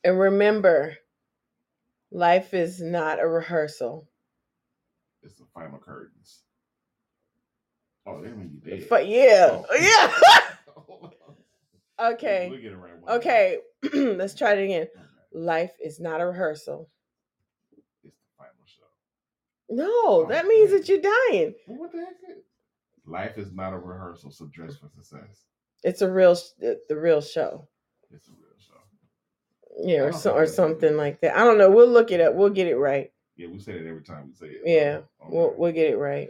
and 0.04 0.20
remember, 0.20 0.98
life 2.12 2.54
is 2.54 2.82
not 2.82 3.22
a 3.22 3.28
rehearsal. 3.28 4.10
It's 5.24 5.36
the 5.36 5.46
final 5.54 5.80
curtains. 5.80 6.42
Oh, 8.06 8.22
that 8.22 8.38
mean 8.38 8.60
you 8.64 8.78
dead. 8.78 8.88
But 8.90 9.08
yeah, 9.08 9.50
Oh. 9.52 9.66
oh 9.70 9.76
yeah. 12.00 12.10
okay. 12.14 12.48
We'll 12.50 12.62
get 12.62 12.72
it 12.74 12.78
right. 12.78 13.00
one. 13.02 13.16
Okay. 13.18 13.60
Let's 13.94 14.36
try 14.36 14.54
it 14.54 14.64
again. 14.64 14.82
Okay. 14.84 15.02
Life 15.34 15.72
is 15.84 16.00
not 16.00 16.22
a 16.22 16.26
rehearsal. 16.28 16.90
It's 17.76 17.88
the 18.04 18.12
final 18.38 18.54
show. 18.66 18.84
No, 19.70 20.26
that 20.28 20.46
means 20.46 20.72
that 20.72 20.88
you're 20.88 21.02
dying. 21.02 21.56
Well, 21.68 21.80
what 21.80 21.92
the 21.92 22.00
heck? 22.00 22.38
Is? 22.38 22.44
Life 23.06 23.38
is 23.38 23.52
not 23.52 23.74
a 23.74 23.78
rehearsal, 23.78 24.32
so 24.32 24.46
dress 24.46 24.78
for 24.78 24.88
success. 24.90 25.46
It's 25.84 26.02
a 26.02 26.10
real, 26.12 26.36
the, 26.60 26.80
real 26.90 27.22
show. 27.22 27.68
It's 28.12 28.28
a 28.28 28.32
real 28.32 28.58
show. 28.58 29.88
Yeah, 29.88 30.00
or 30.02 30.12
so, 30.14 30.34
or 30.34 30.46
that 30.48 30.54
something 30.54 30.96
like 30.98 31.22
that. 31.22 31.38
I 31.38 31.44
don't 31.44 31.58
know. 31.58 31.70
We'll 31.70 31.90
look 31.90 32.12
it 32.12 32.22
up. 32.22 32.34
We'll 32.34 32.50
get 32.50 32.68
it 32.68 32.78
right. 32.78 33.12
Yeah, 33.36 33.50
we 33.50 33.60
say 33.60 33.74
it 33.74 33.86
every 33.86 34.02
time 34.04 34.28
we 34.28 34.34
say 34.34 34.54
it. 34.54 34.62
Yeah, 34.66 35.00
so, 35.20 35.28
We'll 35.30 35.54
we'll 35.58 35.72
get 35.74 35.92
it 35.92 35.98
right. 35.98 36.30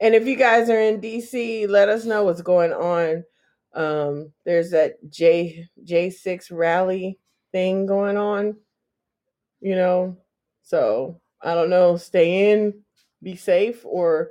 And 0.00 0.14
if 0.14 0.26
you 0.26 0.36
guys 0.36 0.68
are 0.68 0.80
in 0.80 1.00
DC, 1.00 1.68
let 1.68 1.88
us 1.88 2.04
know 2.04 2.24
what's 2.24 2.42
going 2.42 2.72
on. 2.72 3.24
Um, 3.74 4.32
there's 4.44 4.70
that 4.70 4.94
J 5.10 5.68
J 5.84 6.10
six 6.10 6.50
rally 6.50 7.18
thing 7.52 7.86
going 7.86 8.16
on. 8.16 8.56
You 9.60 9.74
know, 9.74 10.18
so 10.62 11.20
I 11.42 11.54
don't 11.54 11.70
know. 11.70 11.96
Stay 11.96 12.52
in, 12.52 12.82
be 13.22 13.36
safe, 13.36 13.80
or 13.84 14.30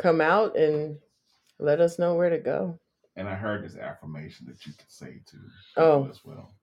come 0.00 0.20
out 0.20 0.56
and 0.56 0.98
let 1.58 1.80
us 1.80 1.98
know 1.98 2.14
where 2.14 2.30
to 2.30 2.38
go. 2.38 2.78
And 3.16 3.28
I 3.28 3.34
heard 3.34 3.62
this 3.64 3.76
affirmation 3.76 4.46
that 4.48 4.64
you 4.66 4.72
could 4.72 4.90
say 4.90 5.20
to 5.26 5.36
Oh. 5.76 6.08
as 6.08 6.24
well. 6.24 6.54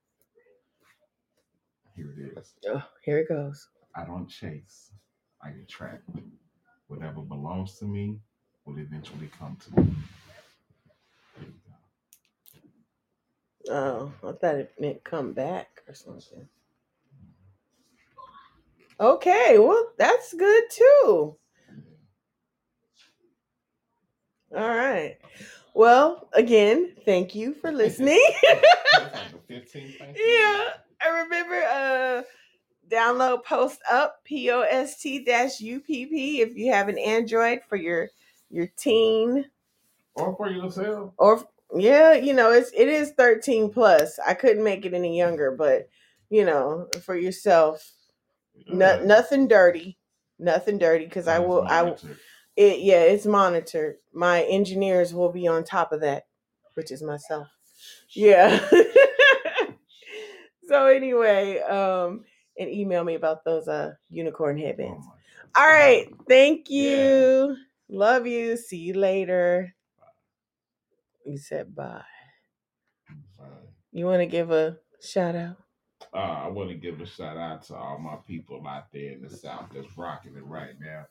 Here 1.96 2.14
it 2.18 2.38
is. 2.38 2.54
Oh, 2.68 2.84
here 3.04 3.20
it 3.20 3.28
goes. 3.30 3.68
I 3.96 4.06
don't 4.06 4.28
chase. 4.28 4.92
I 5.44 5.50
attract. 5.64 6.04
Whatever 6.88 7.22
belongs 7.22 7.78
to 7.80 7.86
me 7.86 8.20
will 8.66 8.78
eventually 8.80 9.30
come 9.38 9.58
to 9.58 9.82
me. 9.82 9.96
There 11.36 11.46
you 11.48 11.54
go. 13.68 13.74
Oh, 13.74 14.14
I 14.30 14.32
thought 14.34 14.56
it 14.56 14.74
meant 14.80 15.04
come 15.04 15.34
back 15.34 15.82
or 15.88 15.94
something. 15.94 16.48
Okay, 19.00 19.60
well, 19.60 19.92
that's 19.98 20.34
good 20.34 20.64
too. 20.72 21.38
All 24.56 24.68
right. 24.76 25.18
Well, 25.74 26.30
again, 26.34 26.94
thank 27.06 27.36
you 27.36 27.54
for 27.54 27.72
listening. 27.74 28.24
That's 28.92 29.14
like 29.14 29.48
the 29.48 29.54
15th 29.54 29.98
thank 30.00 30.18
you. 30.18 30.26
yeah, 30.26 30.70
I 31.02 31.22
remember 31.24 31.62
uh 31.64 32.24
download 32.90 33.44
post 33.46 33.80
up 33.92 34.24
P 34.24 34.52
O 34.52 34.62
S 34.62 35.02
T 35.02 35.24
dash 35.24 35.60
U 35.62 35.80
P 35.80 36.06
P 36.08 36.42
if 36.42 36.56
you 36.56 36.72
have 36.72 36.90
an 36.90 36.98
Android 36.98 37.62
for 37.68 37.76
your 37.78 38.10
your 38.50 38.68
teen 38.78 39.46
Or 40.16 40.36
for 40.36 40.50
yourself. 40.50 41.14
or 41.18 41.44
yeah, 41.76 42.14
you 42.14 42.34
know, 42.34 42.52
it's 42.52 42.72
it 42.74 42.88
is 42.88 43.12
13 43.12 43.72
plus. 43.72 44.20
I 44.26 44.34
couldn't 44.34 44.64
make 44.64 44.86
it 44.86 44.94
any 44.94 45.18
younger, 45.18 45.52
but 45.52 45.90
you 46.30 46.46
know, 46.46 46.88
for 47.04 47.16
yourself, 47.18 47.92
no, 48.68 49.04
nothing 49.04 49.48
dirty. 49.48 49.98
Nothing 50.40 50.78
dirty 50.78 51.06
because 51.06 51.28
I 51.28 51.40
will 51.40 51.66
I 51.68 51.96
it 52.56 52.80
yeah, 52.80 53.02
it's 53.02 53.26
monitored. 53.26 53.98
My 54.14 54.44
engineers 54.44 55.14
will 55.14 55.32
be 55.32 55.48
on 55.48 55.64
top 55.64 55.92
of 55.92 56.02
that, 56.02 56.28
which 56.76 56.92
is 56.92 57.04
myself. 57.04 57.48
Yeah. 58.12 58.60
so 60.68 60.86
anyway, 60.88 61.60
um 61.62 62.26
and 62.60 62.70
email 62.70 63.04
me 63.04 63.16
about 63.16 63.46
those 63.46 63.68
uh 63.68 63.94
unicorn 64.10 64.58
Oh 64.60 64.66
headbands. 64.66 65.06
God. 65.06 65.14
All 65.58 65.68
right. 65.68 66.08
Thank 66.30 66.70
Yeah. 66.76 67.14
you. 67.16 67.58
Love 67.90 68.28
you. 68.28 68.58
See 68.58 68.78
you 68.78 68.94
later. 68.96 69.74
You 71.26 71.38
said 71.38 71.76
bye. 71.76 72.04
Fine. 73.38 73.50
You 73.92 74.06
want 74.06 74.22
to 74.22 74.28
give 74.28 74.52
a 74.52 74.78
shout 75.02 75.36
out? 75.36 75.58
Uh, 76.14 76.18
I 76.46 76.48
want 76.48 76.70
to 76.70 76.76
give 76.76 77.02
a 77.02 77.06
shout 77.06 77.38
out 77.38 77.64
to 77.66 77.76
all 77.76 78.00
my 78.00 78.16
people 78.28 78.66
out 78.68 78.92
there 78.92 79.12
in 79.14 79.22
the 79.22 79.30
South 79.30 79.68
that's 79.74 79.98
rocking 79.98 80.36
it 80.36 80.46
right 80.46 80.80
now. 80.80 81.06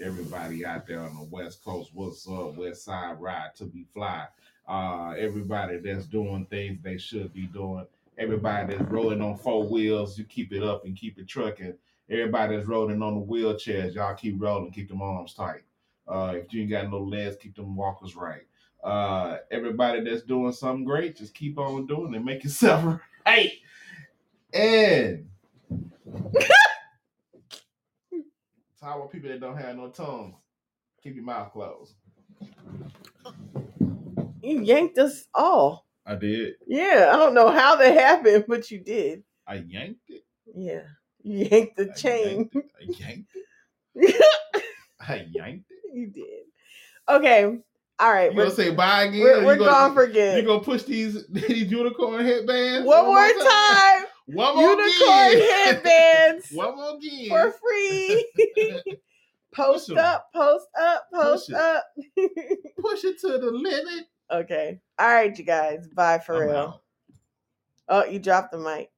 Everybody 0.00 0.64
out 0.66 0.86
there 0.86 1.00
on 1.00 1.16
the 1.16 1.24
West 1.24 1.64
Coast, 1.64 1.90
what's 1.94 2.28
up? 2.28 2.56
West 2.56 2.84
Side 2.84 3.20
Ride 3.20 3.54
to 3.56 3.64
be 3.64 3.86
fly. 3.94 4.26
Uh, 4.68 5.14
everybody 5.18 5.78
that's 5.78 6.06
doing 6.06 6.46
things 6.50 6.78
they 6.82 6.98
should 6.98 7.32
be 7.34 7.46
doing. 7.46 7.86
Everybody 8.20 8.76
that's 8.76 8.90
rolling 8.90 9.22
on 9.22 9.38
four 9.38 9.66
wheels, 9.66 10.18
you 10.18 10.24
keep 10.24 10.52
it 10.52 10.62
up 10.62 10.84
and 10.84 10.94
keep 10.94 11.18
it 11.18 11.26
trucking. 11.26 11.72
Everybody 12.10 12.54
that's 12.54 12.68
rolling 12.68 13.00
on 13.02 13.14
the 13.14 13.26
wheelchairs, 13.26 13.94
y'all 13.94 14.14
keep 14.14 14.34
rolling, 14.38 14.70
keep 14.72 14.90
them 14.90 15.00
arms 15.00 15.32
tight. 15.32 15.62
Uh, 16.06 16.34
if 16.36 16.52
you 16.52 16.60
ain't 16.60 16.70
got 16.70 16.90
no 16.90 16.98
legs, 16.98 17.36
keep 17.40 17.56
them 17.56 17.74
walkers 17.74 18.14
right. 18.14 18.42
Uh, 18.84 19.38
everybody 19.50 20.02
that's 20.04 20.22
doing 20.22 20.52
something 20.52 20.84
great, 20.84 21.16
just 21.16 21.34
keep 21.34 21.58
on 21.58 21.86
doing 21.86 22.12
it. 22.14 22.22
Make 22.22 22.44
yourself 22.44 23.00
right. 23.26 23.52
And 24.52 25.26
to 28.12 28.22
our 28.82 29.08
people 29.08 29.30
that 29.30 29.40
don't 29.40 29.56
have 29.56 29.76
no 29.76 29.88
tongues, 29.88 30.34
keep 31.02 31.14
your 31.14 31.24
mouth 31.24 31.52
closed. 31.52 31.94
You 34.42 34.60
yanked 34.60 34.98
us 34.98 35.26
all. 35.34 35.86
I 36.06 36.14
did. 36.16 36.54
Yeah, 36.66 37.10
I 37.12 37.16
don't 37.16 37.34
know 37.34 37.50
how 37.50 37.76
that 37.76 37.94
happened, 37.94 38.44
but 38.48 38.70
you 38.70 38.80
did. 38.80 39.22
I 39.46 39.56
yanked 39.56 40.08
it. 40.08 40.22
Yeah, 40.54 40.82
you 41.22 41.46
yanked 41.46 41.76
the 41.76 41.90
I 41.90 41.94
chain. 41.94 42.50
yanked. 42.52 42.72
I 42.80 42.84
yanked 43.06 43.30
it. 43.94 44.24
I 45.00 45.26
yanked 45.30 45.70
it. 45.70 45.94
You 45.94 46.06
did. 46.08 46.44
Okay. 47.08 47.58
All 47.98 48.10
right. 48.12 48.32
You 48.32 48.38
gonna 48.38 48.50
say 48.50 48.70
bye 48.74 49.04
again? 49.04 49.20
we're, 49.20 49.44
we're 49.44 49.56
gonna, 49.56 49.70
gone 49.70 49.94
for 49.94 50.06
good. 50.06 50.38
You 50.40 50.46
gonna 50.46 50.62
push 50.64 50.84
these 50.84 51.26
these 51.30 51.70
unicorn 51.70 52.24
headbands 52.24 52.86
One 52.86 53.04
more 53.06 53.28
time. 53.28 54.04
One 54.26 54.54
more 54.56 54.70
Unicorn 54.70 55.32
again. 55.32 55.64
headbands 55.64 56.46
One 56.52 56.76
more 56.76 56.96
again. 56.96 57.28
for 57.28 57.52
free. 57.60 58.24
post 59.52 59.88
Push 59.88 59.98
'em. 59.98 60.04
up, 60.04 60.26
post 60.32 60.66
up, 60.80 61.04
post 61.12 61.48
Push 61.48 61.54
it. 61.56 61.60
up. 61.60 61.84
Push 62.80 63.04
it 63.04 63.20
to 63.20 63.28
the 63.38 63.50
limit. 63.50 64.06
Okay. 64.30 64.80
All 64.98 65.08
right, 65.08 65.36
you 65.36 65.44
guys. 65.44 65.88
Bye 65.88 66.18
for 66.18 66.36
I'm 66.36 66.48
real. 66.48 66.56
out. 66.56 66.82
Oh, 67.88 68.04
you 68.04 68.18
dropped 68.18 68.52
the 68.52 68.58
mic. 68.58 68.90